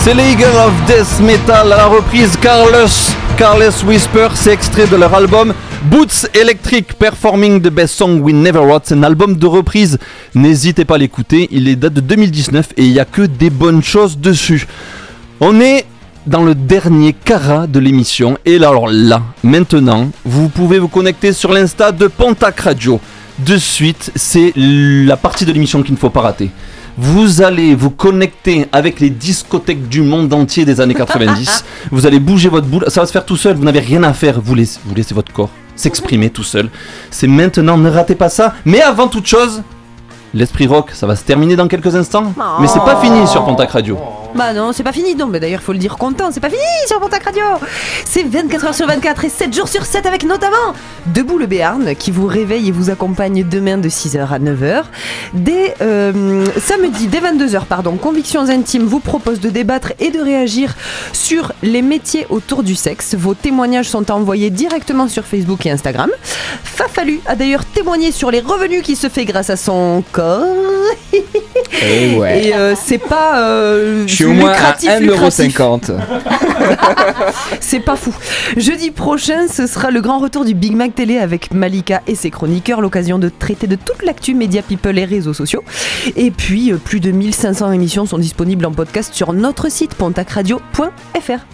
C'est 0.06 0.14
les 0.14 0.36
of 0.36 0.86
Death 0.86 1.19
Metal 1.19 1.73
à 1.73 1.77
la 1.77 1.88
reprise 1.88 2.38
Carlos, 2.40 2.88
Carlos 3.40 3.72
Whisper, 3.88 4.27
c'est 4.36 4.53
extrait 4.53 4.86
de 4.86 4.95
leur 4.98 5.11
album 5.15 5.52
Boots 5.86 6.27
Electric 6.36 6.94
Performing 6.94 7.60
the 7.60 7.69
Best 7.69 7.95
Song 7.95 8.22
We 8.22 8.36
Never 8.36 8.60
Wrote. 8.60 8.84
C'est 8.86 8.94
un 8.94 9.02
album 9.02 9.36
de 9.36 9.48
reprise, 9.48 9.98
n'hésitez 10.36 10.86
pas 10.86 10.94
à 10.94 10.98
l'écouter, 10.99 11.48
il 11.49 11.68
est 11.68 11.76
date 11.76 11.94
de 11.94 12.02
2019 12.02 12.73
et 12.77 12.84
il 12.84 12.91
n'y 12.91 12.99
a 12.99 13.06
que 13.06 13.23
des 13.23 13.49
bonnes 13.49 13.82
choses 13.82 14.19
dessus. 14.19 14.68
On 15.40 15.60
est 15.60 15.88
dans 16.27 16.44
le 16.44 16.53
dernier 16.53 17.14
cara 17.14 17.65
de 17.65 17.80
l'émission 17.80 18.38
et 18.45 18.60
là, 18.60 18.69
alors 18.69 18.90
là, 18.91 19.23
maintenant, 19.41 20.11
vous 20.23 20.49
pouvez 20.49 20.77
vous 20.77 20.88
connecter 20.88 21.34
sur 21.34 21.52
l'insta 21.52 21.91
de 21.91 22.06
Pontac 22.06 22.60
Radio. 22.60 22.99
De 23.40 23.57
suite, 23.57 24.11
c'est 24.15 24.53
la 24.56 25.18
partie 25.18 25.45
de 25.45 25.52
l'émission 25.52 25.82
qu'il 25.82 25.95
ne 25.95 25.99
faut 25.99 26.11
pas 26.11 26.22
rater. 26.22 26.52
Vous 26.98 27.42
allez 27.42 27.76
vous 27.76 27.90
connecter 27.90 28.68
avec 28.72 29.00
les 29.00 29.10
discothèques 29.10 29.90
du 29.90 30.02
monde 30.02 30.34
entier 30.34 30.64
des 30.64 30.80
années 30.80 30.94
90. 30.94 31.66
vous 31.92 32.06
allez 32.06 32.20
bouger 32.20 32.50
votre 32.50 32.68
boule. 32.68 32.86
Ça 32.88 33.02
va 33.02 33.08
se 33.08 33.12
faire 33.12 33.26
tout 33.26 33.38
seul. 33.38 33.56
Vous 33.58 33.66
n'avez 33.66 33.82
rien 33.82 34.04
à 34.04 34.14
faire. 34.14 34.40
Vous 34.40 34.56
laissez, 34.56 34.80
vous 34.86 34.96
laissez 34.96 35.14
votre 35.14 35.34
corps 35.34 35.50
s'exprimer 35.76 36.30
tout 36.30 36.44
seul. 36.44 36.70
C'est 37.12 37.28
maintenant. 37.28 37.78
Ne 37.78 37.90
ratez 37.90 38.16
pas 38.16 38.30
ça. 38.30 38.54
Mais 38.66 38.82
avant 38.82 39.08
toute 39.08 39.28
chose, 39.28 39.62
l'esprit 40.34 40.68
rock, 40.68 40.92
ça 40.94 41.08
va 41.08 41.16
se 41.16 41.24
terminer 41.24 41.56
dans 41.56 41.68
quelques 41.68 41.96
instants. 41.96 42.34
Mais 42.60 42.68
c'est 42.68 42.80
pas 42.80 43.02
fini 43.02 43.28
sur 43.28 43.46
Pontac 43.46 43.72
Radio. 43.72 43.98
Bah 44.36 44.52
non, 44.52 44.74
c'est 44.74 44.84
pas 44.84 44.91
fini 44.91 45.16
donc. 45.16 45.32
Mais 45.32 45.40
d'ailleurs, 45.40 45.62
faut 45.62 45.72
le 45.72 45.78
dire 45.80 45.98
content, 45.98 46.30
c'est 46.30 46.41
pas 46.41 46.49
fini 46.49 46.62
sur 46.88 46.99
Pontac 46.99 47.24
Radio. 47.24 47.44
C'est 48.03 48.24
24h 48.24 48.74
sur 48.74 48.86
24 48.86 49.24
et 49.24 49.30
7 49.30 49.56
jours 49.56 49.70
sur 49.70 49.86
7 49.86 50.06
avec 50.06 50.26
notamment 50.26 50.74
Debout 51.07 51.38
le 51.38 51.45
Béarn 51.45 51.95
qui 51.95 52.12
vous 52.12 52.28
réveille 52.28 52.68
et 52.68 52.72
vous 52.72 52.90
accompagne 52.90 53.48
demain 53.48 53.78
de 53.78 53.88
6h 53.88 54.28
à 54.28 54.40
9h. 54.40 54.84
Dès 55.34 55.76
euh, 55.82 56.45
samedi, 56.60 57.07
dès 57.07 57.20
22h, 57.20 57.64
pardon, 57.64 57.95
Convictions 57.95 58.49
Intimes 58.49 58.86
vous 58.86 58.99
propose 58.99 59.40
de 59.40 59.49
débattre 59.49 59.94
et 59.99 60.12
de 60.12 60.20
réagir 60.20 60.76
sur 61.14 61.53
les 61.64 61.82
métiers 61.82 62.28
autour 62.30 62.64
du 62.64 62.76
sexe. 62.76 63.16
Vos 63.16 63.36
témoignages 63.36 63.88
sont 63.88 64.12
envoyés 64.12 64.49
directement 64.49 65.07
sur 65.07 65.24
Facebook 65.24 65.66
et 65.66 65.72
Instagram. 65.72 66.10
Fafalu 66.64 67.22
a 67.26 67.38
d'ailleurs 67.38 67.64
témoigné 67.64 68.12
sur 68.12 68.32
les 68.32 68.41
revenus 68.41 68.82
qu'il 68.82 68.98
se 68.98 69.07
fait 69.07 69.24
grâce 69.24 69.49
à 69.49 69.56
son 69.56 70.03
corps. 70.12 70.44
Eh 71.84 72.16
ouais. 72.18 72.48
Et 72.48 72.56
euh, 72.56 72.76
c'est 72.76 72.98
pas 72.98 73.40
euh, 73.40 74.07
Je 74.07 74.14
suis 74.14 74.25
au 74.26 74.34
moins 74.34 74.52
à 74.52 74.76
lucratif, 74.76 75.00
lucratif. 75.00 75.58
1,50€. 75.58 75.94
C'est 77.60 77.80
pas 77.80 77.96
fou. 77.96 78.14
Jeudi 78.58 78.92
prochain, 78.92 79.48
ce 79.48 79.68
sera 79.68 79.92
le 79.92 80.02
grand 80.02 80.20
retour 80.20 80.46
du 80.46 80.54
Big 80.54 80.76
Mac 80.76 80.96
Télé 80.96 81.18
avec 81.18 81.54
Malika 81.54 82.02
et 82.08 82.16
ses 82.16 82.30
chroniqueurs, 82.30 82.82
l'occasion 82.82 83.20
de 83.20 83.30
traiter 83.30 83.68
de 83.68 83.76
toute 83.76 84.04
l'actu 84.04 84.34
média 84.34 84.62
people 84.62 84.98
et 84.98 85.06
réseaux 85.06 85.34
sociaux. 85.34 85.64
Et 86.16 86.32
puis, 86.32 86.72
euh, 86.72 86.78
plus 86.78 87.00
de 87.00 87.12
1500 87.12 87.72
émissions 87.72 88.06
sont 88.06 88.18
disponibles 88.18 88.66
en 88.66 88.72
podcast 88.72 89.14
sur 89.14 89.34
notre 89.34 89.72
site 89.72 89.96
pontacradio.fr. 89.96 91.46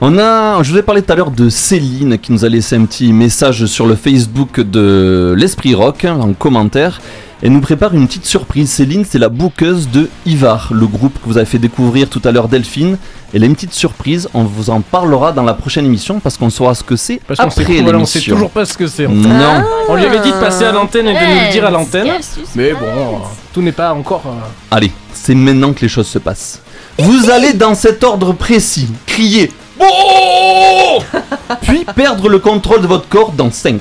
On 0.00 0.16
a, 0.18 0.62
je 0.62 0.70
vous 0.72 0.78
ai 0.78 0.82
parlé 0.82 1.02
tout 1.02 1.12
à 1.12 1.16
l'heure 1.16 1.32
de 1.32 1.48
Céline 1.48 2.18
qui 2.18 2.30
nous 2.32 2.44
a 2.44 2.48
laissé 2.48 2.76
un 2.76 2.84
petit 2.84 3.12
message 3.12 3.66
sur 3.66 3.84
le 3.86 3.96
Facebook 3.96 4.60
de 4.60 5.34
l'Esprit 5.36 5.74
Rock 5.74 6.04
hein, 6.04 6.18
en 6.20 6.34
commentaire. 6.34 7.00
Elle 7.42 7.52
nous 7.52 7.60
prépare 7.60 7.94
une 7.94 8.06
petite 8.06 8.24
surprise. 8.24 8.70
Céline, 8.70 9.04
c'est 9.08 9.18
la 9.18 9.28
bouqueuse 9.28 9.88
de 9.90 10.08
Ivar, 10.24 10.68
le 10.72 10.86
groupe 10.86 11.14
que 11.20 11.26
vous 11.26 11.36
avez 11.36 11.46
fait 11.46 11.58
découvrir 11.58 12.08
tout 12.08 12.22
à 12.24 12.30
l'heure 12.30 12.46
Delphine. 12.48 12.96
Elle 13.34 13.42
a 13.42 13.46
une 13.46 13.54
petite 13.54 13.74
surprise, 13.74 14.28
on 14.34 14.44
vous 14.44 14.70
en 14.70 14.80
parlera 14.82 15.32
dans 15.32 15.42
la 15.42 15.54
prochaine 15.54 15.84
émission 15.84 16.20
parce 16.20 16.36
qu'on 16.36 16.50
saura 16.50 16.74
ce 16.76 16.84
que 16.84 16.94
c'est 16.96 17.20
Parce 17.26 17.40
qu'on 17.40 17.50
sait, 17.50 17.62
après 17.62 17.80
voilà, 17.82 17.98
on 17.98 18.04
sait 18.06 18.18
l'émission. 18.20 18.34
toujours 18.36 18.50
pas 18.50 18.64
ce 18.64 18.78
que 18.78 18.86
c'est. 18.86 19.08
Non. 19.08 19.64
On 19.88 19.96
lui 19.96 20.04
avait 20.04 20.20
dit 20.20 20.30
de 20.30 20.40
passer 20.40 20.64
à 20.64 20.72
l'antenne 20.72 21.08
et 21.08 21.12
de 21.14 21.18
nous 21.18 21.46
le 21.46 21.52
dire 21.52 21.64
à 21.64 21.70
l'antenne. 21.70 22.08
Mais 22.54 22.72
bon, 22.72 23.20
tout 23.52 23.62
n'est 23.62 23.72
pas 23.72 23.92
encore. 23.94 24.22
euh, 24.26 24.76
Allez, 24.76 24.92
c'est 25.12 25.34
maintenant 25.34 25.72
que 25.72 25.80
les 25.82 25.88
choses 25.88 26.06
se 26.08 26.18
passent. 26.20 26.60
Vous 26.98 27.30
allez 27.30 27.52
dans 27.52 27.74
cet 27.74 28.02
ordre 28.04 28.32
précis 28.32 28.88
crier 29.06 29.52
Oh 29.80 30.98
Puis 31.62 31.84
perdre 31.94 32.28
le 32.28 32.38
contrôle 32.38 32.82
de 32.82 32.86
votre 32.86 33.08
corps 33.08 33.32
dans 33.32 33.50
5, 33.50 33.80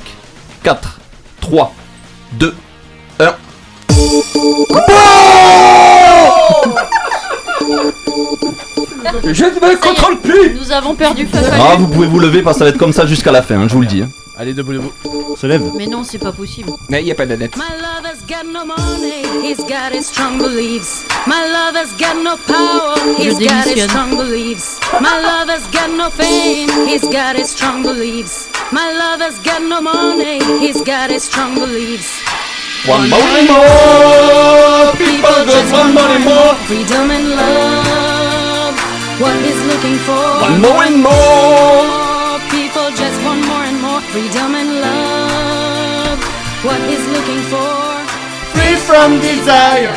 4, 0.64 1.00
3, 1.42 1.74
2, 2.34 2.56
1. 3.20 3.34
Je 9.24 9.44
ne 9.44 9.50
me 9.72 9.80
contrôle 9.82 10.20
plus 10.20 10.54
Nous 10.56 10.72
avons 10.72 10.96
perdu 10.96 11.26
Fafalu. 11.28 11.62
Ah, 11.62 11.76
vous 11.78 11.88
pouvez 11.88 12.08
vous 12.08 12.20
lever 12.20 12.42
parce 12.42 12.56
que 12.56 12.60
ça 12.60 12.66
va 12.66 12.70
être 12.70 12.78
comme 12.78 12.94
ça 12.94 13.06
jusqu'à 13.06 13.32
la 13.32 13.42
fin, 13.42 13.56
hein, 13.60 13.66
je 13.68 13.74
vous 13.74 13.82
le 13.82 13.88
dis. 13.88 14.02
hein. 14.02 14.10
Allez, 14.40 14.54
debout, 14.54 14.74
debout. 14.74 14.94
Se 15.36 15.48
lève. 15.48 15.72
Mais 15.76 15.88
non, 15.88 16.04
c'est 16.04 16.20
pas 16.20 16.32
possible. 16.32 16.72
Mais 16.90 17.02
il 17.02 17.06
n'y 17.06 17.12
a 17.12 17.16
pas 17.16 17.26
d'Annette. 17.26 17.58
My 17.58 17.76
lover's 17.76 18.22
got 18.28 18.46
no 18.46 18.66
money, 18.66 19.24
he's 19.42 19.58
got 19.66 19.92
his 19.92 20.06
strong 20.06 20.38
beliefs. 20.38 21.06
My 21.26 21.48
lover's 21.48 21.92
got 21.98 22.16
no 22.24 22.38
power, 22.46 22.98
he's 23.18 23.40
got 23.40 23.66
his 23.66 23.84
strong 23.90 24.16
beliefs. 24.16 24.80
My 25.02 25.18
lover's 25.20 25.66
got 25.72 25.90
no 25.90 26.12
fame, 26.12 26.70
he's 26.88 27.02
got 27.10 27.36
his 27.36 27.50
strong 27.50 27.82
beliefs. 27.82 28.48
My 28.72 28.92
lover's 28.94 29.40
got 29.40 29.64
no 29.64 29.82
money, 29.82 30.40
he's 30.60 30.82
got 30.84 31.10
his 31.10 31.24
strong 31.24 31.56
beliefs. 31.56 32.22
One 32.86 33.10
more, 33.10 33.20
more, 33.20 34.94
people 35.02 35.46
just 35.50 35.74
want 35.74 35.96
money 35.96 36.24
more. 36.24 36.54
Freedom 36.70 37.10
and 37.10 37.30
love, 37.32 38.76
what 39.20 39.36
he's 39.42 39.62
looking 39.66 39.98
for. 40.06 40.42
One 40.46 40.62
more 40.62 40.84
and 40.84 41.02
more. 41.02 41.27
Freedom 44.18 44.56
and 44.56 44.82
love, 44.82 46.18
what 46.64 46.80
he's 46.90 47.06
looking 47.14 47.40
for. 47.52 48.02
Free 48.56 48.76
from 48.76 49.20
desire. 49.20 49.94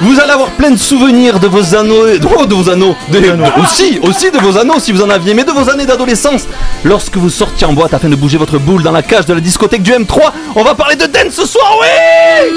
Vous 0.00 0.20
allez 0.20 0.30
avoir 0.30 0.50
plein 0.50 0.70
de 0.70 0.76
souvenirs 0.76 1.40
de 1.40 1.48
vos 1.48 1.74
anneaux, 1.74 2.04
oh, 2.38 2.46
de 2.46 2.54
vos 2.54 2.70
anneaux, 2.70 2.94
de- 3.10 3.60
aussi, 3.60 3.98
aussi 4.00 4.30
de 4.30 4.38
vos 4.38 4.56
anneaux 4.58 4.78
si 4.78 4.92
vous 4.92 5.02
en 5.02 5.10
aviez, 5.10 5.34
mais 5.34 5.42
de 5.42 5.50
vos 5.50 5.68
années 5.68 5.86
d'adolescence. 5.86 6.44
Lorsque 6.84 7.16
vous 7.16 7.30
sortiez 7.30 7.66
en 7.66 7.72
boîte 7.72 7.92
afin 7.94 8.08
de 8.08 8.14
bouger 8.14 8.38
votre 8.38 8.58
boule 8.58 8.84
dans 8.84 8.92
la 8.92 9.02
cage 9.02 9.26
de 9.26 9.34
la 9.34 9.40
discothèque 9.40 9.82
du 9.82 9.90
M3, 9.90 10.20
on 10.54 10.62
va 10.62 10.76
parler 10.76 10.94
de 10.94 11.06
dance 11.06 11.32
ce 11.32 11.44
soir, 11.44 11.76
oui 11.80 12.56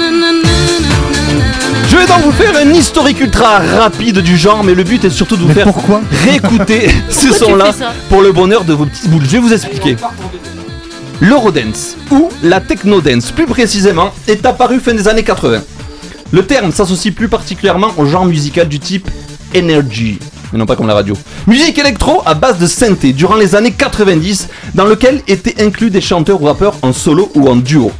Je 1.90 1.96
vais 1.96 2.06
donc 2.06 2.20
vous 2.22 2.32
faire 2.32 2.52
un 2.64 2.72
historique 2.74 3.20
ultra 3.20 3.58
rapide 3.58 4.20
du 4.20 4.36
genre, 4.36 4.62
mais 4.62 4.74
le 4.74 4.84
but 4.84 5.04
est 5.04 5.10
surtout 5.10 5.36
de 5.36 5.42
vous 5.42 5.52
faire 5.52 5.66
réécouter 6.24 6.92
ces 7.08 7.32
sons-là 7.32 7.72
pour 8.08 8.22
le 8.22 8.30
bonheur 8.30 8.62
de 8.62 8.72
vos 8.72 8.86
petites 8.86 9.10
boules. 9.10 9.24
Je 9.24 9.30
vais 9.30 9.38
vous 9.38 9.52
expliquer. 9.52 9.96
L'Eurodance, 11.20 11.96
ou 12.12 12.28
la 12.44 12.60
Technodance 12.60 13.32
plus 13.32 13.46
précisément, 13.46 14.12
est 14.28 14.46
apparu 14.46 14.78
fin 14.78 14.94
des 14.94 15.08
années 15.08 15.24
80. 15.24 15.62
Le 16.30 16.46
terme 16.46 16.70
s'associe 16.70 17.12
plus 17.12 17.26
particulièrement 17.26 17.88
au 17.96 18.06
genre 18.06 18.24
musical 18.24 18.68
du 18.68 18.78
type 18.78 19.10
Energy, 19.56 20.20
mais 20.52 20.60
non 20.60 20.66
pas 20.66 20.76
comme 20.76 20.86
la 20.86 20.94
radio. 20.94 21.16
Musique 21.48 21.76
électro 21.76 22.22
à 22.24 22.34
base 22.34 22.58
de 22.58 22.68
synthé 22.68 23.12
durant 23.12 23.34
les 23.34 23.56
années 23.56 23.72
90, 23.72 24.48
dans 24.74 24.84
lequel 24.84 25.22
étaient 25.26 25.60
inclus 25.60 25.90
des 25.90 26.00
chanteurs 26.00 26.40
ou 26.40 26.44
rappeurs 26.44 26.76
en 26.82 26.92
solo 26.92 27.32
ou 27.34 27.48
en 27.48 27.56
duo. 27.56 27.90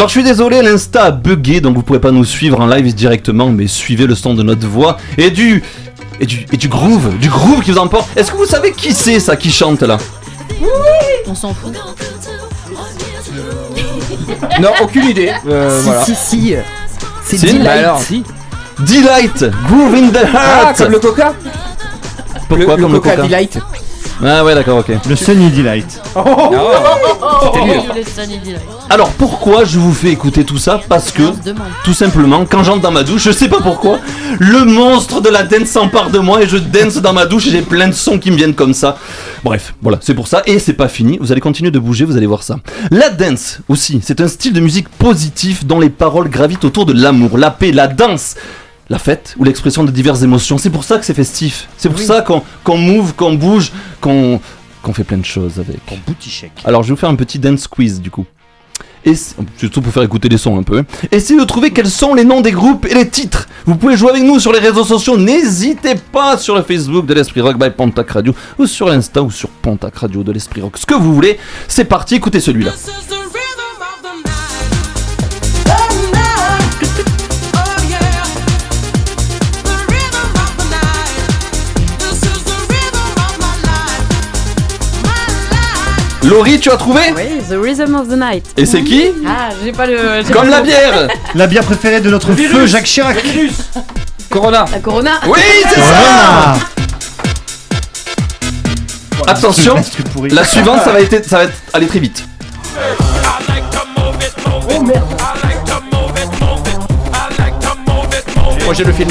Alors 0.00 0.08
je 0.08 0.12
suis 0.14 0.22
désolé, 0.22 0.62
l'Insta 0.62 1.02
a 1.04 1.10
bugué, 1.10 1.60
donc 1.60 1.76
vous 1.76 1.82
pouvez 1.82 1.98
pas 1.98 2.10
nous 2.10 2.24
suivre 2.24 2.58
en 2.58 2.66
live 2.66 2.94
directement, 2.94 3.50
mais 3.50 3.66
suivez 3.66 4.06
le 4.06 4.14
son 4.14 4.32
de 4.32 4.42
notre 4.42 4.66
voix 4.66 4.96
et 5.18 5.28
du 5.28 5.62
et 6.18 6.24
du 6.24 6.46
et 6.50 6.56
du 6.56 6.68
groove, 6.68 7.18
du 7.18 7.28
groove 7.28 7.60
qui 7.62 7.70
vous 7.70 7.76
emporte. 7.76 8.08
Est-ce 8.16 8.32
que 8.32 8.38
vous 8.38 8.46
savez 8.46 8.72
qui 8.72 8.94
c'est 8.94 9.20
ça 9.20 9.36
qui 9.36 9.50
chante 9.52 9.82
là? 9.82 9.98
On 11.26 11.34
s'en 11.34 11.52
fout. 11.52 11.74
Non, 14.58 14.70
aucune 14.80 15.04
idée. 15.04 15.32
Euh, 15.46 15.78
si, 15.78 15.84
voilà. 15.84 16.04
si, 16.06 16.14
si. 16.14 16.54
C'est 17.22 17.36
Si, 17.36 17.46
Delight. 17.48 17.62
Bah 17.64 17.72
alors, 17.72 18.02
Delight, 18.78 19.44
Groove 19.68 19.94
in 19.96 20.08
the 20.08 20.26
Ah, 20.34 20.62
Heart. 20.62 20.78
comme 20.78 20.92
le 20.92 20.98
coca? 20.98 21.34
Pourquoi 22.48 22.56
le, 22.76 22.82
comme 22.82 22.92
le 22.92 22.96
le 22.96 23.00
coca, 23.00 23.16
coca? 23.16 23.28
Delight 23.28 23.58
Ah 24.22 24.44
ouais 24.44 24.54
d'accord 24.54 24.78
ok. 24.78 24.92
Le 25.08 25.16
Sunny 25.16 25.48
Delight. 25.50 26.00
Oh, 26.14 26.20
C'était 27.44 27.64
nul. 27.64 27.80
le 27.96 28.02
Sunny 28.04 28.38
Delight. 28.38 28.60
Alors 28.90 29.08
pourquoi 29.12 29.64
je 29.64 29.78
vous 29.78 29.94
fais 29.94 30.10
écouter 30.10 30.44
tout 30.44 30.58
ça 30.58 30.78
Parce 30.88 31.10
que 31.10 31.22
tout 31.84 31.94
simplement 31.94 32.44
quand 32.44 32.62
j'entre 32.62 32.80
dans 32.82 32.90
ma 32.90 33.02
douche, 33.02 33.22
je 33.22 33.30
sais 33.30 33.48
pas 33.48 33.60
pourquoi, 33.62 33.98
le 34.38 34.64
monstre 34.64 35.20
de 35.22 35.30
la 35.30 35.42
dance 35.42 35.68
s'empare 35.68 36.10
de 36.10 36.18
moi 36.18 36.42
et 36.42 36.48
je 36.48 36.58
dance 36.58 36.96
dans 36.96 37.14
ma 37.14 37.24
douche 37.24 37.46
et 37.46 37.50
j'ai 37.50 37.62
plein 37.62 37.88
de 37.88 37.94
sons 37.94 38.18
qui 38.18 38.30
me 38.30 38.36
viennent 38.36 38.54
comme 38.54 38.74
ça. 38.74 38.98
Bref, 39.42 39.74
voilà, 39.80 39.98
c'est 40.02 40.14
pour 40.14 40.28
ça 40.28 40.42
et 40.44 40.58
c'est 40.58 40.74
pas 40.74 40.88
fini, 40.88 41.16
vous 41.18 41.32
allez 41.32 41.40
continuer 41.40 41.70
de 41.70 41.78
bouger, 41.78 42.04
vous 42.04 42.16
allez 42.16 42.26
voir 42.26 42.42
ça. 42.42 42.56
La 42.90 43.08
dance 43.08 43.60
aussi, 43.68 44.00
c'est 44.02 44.20
un 44.20 44.28
style 44.28 44.52
de 44.52 44.60
musique 44.60 44.88
positif 44.90 45.64
dont 45.64 45.80
les 45.80 45.90
paroles 45.90 46.28
gravitent 46.28 46.64
autour 46.66 46.84
de 46.84 46.92
l'amour, 46.92 47.38
la 47.38 47.50
paix, 47.50 47.72
la 47.72 47.86
danse. 47.86 48.34
La 48.90 48.98
fête 48.98 49.36
ou 49.38 49.44
l'expression 49.44 49.84
de 49.84 49.90
diverses 49.90 50.22
émotions. 50.22 50.58
C'est 50.58 50.68
pour 50.68 50.84
ça 50.84 50.98
que 50.98 51.04
c'est 51.06 51.14
festif. 51.14 51.68
C'est 51.78 51.88
pour 51.88 52.00
ça 52.00 52.22
qu'on 52.22 52.42
qu'on 52.64 52.76
move, 52.76 53.14
qu'on 53.14 53.34
bouge, 53.34 53.72
qu'on 54.00 54.40
qu'on 54.82 54.92
fait 54.92 55.04
plein 55.04 55.18
de 55.18 55.24
choses 55.24 55.58
avec. 55.58 55.78
Boutique 56.06 56.32
chèque. 56.32 56.60
Alors 56.64 56.82
je 56.82 56.88
vais 56.88 56.94
vous 56.94 57.00
faire 57.00 57.08
un 57.08 57.14
petit 57.14 57.38
dance 57.38 57.68
quiz 57.68 58.00
du 58.00 58.10
coup. 58.10 58.26
Et 59.04 59.14
surtout 59.56 59.80
pour 59.80 59.92
faire 59.92 60.02
écouter 60.02 60.28
les 60.28 60.36
sons 60.36 60.58
un 60.58 60.62
peu. 60.62 60.84
Essayez 61.10 61.38
de 61.40 61.44
trouver 61.44 61.70
quels 61.70 61.88
sont 61.88 62.14
les 62.14 62.24
noms 62.24 62.40
des 62.42 62.50
groupes 62.50 62.84
et 62.84 62.94
les 62.94 63.08
titres. 63.08 63.48
Vous 63.64 63.76
pouvez 63.76 63.96
jouer 63.96 64.10
avec 64.10 64.24
nous 64.24 64.38
sur 64.38 64.52
les 64.52 64.58
réseaux 64.58 64.84
sociaux. 64.84 65.16
N'hésitez 65.16 65.94
pas 65.94 66.36
sur 66.36 66.54
le 66.56 66.62
Facebook 66.62 67.06
de 67.06 67.14
l'Esprit 67.14 67.40
Rock 67.40 67.58
by 67.58 67.70
Pontac 67.70 68.10
Radio 68.10 68.34
ou 68.58 68.66
sur 68.66 68.88
l'Insta 68.88 69.22
ou 69.22 69.30
sur 69.30 69.48
Pontac 69.48 69.96
Radio 69.96 70.22
de 70.22 70.32
l'Esprit 70.32 70.60
Rock. 70.60 70.76
Ce 70.76 70.84
que 70.84 70.94
vous 70.94 71.14
voulez. 71.14 71.38
C'est 71.68 71.86
parti, 71.86 72.16
écoutez 72.16 72.40
celui-là. 72.40 72.72
Laurie, 86.30 86.60
tu 86.60 86.70
as 86.70 86.76
trouvé 86.76 87.00
Oui, 87.16 87.22
The 87.48 87.56
Rhythm 87.60 87.94
of 87.96 88.08
the 88.08 88.16
Night. 88.16 88.46
Et 88.56 88.64
c'est 88.64 88.82
qui 88.84 89.06
Ah, 89.26 89.48
j'ai 89.64 89.72
pas 89.72 89.86
le. 89.86 90.22
Comme 90.32 90.44
pas 90.44 90.50
la 90.50 90.58
le- 90.60 90.64
bière 90.64 91.08
La 91.34 91.46
bière 91.48 91.64
préférée 91.64 92.00
de 92.00 92.08
notre 92.08 92.32
feu 92.32 92.66
Jacques 92.66 92.84
Chirac. 92.84 93.16
Corona. 94.28 94.64
La 94.70 94.78
Corona. 94.78 95.10
Oui, 95.26 95.40
c'est 95.68 95.80
ça 95.80 96.54
Attention, 99.26 99.74
la 100.30 100.44
suivante, 100.44 100.80
ça 100.84 100.92
va, 100.92 101.00
être, 101.00 101.28
ça 101.28 101.38
va 101.38 101.44
être 101.44 101.52
aller 101.74 101.86
très 101.86 101.98
vite. 101.98 102.24
Moi 108.64 108.74
j'ai 108.74 108.84
le 108.84 108.92
film. 108.92 109.10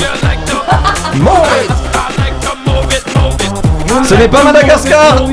Ce 4.07 4.13
n'est 4.15 4.27
pas 4.27 4.43
Madagascar 4.43 5.23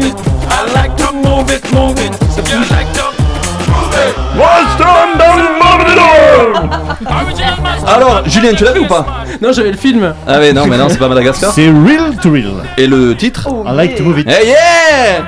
Alors, 7.86 8.22
Julien, 8.28 8.52
tu 8.54 8.64
l'avais 8.64 8.80
ou 8.80 8.86
pas? 8.86 9.06
Non, 9.40 9.52
j'avais 9.52 9.70
le 9.70 9.76
film. 9.76 10.14
Ah 10.26 10.38
ouais, 10.38 10.52
non, 10.52 10.66
mais 10.66 10.76
non, 10.76 10.88
c'est 10.88 10.98
pas 10.98 11.08
Madagascar. 11.08 11.52
C'est 11.52 11.68
Real 11.68 12.16
to 12.20 12.30
Real. 12.30 12.62
Et 12.76 12.86
le 12.86 13.16
titre? 13.16 13.48
I 13.66 13.74
like 13.74 13.96
to 13.96 14.02
move 14.02 14.18
it. 14.18 14.28
Hey 14.28 14.48
yeah 14.48 15.24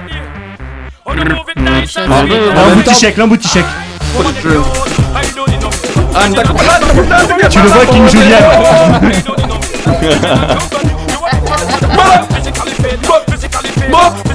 L'embouti-chèque, 2.56 3.16
l'embouti-chèque. 3.16 3.64
Ah, 6.14 6.28
d'accord. 6.28 6.56
Tu 7.50 7.58
le 7.60 7.68
vois, 7.68 7.86
King 7.86 8.08
Julian. 8.08 8.38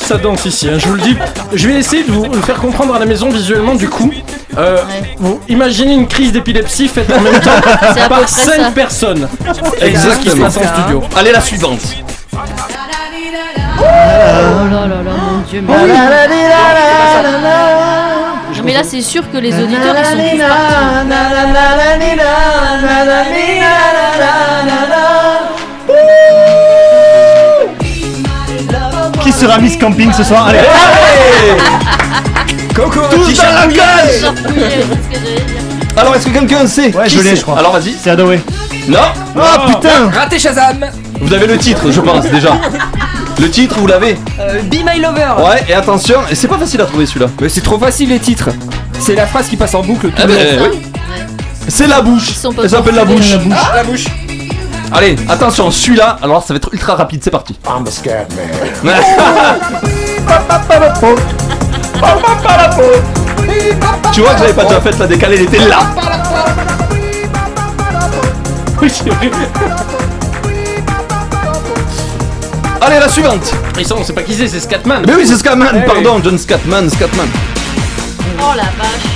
Ça 0.00 0.16
danse 0.18 0.44
ici, 0.44 0.68
hein, 0.68 0.78
je 0.78 0.88
vous 0.88 0.94
le 0.94 1.00
dis. 1.00 1.16
Je 1.54 1.68
vais 1.68 1.74
essayer 1.78 2.02
de 2.04 2.10
vous 2.12 2.24
le 2.24 2.40
faire 2.42 2.56
comprendre 2.56 2.94
à 2.94 2.98
la 2.98 3.06
maison 3.06 3.28
visuellement 3.30 3.74
du 3.74 3.88
coup. 3.88 4.12
Euh, 4.58 4.78
Vous 5.18 5.40
imaginez 5.48 5.94
une 5.94 6.06
crise 6.06 6.32
d'épilepsie 6.32 6.88
faite 6.88 7.10
en 7.12 7.20
même 7.20 7.40
temps 7.40 7.50
C'est 7.94 8.00
à 8.00 8.04
peu 8.04 8.08
par 8.08 8.18
près 8.20 8.26
ça. 8.28 8.56
5 8.56 8.74
personnes. 8.74 9.28
Et 9.80 9.94
c'est 9.96 10.10
ce 10.10 10.18
qui 10.18 10.30
se 10.30 10.36
Exactement. 10.36 10.44
passe 10.44 10.56
en 10.58 10.74
studio. 10.80 11.02
Allez, 11.16 11.32
la 11.32 11.40
suivante. 11.40 11.80
Oh 13.78 13.84
là 13.84 14.86
là 14.86 15.02
là, 15.02 15.12
mon 15.30 15.38
dieu. 15.50 15.62
Mais, 18.64 18.74
là, 18.74 18.84
c'est 18.84 19.00
sûr 19.00 19.28
que 19.32 19.38
les 19.38 19.52
auditeurs, 19.60 19.96
ils 19.98 20.04
sont 20.04 20.12
tous 20.12 20.38
partis. 20.38 21.02
Sera 29.42 29.58
Miss 29.58 29.76
Camping 29.76 30.12
ce 30.12 30.22
soir 30.22 30.46
Allez. 30.46 30.60
Coco, 32.74 33.00
dans 33.00 33.42
la. 33.42 33.68
Alors, 36.00 36.14
est-ce 36.16 36.26
que 36.26 36.30
quelqu'un 36.30 36.66
sait 36.66 36.94
Ouais, 36.96 37.06
qui 37.06 37.16
je 37.16 37.20
l'ai, 37.22 37.30
c'est 37.30 37.36
je 37.36 37.42
crois. 37.42 37.58
Alors, 37.58 37.72
vas-y. 37.72 37.94
C'est 38.00 38.10
Adaway. 38.10 38.40
Non 38.88 38.98
Ah 39.38 39.64
putain 39.66 40.10
Raté 40.10 40.38
Shazam. 40.38 40.86
Vous 41.20 41.32
avez 41.34 41.46
le 41.46 41.58
titre, 41.58 41.90
je 41.90 42.00
pense, 42.00 42.24
déjà. 42.26 42.50
Le 43.40 43.50
titre, 43.50 43.76
vous 43.78 43.86
l'avez 43.86 44.16
Euh, 44.40 44.60
Be 44.62 44.76
My 44.86 45.00
Lover. 45.00 45.34
Ouais, 45.38 45.64
et 45.68 45.74
attention, 45.74 46.20
et 46.30 46.34
c'est 46.34 46.48
pas 46.48 46.58
facile 46.58 46.80
à 46.80 46.84
trouver 46.86 47.06
celui-là. 47.06 47.26
Mais 47.40 47.48
c'est 47.48 47.60
trop 47.60 47.78
facile 47.78 48.08
les 48.10 48.18
titres. 48.20 48.48
C'est 49.00 49.14
la 49.14 49.26
phrase 49.26 49.48
qui 49.48 49.56
passe 49.56 49.74
en 49.74 49.82
boucle 49.82 50.08
tout 50.08 50.14
Ah 50.22 50.26
le 50.26 50.34
ben, 50.34 50.56
long. 50.58 50.68
oui. 50.72 50.82
C'est 51.68 51.86
la 51.86 52.00
bouche. 52.00 52.30
sont 52.30 52.52
pas 52.52 52.62
Elle 52.64 52.70
s'appelle 52.70 52.94
la 52.94 53.04
bouche. 53.04 53.34
Ah, 53.52 53.72
la 53.76 53.84
bouche. 53.84 54.04
Allez, 54.94 55.16
attention, 55.28 55.70
celui-là, 55.70 56.18
alors 56.22 56.42
ça 56.42 56.52
va 56.52 56.58
être 56.58 56.68
ultra 56.72 56.94
rapide, 56.94 57.22
c'est 57.24 57.30
parti. 57.30 57.58
I'm 57.66 57.86
a 57.86 57.90
scat 57.90 58.26
man. 58.82 58.94
tu 64.12 64.20
vois 64.20 64.34
que 64.34 64.38
j'avais 64.38 64.52
pas 64.52 64.64
déjà 64.64 64.80
fait 64.80 64.98
la 64.98 65.06
décalée, 65.06 65.36
il 65.36 65.42
était 65.42 65.66
là. 65.66 65.78
Allez, 72.80 72.98
la 72.98 73.08
suivante. 73.08 73.54
Et 73.78 73.84
ça, 73.84 73.94
on 73.96 74.04
sait 74.04 74.12
pas 74.12 74.22
qui 74.22 74.34
c'est, 74.34 74.48
c'est 74.48 74.60
Scatman. 74.60 75.04
Mais 75.06 75.14
oui, 75.14 75.26
c'est 75.26 75.36
Scatman, 75.36 75.82
Eh 75.82 75.86
pardon, 75.86 76.20
John 76.22 76.36
Scatman, 76.36 76.90
Scatman. 76.90 77.28
Oh 78.40 78.52
la 78.56 78.64
vache. 78.64 79.11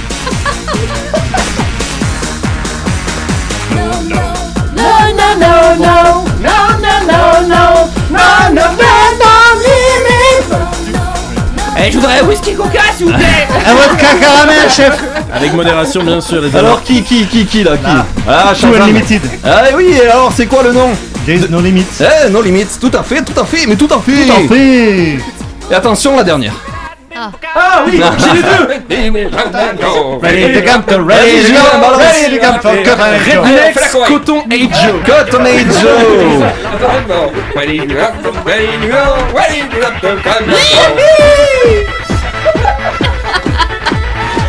Eh, 11.78 11.90
je 11.90 11.98
voudrais 11.98 12.20
un 12.20 12.24
whisky 12.24 12.55
coca 12.55 12.80
s'il 12.97 13.06
vous 13.06 13.12
plaît. 13.12 13.47
Un 13.66 13.74
vodka 13.74 14.06
caramel, 14.20 14.70
chef. 14.70 14.98
Avec 15.32 15.52
modération, 15.52 16.02
bien 16.02 16.20
sûr, 16.22 16.40
les 16.40 16.48
amis. 16.48 16.56
Alors, 16.56 16.82
qui, 16.82 17.02
qui, 17.02 17.26
qui, 17.26 17.44
qui 17.44 17.62
là 17.64 17.72
qui 17.76 17.90
Ah, 18.26 18.55
Shazam. 18.55 18.80
Unlimited. 18.82 19.20
Ah 19.44 19.62
oui, 19.76 19.93
et 19.93 20.09
alors, 20.09 20.32
c'est 20.34 20.47
quoi 20.47 20.62
le 20.62 20.72
nom 20.72 20.90
There's 21.26 21.51
no 21.51 21.60
limit. 21.60 21.84
Eh, 22.01 22.30
no 22.30 22.40
limits, 22.40 22.78
tout 22.80 22.90
à 22.98 23.02
fait, 23.02 23.22
tout 23.22 23.38
à 23.38 23.44
fait, 23.44 23.66
mais 23.66 23.76
tout 23.76 23.88
à 23.90 24.01
fait. 24.01 24.26
Tout 24.26 24.32
en 24.32 24.48
fait. 24.48 25.18
Et 25.70 25.74
attention, 25.74 26.16
la 26.16 26.24
dernière. 26.24 26.55
Ah 27.55 27.82
oui, 27.86 28.01
j'ai 28.19 28.32
les 28.36 28.43
deux. 28.43 28.66
Ready 30.23 30.53
to 30.55 30.61
come 30.62 30.85
to 30.85 31.03
ready 31.03 31.43
to 31.43 31.53
go. 31.53 31.59
Ready 31.98 32.36
to 32.36 32.44
come 32.44 32.61
for 32.61 32.74
Cotton 32.82 33.12
Rednex, 33.24 33.97
Coton 34.07 34.43
et 34.51 34.69
Joe. 34.69 35.03
Cotton 35.05 35.44
Eye 35.44 35.65
Joe. 35.81 36.47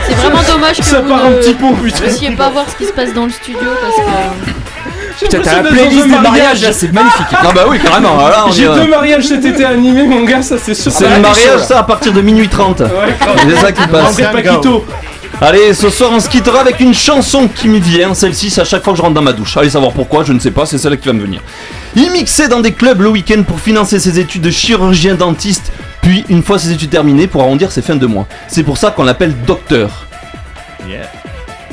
C'est 0.08 0.14
vraiment 0.16 0.44
dommage 0.44 0.78
que 0.78 0.84
Ça 0.84 1.02
vous 1.02 1.10
part 1.10 1.26
un 1.26 1.30
ne 1.30 1.36
petit 1.38 1.54
peu, 1.54 1.74
putain. 1.84 2.00
puissiez 2.02 2.32
pas 2.32 2.50
voir 2.50 2.66
ce 2.70 2.76
qui 2.76 2.86
se 2.86 2.94
passe 2.94 3.14
dans 3.14 3.26
le 3.26 3.32
studio 3.32 3.60
parce 3.82 3.96
que 3.96 4.57
Putain, 5.20 5.40
t'as 5.42 5.62
la 5.62 5.70
playlist 5.70 6.08
mariage. 6.08 6.62
là, 6.62 6.72
c'est 6.72 6.92
magnifique. 6.92 7.26
Ah 7.32 7.52
bah 7.54 7.66
oui, 7.70 7.80
carrément. 7.80 8.18
Là, 8.18 8.46
on 8.48 8.52
J'ai 8.52 8.64
est, 8.64 8.68
euh, 8.68 8.76
deux 8.76 8.88
mariages 8.90 9.26
cet 9.26 9.46
été 9.46 9.66
animés, 9.66 10.06
mon 10.06 10.24
gars, 10.24 10.42
ça 10.42 10.56
c'est 10.62 10.74
sûr. 10.74 10.92
C'est 10.92 11.08
le 11.08 11.16
chaud, 11.16 11.22
mariage, 11.22 11.60
ça, 11.62 11.80
à 11.80 11.84
partir 11.84 12.14
de 12.14 12.22
minuit 12.22 12.48
30. 12.48 12.82
Ouais, 12.82 12.88
C'est 13.50 13.56
ça 13.58 13.72
qui 13.72 13.88
passe. 13.88 14.16
Paquito. 14.16 14.86
Allez, 15.40 15.74
ce 15.74 15.90
soir, 15.90 16.10
on 16.14 16.20
se 16.20 16.30
quittera 16.30 16.62
avec 16.62 16.80
une 16.80 16.94
chanson 16.96 17.48
qui 17.48 17.68
me 17.68 17.78
vient. 17.80 18.14
Celle-ci, 18.16 18.50
c'est 18.50 18.62
à 18.62 18.66
chaque 18.66 18.84
fois 18.84 18.94
que 18.94 18.98
je 18.98 19.04
rentre 19.04 19.14
dans 19.14 19.22
ma 19.22 19.34
douche. 19.34 19.56
Allez 19.58 19.70
savoir 19.70 19.92
pourquoi, 19.92 20.24
je 20.24 20.34
ne 20.34 20.40
sais 20.40 20.50
pas, 20.52 20.66
c'est 20.66 20.78
celle 20.80 20.98
qui 21.00 21.08
va 21.08 21.14
me 21.14 21.22
venir. 21.22 21.42
Il 21.96 22.12
mixait 22.12 22.48
dans 22.48 22.60
des 22.60 22.72
clubs 22.72 23.02
le 23.02 23.10
week-end 23.10 23.44
pour 23.44 23.60
financer 23.60 24.00
ses 24.00 24.18
études 24.20 24.42
de 24.42 24.50
chirurgien 24.50 25.14
dentiste. 25.16 25.72
Puis, 26.02 26.26
une 26.30 26.42
fois 26.42 26.58
ses 26.58 26.72
études 26.72 26.90
terminées, 26.90 27.28
pour 27.28 27.42
arrondir 27.42 27.72
ses 27.72 27.82
fins 27.84 27.96
de 27.96 28.06
mois. 28.08 28.26
C'est 28.48 28.64
pour 28.64 28.78
ça 28.78 28.90
qu'on 28.92 29.04
l'appelle 29.04 29.34
docteur. 29.46 30.08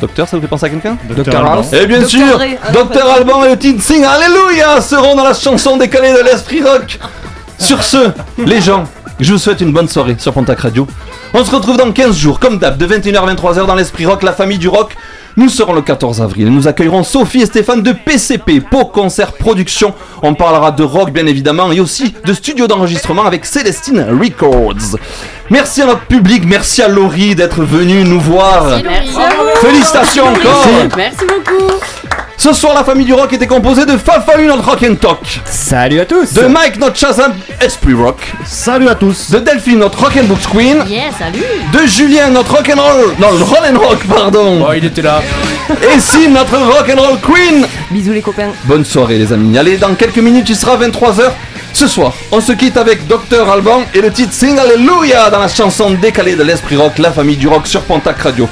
Docteur, 0.04 0.28
ça 0.28 0.36
vous 0.36 0.42
fait 0.42 0.48
penser 0.48 0.66
à 0.66 0.68
quelqu'un 0.68 0.98
Dr. 1.08 1.34
House. 1.46 1.72
Et 1.72 1.86
bien 1.86 2.00
Dr. 2.00 2.08
sûr, 2.10 2.38
Dr 2.74 3.06
Alban 3.16 3.42
et 3.44 3.48
le 3.52 3.56
Teen 3.56 3.80
Sing 3.80 4.04
Alléluia 4.04 4.82
seront 4.82 5.16
dans 5.16 5.24
la 5.24 5.32
chanson 5.32 5.78
décalée 5.78 6.12
de 6.12 6.22
l'Esprit 6.22 6.62
Rock. 6.62 6.98
Sur 7.58 7.82
ce, 7.82 8.10
les 8.36 8.60
gens, 8.60 8.84
je 9.18 9.32
vous 9.32 9.38
souhaite 9.38 9.62
une 9.62 9.72
bonne 9.72 9.88
soirée 9.88 10.16
sur 10.18 10.34
Pontac 10.34 10.60
Radio. 10.60 10.86
On 11.32 11.42
se 11.42 11.50
retrouve 11.50 11.78
dans 11.78 11.90
15 11.90 12.14
jours, 12.14 12.38
comme 12.38 12.58
d'hab, 12.58 12.76
de 12.76 12.86
21h 12.86 13.16
à 13.16 13.34
23h 13.34 13.66
dans 13.66 13.74
l'Esprit 13.74 14.04
Rock, 14.04 14.22
la 14.24 14.34
famille 14.34 14.58
du 14.58 14.68
rock. 14.68 14.94
Nous 15.36 15.48
serons 15.48 15.72
le 15.72 15.82
14 15.82 16.22
avril 16.22 16.46
et 16.46 16.50
nous 16.50 16.68
accueillerons 16.68 17.02
Sophie 17.02 17.42
et 17.42 17.46
Stéphane 17.46 17.82
de 17.82 17.90
PCP, 17.92 18.60
Pau 18.60 18.84
Concert 18.84 19.32
Production. 19.32 19.92
On 20.22 20.34
parlera 20.34 20.70
de 20.70 20.84
rock 20.84 21.10
bien 21.10 21.26
évidemment 21.26 21.72
et 21.72 21.80
aussi 21.80 22.14
de 22.24 22.32
studio 22.32 22.68
d'enregistrement 22.68 23.24
avec 23.24 23.44
Célestine 23.44 24.06
Records. 24.20 24.98
Merci 25.50 25.82
à 25.82 25.86
notre 25.86 26.06
public, 26.06 26.44
merci 26.46 26.82
à 26.82 26.88
Laurie 26.88 27.34
d'être 27.34 27.62
venue 27.62 28.04
nous 28.04 28.20
voir. 28.20 28.80
Merci 28.84 29.18
Félicitations 29.60 30.24
encore. 30.24 30.66
Merci 30.96 31.24
beaucoup. 31.26 31.72
Ce 32.44 32.52
soir, 32.52 32.74
la 32.74 32.84
famille 32.84 33.06
du 33.06 33.14
rock 33.14 33.32
était 33.32 33.46
composée 33.46 33.86
de 33.86 33.96
Fafa 33.96 34.36
notre 34.36 34.68
Rock 34.68 34.82
and 34.82 34.96
Talk. 34.96 35.40
Salut 35.46 35.98
à 35.98 36.04
tous. 36.04 36.34
De 36.34 36.42
Mike, 36.42 36.78
notre 36.78 36.94
Shazam 36.94 37.32
Esprit 37.58 37.94
Rock. 37.94 38.34
Salut 38.44 38.86
à 38.86 38.94
tous. 38.94 39.30
De 39.30 39.38
Delphine, 39.38 39.78
notre 39.78 39.98
Rock 39.98 40.18
and 40.18 40.24
Books 40.24 40.46
Queen. 40.52 40.84
Yeah, 40.86 41.04
salut. 41.18 41.42
De 41.72 41.86
Julien, 41.86 42.28
notre 42.28 42.54
Rock 42.54 42.70
and 42.70 42.82
Roll. 42.82 43.14
Non, 43.18 43.28
Roll 43.28 43.74
and 43.74 43.78
Rock, 43.78 44.04
pardon. 44.06 44.62
Oh, 44.62 44.72
il 44.76 44.84
était 44.84 45.00
là. 45.00 45.22
Et 45.70 45.98
si 45.98 46.28
notre 46.28 46.58
Rock 46.58 46.92
and 46.94 47.00
Roll 47.00 47.18
Queen. 47.20 47.66
Bisous 47.90 48.12
les 48.12 48.20
copains. 48.20 48.50
Bonne 48.64 48.84
soirée 48.84 49.16
les 49.16 49.32
amis. 49.32 49.56
Allez, 49.56 49.78
dans 49.78 49.94
quelques 49.94 50.18
minutes, 50.18 50.50
il 50.50 50.56
sera 50.56 50.76
23h. 50.76 51.30
Ce 51.72 51.86
soir, 51.86 52.12
on 52.30 52.42
se 52.42 52.52
quitte 52.52 52.76
avec 52.76 53.06
Dr 53.06 53.50
Alban 53.50 53.84
et 53.94 54.02
le 54.02 54.12
titre 54.12 54.34
Sing 54.34 54.58
Hallelujah 54.58 55.30
dans 55.30 55.40
la 55.40 55.48
chanson 55.48 55.90
décalée 55.92 56.36
de 56.36 56.42
l'esprit 56.42 56.76
rock, 56.76 56.98
la 56.98 57.10
famille 57.10 57.38
du 57.38 57.48
rock 57.48 57.66
sur 57.66 57.80
Pontac 57.80 58.20
Radio 58.20 58.46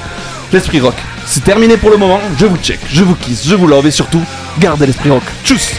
l'esprit 0.53 0.81
rock. 0.81 0.95
C'est 1.27 1.45
terminé 1.45 1.77
pour 1.77 1.91
le 1.91 1.97
moment, 1.97 2.21
je 2.37 2.47
vous 2.47 2.57
check, 2.57 2.81
je 2.89 3.05
vous 3.05 3.15
kiss, 3.15 3.47
je 3.47 3.55
vous 3.55 3.67
love 3.67 3.87
et 3.87 3.91
surtout, 3.91 4.23
gardez 4.59 4.87
l'esprit 4.87 5.11
rock. 5.11 5.23
Tchuss 5.45 5.73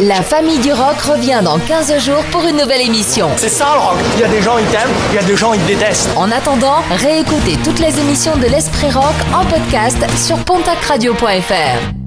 La 0.00 0.22
famille 0.22 0.58
du 0.58 0.72
rock 0.72 1.00
revient 1.00 1.40
dans 1.44 1.58
15 1.58 2.04
jours 2.04 2.24
pour 2.30 2.46
une 2.46 2.56
nouvelle 2.56 2.82
émission. 2.82 3.28
C'est 3.36 3.48
ça 3.48 3.68
le 3.74 3.80
rock 3.80 3.98
Il 4.16 4.20
y 4.20 4.24
a 4.24 4.28
des 4.28 4.42
gens, 4.42 4.58
ils 4.58 4.66
t'aiment, 4.66 4.90
il 5.10 5.16
y 5.16 5.18
a 5.18 5.22
des 5.22 5.36
gens, 5.36 5.52
ils 5.52 5.64
détestent. 5.64 6.10
En 6.16 6.30
attendant, 6.30 6.82
réécoutez 6.90 7.56
toutes 7.64 7.78
les 7.78 7.98
émissions 7.98 8.36
de 8.36 8.46
l'esprit 8.46 8.90
rock 8.90 9.14
en 9.34 9.44
podcast 9.44 9.98
sur 10.16 10.38
pontacradio.fr. 10.38 12.01